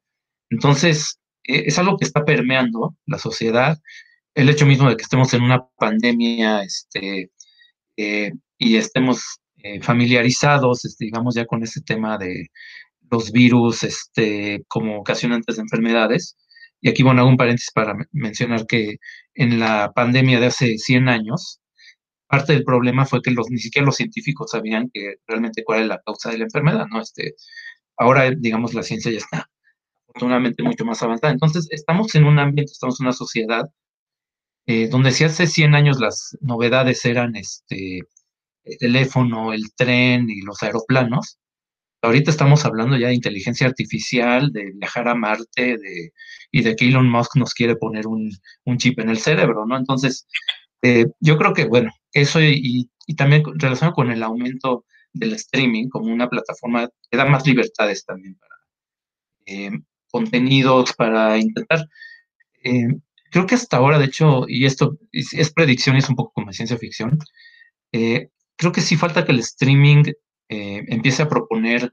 Entonces, 0.50 1.20
e, 1.44 1.68
es 1.68 1.78
algo 1.78 1.96
que 1.96 2.04
está 2.04 2.24
permeando 2.24 2.96
la 3.06 3.18
sociedad. 3.18 3.78
El 4.34 4.48
hecho 4.48 4.66
mismo 4.66 4.88
de 4.88 4.96
que 4.96 5.02
estemos 5.02 5.32
en 5.34 5.42
una 5.42 5.66
pandemia 5.78 6.62
este, 6.62 7.30
eh, 7.96 8.32
y 8.58 8.76
estemos 8.76 9.40
eh, 9.58 9.80
familiarizados, 9.80 10.84
este, 10.84 11.06
digamos, 11.06 11.34
ya 11.36 11.46
con 11.46 11.62
ese 11.62 11.82
tema 11.82 12.18
de 12.18 12.48
los 13.10 13.32
virus 13.32 13.82
este, 13.84 14.64
como 14.68 14.98
ocasionantes 15.00 15.56
de 15.56 15.62
enfermedades. 15.62 16.36
Y 16.80 16.88
aquí, 16.90 17.02
bueno, 17.02 17.22
hago 17.22 17.30
un 17.30 17.36
paréntesis 17.36 17.70
para 17.74 17.96
mencionar 18.12 18.66
que 18.66 18.96
en 19.34 19.58
la 19.60 19.92
pandemia 19.94 20.40
de 20.40 20.46
hace 20.46 20.78
100 20.78 21.08
años, 21.08 21.60
parte 22.28 22.52
del 22.54 22.64
problema 22.64 23.06
fue 23.06 23.22
que 23.22 23.30
los, 23.30 23.50
ni 23.50 23.58
siquiera 23.58 23.86
los 23.86 23.96
científicos 23.96 24.50
sabían 24.50 24.90
que 24.92 25.16
realmente 25.26 25.64
cuál 25.64 25.82
es 25.82 25.88
la 25.88 26.00
causa 26.04 26.30
de 26.30 26.38
la 26.38 26.44
enfermedad, 26.44 26.86
¿no? 26.90 27.00
Este, 27.00 27.34
ahora, 27.96 28.30
digamos, 28.30 28.74
la 28.74 28.82
ciencia 28.82 29.10
ya 29.12 29.18
está 29.18 29.48
afortunadamente 30.08 30.62
mucho 30.62 30.84
más 30.84 31.02
avanzada. 31.02 31.32
Entonces, 31.32 31.68
estamos 31.70 32.14
en 32.14 32.24
un 32.24 32.38
ambiente, 32.38 32.72
estamos 32.72 33.00
en 33.00 33.06
una 33.06 33.12
sociedad 33.12 33.66
eh, 34.66 34.88
donde 34.88 35.12
si 35.12 35.24
hace 35.24 35.46
100 35.46 35.74
años 35.74 36.00
las 36.00 36.36
novedades 36.40 37.04
eran 37.04 37.36
este, 37.36 38.00
el 38.64 38.78
teléfono, 38.78 39.52
el 39.52 39.72
tren 39.76 40.28
y 40.28 40.42
los 40.42 40.62
aeroplanos, 40.62 41.38
ahorita 42.06 42.30
estamos 42.30 42.64
hablando 42.64 42.96
ya 42.96 43.08
de 43.08 43.14
inteligencia 43.14 43.66
artificial, 43.66 44.52
de 44.52 44.72
viajar 44.74 45.08
a 45.08 45.14
Marte, 45.14 45.76
de, 45.76 46.12
y 46.50 46.62
de 46.62 46.76
que 46.76 46.86
Elon 46.86 47.10
Musk 47.10 47.36
nos 47.36 47.52
quiere 47.52 47.76
poner 47.76 48.06
un, 48.06 48.30
un 48.64 48.78
chip 48.78 48.98
en 49.00 49.10
el 49.10 49.18
cerebro, 49.18 49.66
¿no? 49.66 49.76
Entonces, 49.76 50.26
eh, 50.82 51.06
yo 51.20 51.36
creo 51.36 51.52
que, 51.52 51.64
bueno, 51.66 51.90
eso 52.12 52.40
y, 52.40 52.90
también 53.16 53.42
relacionado 53.56 53.94
con 53.94 54.10
el 54.10 54.22
aumento 54.22 54.84
del 55.12 55.32
streaming 55.34 55.88
como 55.88 56.12
una 56.12 56.28
plataforma 56.28 56.88
que 57.10 57.16
da 57.16 57.24
más 57.24 57.46
libertades 57.46 58.04
también 58.04 58.36
para 58.36 58.54
eh, 59.46 59.70
contenidos, 60.10 60.92
para 60.94 61.38
intentar... 61.38 61.86
Eh, 62.64 62.88
creo 63.30 63.46
que 63.46 63.54
hasta 63.54 63.78
ahora, 63.78 63.98
de 63.98 64.06
hecho, 64.06 64.44
y 64.48 64.64
esto 64.66 64.98
es, 65.12 65.52
predicción 65.52 65.96
y 65.96 66.00
es 66.00 66.08
un 66.08 66.16
poco 66.16 66.32
como 66.34 66.52
ciencia 66.52 66.78
ficción, 66.78 67.18
creo 67.92 68.72
que 68.72 68.80
sí 68.80 68.96
falta 68.96 69.24
que 69.24 69.32
el 69.32 69.40
streaming 69.40 70.04
empiece 70.48 71.22
a 71.22 71.28
proponer 71.28 71.92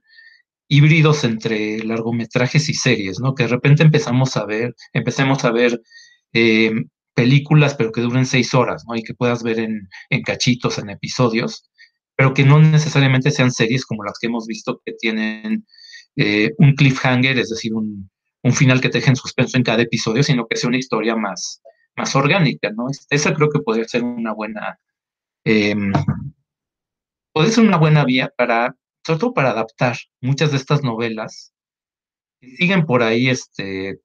híbridos 0.67 1.23
entre 1.23 1.83
largometrajes 1.83 2.69
y 2.69 2.73
series, 2.73 3.19
¿no? 3.19 3.35
Que 3.35 3.43
de 3.43 3.49
repente 3.49 3.83
empezamos 3.83 4.37
a 4.37 4.45
ver, 4.45 4.75
empecemos 4.93 5.43
a 5.45 5.51
ver 5.51 5.81
películas, 7.13 7.75
pero 7.75 7.91
que 7.91 8.01
duren 8.01 8.25
seis 8.25 8.53
horas, 8.53 8.83
¿no? 8.87 8.95
Y 8.95 9.03
que 9.03 9.13
puedas 9.13 9.43
ver 9.43 9.59
en, 9.59 9.89
cachitos, 10.23 10.77
en 10.79 10.89
episodios, 10.89 11.69
pero 12.15 12.33
que 12.33 12.43
no 12.43 12.59
necesariamente 12.59 13.31
sean 13.31 13.51
series 13.51 13.85
como 13.85 14.03
las 14.03 14.17
que 14.19 14.27
hemos 14.27 14.47
visto 14.47 14.81
que 14.85 14.93
tienen 14.93 15.65
eh, 16.15 16.51
un 16.57 16.75
cliffhanger, 16.75 17.37
es 17.37 17.49
decir, 17.49 17.73
un, 17.73 18.09
final 18.53 18.81
que 18.81 18.89
te 18.89 18.97
deje 18.97 19.09
en 19.09 19.15
suspenso 19.15 19.55
en 19.55 19.63
cada 19.63 19.83
episodio, 19.83 20.21
sino 20.21 20.45
que 20.47 20.57
sea 20.57 20.67
una 20.67 20.77
historia 20.77 21.15
más, 21.15 21.61
más 21.95 22.13
orgánica, 22.13 22.71
¿no? 22.71 22.87
Esa 23.09 23.33
creo 23.33 23.49
que 23.49 23.59
podría 23.59 23.87
ser 23.87 24.03
una 24.03 24.33
buena, 24.33 24.79
eh, 25.45 25.73
ser 27.49 27.65
una 27.65 27.77
buena 27.77 28.05
vía 28.05 28.31
para, 28.37 28.75
sobre 29.05 29.19
todo 29.19 29.33
para 29.33 29.51
adaptar 29.51 29.97
muchas 30.21 30.51
de 30.51 30.57
estas 30.57 30.83
novelas 30.83 31.53
que 32.39 32.55
siguen 32.55 32.85
por 32.85 33.03
ahí, 33.03 33.29
este, 33.29 33.99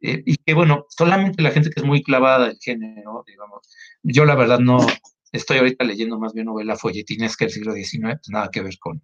eh, 0.00 0.22
y 0.26 0.36
que 0.36 0.54
bueno, 0.54 0.86
solamente 0.88 1.42
la 1.42 1.50
gente 1.50 1.70
que 1.70 1.80
es 1.80 1.86
muy 1.86 2.02
clavada 2.02 2.48
del 2.48 2.58
género, 2.60 3.24
digamos, 3.26 3.68
yo 4.02 4.24
la 4.24 4.34
verdad 4.34 4.58
no, 4.58 4.78
estoy 5.32 5.58
ahorita 5.58 5.84
leyendo 5.84 6.18
más 6.18 6.32
bien 6.32 6.46
novela 6.46 6.76
folletinesca 6.76 7.44
del 7.44 7.52
siglo 7.52 7.72
XIX, 7.74 8.16
pues 8.16 8.28
nada 8.28 8.50
que 8.52 8.62
ver 8.62 8.78
con, 8.78 9.02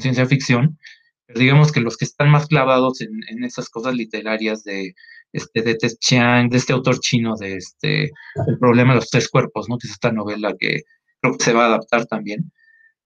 ciencia 0.00 0.26
ficción, 0.26 0.76
pero 1.24 1.38
digamos 1.38 1.70
que 1.70 1.80
los 1.80 1.96
que 1.96 2.04
están 2.04 2.28
más 2.28 2.48
clavados 2.48 3.00
en, 3.00 3.44
esas 3.44 3.68
cosas 3.70 3.94
literarias 3.94 4.64
de, 4.64 4.94
este, 5.32 5.62
de 5.62 5.76
Te 5.76 5.88
Chiang, 5.88 6.48
de 6.50 6.56
este 6.56 6.72
autor 6.72 6.98
chino, 6.98 7.36
de 7.36 7.54
este, 7.56 8.10
El 8.48 8.58
problema 8.58 8.92
de 8.92 8.96
los 8.96 9.08
tres 9.08 9.28
cuerpos, 9.28 9.68
¿no? 9.68 9.78
que 9.78 9.86
es 9.86 9.92
esta 9.92 10.10
novela 10.10 10.52
que 10.58 10.82
creo 11.20 11.36
que 11.36 11.44
se 11.44 11.52
va 11.52 11.64
a 11.64 11.68
adaptar 11.68 12.06
también, 12.06 12.50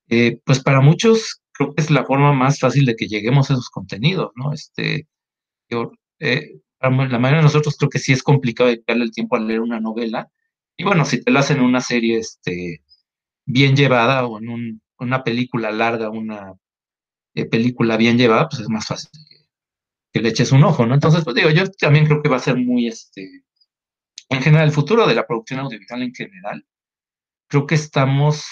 eh, 0.08 0.40
pues 0.44 0.60
para 0.62 0.80
muchos 0.80 1.42
creo 1.52 1.74
que 1.74 1.82
es 1.82 1.90
la 1.90 2.04
forma 2.04 2.32
más 2.32 2.60
fácil 2.60 2.86
de 2.86 2.96
que 2.96 3.08
lleguemos 3.08 3.50
a 3.50 3.54
esos 3.54 3.70
contenidos, 3.70 4.30
¿no? 4.36 4.52
Este, 4.52 5.08
yo, 5.68 5.92
eh, 6.20 6.60
la 6.80 6.90
mayoría 6.90 7.38
de 7.38 7.42
nosotros 7.42 7.76
creo 7.76 7.90
que 7.90 7.98
sí 7.98 8.12
es 8.12 8.22
complicado 8.22 8.70
dedicarle 8.70 9.04
el 9.04 9.12
tiempo 9.12 9.36
a 9.36 9.40
leer 9.40 9.60
una 9.60 9.80
novela, 9.80 10.30
y 10.76 10.84
bueno, 10.84 11.04
si 11.04 11.22
te 11.22 11.32
la 11.32 11.40
hacen 11.40 11.58
en 11.58 11.64
una 11.64 11.80
serie 11.80 12.18
este, 12.18 12.82
bien 13.46 13.76
llevada 13.76 14.26
o 14.26 14.38
en 14.38 14.80
una 14.98 15.24
película 15.24 15.72
larga, 15.72 16.10
una 16.10 16.54
película 17.50 17.96
bien 17.96 18.18
llevada, 18.18 18.48
pues 18.48 18.62
es 18.62 18.68
más 18.68 18.86
fácil 18.86 19.10
que, 20.12 20.20
le 20.20 20.28
eches 20.30 20.52
un 20.52 20.64
ojo, 20.64 20.86
¿no? 20.86 20.94
Entonces, 20.94 21.24
pues 21.24 21.36
digo, 21.36 21.50
yo 21.50 21.70
también 21.70 22.06
creo 22.06 22.22
que 22.22 22.28
va 22.28 22.36
a 22.36 22.40
ser 22.40 22.56
muy, 22.56 22.88
este, 22.88 23.44
en 24.30 24.42
general, 24.42 24.68
el 24.68 24.74
futuro 24.74 25.06
de 25.06 25.14
la 25.14 25.26
producción 25.26 25.60
audiovisual 25.60 26.02
en 26.02 26.14
general, 26.14 26.66
creo 27.48 27.66
que 27.66 27.76
estamos 27.76 28.44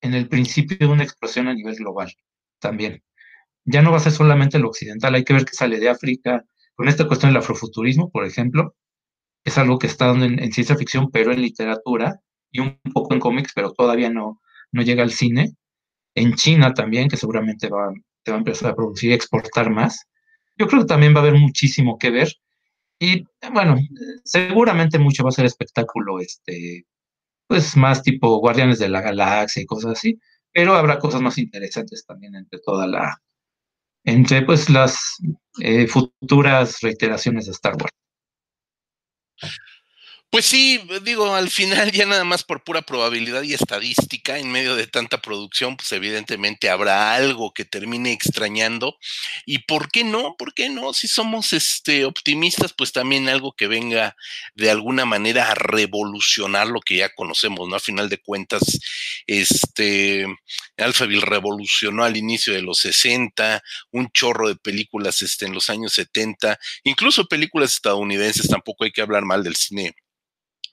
en 0.00 0.14
el 0.14 0.28
principio 0.28 0.76
de 0.78 0.86
una 0.86 1.04
explosión 1.04 1.48
a 1.48 1.54
nivel 1.54 1.76
global 1.76 2.14
también. 2.58 3.02
Ya 3.64 3.82
no 3.82 3.90
va 3.90 3.98
a 3.98 4.00
ser 4.00 4.12
solamente 4.12 4.58
lo 4.58 4.68
occidental, 4.68 5.14
hay 5.14 5.24
que 5.24 5.34
ver 5.34 5.44
qué 5.44 5.54
sale 5.54 5.78
de 5.78 5.88
África, 5.90 6.44
con 6.74 6.88
esta 6.88 7.06
cuestión 7.06 7.32
del 7.32 7.42
afrofuturismo, 7.42 8.10
por 8.10 8.24
ejemplo, 8.24 8.74
es 9.44 9.58
algo 9.58 9.78
que 9.78 9.86
está 9.86 10.06
dando 10.06 10.24
en, 10.26 10.52
ciencia 10.52 10.76
ficción, 10.76 11.10
pero 11.10 11.32
en 11.32 11.42
literatura 11.42 12.20
y 12.50 12.60
un 12.60 12.80
poco 12.92 13.14
en 13.14 13.20
cómics, 13.20 13.52
pero 13.54 13.72
todavía 13.72 14.10
no, 14.10 14.40
no 14.72 14.82
llega 14.82 15.02
al 15.02 15.12
cine. 15.12 15.54
En 16.14 16.34
China 16.34 16.74
también, 16.74 17.08
que 17.08 17.16
seguramente 17.16 17.68
va, 17.68 17.92
se 18.24 18.30
va 18.30 18.36
a 18.36 18.40
empezar 18.40 18.70
a 18.70 18.74
producir 18.74 19.10
y 19.10 19.14
exportar 19.14 19.70
más. 19.70 20.06
Yo 20.56 20.66
creo 20.66 20.82
que 20.82 20.88
también 20.88 21.14
va 21.14 21.18
a 21.18 21.22
haber 21.22 21.38
muchísimo 21.38 21.98
que 21.98 22.10
ver. 22.10 22.34
Y 22.98 23.24
bueno, 23.52 23.76
seguramente 24.24 24.98
mucho 24.98 25.22
va 25.22 25.30
a 25.30 25.32
ser 25.32 25.46
espectáculo, 25.46 26.20
este, 26.20 26.86
pues 27.50 27.76
más 27.76 28.00
tipo 28.04 28.38
Guardianes 28.38 28.78
de 28.78 28.88
la 28.88 29.00
Galaxia 29.00 29.60
y 29.60 29.66
cosas 29.66 29.98
así, 29.98 30.20
pero 30.52 30.76
habrá 30.76 31.00
cosas 31.00 31.20
más 31.20 31.36
interesantes 31.36 32.06
también 32.06 32.36
entre 32.36 32.60
toda 32.60 32.86
la, 32.86 33.20
entre 34.04 34.42
pues 34.42 34.70
las 34.70 35.16
eh, 35.60 35.88
futuras 35.88 36.78
reiteraciones 36.80 37.46
de 37.46 37.50
Star 37.50 37.74
Wars. 37.74 37.92
Pues 40.30 40.44
sí, 40.46 40.80
digo, 41.02 41.34
al 41.34 41.50
final 41.50 41.90
ya 41.90 42.06
nada 42.06 42.22
más 42.22 42.44
por 42.44 42.62
pura 42.62 42.82
probabilidad 42.82 43.42
y 43.42 43.52
estadística, 43.52 44.38
en 44.38 44.52
medio 44.52 44.76
de 44.76 44.86
tanta 44.86 45.20
producción, 45.20 45.76
pues 45.76 45.90
evidentemente 45.90 46.70
habrá 46.70 47.14
algo 47.16 47.52
que 47.52 47.64
termine 47.64 48.12
extrañando. 48.12 48.96
¿Y 49.44 49.58
por 49.60 49.90
qué 49.90 50.04
no? 50.04 50.36
¿Por 50.38 50.54
qué 50.54 50.68
no? 50.68 50.92
Si 50.92 51.08
somos 51.08 51.52
este, 51.52 52.04
optimistas, 52.04 52.72
pues 52.72 52.92
también 52.92 53.28
algo 53.28 53.52
que 53.54 53.66
venga 53.66 54.14
de 54.54 54.70
alguna 54.70 55.04
manera 55.04 55.50
a 55.50 55.56
revolucionar 55.56 56.68
lo 56.68 56.80
que 56.80 56.98
ya 56.98 57.08
conocemos, 57.12 57.68
¿no? 57.68 57.74
A 57.74 57.80
final 57.80 58.08
de 58.08 58.18
cuentas, 58.18 58.62
este, 59.26 60.26
Alphaville 60.76 61.22
revolucionó 61.26 62.04
al 62.04 62.16
inicio 62.16 62.52
de 62.52 62.62
los 62.62 62.78
60, 62.78 63.62
un 63.90 64.08
chorro 64.12 64.46
de 64.48 64.54
películas 64.56 65.22
este, 65.22 65.46
en 65.46 65.54
los 65.54 65.70
años 65.70 65.92
70, 65.94 66.56
incluso 66.84 67.26
películas 67.26 67.72
estadounidenses, 67.72 68.48
tampoco 68.48 68.84
hay 68.84 68.92
que 68.92 69.02
hablar 69.02 69.24
mal 69.24 69.42
del 69.42 69.56
cine 69.56 69.96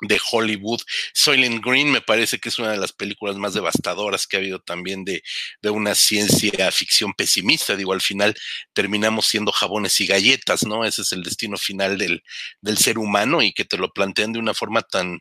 de 0.02 0.20
Hollywood. 0.32 0.82
Soylent 1.14 1.64
Green 1.64 1.92
me 1.92 2.02
parece 2.02 2.40
que 2.40 2.50
es 2.50 2.60
una 2.60 2.72
de 2.72 2.78
las 2.78 2.94
películas 2.94 3.38
más 3.38 3.54
devastadoras 3.54 4.28
que 4.28 4.38
ha 4.38 4.40
habido 4.40 4.60
también 4.60 5.04
de, 5.06 5.24
de, 5.62 5.70
una 5.70 5.96
ciencia 5.96 6.72
ficción 6.72 7.14
pesimista. 7.14 7.76
Digo, 7.76 7.94
al 7.94 8.02
final 8.02 8.36
terminamos 8.74 9.28
siendo 9.28 9.52
jabones 9.52 10.00
y 10.02 10.08
galletas, 10.08 10.66
¿no? 10.66 10.86
Ese 10.86 11.02
es 11.02 11.12
el 11.14 11.24
destino 11.24 11.58
final 11.58 11.98
del, 11.98 12.24
del 12.62 12.78
ser 12.78 12.98
humano 12.98 13.42
y 13.42 13.54
que 13.54 13.66
te 13.66 13.78
lo 13.78 13.92
plantean 13.92 14.34
de 14.34 14.40
una 14.40 14.54
forma 14.54 14.82
tan, 14.82 15.20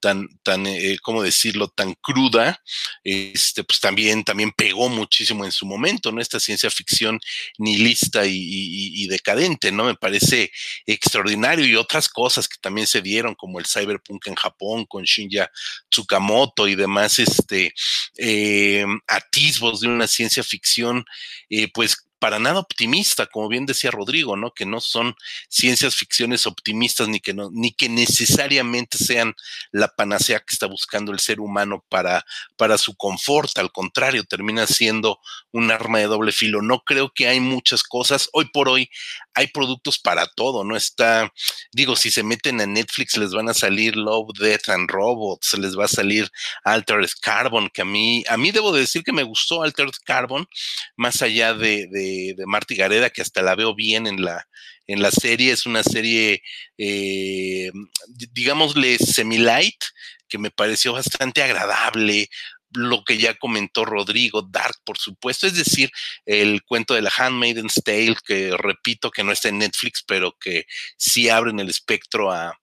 tan, 0.00 0.28
tan, 0.42 0.66
eh, 0.66 0.98
¿cómo 1.02 1.22
decirlo?, 1.22 1.68
tan 1.68 1.94
cruda, 1.94 2.60
este, 3.04 3.64
pues 3.64 3.80
también, 3.80 4.24
también 4.24 4.52
pegó 4.52 4.88
muchísimo 4.88 5.44
en 5.44 5.52
su 5.52 5.66
momento, 5.66 6.12
¿no? 6.12 6.20
Esta 6.20 6.40
ciencia 6.40 6.70
ficción 6.70 7.20
nihilista 7.58 8.26
y, 8.26 8.34
y, 8.34 9.06
decadente, 9.08 9.72
¿no? 9.72 9.84
Me 9.84 9.94
parece 9.94 10.50
extraordinario 10.86 11.66
y 11.66 11.76
otras 11.76 12.08
cosas 12.08 12.48
que 12.48 12.56
también 12.60 12.86
se 12.86 13.02
dieron, 13.02 13.34
como 13.34 13.58
el 13.58 13.66
cyberpunk 13.66 14.26
en 14.26 14.34
Japón 14.34 14.84
con 14.86 15.04
Shinya 15.04 15.50
Tsukamoto 15.90 16.68
y 16.68 16.74
demás, 16.74 17.18
este, 17.18 17.72
eh, 18.16 18.84
atisbos 19.06 19.80
de 19.80 19.88
una 19.88 20.06
ciencia 20.06 20.42
ficción, 20.42 21.04
eh, 21.50 21.68
pues 21.72 22.07
para 22.18 22.38
nada 22.38 22.58
optimista, 22.58 23.26
como 23.26 23.48
bien 23.48 23.66
decía 23.66 23.90
Rodrigo, 23.90 24.36
¿no? 24.36 24.52
Que 24.52 24.66
no 24.66 24.80
son 24.80 25.14
ciencias 25.48 25.94
ficciones 25.94 26.46
optimistas 26.46 27.08
ni 27.08 27.20
que 27.20 27.34
no, 27.34 27.50
ni 27.52 27.72
que 27.72 27.88
necesariamente 27.88 28.98
sean 28.98 29.34
la 29.70 29.88
panacea 29.88 30.40
que 30.40 30.52
está 30.52 30.66
buscando 30.66 31.12
el 31.12 31.20
ser 31.20 31.40
humano 31.40 31.84
para, 31.88 32.24
para 32.56 32.78
su 32.78 32.96
confort. 32.96 33.56
Al 33.58 33.72
contrario, 33.72 34.24
termina 34.24 34.66
siendo 34.66 35.20
un 35.52 35.70
arma 35.70 35.98
de 35.98 36.06
doble 36.06 36.32
filo. 36.32 36.62
No 36.62 36.80
creo 36.80 37.12
que 37.14 37.28
hay 37.28 37.40
muchas 37.40 37.82
cosas. 37.82 38.28
Hoy 38.32 38.46
por 38.52 38.68
hoy 38.68 38.90
hay 39.38 39.46
productos 39.46 40.00
para 40.00 40.26
todo, 40.26 40.64
¿no? 40.64 40.76
Está, 40.76 41.32
digo, 41.70 41.94
si 41.94 42.10
se 42.10 42.24
meten 42.24 42.60
a 42.60 42.66
Netflix 42.66 43.16
les 43.16 43.30
van 43.30 43.48
a 43.48 43.54
salir 43.54 43.94
Love, 43.94 44.36
Death 44.36 44.68
and 44.68 44.90
Robots, 44.90 45.56
les 45.56 45.78
va 45.78 45.84
a 45.84 45.88
salir 45.88 46.28
Altered 46.64 47.08
Carbon, 47.20 47.70
que 47.72 47.82
a 47.82 47.84
mí, 47.84 48.24
a 48.28 48.36
mí 48.36 48.50
debo 48.50 48.72
decir 48.72 49.04
que 49.04 49.12
me 49.12 49.22
gustó 49.22 49.62
Altered 49.62 49.94
Carbon, 50.04 50.44
más 50.96 51.22
allá 51.22 51.54
de, 51.54 51.86
de, 51.86 52.34
de 52.36 52.46
Marty 52.46 52.74
Gareda, 52.74 53.10
que 53.10 53.22
hasta 53.22 53.40
la 53.40 53.54
veo 53.54 53.76
bien 53.76 54.08
en 54.08 54.24
la, 54.24 54.44
en 54.88 55.02
la 55.02 55.12
serie, 55.12 55.52
es 55.52 55.66
una 55.66 55.84
serie, 55.84 56.42
eh, 56.76 57.70
digámosle, 58.32 58.98
semi-light, 58.98 59.84
que 60.28 60.38
me 60.38 60.50
pareció 60.50 60.94
bastante 60.94 61.44
agradable, 61.44 62.28
lo 62.72 63.02
que 63.04 63.18
ya 63.18 63.34
comentó 63.34 63.84
Rodrigo, 63.84 64.42
Dark, 64.42 64.76
por 64.84 64.98
supuesto, 64.98 65.46
es 65.46 65.54
decir, 65.54 65.90
el 66.26 66.62
cuento 66.62 66.94
de 66.94 67.02
la 67.02 67.12
Handmaiden's 67.16 67.80
Tale, 67.84 68.16
que 68.24 68.54
repito 68.56 69.10
que 69.10 69.24
no 69.24 69.32
está 69.32 69.48
en 69.48 69.58
Netflix, 69.58 70.02
pero 70.06 70.36
que 70.38 70.66
sí 70.96 71.28
abren 71.28 71.60
el 71.60 71.68
espectro 71.68 72.32
a, 72.32 72.58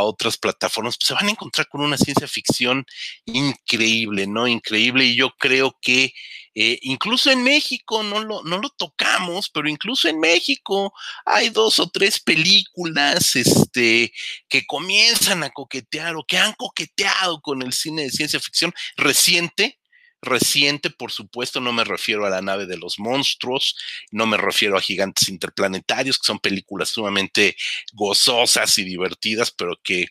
otras 0.00 0.38
plataformas, 0.38 0.96
pues 0.96 1.08
se 1.08 1.14
van 1.14 1.26
a 1.26 1.30
encontrar 1.30 1.68
con 1.68 1.82
una 1.82 1.98
ciencia 1.98 2.26
ficción 2.26 2.86
increíble, 3.26 4.26
¿no? 4.26 4.48
Increíble, 4.48 5.04
y 5.04 5.16
yo 5.16 5.34
creo 5.38 5.76
que 5.80 6.14
eh, 6.54 6.78
incluso 6.82 7.30
en 7.30 7.42
México 7.44 8.02
no 8.02 8.20
lo, 8.24 8.42
no 8.42 8.58
lo 8.58 8.70
tocamos, 8.70 9.50
pero 9.50 9.68
incluso 9.68 10.08
en 10.08 10.18
México 10.18 10.92
hay 11.24 11.50
dos 11.50 11.78
o 11.78 11.88
tres 11.88 12.18
películas 12.18 13.36
este, 13.36 14.12
que 14.48 14.66
comienzan 14.66 15.44
a 15.44 15.50
coquetear 15.50 16.16
o 16.16 16.24
que 16.24 16.38
han 16.38 16.52
coqueteado 16.54 17.40
con 17.40 17.62
el 17.62 17.72
cine 17.72 18.02
de 18.02 18.10
ciencia 18.10 18.40
ficción 18.40 18.74
reciente, 18.96 19.78
reciente, 20.22 20.90
por 20.90 21.12
supuesto, 21.12 21.60
no 21.60 21.72
me 21.72 21.84
refiero 21.84 22.26
a 22.26 22.30
la 22.30 22.42
nave 22.42 22.66
de 22.66 22.76
los 22.76 22.98
monstruos, 22.98 23.76
no 24.10 24.26
me 24.26 24.36
refiero 24.36 24.76
a 24.76 24.82
gigantes 24.82 25.28
interplanetarios, 25.28 26.18
que 26.18 26.26
son 26.26 26.38
películas 26.38 26.90
sumamente 26.90 27.56
gozosas 27.92 28.76
y 28.78 28.84
divertidas, 28.84 29.50
pero 29.50 29.78
que 29.82 30.08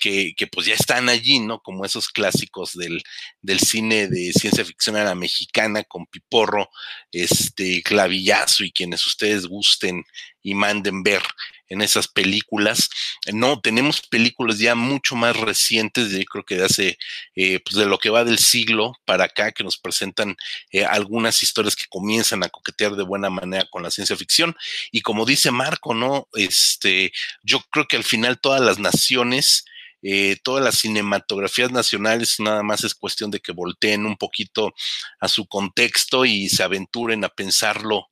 que, 0.00 0.34
pues 0.50 0.66
ya 0.66 0.74
están 0.74 1.08
allí, 1.08 1.38
¿no? 1.38 1.60
Como 1.62 1.84
esos 1.84 2.08
clásicos 2.08 2.72
del, 2.74 3.02
del, 3.42 3.60
cine 3.60 4.08
de 4.08 4.32
ciencia 4.32 4.64
ficción 4.64 4.96
a 4.96 5.04
la 5.04 5.14
mexicana 5.14 5.84
con 5.84 6.06
Piporro, 6.06 6.70
este, 7.12 7.82
Clavillazo 7.82 8.64
y 8.64 8.72
quienes 8.72 9.06
ustedes 9.06 9.46
gusten 9.46 10.04
y 10.42 10.54
manden 10.54 11.02
ver 11.02 11.22
en 11.70 11.80
esas 11.80 12.08
películas. 12.08 12.90
No, 13.32 13.60
tenemos 13.60 14.02
películas 14.02 14.58
ya 14.58 14.74
mucho 14.74 15.14
más 15.14 15.36
recientes, 15.36 16.10
yo 16.10 16.24
creo 16.24 16.44
que 16.44 16.56
de 16.56 16.64
hace, 16.64 16.98
eh, 17.36 17.60
pues 17.60 17.76
de 17.76 17.86
lo 17.86 17.98
que 17.98 18.10
va 18.10 18.24
del 18.24 18.38
siglo 18.38 18.94
para 19.04 19.24
acá, 19.24 19.52
que 19.52 19.64
nos 19.64 19.78
presentan 19.78 20.36
eh, 20.72 20.84
algunas 20.84 21.42
historias 21.42 21.76
que 21.76 21.86
comienzan 21.88 22.42
a 22.42 22.48
coquetear 22.48 22.96
de 22.96 23.04
buena 23.04 23.30
manera 23.30 23.66
con 23.70 23.82
la 23.82 23.90
ciencia 23.90 24.16
ficción. 24.16 24.56
Y 24.90 25.02
como 25.02 25.24
dice 25.24 25.50
Marco, 25.50 25.94
¿no? 25.94 26.28
Este, 26.34 27.12
yo 27.42 27.60
creo 27.70 27.86
que 27.86 27.96
al 27.96 28.04
final 28.04 28.40
todas 28.40 28.60
las 28.60 28.78
naciones 28.78 29.64
eh, 30.02 30.36
todas 30.42 30.64
las 30.64 30.78
cinematografías 30.78 31.70
nacionales 31.70 32.40
nada 32.40 32.62
más 32.62 32.84
es 32.84 32.94
cuestión 32.94 33.30
de 33.30 33.40
que 33.40 33.52
volteen 33.52 34.06
un 34.06 34.16
poquito 34.16 34.72
a 35.20 35.28
su 35.28 35.46
contexto 35.46 36.24
y 36.24 36.48
se 36.48 36.62
aventuren 36.62 37.24
a 37.24 37.28
pensarlo 37.28 38.06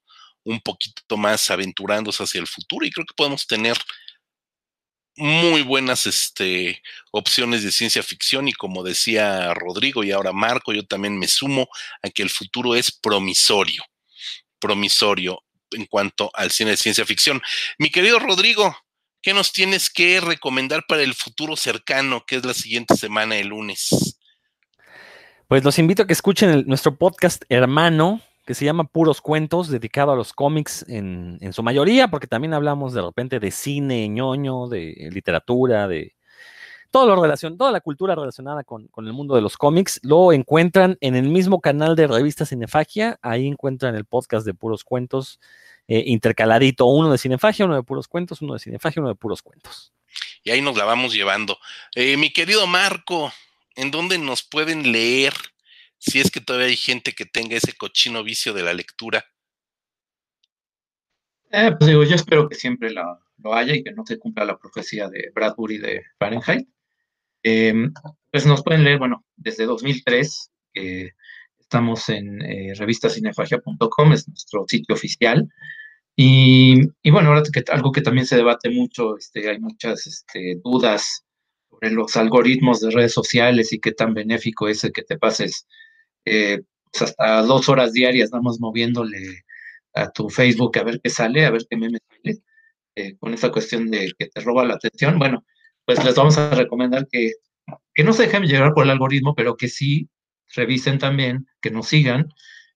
un 0.44 0.60
poquito 0.60 1.16
más 1.16 1.50
aventurándose 1.50 2.22
hacia 2.22 2.40
el 2.40 2.46
futuro 2.46 2.86
y 2.86 2.90
creo 2.90 3.06
que 3.06 3.14
podemos 3.14 3.46
tener 3.46 3.76
muy 5.16 5.62
buenas 5.62 6.06
este, 6.06 6.80
opciones 7.10 7.64
de 7.64 7.72
ciencia 7.72 8.02
ficción 8.02 8.46
y 8.48 8.52
como 8.52 8.84
decía 8.84 9.52
Rodrigo 9.52 10.04
y 10.04 10.12
ahora 10.12 10.32
Marco, 10.32 10.72
yo 10.72 10.86
también 10.86 11.18
me 11.18 11.26
sumo 11.26 11.68
a 12.02 12.10
que 12.10 12.22
el 12.22 12.30
futuro 12.30 12.76
es 12.76 12.92
promisorio, 12.92 13.82
promisorio 14.60 15.42
en 15.72 15.86
cuanto 15.86 16.30
al 16.34 16.50
cine 16.50 16.70
de 16.70 16.76
ciencia 16.76 17.04
ficción. 17.04 17.42
Mi 17.78 17.90
querido 17.90 18.18
Rodrigo, 18.20 18.76
¿Qué 19.20 19.34
nos 19.34 19.52
tienes 19.52 19.90
que 19.90 20.20
recomendar 20.20 20.84
para 20.86 21.02
el 21.02 21.14
futuro 21.14 21.56
cercano, 21.56 22.24
que 22.24 22.36
es 22.36 22.44
la 22.44 22.54
siguiente 22.54 22.96
semana, 22.96 23.36
el 23.36 23.48
lunes? 23.48 24.18
Pues 25.48 25.64
los 25.64 25.78
invito 25.78 26.02
a 26.02 26.06
que 26.06 26.12
escuchen 26.12 26.64
nuestro 26.66 26.96
podcast 26.96 27.42
hermano, 27.48 28.20
que 28.46 28.54
se 28.54 28.64
llama 28.64 28.84
Puros 28.84 29.20
Cuentos, 29.20 29.68
dedicado 29.68 30.12
a 30.12 30.16
los 30.16 30.32
cómics 30.32 30.84
en, 30.88 31.38
su 31.52 31.62
mayoría, 31.62 32.08
porque 32.08 32.26
también 32.26 32.54
hablamos 32.54 32.92
de 32.92 33.02
repente 33.02 33.40
de 33.40 33.50
cine, 33.50 34.08
ñoño, 34.08 34.68
de 34.68 35.08
literatura, 35.10 35.88
de 35.88 36.14
todo 36.90 37.06
lo 37.06 37.20
relación, 37.20 37.58
toda 37.58 37.70
la 37.72 37.80
cultura 37.80 38.14
relacionada 38.14 38.64
con, 38.64 38.88
con, 38.88 39.06
el 39.06 39.12
mundo 39.12 39.34
de 39.34 39.42
los 39.42 39.56
cómics. 39.56 40.00
Lo 40.02 40.32
encuentran 40.32 40.96
en 41.00 41.16
el 41.16 41.28
mismo 41.28 41.60
canal 41.60 41.96
de 41.96 42.06
revista 42.06 42.46
Cinefagia, 42.46 43.18
ahí 43.22 43.46
encuentran 43.46 43.94
el 43.94 44.04
podcast 44.04 44.46
de 44.46 44.54
Puros 44.54 44.84
Cuentos 44.84 45.40
eh, 45.90 46.04
intercaladito, 46.06 46.84
uno 46.84 47.10
de 47.10 47.16
cinefagia, 47.16 47.64
uno 47.64 47.74
de 47.74 47.82
puros 47.82 48.08
cuentos, 48.08 48.42
uno 48.42 48.52
de 48.52 48.60
cinefagia, 48.60 49.00
uno 49.00 49.08
de 49.08 49.14
puros 49.14 49.40
cuentos. 49.40 49.94
Y 50.44 50.50
ahí 50.50 50.60
nos 50.60 50.76
la 50.76 50.84
vamos 50.84 51.14
llevando. 51.14 51.58
Eh, 51.94 52.18
mi 52.18 52.30
querido 52.30 52.66
Marco, 52.66 53.32
¿en 53.74 53.90
dónde 53.90 54.18
nos 54.18 54.42
pueden 54.42 54.92
leer 54.92 55.32
si 55.96 56.20
es 56.20 56.30
que 56.30 56.42
todavía 56.42 56.68
hay 56.68 56.76
gente 56.76 57.14
que 57.14 57.24
tenga 57.24 57.56
ese 57.56 57.72
cochino 57.72 58.22
vicio 58.22 58.52
de 58.52 58.64
la 58.64 58.74
lectura? 58.74 59.24
Eh, 61.50 61.72
pues 61.78 61.88
digo, 61.88 62.04
yo 62.04 62.16
espero 62.16 62.50
que 62.50 62.54
siempre 62.54 62.90
lo 62.90 63.54
haya 63.54 63.74
y 63.74 63.82
que 63.82 63.92
no 63.92 64.04
se 64.04 64.18
cumpla 64.18 64.44
la 64.44 64.58
profecía 64.58 65.08
de 65.08 65.30
Bradbury 65.34 65.78
de 65.78 66.02
Fahrenheit. 66.18 66.68
Pues 67.42 68.46
nos 68.46 68.62
pueden 68.62 68.84
leer, 68.84 68.98
bueno, 68.98 69.24
desde 69.36 69.66
2003, 69.66 70.50
que 70.72 71.10
estamos 71.58 72.08
en 72.08 72.40
revistacinefagia.com, 72.76 74.12
es 74.12 74.28
nuestro 74.28 74.64
sitio 74.68 74.94
oficial. 74.94 75.48
Y, 76.20 76.88
bueno, 77.10 77.28
ahora 77.28 77.44
que 77.52 77.62
algo 77.70 77.92
que 77.92 78.00
también 78.00 78.26
se 78.26 78.36
debate 78.36 78.70
mucho, 78.70 79.16
este, 79.16 79.48
hay 79.48 79.60
muchas 79.60 80.04
este, 80.04 80.60
dudas 80.64 81.24
sobre 81.70 81.92
los 81.92 82.16
algoritmos 82.16 82.80
de 82.80 82.90
redes 82.90 83.12
sociales 83.12 83.72
y 83.72 83.78
qué 83.78 83.92
tan 83.92 84.14
benéfico 84.14 84.66
es 84.66 84.82
el 84.82 84.92
que 84.92 85.04
te 85.04 85.16
pases 85.16 85.68
eh, 86.24 86.62
pues 86.90 87.02
hasta 87.02 87.42
dos 87.42 87.68
horas 87.68 87.92
diarias, 87.92 88.30
vamos 88.30 88.58
moviéndole 88.58 89.44
a 89.94 90.10
tu 90.10 90.28
Facebook 90.28 90.76
a 90.78 90.82
ver 90.82 91.00
qué 91.00 91.08
sale, 91.08 91.46
a 91.46 91.50
ver 91.50 91.62
qué 91.70 91.76
meme 91.76 91.98
sale, 92.08 92.38
eh, 92.96 93.16
con 93.18 93.32
esa 93.34 93.52
cuestión 93.52 93.88
de 93.88 94.12
que 94.18 94.26
te 94.26 94.40
roba 94.40 94.64
la 94.64 94.74
atención. 94.74 95.20
Bueno, 95.20 95.44
pues 95.88 96.04
les 96.04 96.14
vamos 96.14 96.36
a 96.36 96.50
recomendar 96.50 97.08
que, 97.10 97.32
que 97.94 98.04
no 98.04 98.12
se 98.12 98.24
dejen 98.24 98.42
llevar 98.42 98.74
por 98.74 98.84
el 98.84 98.90
algoritmo, 98.90 99.34
pero 99.34 99.56
que 99.56 99.68
sí 99.68 100.10
revisen 100.54 100.98
también, 100.98 101.46
que 101.62 101.70
nos 101.70 101.88
sigan 101.88 102.28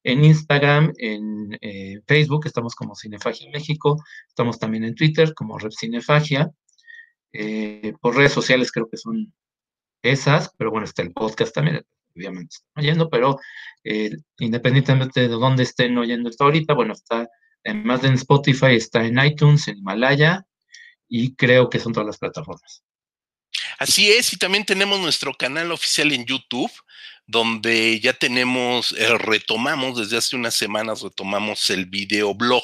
en 0.03 0.25
Instagram, 0.25 0.95
en 0.97 1.59
eh, 1.61 2.01
Facebook, 2.07 2.47
estamos 2.47 2.75
como 2.75 2.97
Cinefagia 2.97 3.51
México, 3.51 4.03
estamos 4.27 4.59
también 4.59 4.85
en 4.85 4.95
Twitter 4.95 5.35
como 5.35 5.59
Rep 5.59 5.73
Cinefagia. 5.79 6.51
Eh, 7.35 7.93
por 8.01 8.17
redes 8.17 8.33
sociales 8.33 8.73
creo 8.73 8.89
que 8.89 8.97
son 8.97 9.35
esas, 10.01 10.51
pero 10.57 10.71
bueno, 10.71 10.87
está 10.87 11.03
el 11.03 11.13
podcast 11.13 11.55
también, 11.55 11.85
obviamente 12.17 12.57
están 12.57 12.83
oyendo, 12.83 13.11
pero 13.11 13.39
eh, 13.85 14.11
independientemente 14.39 15.21
de 15.21 15.29
dónde 15.29 15.65
estén 15.65 15.99
oyendo 15.99 16.31
esto 16.31 16.45
ahorita, 16.45 16.73
bueno, 16.73 16.95
está 16.95 17.29
además 17.63 18.01
de 18.01 18.09
en 18.09 18.15
Spotify, 18.15 18.75
está 18.77 19.05
en 19.05 19.23
iTunes, 19.23 19.69
en 19.69 19.77
Himalaya, 19.77 20.47
y 21.09 21.35
creo 21.35 21.69
que 21.69 21.79
son 21.79 21.93
todas 21.93 22.07
las 22.07 22.17
plataformas. 22.17 22.83
Así 23.79 24.11
es, 24.11 24.33
y 24.33 24.37
también 24.37 24.65
tenemos 24.65 25.01
nuestro 25.01 25.35
canal 25.35 25.73
oficial 25.73 26.13
en 26.13 26.25
YouTube, 26.25 26.73
donde 27.27 28.01
ya 28.01 28.13
tenemos, 28.13 28.93
eh, 28.93 29.17
retomamos 29.19 29.99
desde 29.99 30.17
hace 30.17 30.37
unas 30.37 30.55
semanas, 30.55 31.03
retomamos 31.03 31.71
el 31.71 31.87
videoblog 31.87 32.63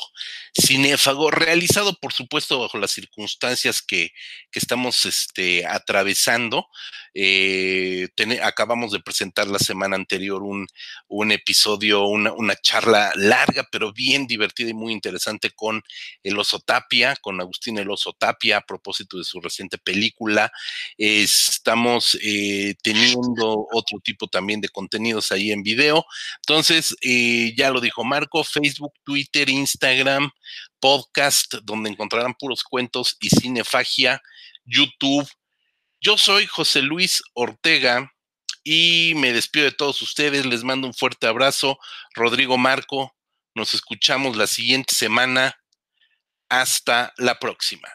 cinéfago, 0.54 1.30
realizado 1.30 1.94
por 2.00 2.12
supuesto 2.12 2.60
bajo 2.60 2.78
las 2.78 2.90
circunstancias 2.90 3.82
que, 3.82 4.10
que 4.50 4.58
estamos 4.58 5.06
este, 5.06 5.66
atravesando. 5.66 6.68
Eh, 7.14 8.08
acabamos 8.42 8.92
de 8.92 9.00
presentar 9.00 9.48
la 9.48 9.58
semana 9.58 9.96
anterior 9.96 10.42
un, 10.42 10.66
un 11.08 11.32
episodio, 11.32 12.06
una, 12.06 12.32
una, 12.32 12.54
charla 12.54 13.12
larga, 13.16 13.66
pero 13.72 13.92
bien 13.92 14.26
divertida 14.26 14.70
y 14.70 14.74
muy 14.74 14.92
interesante 14.92 15.50
con 15.50 15.82
el 16.22 16.38
Oso 16.38 16.60
Tapia, 16.60 17.16
con 17.20 17.40
Agustín 17.40 17.78
el 17.78 17.90
Oso 17.90 18.12
Tapia, 18.12 18.58
a 18.58 18.60
propósito 18.60 19.18
de 19.18 19.24
su 19.24 19.40
reciente 19.40 19.78
película. 19.78 20.52
estamos 20.96 22.16
eh, 22.22 22.74
teniendo 22.82 23.66
otro 23.72 23.98
tipo 24.02 24.28
también 24.28 24.60
de 24.60 24.68
contenidos 24.68 25.32
ahí 25.32 25.50
en 25.50 25.62
video. 25.62 26.04
Entonces, 26.46 26.96
eh, 27.00 27.54
ya 27.56 27.70
lo 27.70 27.80
dijo 27.80 28.04
Marco, 28.04 28.44
Facebook, 28.44 28.92
Twitter, 29.04 29.48
Instagram, 29.48 30.30
podcast, 30.80 31.54
donde 31.62 31.90
encontrarán 31.90 32.34
puros 32.34 32.62
cuentos 32.62 33.16
y 33.20 33.30
cinefagia, 33.30 34.22
YouTube. 34.64 35.28
Yo 36.00 36.16
soy 36.18 36.46
José 36.46 36.82
Luis 36.82 37.22
Ortega 37.34 38.12
y 38.64 39.14
me 39.16 39.32
despido 39.32 39.64
de 39.64 39.72
todos 39.72 40.02
ustedes. 40.02 40.46
Les 40.46 40.62
mando 40.62 40.86
un 40.86 40.94
fuerte 40.94 41.26
abrazo. 41.26 41.78
Rodrigo 42.14 42.58
Marco, 42.58 43.16
nos 43.54 43.74
escuchamos 43.74 44.36
la 44.36 44.46
siguiente 44.46 44.94
semana. 44.94 45.58
Hasta 46.48 47.12
la 47.18 47.38
próxima. 47.38 47.88